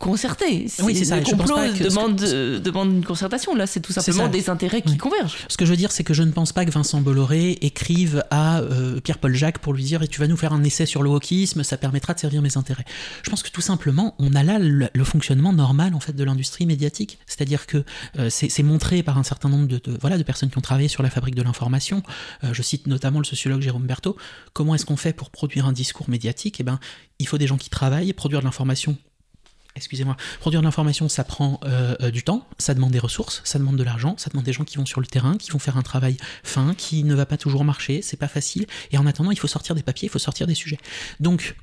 concerter. 0.00 0.66
Oui, 0.82 0.96
c'est 0.96 1.04
ça, 1.04 1.18
Le 1.20 1.24
je 1.24 1.30
pense 1.30 1.40
complot 1.42 1.54
pas 1.56 1.68
que 1.68 1.84
demande, 1.84 2.20
euh, 2.22 2.58
demande 2.58 2.90
une 2.90 3.04
concertation. 3.04 3.54
Là, 3.54 3.66
c'est 3.66 3.80
tout 3.80 3.92
simplement 3.92 4.28
des 4.28 4.48
intérêts 4.50 4.80
qui 4.82 4.92
Oui. 4.92 4.96
convergent. 4.96 5.36
Ce 5.48 5.56
que 5.56 5.64
je 5.66 5.70
veux 5.70 5.76
dire, 5.76 5.92
c'est 5.92 6.02
que 6.04 6.14
je 6.14 6.22
ne 6.22 6.32
pense 6.32 6.52
pas 6.52 6.64
que 6.64 6.70
Vincent 6.70 7.00
Bolloré 7.02 7.58
écrive 7.60 8.24
à 8.30 8.60
euh, 8.60 8.98
Pierre-Paul 9.00 9.34
Jacques 9.34 9.58
pour 9.58 9.74
lui 9.74 9.84
dire 9.84 10.02
et 10.02 10.08
tu 10.08 10.18
vas 10.18 10.26
nous 10.26 10.38
faire 10.38 10.52
un 10.54 10.64
essai 10.64 10.86
sur 10.86 11.02
le 11.02 11.10
wokisme, 11.10 11.62
ça 11.62 11.76
permettra 11.76 12.14
de 12.14 12.18
servir 12.18 12.40
mes 12.40 12.56
intérêts. 12.56 12.84
Je 13.22 13.30
pense 13.30 13.42
que 13.42 13.50
tout 13.50 13.60
simplement, 13.60 14.14
on 14.18 14.34
a 14.34 14.42
là 14.42 14.58
le, 14.58 14.88
le 14.92 15.04
fonctionnement 15.04 15.52
normal 15.52 15.94
en 15.94 16.00
fait 16.00 16.14
de 16.16 16.24
l'industrie 16.24 16.64
médiatique, 16.64 17.18
c'est-à-dire 17.26 17.66
que 17.66 17.84
euh, 18.18 18.30
c'est 18.30 18.62
montré 18.62 19.02
par 19.02 19.18
un 19.18 19.22
certain 19.22 19.50
nombre 19.50 19.68
de, 19.68 19.76
de- 19.78 19.98
voilà 20.00 20.16
de 20.16 20.22
personnes 20.22 20.48
qui 20.50 20.56
ont 20.56 20.62
travaillé 20.62 20.88
sur 20.88 21.02
la 21.02 21.10
fabrique 21.10 21.34
de 21.34 21.42
l'information. 21.42 22.02
Je 22.52 22.62
cite 22.62 22.86
notamment 22.86 23.18
le 23.18 23.24
sociologue 23.26 23.60
Jérôme 23.60 23.86
Berthaud. 23.86 24.16
Comment 24.54 24.74
est-ce 24.74 24.86
qu'on 24.86 24.96
fait 24.96 25.12
pour 25.12 25.28
produire 25.30 25.66
un 25.66 25.72
discours 25.72 26.08
médiatique? 26.08 26.56
Eh 26.60 26.62
ben, 26.62 26.80
il 27.18 27.28
faut 27.28 27.36
des 27.36 27.46
gens 27.46 27.58
qui 27.58 27.68
travaillent, 27.68 28.12
produire 28.14 28.40
de 28.40 28.44
l'information 28.46 28.96
Excusez-moi, 29.76 30.16
produire 30.40 30.60
de 30.60 30.66
l'information, 30.66 31.08
ça 31.08 31.22
prend 31.22 31.60
euh, 31.64 31.94
euh, 32.00 32.10
du 32.10 32.22
temps, 32.22 32.46
ça 32.58 32.74
demande 32.74 32.90
des 32.90 32.98
ressources, 32.98 33.40
ça 33.44 33.58
demande 33.58 33.76
de 33.76 33.84
l'argent, 33.84 34.14
ça 34.18 34.28
demande 34.30 34.44
des 34.44 34.52
gens 34.52 34.64
qui 34.64 34.76
vont 34.76 34.86
sur 34.86 35.00
le 35.00 35.06
terrain, 35.06 35.36
qui 35.36 35.50
vont 35.52 35.60
faire 35.60 35.76
un 35.76 35.82
travail 35.82 36.16
fin, 36.42 36.74
qui 36.74 37.04
ne 37.04 37.14
va 37.14 37.24
pas 37.24 37.36
toujours 37.36 37.64
marcher, 37.64 38.02
c'est 38.02 38.16
pas 38.16 38.28
facile. 38.28 38.66
Et 38.90 38.98
en 38.98 39.06
attendant, 39.06 39.30
il 39.30 39.38
faut 39.38 39.46
sortir 39.46 39.74
des 39.74 39.82
papiers, 39.82 40.06
il 40.06 40.10
faut 40.10 40.18
sortir 40.18 40.46
des 40.46 40.54
sujets. 40.54 40.78
Donc, 41.20 41.54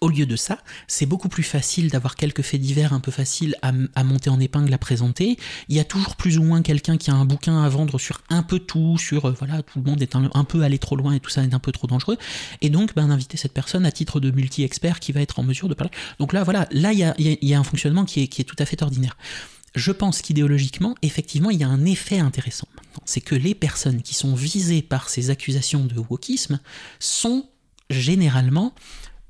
au 0.00 0.08
lieu 0.08 0.26
de 0.26 0.36
ça, 0.36 0.58
c'est 0.88 1.06
beaucoup 1.06 1.28
plus 1.28 1.42
facile 1.42 1.90
d'avoir 1.90 2.16
quelques 2.16 2.42
faits 2.42 2.60
divers 2.60 2.92
un 2.92 3.00
peu 3.00 3.10
faciles 3.10 3.56
à, 3.62 3.72
monter 4.04 4.30
en 4.30 4.40
épingle, 4.40 4.72
à 4.72 4.78
présenter. 4.78 5.38
Il 5.68 5.76
y 5.76 5.80
a 5.80 5.84
toujours 5.84 6.16
plus 6.16 6.38
ou 6.38 6.42
moins 6.42 6.62
quelqu'un 6.62 6.96
qui 6.96 7.10
a 7.10 7.14
un 7.14 7.24
bouquin 7.24 7.62
à 7.62 7.68
vendre 7.68 7.98
sur 7.98 8.22
un 8.28 8.42
peu 8.42 8.58
tout, 8.58 8.98
sur 8.98 9.26
euh, 9.26 9.34
voilà, 9.38 9.62
tout 9.62 9.78
le 9.78 9.90
monde 9.90 10.02
est 10.02 10.16
un, 10.16 10.44
peu 10.44 10.62
allé 10.62 10.78
trop 10.78 10.96
loin 10.96 11.12
et 11.12 11.20
tout 11.20 11.30
ça 11.30 11.42
est 11.42 11.54
un 11.54 11.58
peu 11.58 11.72
trop 11.72 11.86
dangereux. 11.86 12.16
Et 12.60 12.70
donc, 12.70 12.94
ben, 12.94 13.08
d'inviter 13.08 13.36
cette 13.36 13.52
personne 13.52 13.86
à 13.86 13.92
titre 13.92 14.20
de 14.20 14.30
multi-expert 14.30 15.00
qui 15.00 15.12
va 15.12 15.20
être 15.20 15.38
en 15.38 15.42
mesure 15.42 15.68
de 15.68 15.74
parler. 15.74 15.92
Donc 16.18 16.32
là, 16.32 16.44
voilà, 16.44 16.68
là, 16.70 16.92
il 16.92 16.98
y 16.98 17.54
a, 17.54 17.58
un 17.58 17.64
fonctionnement 17.64 18.04
qui 18.04 18.22
est, 18.22 18.44
tout 18.44 18.56
à 18.58 18.66
fait 18.66 18.82
ordinaire. 18.82 19.16
Je 19.74 19.92
pense 19.92 20.22
qu'idéologiquement, 20.22 20.94
effectivement, 21.02 21.50
il 21.50 21.60
y 21.60 21.64
a 21.64 21.68
un 21.68 21.84
effet 21.84 22.18
intéressant. 22.18 22.68
C'est 23.04 23.20
que 23.20 23.34
les 23.34 23.54
personnes 23.54 24.02
qui 24.02 24.14
sont 24.14 24.34
visées 24.34 24.82
par 24.82 25.10
ces 25.10 25.30
accusations 25.30 25.84
de 25.84 25.98
wokisme 25.98 26.60
sont 26.98 27.46
généralement 27.90 28.74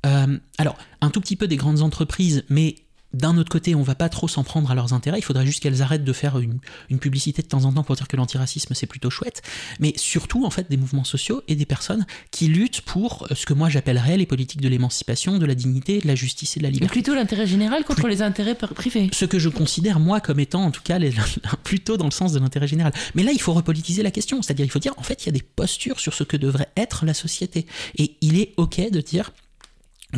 euh, 0.07 0.39
alors, 0.59 0.77
un 1.01 1.11
tout 1.11 1.21
petit 1.21 1.37
peu 1.37 1.47
des 1.49 1.57
grandes 1.57 1.83
entreprises, 1.83 2.45
mais 2.49 2.77
d'un 3.15 3.39
autre 3.39 3.49
côté, 3.49 3.75
on 3.75 3.83
va 3.83 3.95
pas 3.95 4.11
trop 4.11 4.29
s'en 4.29 4.45
prendre 4.45 4.71
à 4.71 4.75
leurs 4.75 4.93
intérêts. 4.93 5.19
Il 5.19 5.23
faudrait 5.25 5.47
juste 5.47 5.63
qu'elles 5.63 5.81
arrêtent 5.81 6.05
de 6.05 6.13
faire 6.13 6.39
une, 6.39 6.59
une 6.91 6.99
publicité 6.99 7.41
de 7.41 7.47
temps 7.47 7.65
en 7.65 7.73
temps 7.73 7.83
pour 7.83 7.97
dire 7.97 8.09
que 8.09 8.17
l'antiracisme 8.17 8.75
c'est 8.75 8.87
plutôt 8.87 9.09
chouette. 9.09 9.41
Mais 9.81 9.95
surtout, 9.97 10.45
en 10.45 10.51
fait, 10.51 10.69
des 10.69 10.77
mouvements 10.77 11.05
sociaux 11.05 11.41
et 11.49 11.55
des 11.55 11.65
personnes 11.65 12.05
qui 12.31 12.49
luttent 12.49 12.83
pour 12.83 13.27
euh, 13.31 13.35
ce 13.35 13.47
que 13.47 13.55
moi 13.55 13.71
j'appellerais 13.71 14.19
les 14.19 14.27
politiques 14.27 14.61
de 14.61 14.69
l'émancipation, 14.69 15.39
de 15.39 15.47
la 15.47 15.55
dignité, 15.55 16.01
de 16.01 16.07
la 16.09 16.15
justice 16.15 16.57
et 16.57 16.61
de 16.61 16.65
la 16.65 16.69
Mais 16.69 16.75
liberté. 16.75 16.93
plutôt 16.93 17.15
l'intérêt 17.15 17.47
général 17.47 17.85
contre 17.85 18.07
les 18.09 18.21
intérêts 18.21 18.57
privés. 18.57 19.09
Ce 19.15 19.25
que 19.25 19.39
je 19.39 19.49
considère, 19.49 19.99
moi, 19.99 20.21
comme 20.21 20.41
étant, 20.41 20.65
en 20.65 20.71
tout 20.71 20.83
cas, 20.83 20.99
les- 20.99 21.15
plutôt 21.65 21.97
dans 21.97 22.07
le 22.07 22.11
sens 22.11 22.33
de 22.33 22.39
l'intérêt 22.41 22.67
général. 22.69 22.93
Mais 23.15 23.23
là, 23.23 23.31
il 23.33 23.41
faut 23.41 23.55
repolitiser 23.55 24.03
la 24.03 24.11
question. 24.11 24.43
C'est-à-dire, 24.43 24.67
il 24.67 24.71
faut 24.71 24.81
dire, 24.81 24.95
en 24.99 25.03
fait, 25.03 25.23
il 25.23 25.27
y 25.27 25.29
a 25.31 25.33
des 25.33 25.43
postures 25.43 26.01
sur 26.01 26.13
ce 26.13 26.25
que 26.25 26.37
devrait 26.37 26.69
être 26.77 27.07
la 27.07 27.15
société. 27.15 27.67
Et 27.97 28.17
il 28.21 28.39
est 28.39 28.53
OK 28.59 28.79
de 28.91 29.01
dire 29.01 29.33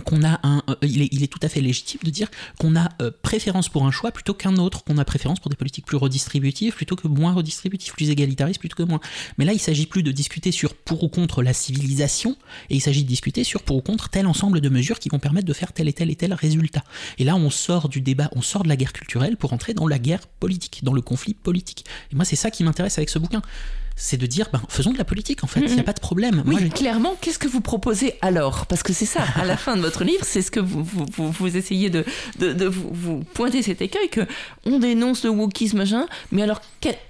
qu'on 0.05 0.23
a 0.23 0.39
un, 0.43 0.63
euh, 0.69 0.75
il, 0.83 1.23
est, 1.23 1.27
tout 1.29 1.39
à 1.43 1.49
fait 1.49 1.61
légitime 1.61 2.01
de 2.05 2.11
dire 2.11 2.29
qu'on 2.59 2.77
a 2.77 2.91
euh, 3.01 3.11
préférence 3.23 3.69
pour 3.69 3.87
un 3.87 3.91
choix 3.91 4.13
plutôt 4.13 4.35
qu'un 4.35 4.57
autre, 4.57 4.85
qu'on 4.85 4.99
a 4.99 5.05
préférence 5.05 5.41
pour 5.41 5.51
des 5.51 5.57
politiques 5.57 5.87
plus 5.87 5.97
redistributives 5.97 6.75
plutôt 6.75 6.97
que 6.97 7.09
moins 7.09 7.33
redistributives, 7.33 7.93
plus 7.95 8.11
égalitaristes 8.11 8.61
plutôt 8.61 8.77
que 8.77 8.89
moins. 8.89 9.01
Mais 9.39 9.45
là, 9.45 9.53
il 9.53 9.59
s'agit 9.59 9.87
plus 9.87 10.03
de 10.03 10.13
discuter 10.13 10.53
sur 10.53 10.75
pour 10.75 11.03
ou 11.05 11.09
contre 11.09 11.43
la 11.43 11.53
civilisation, 11.53 12.37
et 12.71 12.77
il 12.77 12.81
s'agit 12.81 13.03
de 13.03 13.09
discuter 13.09 13.45
sur 13.45 13.63
pour 13.63 13.77
ou 13.77 13.81
contre 13.81 14.09
tel 14.09 14.27
ensemble 14.27 14.61
de 14.61 14.69
mesures 14.69 14.99
qui 14.99 15.09
vont 15.09 15.19
permettre 15.19 15.47
de 15.47 15.53
faire 15.53 15.73
tel 15.73 15.89
et 15.89 15.93
tel 15.93 16.11
et 16.11 16.17
tel 16.17 16.35
résultat. 16.35 16.85
Et 17.19 17.25
là, 17.25 17.37
on 17.37 17.51
sort 17.51 17.89
du 17.89 18.01
débat, 18.01 18.29
on 18.33 18.43
sort 18.43 18.63
de 18.63 18.69
la 18.69 18.77
guerre 18.77 18.93
culturelle 18.93 19.37
pour 19.37 19.53
entrer 19.53 19.75
dans 19.75 19.89
la 19.89 19.99
guerre 19.99 20.27
politique, 20.27 20.81
dans 20.83 20.93
le 20.93 21.01
conflit 21.01 21.35
politique. 21.35 21.85
Et 22.13 22.17
moi, 22.17 22.25
c'est 22.25 22.37
ça 22.37 22.51
qui 22.51 22.63
m'intéresse 22.63 22.99
avec 22.99 23.09
ce 23.09 23.19
bouquin. 23.19 23.43
C'est 24.01 24.17
de 24.17 24.27
dire, 24.27 24.47
ben, 24.53 24.63
faisons 24.69 24.93
de 24.93 24.99
la 24.99 25.05
politique 25.05 25.43
en 25.43 25.49
fait, 25.49 25.61
il 25.61 25.75
n'y 25.75 25.81
a 25.81 25.83
pas 25.83 25.93
de 25.93 25.99
problème. 26.01 26.45
Oui, 26.47 26.55
Moi, 26.61 26.69
clairement, 26.71 27.17
qu'est-ce 27.21 27.39
que 27.41 27.49
vous 27.49 27.61
proposez 27.61 28.15
alors? 28.23 28.67
Parce 28.67 28.85
que 28.85 28.93
c'est 28.93 29.05
ça, 29.07 29.23
à 29.35 29.45
la 29.45 29.57
fin 29.57 29.75
de 29.77 29.81
votre 29.81 30.05
livre, 30.05 30.25
c'est 30.25 30.41
ce 30.41 30.51
que 30.53 30.61
vous, 30.61 30.85
vous, 30.85 31.57
essayez 31.57 31.91
de, 31.91 32.05
de, 32.39 32.53
de 32.53 32.67
vous, 32.67 32.91
vous 32.93 33.25
pointer 33.35 33.61
cet 33.63 33.83
écueil 33.83 34.09
que 34.09 34.21
on 34.65 34.79
dénonce 34.79 35.25
le 35.25 35.31
wokisme, 35.31 35.79
machin, 35.79 36.07
mais 36.31 36.43
alors 36.43 36.61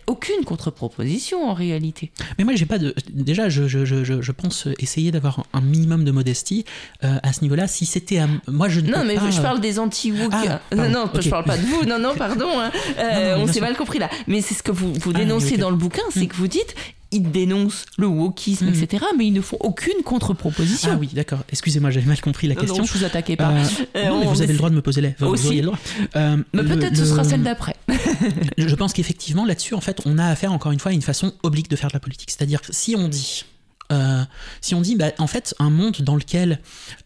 aucune 0.07 0.43
contre-proposition 0.47 1.49
en 1.51 1.53
réalité. 1.53 2.11
Mais 2.39 2.45
moi, 2.45 2.55
j'ai 2.57 2.65
pas 2.65 2.79
de. 2.79 2.95
Déjà, 3.13 3.51
je, 3.51 3.69
je, 3.69 3.85
je, 3.85 4.05
je- 4.05 4.23
je 4.23 4.33
pense 4.33 4.67
essayer 4.79 5.11
d'avoir 5.11 5.45
un 5.53 5.61
minimum 5.61 6.05
de 6.05 6.11
modestie 6.11 6.65
euh, 7.05 7.19
à 7.23 7.33
ce 7.35 7.43
niveau-là. 7.43 7.67
Si 7.69 7.85
c'était 7.85 8.19
à. 8.19 8.27
Moi, 8.47 8.69
je 8.71 8.81
ne 8.81 8.91
Non, 8.91 9.05
mais 9.05 9.17
pas, 9.17 9.31
je 9.31 9.39
euh, 9.39 9.43
parle 9.43 9.61
des 9.61 9.79
anti-woke. 9.79 10.33
Ah, 10.33 10.61
non, 10.75 10.89
non, 10.89 11.05
ok. 11.05 11.21
je 11.21 11.29
parle 11.29 11.45
pas 11.45 11.59
de 11.59 11.67
vous. 11.67 11.85
Non, 11.85 11.99
non, 11.99 12.15
pardon. 12.17 12.49
hein. 12.59 12.71
Euh, 12.99 13.33
Non, 13.33 13.39
non, 13.39 13.45
on 13.45 13.53
s'est 13.53 13.61
mal 13.61 13.77
compris 13.77 13.99
là. 13.99 14.09
Mais 14.27 14.41
c'est 14.41 14.55
ce 14.55 14.63
que 14.63 14.73
vous, 14.73 14.93
vous 14.95 15.13
Ah, 15.15 15.19
dénoncez 15.19 15.59
dans 15.59 15.71
le 15.71 15.77
bouquin, 15.77 16.03
c'est 16.11 16.21
Mm. 16.25 16.29
que 16.29 16.37
vous 16.37 16.49
dites 16.49 16.75
ils 17.11 17.31
dénoncent 17.31 17.85
le 17.97 18.07
wokisme, 18.07 18.67
Mm. 18.67 18.75
etc., 18.75 19.05
mais 19.17 19.27
ils 19.27 19.33
ne 19.33 19.41
font 19.41 19.57
aucune 19.61 20.03
contre-proposition. 20.05 20.91
Ah 20.93 20.97
oui, 20.99 21.09
d'accord. 21.15 21.41
Excusez-moi, 21.51 21.91
j'avais 21.91 22.07
mal 22.07 22.21
compris 22.21 22.49
la 22.49 22.55
Non, 22.55 22.61
question. 22.61 22.79
non, 22.79 22.85
je 22.85 22.93
vous 22.99 23.05
attaquais 23.05 23.37
pas. 23.37 23.51
Euh, 23.51 23.65
Euh, 23.97 24.09
non, 24.09 24.21
mais 24.21 24.27
vous 24.27 24.43
avez 24.43 24.53
le 24.53 24.59
droit 24.59 24.71
de 24.71 24.75
me 24.75 24.83
poser 24.83 25.01
la. 25.01 25.11
Vous 25.19 25.27
Aussi. 25.27 25.47
auriez 25.47 25.61
le 25.63 25.67
droit. 25.69 25.79
Euh, 26.17 26.37
Mais 26.53 26.63
peut-être 26.65 26.95
ce 26.97 27.01
le- 27.03 27.07
sera 27.09 27.25
celle 27.25 27.43
d'après. 27.43 27.77
Je 28.59 28.75
pense 28.75 28.93
qu'effectivement, 28.93 29.45
là-dessus, 29.47 29.75
en 29.75 29.81
fait, 29.81 30.01
on 30.05 30.19
a 30.19 30.27
affaire 30.27 30.53
encore 30.53 30.73
une 30.73 30.81
fois 30.81 30.91
à 30.91 30.95
une 30.95 31.03
façon 31.03 31.33
oblique 31.43 31.71
de 31.71 31.77
faire 31.77 31.89
de 31.89 31.95
la 31.95 32.01
politique. 32.01 32.31
C'est-à-dire 32.31 32.61
que 32.61 32.73
si 32.73 32.95
on 32.97 33.09
dit, 33.09 33.45
euh, 33.93 34.23
si 34.61 34.75
on 34.75 34.81
dit, 34.83 34.97
bah, 34.97 35.13
en 35.19 35.27
fait, 35.27 35.55
un 35.59 35.71
monde 35.71 35.97
dans 36.03 36.17
lequel, 36.17 36.61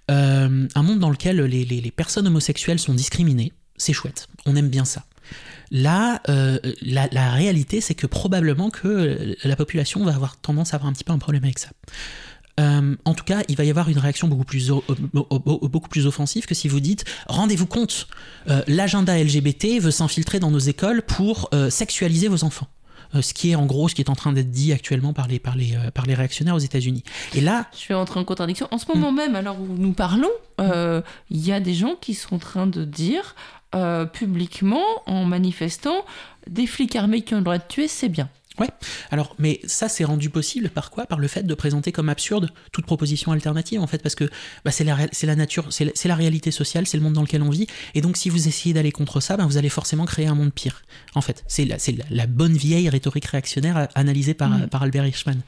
un 0.08 0.82
monde 0.82 0.98
dans 0.98 1.10
lequel 1.10 1.40
les, 1.42 1.64
les- 1.64 1.80
les 1.80 1.90
personnes 1.90 2.26
homosexuelles 2.26 2.78
sont 2.80 2.94
discriminées, 2.94 3.52
c'est 3.76 3.92
chouette. 3.92 4.26
On 4.46 4.56
aime 4.56 4.68
bien 4.68 4.84
ça. 4.84 5.04
Là, 5.74 6.20
euh, 6.28 6.58
la, 6.82 7.08
la 7.12 7.30
réalité, 7.30 7.80
c'est 7.80 7.94
que 7.94 8.06
probablement 8.06 8.68
que 8.68 9.34
la 9.42 9.56
population 9.56 10.04
va 10.04 10.14
avoir 10.14 10.36
tendance 10.36 10.74
à 10.74 10.76
avoir 10.76 10.90
un 10.90 10.92
petit 10.92 11.02
peu 11.02 11.12
un 11.12 11.18
problème 11.18 11.44
avec 11.44 11.58
ça. 11.58 11.70
Euh, 12.60 12.94
en 13.06 13.14
tout 13.14 13.24
cas, 13.24 13.40
il 13.48 13.56
va 13.56 13.64
y 13.64 13.70
avoir 13.70 13.88
une 13.88 13.98
réaction 13.98 14.28
beaucoup 14.28 14.44
plus, 14.44 14.70
o- 14.70 14.84
beaucoup 15.14 15.88
plus 15.88 16.06
offensive 16.06 16.44
que 16.44 16.54
si 16.54 16.68
vous 16.68 16.80
dites 16.80 17.06
rendez-vous 17.26 17.64
compte, 17.66 18.06
euh, 18.50 18.62
l'agenda 18.66 19.16
LGBT 19.18 19.80
veut 19.80 19.90
s'infiltrer 19.90 20.38
dans 20.38 20.50
nos 20.50 20.58
écoles 20.58 21.00
pour 21.00 21.48
euh, 21.54 21.70
sexualiser 21.70 22.28
vos 22.28 22.44
enfants. 22.44 22.68
ce 23.18 23.32
qui 23.32 23.52
est 23.52 23.54
en 23.54 23.64
gros 23.64 23.88
ce 23.88 23.94
qui 23.94 24.02
est 24.02 24.10
en 24.10 24.14
train 24.14 24.32
d'être 24.34 24.50
dit 24.50 24.72
actuellement 24.74 25.14
par 25.14 25.28
les, 25.28 25.38
par 25.38 25.56
les, 25.56 25.78
par 25.94 26.04
les 26.04 26.14
réactionnaires 26.14 26.54
aux 26.54 26.58
États-Unis. 26.70 27.02
Et 27.34 27.40
là, 27.40 27.66
je 27.80 27.88
vais 27.88 27.94
entrer 27.94 28.20
en 28.20 28.24
contradiction. 28.24 28.68
En 28.70 28.76
ce 28.76 28.84
moment 28.92 29.12
mm. 29.12 29.16
même, 29.16 29.34
alors 29.36 29.58
où 29.58 29.66
nous 29.66 29.94
parlons, 29.94 30.30
il 30.58 31.40
y 31.46 31.52
a 31.52 31.60
des 31.60 31.74
gens 31.74 31.94
qui 31.98 32.12
sont 32.14 32.34
en 32.34 32.38
train 32.38 32.66
de 32.66 32.84
dire 32.84 33.34
publiquement, 34.12 34.84
en 35.06 35.24
manifestant, 35.24 36.04
des 36.46 36.66
flics 36.66 36.96
armés 36.96 37.22
qui 37.22 37.34
ont 37.34 37.38
le 37.38 37.44
droit 37.44 37.58
de 37.58 37.64
tuer, 37.68 37.88
c'est 37.88 38.08
bien. 38.08 38.28
Ouais, 38.58 38.68
alors, 39.10 39.34
mais 39.38 39.60
ça 39.64 39.88
c'est 39.88 40.04
rendu 40.04 40.28
possible 40.28 40.68
par 40.68 40.90
quoi? 40.90 41.06
Par 41.06 41.18
le 41.18 41.26
fait 41.26 41.44
de 41.44 41.54
présenter 41.54 41.90
comme 41.90 42.10
absurde 42.10 42.50
toute 42.70 42.84
proposition 42.84 43.32
alternative 43.32 43.80
en 43.80 43.86
fait, 43.86 44.02
parce 44.02 44.14
que 44.14 44.28
bah, 44.64 44.70
c'est 44.70 44.84
la, 44.84 44.96
la, 45.22 45.36
nature, 45.36 45.66
c'est 45.70 45.84
la, 45.86 45.92
la, 46.04 46.14
réalité 46.14 46.50
sociale, 46.50 46.86
c'est 46.86 46.98
le 46.98 47.02
monde 47.02 47.14
dans 47.14 47.22
lequel 47.22 47.42
on 47.42 47.48
vit, 47.48 47.66
et 47.94 48.02
donc 48.02 48.18
si 48.18 48.28
vous 48.28 48.48
essayez 48.48 48.74
d'aller 48.74 48.92
contre 48.92 49.20
ça, 49.20 49.38
bah, 49.38 49.46
vous 49.46 49.56
allez 49.56 49.70
forcément 49.70 50.04
créer 50.04 50.26
un 50.26 50.34
monde 50.34 50.52
pire. 50.52 50.82
En 51.14 51.22
fait, 51.22 51.44
c'est 51.48 51.66
la, 52.10 52.26
bonne 52.26 52.54
vieille 52.54 52.88
rhétorique 52.90 53.24
réactionnaire 53.26 53.88
analysée 53.94 54.34
par, 54.34 54.50
mm. 54.50 54.68
par 54.68 54.82
Albert 54.82 55.06
Hirschman. 55.06 55.40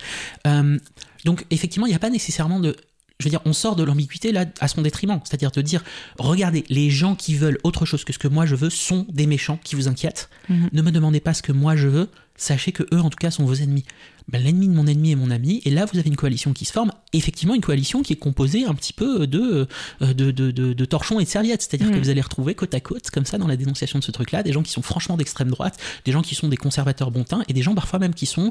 Euh, 0.47 0.79
donc 1.27 1.45
effectivement, 1.51 1.87
il 1.87 1.91
n'y 1.91 1.97
a 1.97 2.01
pas 2.01 2.11
nécessairement 2.11 2.61
de 2.61 2.75
je 3.21 3.27
veux 3.27 3.31
dire, 3.31 3.41
on 3.45 3.53
sort 3.53 3.77
de 3.77 3.85
l'ambiguïté 3.85 4.33
là 4.33 4.45
à 4.59 4.67
son 4.67 4.83
détriment. 4.83 5.21
C'est-à-dire 5.25 5.53
de 5.53 5.63
dire, 5.63 5.85
regardez, 6.19 6.65
les 6.69 6.91
gens 6.91 7.15
qui 7.15 7.37
veulent 7.37 7.59
autre 7.63 7.87
chose 7.87 8.05
que 8.05 8.13
ce 8.13 8.19
que 8.19 8.27
moi 8.27 8.45
je 8.45 8.57
veux 8.57 8.71
sont 8.71 9.07
des 9.09 9.27
méchants 9.27 9.59
qui 9.63 9.77
vous 9.77 9.87
inquiètent. 9.87 10.29
Mhm. 10.49 10.71
Ne 10.73 10.83
me 10.83 10.91
demandez 10.91 11.21
pas 11.21 11.33
ce 11.33 11.43
que 11.43 11.53
moi 11.53 11.77
je 11.77 11.87
veux. 11.87 12.09
Sachez 12.37 12.73
que 12.73 12.83
eux, 12.93 12.99
en 12.99 13.11
tout 13.11 13.17
cas, 13.17 13.31
sont 13.31 13.45
vos 13.45 13.55
ennemis. 13.55 13.85
Ben, 14.27 14.43
L'ennemi 14.43 14.67
de 14.67 14.75
mon 14.75 14.89
ennemi 14.89 15.13
est 15.13 15.17
mon 15.17 15.31
ami, 15.31 15.63
et 15.65 15.71
là 15.71 15.85
vous 15.85 15.99
avez 15.99 16.09
une 16.09 16.17
coalition 16.17 16.53
qui 16.53 16.65
se 16.65 16.73
forme, 16.73 16.91
effectivement 17.13 17.55
une 17.55 17.61
coalition 17.61 18.03
qui 18.03 18.15
est 18.15 18.17
composée 18.17 18.65
un 18.65 18.75
petit 18.75 18.95
peu 18.95 19.29
de, 19.29 19.69
euh, 20.03 20.15
de, 20.15 20.33
de, 20.33 20.51
de, 20.51 20.85
torchons 20.85 21.21
et 21.21 21.25
de 21.25 21.29
serviettes, 21.29 21.63
c'est-à-dire 21.63 21.91
que 21.91 21.95
mhm. 21.95 22.01
vous 22.01 22.09
allez 22.09 22.23
retrouver 22.23 22.55
côte 22.55 22.75
à 22.75 22.81
côte, 22.81 23.11
comme 23.11 23.27
ça, 23.27 23.39
dans 23.39 23.47
la 23.47 23.57
dénonciation 23.57 24.01
de 24.01 24.05
ce 24.05 24.11
truc-là, 24.11 24.43
des 24.43 24.53
gens 24.53 24.63
qui 24.63 24.73
sont 24.73 24.83
franchement 24.83 25.17
d'extrême 25.17 25.51
droite, 25.51 25.79
des 26.05 26.11
gens 26.11 26.23
qui 26.23 26.35
sont 26.35 26.49
des 26.49 26.57
conservateurs 26.57 27.13
bontins, 27.13 27.45
et 27.49 27.53
des 27.53 27.63
gens 27.63 27.75
parfois 27.75 28.01
même 28.01 28.15
qui 28.15 28.27
sont 28.27 28.51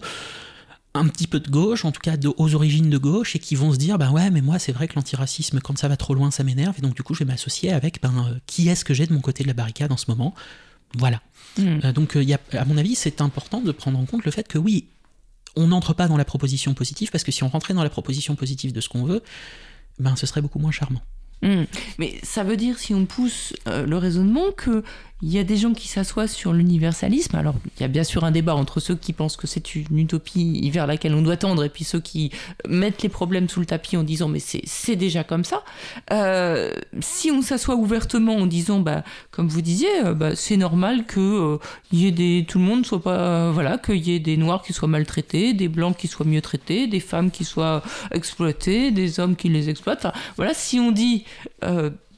un 0.95 1.07
petit 1.07 1.28
peu 1.28 1.40
de 1.40 1.49
gauche, 1.49 1.86
en 1.86 1.91
tout 1.91 2.02
cas 2.02 2.18
de, 2.18 2.32
aux 2.38 2.53
origines 2.53 2.90
de 2.90 2.98
gauche, 2.98 3.36
et 3.36 3.40
qui 3.40 3.56
vont 3.56 3.74
se 3.74 3.78
dire, 3.78 3.98
ben 3.98 4.11
ouais, 4.11 4.30
mais 4.30 4.41
moi 4.41 4.60
c'est 4.60 4.72
vrai 4.72 4.88
que 4.88 4.95
l'antiracisme, 4.95 5.60
quand 5.60 5.78
ça 5.78 5.88
va 5.88 5.98
trop 5.98 6.14
loin, 6.14 6.30
ça 6.30 6.44
m'énerve, 6.44 6.76
et 6.78 6.82
donc 6.82 6.95
du 6.95 7.03
coup 7.03 7.14
je 7.14 7.20
vais 7.20 7.26
m'associer 7.26 7.72
avec, 7.72 8.02
ben, 8.02 8.14
euh, 8.30 8.38
qui 8.45 8.70
est-ce 8.70 8.86
que 8.86 8.94
j'ai 8.94 9.07
de 9.07 9.14
mon 9.14 9.22
côté 9.22 9.44
de 9.44 9.48
la 9.48 9.53
barricade 9.53 9.91
en 9.91 9.98
ce 9.98 10.06
moment? 10.10 10.36
Voilà. 10.95 11.22
Hmm. 11.57 11.80
Euh, 11.84 11.91
donc 11.94 12.15
euh, 12.15 12.24
y 12.24 12.34
a, 12.34 12.40
à 12.53 12.65
mon 12.65 12.78
avis, 12.78 12.95
c'est 12.95 13.22
important 13.22 13.61
de 13.61 13.72
prendre 13.72 13.98
en 13.98 14.06
compte 14.06 14.24
le 14.26 14.32
fait 14.32 14.48
que 14.48 14.60
oui, 14.60 14.88
on 15.56 15.68
n'entre 15.68 15.94
pas 15.94 16.07
dans 16.07 16.18
la 16.18 16.26
proposition 16.26 16.74
positive, 16.76 17.10
parce 17.10 17.24
que 17.24 17.32
si 17.32 17.44
on 17.44 17.49
rentrait 17.49 17.74
dans 17.74 17.84
la 17.84 17.90
proposition 17.90 18.36
positive 18.36 18.72
de 18.72 18.82
ce 18.82 18.90
qu'on 18.90 19.03
veut, 19.03 19.24
ben 19.99 20.15
ce 20.15 20.28
serait 20.28 20.41
beaucoup 20.41 20.60
moins 20.60 20.72
charmant. 20.72 21.02
Hmm. 21.41 21.64
Mais 21.98 22.20
ça 22.24 22.44
veut 22.44 22.56
dire, 22.56 22.78
si 22.78 22.94
on 22.94 23.06
pousse 23.06 23.53
le 23.65 23.98
raisonnement, 23.98 24.52
que 24.56 24.84
il 25.24 25.32
y 25.32 25.40
a 25.40 25.45
des 25.45 25.56
gens 25.56 25.74
qui 25.74 25.88
s'assoient 25.88 26.28
sur 26.28 26.52
l'universalisme. 26.52 27.38
Alors, 27.38 27.56
il 27.78 27.82
y 27.82 27.86
a 27.86 27.88
bien 27.88 28.04
sûr 28.04 28.26
un 28.26 28.32
débat 28.32 28.56
entre 28.56 28.82
ceux 28.82 28.95
qui 28.95 29.14
pensent 29.14 29.38
que 29.38 29.48
c'est 29.48 29.74
une 29.74 29.98
utopie 29.98 30.70
vers 30.70 30.86
laquelle 30.86 31.16
on 31.16 31.22
doit 31.22 31.38
tendre 31.38 31.64
et 31.64 31.70
puis 31.70 31.86
ceux 31.86 32.02
qui 32.02 32.30
mettent 32.68 33.02
les 33.04 33.10
problèmes 33.10 33.48
sous 33.48 33.62
le 33.62 33.66
tapis 33.66 33.95
en 33.95 34.04
disant 34.04 34.28
mais 34.28 34.41
c'est 34.41 34.95
déjà 34.98 35.24
comme 35.24 35.45
ça. 35.45 35.64
Euh, 36.12 36.74
si 37.00 37.32
on 37.32 37.41
s'assoit 37.41 37.76
ouvertement 37.76 38.36
en 38.36 38.45
disant, 38.48 38.82
bah, 38.82 39.06
comme 39.32 39.48
vous 39.48 39.62
disiez, 39.62 40.04
euh, 40.04 40.14
bah, 40.14 40.36
c'est 40.36 40.58
normal 40.58 41.06
que 41.06 41.22
euh, 41.22 41.58
y 41.94 42.08
ait 42.08 42.12
des, 42.12 42.45
tout 42.45 42.60
le 42.60 42.66
monde 42.66 42.86
soit 42.86 43.02
pas, 43.02 43.50
voilà, 43.52 43.78
qu'il 43.78 44.06
y 44.06 44.14
ait 44.14 44.20
des 44.20 44.36
noirs 44.36 44.62
qui 44.62 44.74
soient 44.74 44.90
maltraités, 44.90 45.54
des 45.54 45.70
blancs 45.70 45.95
qui 45.95 46.10
soient 46.10 46.26
mieux 46.26 46.41
traités, 46.41 46.88
des 46.88 47.00
femmes 47.00 47.32
qui 47.32 47.45
soient 47.45 47.82
exploitées, 48.12 48.91
des 48.91 49.22
hommes 49.22 49.38
qui 49.38 49.48
les 49.48 49.70
exploitent. 49.70 50.06
voilà, 50.36 50.54
si 50.54 50.82
on 50.82 50.91
dit 50.91 51.24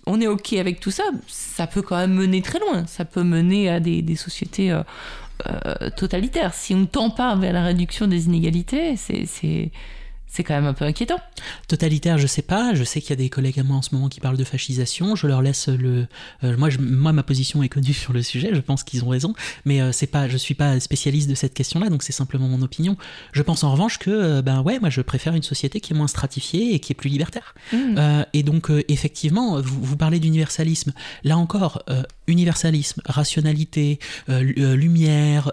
on 0.05 0.21
est 0.21 0.27
OK 0.27 0.53
avec 0.53 0.79
tout 0.79 0.91
ça, 0.91 1.03
ça 1.27 1.67
peut 1.67 1.81
quand 1.81 1.97
même 1.97 2.13
mener 2.13 2.41
très 2.41 2.59
loin. 2.59 2.85
Ça 2.85 3.05
peut 3.05 3.23
mener 3.23 3.69
à 3.69 3.79
des, 3.79 4.15
sociétés 4.15 4.71
euh, 4.71 4.83
euh, 5.47 5.89
totalitaires. 5.95 6.53
Si 6.53 6.73
on 6.75 6.79
ne 6.79 6.85
tend 6.85 7.09
pas 7.09 7.35
vers 7.35 7.53
la 7.53 7.63
réduction 7.63 8.07
des 8.07 8.25
inégalités, 8.25 8.95
c'est 8.97 9.71
c'est 10.35 10.43
quand 10.43 10.53
même 10.53 10.65
un 10.65 10.73
peu 10.73 10.83
inquiétant. 10.83 11.19
Totalitaire, 11.69 12.17
je 12.17 12.27
sais 12.27 12.41
pas. 12.41 12.73
Je 12.73 12.83
sais 12.83 12.99
qu'il 12.99 13.11
y 13.11 13.13
a 13.13 13.15
des 13.15 13.29
collègues 13.29 13.57
à 13.57 13.63
moi 13.63 13.77
en 13.77 13.81
ce 13.81 13.95
moment 13.95 14.09
qui 14.09 14.19
parlent 14.19 14.35
de 14.35 14.43
fascisation. 14.43 15.15
Je 15.15 15.27
leur 15.27 15.41
laisse 15.41 15.69
le. 15.69 16.07
Euh, 16.43 16.57
moi, 16.57 16.69
je, 16.69 16.77
moi, 16.79 17.13
ma 17.13 17.23
position 17.23 17.63
est 17.63 17.69
connue 17.69 17.93
sur 17.93 18.11
le 18.11 18.21
sujet. 18.21 18.49
Je 18.53 18.59
pense 18.59 18.83
qu'ils 18.83 19.05
ont 19.05 19.07
raison, 19.07 19.33
mais 19.63 19.81
euh, 19.81 19.93
c'est 19.93 20.07
pas. 20.07 20.27
Je 20.27 20.35
suis 20.35 20.53
pas 20.53 20.77
spécialiste 20.81 21.29
de 21.29 21.35
cette 21.35 21.53
question-là, 21.53 21.89
donc 21.89 22.03
c'est 22.03 22.11
simplement 22.11 22.49
mon 22.49 22.61
opinion. 22.61 22.97
Je 23.31 23.41
pense 23.43 23.63
en 23.63 23.71
revanche 23.71 23.97
que, 23.97 24.09
euh, 24.09 24.41
ben 24.41 24.61
ouais, 24.61 24.77
moi, 24.79 24.89
je 24.89 24.99
préfère 24.99 25.35
une 25.35 25.43
société 25.43 25.79
qui 25.79 25.93
est 25.93 25.95
moins 25.95 26.07
stratifiée 26.07 26.75
et 26.75 26.79
qui 26.79 26.91
est 26.91 26.95
plus 26.95 27.09
libertaire. 27.09 27.55
Mmh. 27.71 28.25
et 28.33 28.43
donc, 28.43 28.69
effectivement, 28.89 29.61
vous, 29.61 29.81
vous 29.81 29.97
parlez 29.97 30.19
d'universalisme. 30.19 30.91
Là 31.23 31.37
encore, 31.37 31.83
universalisme, 32.27 33.01
rationalité, 33.05 33.99
lumière, 34.27 35.51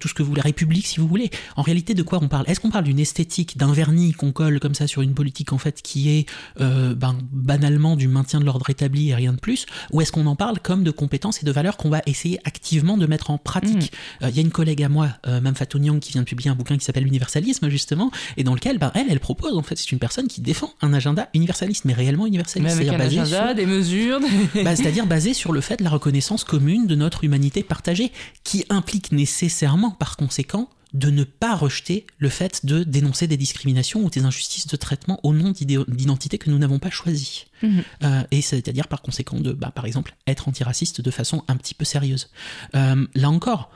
tout 0.00 0.08
ce 0.08 0.14
que 0.14 0.22
vous 0.22 0.30
voulez, 0.30 0.42
république, 0.42 0.86
si 0.86 1.00
vous 1.00 1.08
voulez. 1.08 1.30
En 1.56 1.62
réalité, 1.62 1.94
de 1.94 2.02
quoi 2.02 2.18
on 2.22 2.28
parle? 2.28 2.44
Est-ce 2.48 2.60
qu'on 2.60 2.70
parle 2.70 2.84
d'une 2.84 3.00
esthétique, 3.00 3.56
d'un 3.56 3.72
vernis 3.72 4.12
qu'on 4.12 4.32
colle 4.32 4.60
comme 4.60 4.74
ça 4.74 4.86
sur 4.86 5.02
une 5.02 5.14
politique 5.14 5.52
en 5.52 5.58
fait 5.58 5.82
qui 5.82 6.10
est 6.10 6.26
euh, 6.60 6.94
ben, 6.94 7.16
banalement 7.32 7.96
du 7.96 8.08
maintien 8.08 8.40
de 8.40 8.44
l'ordre 8.44 8.68
établi 8.70 9.10
et 9.10 9.14
rien 9.14 9.32
de 9.32 9.38
plus? 9.38 9.66
Ou 9.92 10.00
est-ce 10.00 10.12
qu'on 10.12 10.26
en 10.26 10.36
parle 10.36 10.58
comme 10.60 10.84
de 10.84 10.90
compétences 10.90 11.42
et 11.42 11.46
de 11.46 11.52
valeurs 11.52 11.76
qu'on 11.76 11.90
va 11.90 12.02
essayer 12.06 12.38
activement 12.44 12.96
de 12.96 13.06
mettre 13.06 13.30
en 13.30 13.38
pratique? 13.38 13.92
Mm. 13.92 14.24
euh, 14.24 14.30
Il 14.30 14.36
y 14.36 14.38
a 14.38 14.42
une 14.42 14.50
collègue 14.50 14.82
à 14.82 14.88
moi, 14.88 15.08
euh, 15.26 15.40
Mme 15.40 15.54
Fatou 15.54 15.78
Nyang, 15.78 15.98
qui 15.98 16.12
vient 16.12 16.22
de 16.22 16.26
publier 16.26 16.50
un 16.50 16.54
bouquin 16.54 16.76
qui 16.76 16.84
s'appelle 16.84 17.04
L'universalisme 17.04 17.68
justement, 17.68 18.10
et 18.36 18.44
dans 18.44 18.54
lequel 18.54 18.78
ben, 18.78 18.90
elle, 18.94 19.06
elle 19.10 19.20
propose 19.20 19.56
en 19.56 19.62
fait, 19.62 19.76
c'est 19.76 19.92
une 19.92 19.98
personne 19.98 20.28
qui 20.28 20.40
défend 20.40 20.72
un 20.82 20.92
agenda 20.92 21.28
universaliste, 21.34 21.84
mais 21.84 21.92
réellement 21.92 22.26
universaliste. 22.26 22.76
Mais 22.76 22.88
avec 22.88 23.00
un 23.00 23.04
agenda, 23.04 23.54
des 23.54 23.66
mesures. 23.66 24.20
Bah, 24.64 24.74
c'est-à-dire 24.74 25.06
basé 25.06 25.34
sur 25.34 25.52
le 25.52 25.60
fait 25.60 25.76
de 25.76 25.84
la 25.84 25.90
reconnaissance 25.96 26.44
commune 26.44 26.86
de 26.86 26.94
notre 26.94 27.24
humanité 27.24 27.62
partagée, 27.62 28.12
qui 28.44 28.64
implique 28.70 29.12
nécessairement 29.12 29.90
par 29.90 30.16
conséquent 30.16 30.68
de 30.96 31.10
ne 31.10 31.24
pas 31.24 31.54
rejeter 31.54 32.06
le 32.18 32.28
fait 32.28 32.64
de 32.64 32.82
dénoncer 32.82 33.26
des 33.26 33.36
discriminations 33.36 34.04
ou 34.04 34.10
des 34.10 34.24
injustices 34.24 34.66
de 34.66 34.76
traitement 34.76 35.20
au 35.24 35.34
nom 35.34 35.52
d'identités 35.52 36.38
que 36.38 36.48
nous 36.48 36.58
n'avons 36.58 36.78
pas 36.78 36.90
choisies. 36.90 37.46
Mhm. 37.62 37.82
Euh, 38.04 38.22
et 38.30 38.40
c'est-à-dire 38.40 38.88
par 38.88 39.02
conséquent 39.02 39.38
de, 39.38 39.52
bah, 39.52 39.70
par 39.74 39.84
exemple, 39.84 40.14
être 40.26 40.48
antiraciste 40.48 41.00
de 41.00 41.10
façon 41.10 41.44
un 41.48 41.56
petit 41.56 41.74
peu 41.74 41.84
sérieuse. 41.84 42.30
Euh, 42.74 43.06
là 43.14 43.30
encore, 43.30 43.70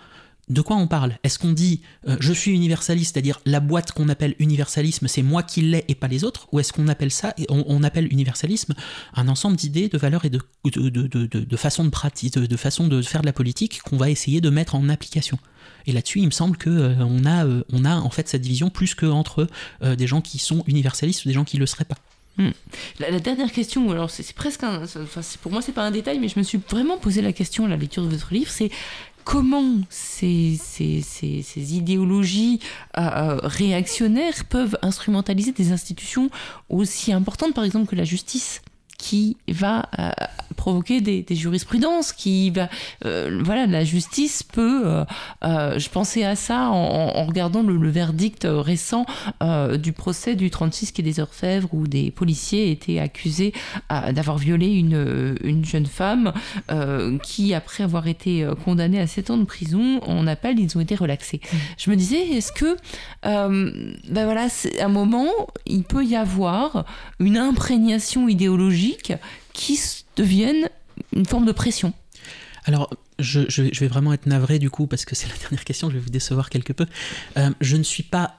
de 0.51 0.61
quoi 0.61 0.77
on 0.77 0.87
parle? 0.87 1.17
Est-ce 1.23 1.39
qu'on 1.39 1.53
dit 1.53 1.81
euh, 2.07 2.17
je 2.21 2.33
suis 2.33 2.51
universaliste, 2.51 3.15
c'est-à-dire 3.15 3.41
la 3.47 3.61
boîte 3.61 3.93
qu'on 3.93 4.09
appelle 4.09 4.35
universalisme, 4.39 5.09
c'est 5.09 5.23
moi 5.23 5.43
qui 5.43 5.63
l'ai 5.63 5.85
et 5.89 5.95
pas 5.95 6.09
les 6.09 6.25
autres? 6.25 6.49
Ou 6.53 6.61
est-ce 6.61 6.73
qu'on 6.73 6.89
appelle 6.89 7.11
ça, 7.11 7.35
on, 7.49 7.83
appelle 7.83 8.13
universalisme 8.13 8.75
un 9.15 9.29
ensemble 9.29 9.57
d'idées, 9.57 9.89
de 9.89 9.97
valeurs 9.97 10.25
et 10.25 10.31
de, 10.31 10.41
de, 10.65 10.89
de, 10.89 11.27
de 11.27 11.57
façons 11.57 11.85
de 11.85 11.91
pratique, 11.91 12.35
de, 12.35 12.57
façon 12.57 12.87
de 12.89 13.01
faire 13.01 13.23
de 13.23 13.27
la 13.27 13.33
politique 13.33 13.81
qu'on 13.83 13.97
va 13.97 14.11
essayer 14.11 14.41
de 14.41 14.51
mettre 14.51 14.75
en 14.75 14.89
application? 14.89 15.39
Et 15.87 15.93
là-dessus, 15.93 16.21
il 16.21 16.27
me 16.27 16.31
semble 16.31 16.57
que 16.57 16.71
euh, 16.71 16.95
on, 17.01 17.25
a, 17.25 17.47
euh, 17.47 17.65
on 17.73 17.85
a 17.85 17.97
en 17.97 18.11
fait 18.11 18.29
cette 18.29 18.43
division 18.43 18.71
plus 18.71 18.95
que 18.95 19.07
entre 19.07 19.47
euh, 19.83 19.97
des 19.97 20.07
gens 20.07 20.21
qui 20.21 20.39
sont 20.39 20.63
universalistes 20.67 21.25
ou 21.25 21.29
des 21.29 21.35
gens 21.35 21.45
qui 21.45 21.57
ne 21.57 21.61
le 21.61 21.67
seraient 21.67 21.85
pas. 21.85 21.97
Hmm. 22.39 22.51
La, 23.01 23.19
dernière 23.19 23.51
question, 23.51 24.09
c'est 24.09 24.33
presque 24.33 24.65
pour 25.43 25.53
moi 25.53 25.61
c'est 25.61 25.73
pas 25.73 25.85
un 25.85 25.91
détail, 25.91 26.21
mais 26.21 26.29
je 26.29 26.39
me 26.39 26.45
suis 26.45 26.61
vraiment 26.71 26.97
posé 26.97 27.23
la 27.23 27.33
question 27.33 27.67
à 27.67 27.69
la 27.69 27.77
lecture 27.77 28.05
de 28.05 28.09
votre 28.09 28.33
livre, 28.33 28.51
c'est 28.51 28.71
comment 29.25 29.77
ces, 29.89 30.59
ces, 30.61 31.03
ces, 31.03 31.43
ces 31.43 31.75
idéologies 31.75 32.61
réactionnaires 32.95 34.45
peuvent 34.49 34.79
instrumentaliser 34.83 35.53
des 35.53 35.73
institutions 35.73 36.31
aussi 36.69 37.13
importantes, 37.13 37.55
par 37.55 37.65
exemple, 37.65 37.87
que 37.87 37.97
la 37.97 38.05
justice? 38.05 38.63
Qui 39.01 39.39
va 39.49 39.89
euh, 39.99 40.11
provoquer 40.57 41.01
des, 41.01 41.25
jurisprudences, 41.35 42.13
qui 42.13 42.51
va, 42.51 42.69
euh, 43.07 43.41
voilà, 43.43 43.67
la 43.67 43.83
justice 43.83 44.43
peut. 44.43 45.03
Euh, 45.43 45.79
je 45.79 45.89
pensais 45.89 46.23
à 46.23 46.37
ça 46.37 46.69
en, 46.69 47.25
regardant 47.25 47.63
le, 47.63 47.91
verdict 47.91 48.47
récent 48.47 49.07
du 49.79 49.93
procès 49.93 50.37
du 50.37 50.51
36 50.51 50.93
qui 50.93 51.01
est 51.01 51.05
des 51.05 51.19
Orfèvres 51.19 51.69
où 51.73 51.87
des 51.87 52.11
policiers 52.11 52.71
étaient 52.71 52.99
accusés 52.99 53.53
d'avoir 53.89 54.37
violé 54.37 54.67
une, 54.67 55.35
une 55.43 55.65
jeune 55.65 55.87
femme 55.87 56.33
qui, 57.23 57.55
après 57.55 57.83
avoir 57.83 58.07
été 58.07 58.47
condamnée 58.65 59.01
à 59.01 59.07
7 59.07 59.31
ans 59.31 59.39
de 59.39 59.45
prison, 59.45 60.01
en 60.07 60.27
appel, 60.27 60.61
ils 60.61 60.77
ont 60.77 60.81
été 60.81 60.95
relaxés. 60.95 61.41
Mmh. 61.43 61.57
Je 61.79 61.91
me 61.91 61.97
disais, 61.97 62.21
est-ce 62.29 62.53
que, 62.53 62.77
ben 63.25 64.25
voilà, 64.25 64.49
à 64.79 64.85
un 64.85 64.89
moment, 64.89 65.31
il 65.67 65.85
peut 65.85 66.05
y 66.05 66.17
avoir 66.17 66.85
une 67.19 67.39
imprégnation 67.39 68.29
idéologique 68.29 68.90
qui 69.53 69.81
deviennent 70.17 70.69
une 71.15 71.27
forme 71.27 71.47
de 71.47 71.53
pression. 71.53 71.93
Alors, 72.65 72.91
je, 73.19 73.63
vais 73.81 73.89
vraiment 73.89 74.13
être 74.13 74.27
navré 74.27 74.59
du 74.59 74.71
coup, 74.71 74.87
parce 74.87 75.05
que 75.05 75.15
c'est 75.15 75.29
la 75.29 75.37
dernière 75.37 75.65
question, 75.65 75.89
je 75.89 75.95
vais 75.95 76.01
vous 76.01 76.11
décevoir 76.11 76.51
quelque 76.51 76.73
peu. 76.73 76.87
Euh, 77.37 77.51
je 77.61 77.77
ne 77.77 77.83
suis 77.83 78.03
pas 78.03 78.37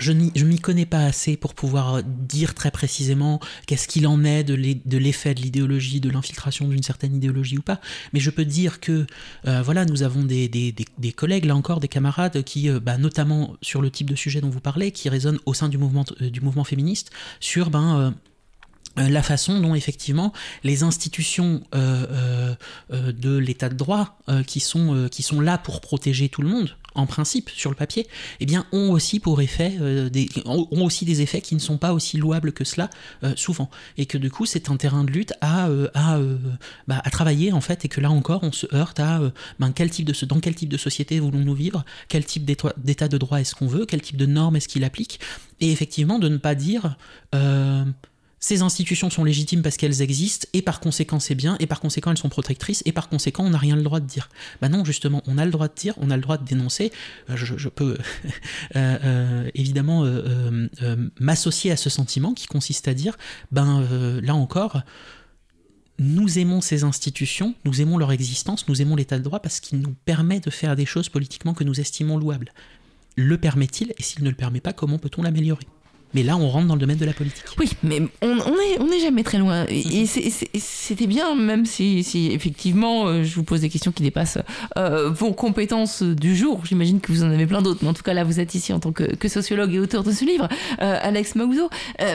je 0.00 0.12
ne 0.12 0.44
m'y 0.44 0.60
connais 0.60 0.86
pas 0.86 1.04
assez 1.04 1.36
pour 1.36 1.52
pouvoir 1.52 2.02
dire 2.02 2.54
très 2.54 2.70
précisément 2.70 3.38
qu'est-ce 3.66 3.86
qu'il 3.86 4.06
en 4.06 4.24
est 4.24 4.42
de 4.42 4.54
l'effet 4.96 5.34
de 5.34 5.42
l'idéologie, 5.42 6.00
de 6.00 6.08
l'infiltration 6.08 6.68
d'une 6.68 6.82
certaine 6.82 7.14
idéologie 7.14 7.58
ou 7.58 7.62
pas. 7.62 7.82
Mais 8.14 8.20
je 8.20 8.30
peux 8.30 8.46
dire 8.46 8.80
que 8.80 9.06
euh, 9.46 9.60
voilà, 9.62 9.84
nous 9.84 10.02
avons 10.02 10.22
des, 10.22 10.74
collègues, 11.14 11.44
là 11.44 11.54
encore, 11.54 11.80
des 11.80 11.88
camarades 11.88 12.42
qui, 12.44 12.70
euh, 12.70 12.80
bah, 12.80 12.96
notamment 12.96 13.56
sur 13.60 13.82
le 13.82 13.90
type 13.90 14.08
de 14.08 14.16
sujet 14.16 14.40
dont 14.40 14.48
vous 14.48 14.60
parlez, 14.60 14.90
qui 14.90 15.10
résonnent 15.10 15.40
au 15.44 15.52
sein 15.52 15.68
du 15.68 15.76
mouvement, 15.76 16.06
du 16.18 16.40
mouvement 16.40 16.64
féministe 16.64 17.10
sur 17.40 17.68
ben, 17.68 18.14
la 18.96 19.22
façon 19.22 19.60
dont 19.60 19.74
effectivement 19.74 20.32
les 20.62 20.82
institutions 20.82 21.62
euh, 21.74 22.54
euh, 22.92 23.12
de 23.12 23.36
l'état 23.36 23.68
de 23.68 23.74
droit 23.74 24.18
qui, 24.46 24.60
sont, 24.60 25.08
qui 25.10 25.22
sont 25.22 25.40
là 25.40 25.58
pour 25.58 25.80
protéger 25.80 26.28
tout 26.28 26.42
le 26.42 26.48
monde, 26.48 26.76
en 26.94 27.06
principe, 27.06 27.50
sur 27.50 27.70
le 27.70 27.76
papier, 27.76 28.06
eh 28.38 28.46
bien, 28.46 28.66
ont 28.70 28.92
aussi 28.92 29.18
pour 29.18 29.40
effet 29.42 29.76
des, 30.10 30.28
ont 30.46 30.84
aussi 30.84 31.04
des 31.04 31.22
effets 31.22 31.40
qui 31.40 31.56
ne 31.56 31.60
sont 31.60 31.76
pas 31.76 31.92
aussi 31.92 32.16
louables 32.16 32.52
que 32.52 32.62
cela 32.64 32.88
souvent. 33.34 33.68
Et 33.98 34.06
que 34.06 34.16
du 34.16 34.30
coup, 34.30 34.46
c'est 34.46 34.70
un 34.70 34.76
terrain 34.76 35.02
de 35.02 35.10
lutte 35.10 35.32
à, 35.40 35.68
à, 35.94 36.20
bah, 36.86 37.02
à 37.04 37.10
travailler, 37.10 37.52
en 37.52 37.60
fait, 37.60 37.84
et 37.84 37.88
que 37.88 38.00
là 38.00 38.12
encore, 38.12 38.44
on 38.44 38.52
se 38.52 38.72
heurte 38.74 39.00
à 39.00 39.20
ben, 39.58 39.72
quel 39.72 39.90
type 39.90 40.06
de, 40.06 40.26
dans 40.26 40.38
quel 40.38 40.54
type 40.54 40.68
de 40.68 40.76
société 40.76 41.18
voulons-nous 41.18 41.54
vivre, 41.54 41.84
quel 42.08 42.24
type 42.24 42.44
d'état 42.44 43.08
de 43.08 43.18
droit 43.18 43.40
est-ce 43.40 43.56
qu'on 43.56 43.66
veut, 43.66 43.86
quel 43.86 44.00
type 44.00 44.16
de 44.16 44.26
normes 44.26 44.54
est-ce 44.54 44.68
qu'il 44.68 44.84
applique, 44.84 45.18
et 45.60 45.72
effectivement 45.72 46.18
de 46.18 46.28
ne 46.28 46.36
pas 46.36 46.54
dire 46.54 46.96
euh, 47.34 47.84
ces 48.44 48.60
institutions 48.60 49.08
sont 49.08 49.24
légitimes 49.24 49.62
parce 49.62 49.78
qu'elles 49.78 50.02
existent, 50.02 50.46
et 50.52 50.60
par 50.60 50.80
conséquent 50.80 51.18
c'est 51.18 51.34
bien, 51.34 51.56
et 51.60 51.66
par 51.66 51.80
conséquent 51.80 52.10
elles 52.10 52.18
sont 52.18 52.28
protectrices, 52.28 52.82
et 52.84 52.92
par 52.92 53.08
conséquent 53.08 53.42
on 53.42 53.48
n'a 53.48 53.58
rien 53.58 53.74
le 53.74 53.82
droit 53.82 54.00
de 54.00 54.06
dire. 54.06 54.28
Bah 54.60 54.68
non, 54.68 54.84
justement, 54.84 55.22
on 55.26 55.38
a 55.38 55.46
le 55.46 55.50
droit 55.50 55.68
de 55.68 55.72
dire, 55.74 55.94
on 55.96 56.10
a 56.10 56.16
le 56.16 56.20
droit 56.20 56.36
de 56.36 56.44
dénoncer. 56.44 56.92
Euh, 57.30 57.36
je, 57.36 57.68
peux 57.70 57.96
euh, 58.76 59.50
évidemment 59.54 60.04
m'associer 61.18 61.70
à 61.70 61.78
ce 61.78 61.88
sentiment 61.88 62.34
qui 62.34 62.46
consiste 62.46 62.86
à 62.86 62.92
dire, 62.92 63.16
ben 63.50 63.82
là 64.22 64.34
encore, 64.34 64.82
nous 65.98 66.38
aimons 66.38 66.60
ces 66.60 66.84
institutions, 66.84 67.54
nous 67.64 67.80
aimons 67.80 67.96
leur 67.96 68.12
existence, 68.12 68.68
nous 68.68 68.82
aimons 68.82 68.94
l'état 68.94 69.16
de 69.16 69.22
droit 69.22 69.40
parce 69.40 69.60
qu'il 69.60 69.78
nous 69.78 69.94
permet 70.04 70.40
de 70.40 70.50
faire 70.50 70.76
des 70.76 70.84
choses 70.84 71.08
politiquement 71.08 71.54
que 71.54 71.64
nous 71.64 71.80
estimons 71.80 72.18
louables. 72.18 72.52
Le 73.16 73.38
permet-il 73.38 73.94
Et 73.96 74.02
s'il 74.02 74.22
ne 74.22 74.28
le 74.28 74.36
permet 74.36 74.60
pas, 74.60 74.74
comment 74.74 74.98
peut-on 74.98 75.22
l'améliorer? 75.22 75.66
Mais 76.14 76.22
là, 76.22 76.36
on 76.36 76.48
rentre 76.48 76.68
dans 76.68 76.74
le 76.74 76.80
domaine 76.80 76.96
de 76.96 77.04
la 77.04 77.12
politique. 77.12 77.44
Oui, 77.58 77.70
mais 77.82 78.00
on 78.22 78.34
n'est 78.34 78.78
on 78.78 78.90
est 78.90 79.00
jamais 79.00 79.24
très 79.24 79.38
loin. 79.38 79.66
Et, 79.68 80.06
c'était 80.06 81.06
bien, 81.06 81.34
même 81.34 81.66
si, 81.66 82.04
si 82.04 82.30
effectivement, 82.32 83.06
euh, 83.06 83.24
je 83.24 83.34
vous 83.34 83.42
pose 83.42 83.60
des 83.60 83.68
questions 83.68 83.90
qui 83.90 84.02
dépassent 84.02 84.38
euh, 84.78 85.10
vos 85.10 85.32
compétences 85.32 86.02
du 86.02 86.36
jour. 86.36 86.64
J'imagine 86.64 87.00
que 87.00 87.10
vous 87.10 87.24
en 87.24 87.30
avez 87.30 87.46
plein 87.46 87.62
d'autres. 87.62 87.80
Mais 87.82 87.88
en 87.88 87.94
tout 87.94 88.02
cas, 88.02 88.14
là, 88.14 88.22
vous 88.22 88.38
êtes 88.40 88.54
ici 88.54 88.72
en 88.72 88.78
tant 88.78 88.92
que, 88.92 89.04
sociologue 89.28 89.74
et 89.74 89.80
auteur 89.80 90.04
de 90.04 90.12
ce 90.12 90.24
livre, 90.24 90.48
euh, 90.80 90.98
Alex 91.02 91.34
Mauzo. 91.34 91.68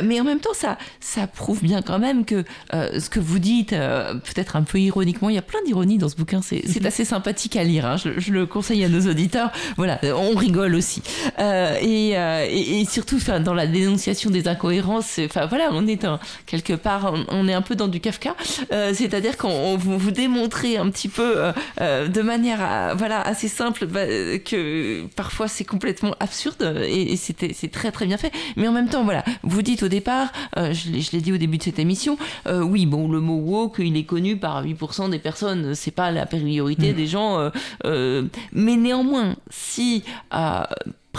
mais 0.03 0.21
en 0.21 0.23
même 0.23 0.39
temps, 0.39 0.53
ça, 0.53 0.77
ça 0.99 1.27
prouve 1.27 1.61
bien 1.61 1.81
quand 1.81 1.99
même 1.99 2.23
que 2.23 2.45
ce 2.71 3.09
que 3.09 3.19
vous 3.19 3.39
dites, 3.39 3.71
peut-être 3.71 4.55
un 4.55 4.61
peu 4.61 4.79
ironiquement, 4.79 5.29
il 5.29 5.35
y 5.35 5.39
a 5.39 5.41
plein 5.41 5.59
d'ironie 5.65 5.97
dans 5.97 6.07
ce 6.07 6.15
bouquin. 6.15 6.41
C'est 6.41 6.63
mhm. 6.79 6.85
assez 6.85 7.03
sympathique 7.03 7.55
à 7.55 7.63
lire. 7.63 7.85
Hein. 7.85 7.97
Je, 7.97 8.19
je, 8.19 8.31
le 8.31 8.45
conseille 8.45 8.83
à 8.85 8.89
nos 8.89 9.09
auditeurs. 9.09 9.51
Voilà, 9.75 9.99
on 10.03 10.35
rigole 10.35 10.75
aussi. 10.75 11.01
Et, 11.39 12.11
et, 12.11 12.85
surtout, 12.85 13.17
dans 13.43 13.53
la 13.53 13.67
dénonciation 13.67 13.88
des 14.29 14.47
incohérences. 14.47 15.19
Enfin 15.23 15.45
voilà, 15.45 15.69
on 15.71 15.87
est 15.87 16.05
quelque 16.45 16.73
part, 16.73 17.13
on, 17.29 17.47
est 17.47 17.53
un 17.53 17.61
peu 17.61 17.75
dans 17.75 17.87
du 17.87 17.99
Kafka. 17.99 18.35
Euh, 18.71 18.93
c'est-à-dire 18.93 19.37
qu'on 19.37 19.77
vous, 19.77 19.97
vous 19.97 20.11
démontrez 20.11 20.77
un 20.77 20.89
petit 20.89 21.09
peu 21.09 21.37
euh, 21.37 21.51
euh, 21.81 22.07
de 22.07 22.21
manière 22.21 22.95
voilà 22.95 23.21
assez 23.21 23.47
simple 23.47 23.85
bah, 23.85 24.05
que 24.05 25.05
parfois 25.15 25.47
c'est 25.47 25.65
complètement 25.65 26.15
absurde 26.19 26.77
et, 26.87 27.15
c'était 27.15 27.53
c'est 27.53 27.71
très 27.71 27.91
très 27.91 28.05
bien 28.05 28.17
fait. 28.17 28.31
Mais 28.55 28.67
en 28.67 28.71
même 28.71 28.89
temps, 28.89 29.03
voilà, 29.03 29.23
vous 29.43 29.61
dites 29.61 29.83
au 29.83 29.87
départ, 29.87 30.31
je 30.55 31.11
l'ai 31.11 31.21
dit 31.21 31.33
au 31.33 31.37
début 31.37 31.57
de 31.57 31.63
cette 31.63 31.79
émission, 31.79 32.17
oui 32.47 32.85
bon 32.85 33.09
le 33.09 33.19
mot 33.19 33.37
woke 33.37 33.79
il 33.79 33.97
est 33.97 34.03
connu 34.03 34.37
par 34.37 34.63
8% 34.63 35.09
des 35.09 35.19
personnes, 35.19 35.75
c'est 35.75 35.91
pas 35.91 36.11
la 36.11 36.25
priorité 36.25 36.91
mm. 36.91 36.95
des 36.95 37.07
gens, 37.07 37.51
mais 37.83 38.75
néanmoins 38.75 39.35
si 39.49 40.03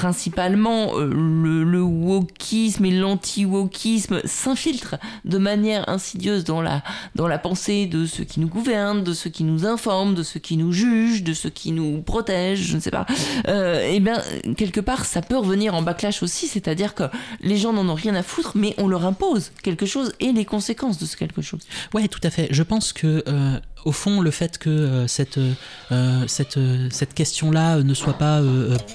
principalement 0.00 0.96
euh, 0.96 1.04
le, 1.12 1.62
le, 1.62 1.82
wokisme 1.82 2.86
et 2.86 2.90
l'anti-wokisme 2.90 4.22
s'infiltrent 4.24 4.96
de 5.26 5.36
manière 5.36 5.86
insidieuse 5.90 6.42
dans 6.42 6.62
la, 6.62 7.38
pensée 7.38 7.84
de 7.84 8.06
ceux 8.06 8.24
qui 8.24 8.40
nous 8.40 8.48
gouvernent, 8.48 9.04
de 9.04 9.12
ceux 9.12 9.28
qui 9.28 9.44
nous 9.44 9.66
informent, 9.66 10.14
de 10.14 10.22
ceux 10.22 10.40
qui 10.40 10.56
nous 10.56 10.72
jugent, 10.72 11.22
de 11.22 11.34
ceux 11.34 11.50
qui 11.50 11.72
nous 11.72 12.00
protègent, 12.00 12.62
je 12.62 12.76
ne 12.76 12.80
sais 12.80 12.90
pas, 12.90 13.04
euh, 13.48 13.86
et 13.86 14.00
bien 14.00 14.22
quelque 14.56 14.80
part 14.80 15.04
ça 15.04 15.20
peut 15.20 15.36
revenir 15.36 15.74
en 15.74 15.82
backlash 15.82 16.22
aussi, 16.22 16.48
c'est-à-dire 16.48 16.94
que 16.94 17.04
les 17.42 17.58
gens 17.58 17.74
n'en 17.74 17.86
ont 17.86 17.94
rien 17.94 18.14
à 18.14 18.22
foutre, 18.22 18.52
mais 18.54 18.74
on 18.78 18.88
leur 18.88 19.04
impose 19.04 19.52
quelque 19.62 19.84
chose 19.84 20.14
et 20.18 20.32
les 20.32 20.46
conséquences 20.46 20.96
de 20.96 21.04
ce 21.04 21.14
quelque 21.14 21.42
chose. 21.42 21.60
Ouais, 21.92 22.08
tout 22.08 22.20
à 22.22 22.30
fait. 22.30 22.48
Je 22.50 22.62
pense 22.62 22.94
que 22.94 23.22
euh, 23.28 23.60
au 23.84 23.92
fond, 23.92 24.20
le 24.20 24.30
fait 24.30 24.58
que 24.58 24.68
euh, 24.68 25.06
cette, 25.06 25.38
euh, 25.38 26.24
cette, 26.26 26.56
euh, 26.56 26.88
cette 26.90 27.14
question-là 27.14 27.82
ne 27.82 27.94
soit 27.94 28.14
pas 28.14 28.40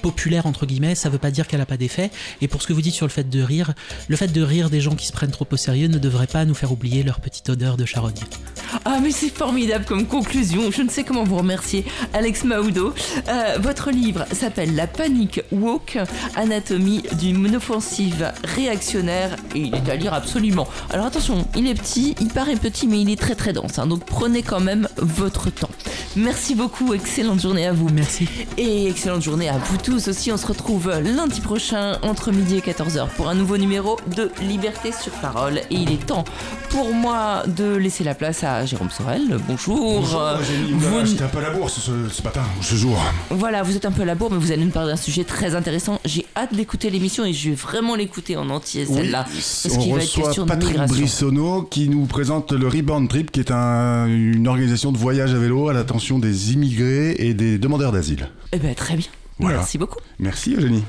populaire, 0.02 0.46
entre 0.46 0.66
guillemets, 0.66 0.94
ça 0.94 1.08
ne 1.08 1.12
veut 1.12 1.18
pas 1.18 1.30
dire 1.30 1.46
qu'elle 1.46 1.60
n'a 1.60 1.66
pas 1.66 1.76
d'effet. 1.76 2.10
Et 2.40 2.48
pour 2.48 2.62
ce 2.62 2.66
que 2.66 2.72
vous 2.72 2.82
dites 2.82 2.94
sur 2.94 3.06
le 3.06 3.10
fait 3.10 3.28
de 3.28 3.42
rire, 3.42 3.74
le 4.08 4.16
fait 4.16 4.28
de 4.28 4.42
rire 4.42 4.70
des 4.70 4.80
gens 4.80 4.94
qui 4.94 5.06
se 5.06 5.12
prennent 5.12 5.30
trop 5.30 5.46
au 5.50 5.56
sérieux 5.56 5.88
ne 5.88 5.98
devrait 5.98 6.26
pas 6.26 6.44
nous 6.44 6.54
faire 6.54 6.72
oublier 6.72 7.02
leur 7.02 7.20
petite 7.20 7.48
odeur 7.48 7.76
de 7.76 7.84
charogne. 7.84 8.14
Ah, 8.84 8.98
mais 9.02 9.10
c'est 9.10 9.30
formidable 9.30 9.84
comme 9.84 10.06
conclusion. 10.06 10.70
Je 10.70 10.82
ne 10.82 10.88
sais 10.88 11.04
comment 11.04 11.24
vous 11.24 11.36
remercier, 11.36 11.84
Alex 12.12 12.44
Maudo. 12.44 12.94
votre 13.60 13.90
livre 13.90 14.26
s'appelle 14.32 14.74
La 14.74 14.86
panique 14.86 15.40
woke, 15.52 15.98
anatomie 16.34 17.02
d'une 17.18 17.56
offensive 17.56 18.32
réactionnaire. 18.44 19.36
Et 19.54 19.60
il 19.60 19.74
est 19.74 19.88
à 19.88 19.96
lire 19.96 20.14
absolument. 20.14 20.66
Alors 20.90 21.06
attention, 21.06 21.46
il 21.56 21.66
est 21.68 21.74
petit, 21.74 22.14
il 22.20 22.28
paraît 22.28 22.56
petit, 22.56 22.86
mais 22.86 23.00
il 23.00 23.10
est 23.10 23.20
très 23.20 23.34
très 23.34 23.52
dense. 23.52 23.78
Hein. 23.78 23.86
donc 23.86 24.04
prenez 24.04 24.42
quand 24.42 24.60
même 24.60 24.75
votre 24.96 25.50
temps. 25.50 25.70
Merci 26.16 26.54
beaucoup, 26.54 26.94
excellente 26.94 27.40
journée 27.40 27.66
à 27.66 27.72
vous. 27.72 27.88
Merci. 27.90 28.26
Et 28.56 28.88
excellente 28.88 29.22
journée 29.22 29.48
à 29.48 29.58
vous 29.58 29.76
tous 29.76 30.08
aussi. 30.08 30.32
On 30.32 30.36
se 30.36 30.46
retrouve 30.46 30.90
lundi 31.00 31.40
prochain 31.40 31.98
entre 32.02 32.32
midi 32.32 32.56
et 32.56 32.60
14h 32.60 33.08
pour 33.16 33.28
un 33.28 33.34
nouveau 33.34 33.58
numéro 33.58 33.98
de 34.16 34.30
Liberté 34.40 34.92
sur 34.92 35.12
parole. 35.12 35.58
Et 35.70 35.74
il 35.74 35.92
est 35.92 36.06
temps 36.06 36.24
pour 36.70 36.92
moi 36.92 37.42
de 37.46 37.76
laisser 37.76 38.02
la 38.04 38.14
place 38.14 38.44
à 38.44 38.64
Jérôme 38.64 38.90
Sorel. 38.90 39.38
Bonjour. 39.46 39.76
Bonjour 39.76 40.22
vous... 40.72 41.06
J'étais 41.06 41.24
un 41.24 41.28
peu 41.28 41.38
à 41.38 41.42
la 41.42 41.50
bourse 41.50 41.80
ce, 41.80 42.22
matin, 42.22 42.42
ce 42.62 42.74
jour. 42.74 42.98
Voilà, 43.30 43.62
vous 43.62 43.76
êtes 43.76 43.84
un 43.84 43.92
peu 43.92 44.02
à 44.02 44.06
la 44.06 44.14
bourre, 44.14 44.30
mais 44.30 44.38
vous 44.38 44.52
allez 44.52 44.64
nous 44.64 44.70
parler 44.70 44.92
d'un 44.92 44.96
sujet 44.96 45.24
très 45.24 45.54
intéressant. 45.54 46.00
J'ai 46.04 46.26
hâte 46.36 46.54
d'écouter 46.54 46.90
l'émission 46.90 47.24
et 47.24 47.32
je 47.32 47.50
vais 47.50 47.54
vraiment 47.54 47.94
l'écouter 47.94 48.36
en 48.36 48.50
entier, 48.50 48.86
celle-là. 48.86 49.26
on 49.70 49.90
reçoit 49.92 50.46
Patrick 50.46 50.78
Brissonneau 50.86 51.62
qui 51.62 51.88
nous 51.88 52.06
présente 52.06 52.52
le 52.52 52.68
Rebound 52.68 53.08
Trip, 53.08 53.30
qui 53.30 53.40
est 53.40 53.50
un, 53.50 54.06
une 54.06 54.48
organisation 54.48 54.65
de 54.66 54.98
voyage 54.98 55.34
à 55.34 55.38
vélo 55.38 55.68
à 55.68 55.72
l'attention 55.72 56.18
des 56.18 56.52
immigrés 56.52 57.14
et 57.18 57.34
des 57.34 57.58
demandeurs 57.58 57.92
d'asile. 57.92 58.28
Eh 58.52 58.58
bien, 58.58 58.74
très 58.74 58.96
bien. 58.96 59.06
Merci 59.38 59.78
beaucoup. 59.78 60.00
Merci 60.18 60.54
Eugénie. 60.54 60.84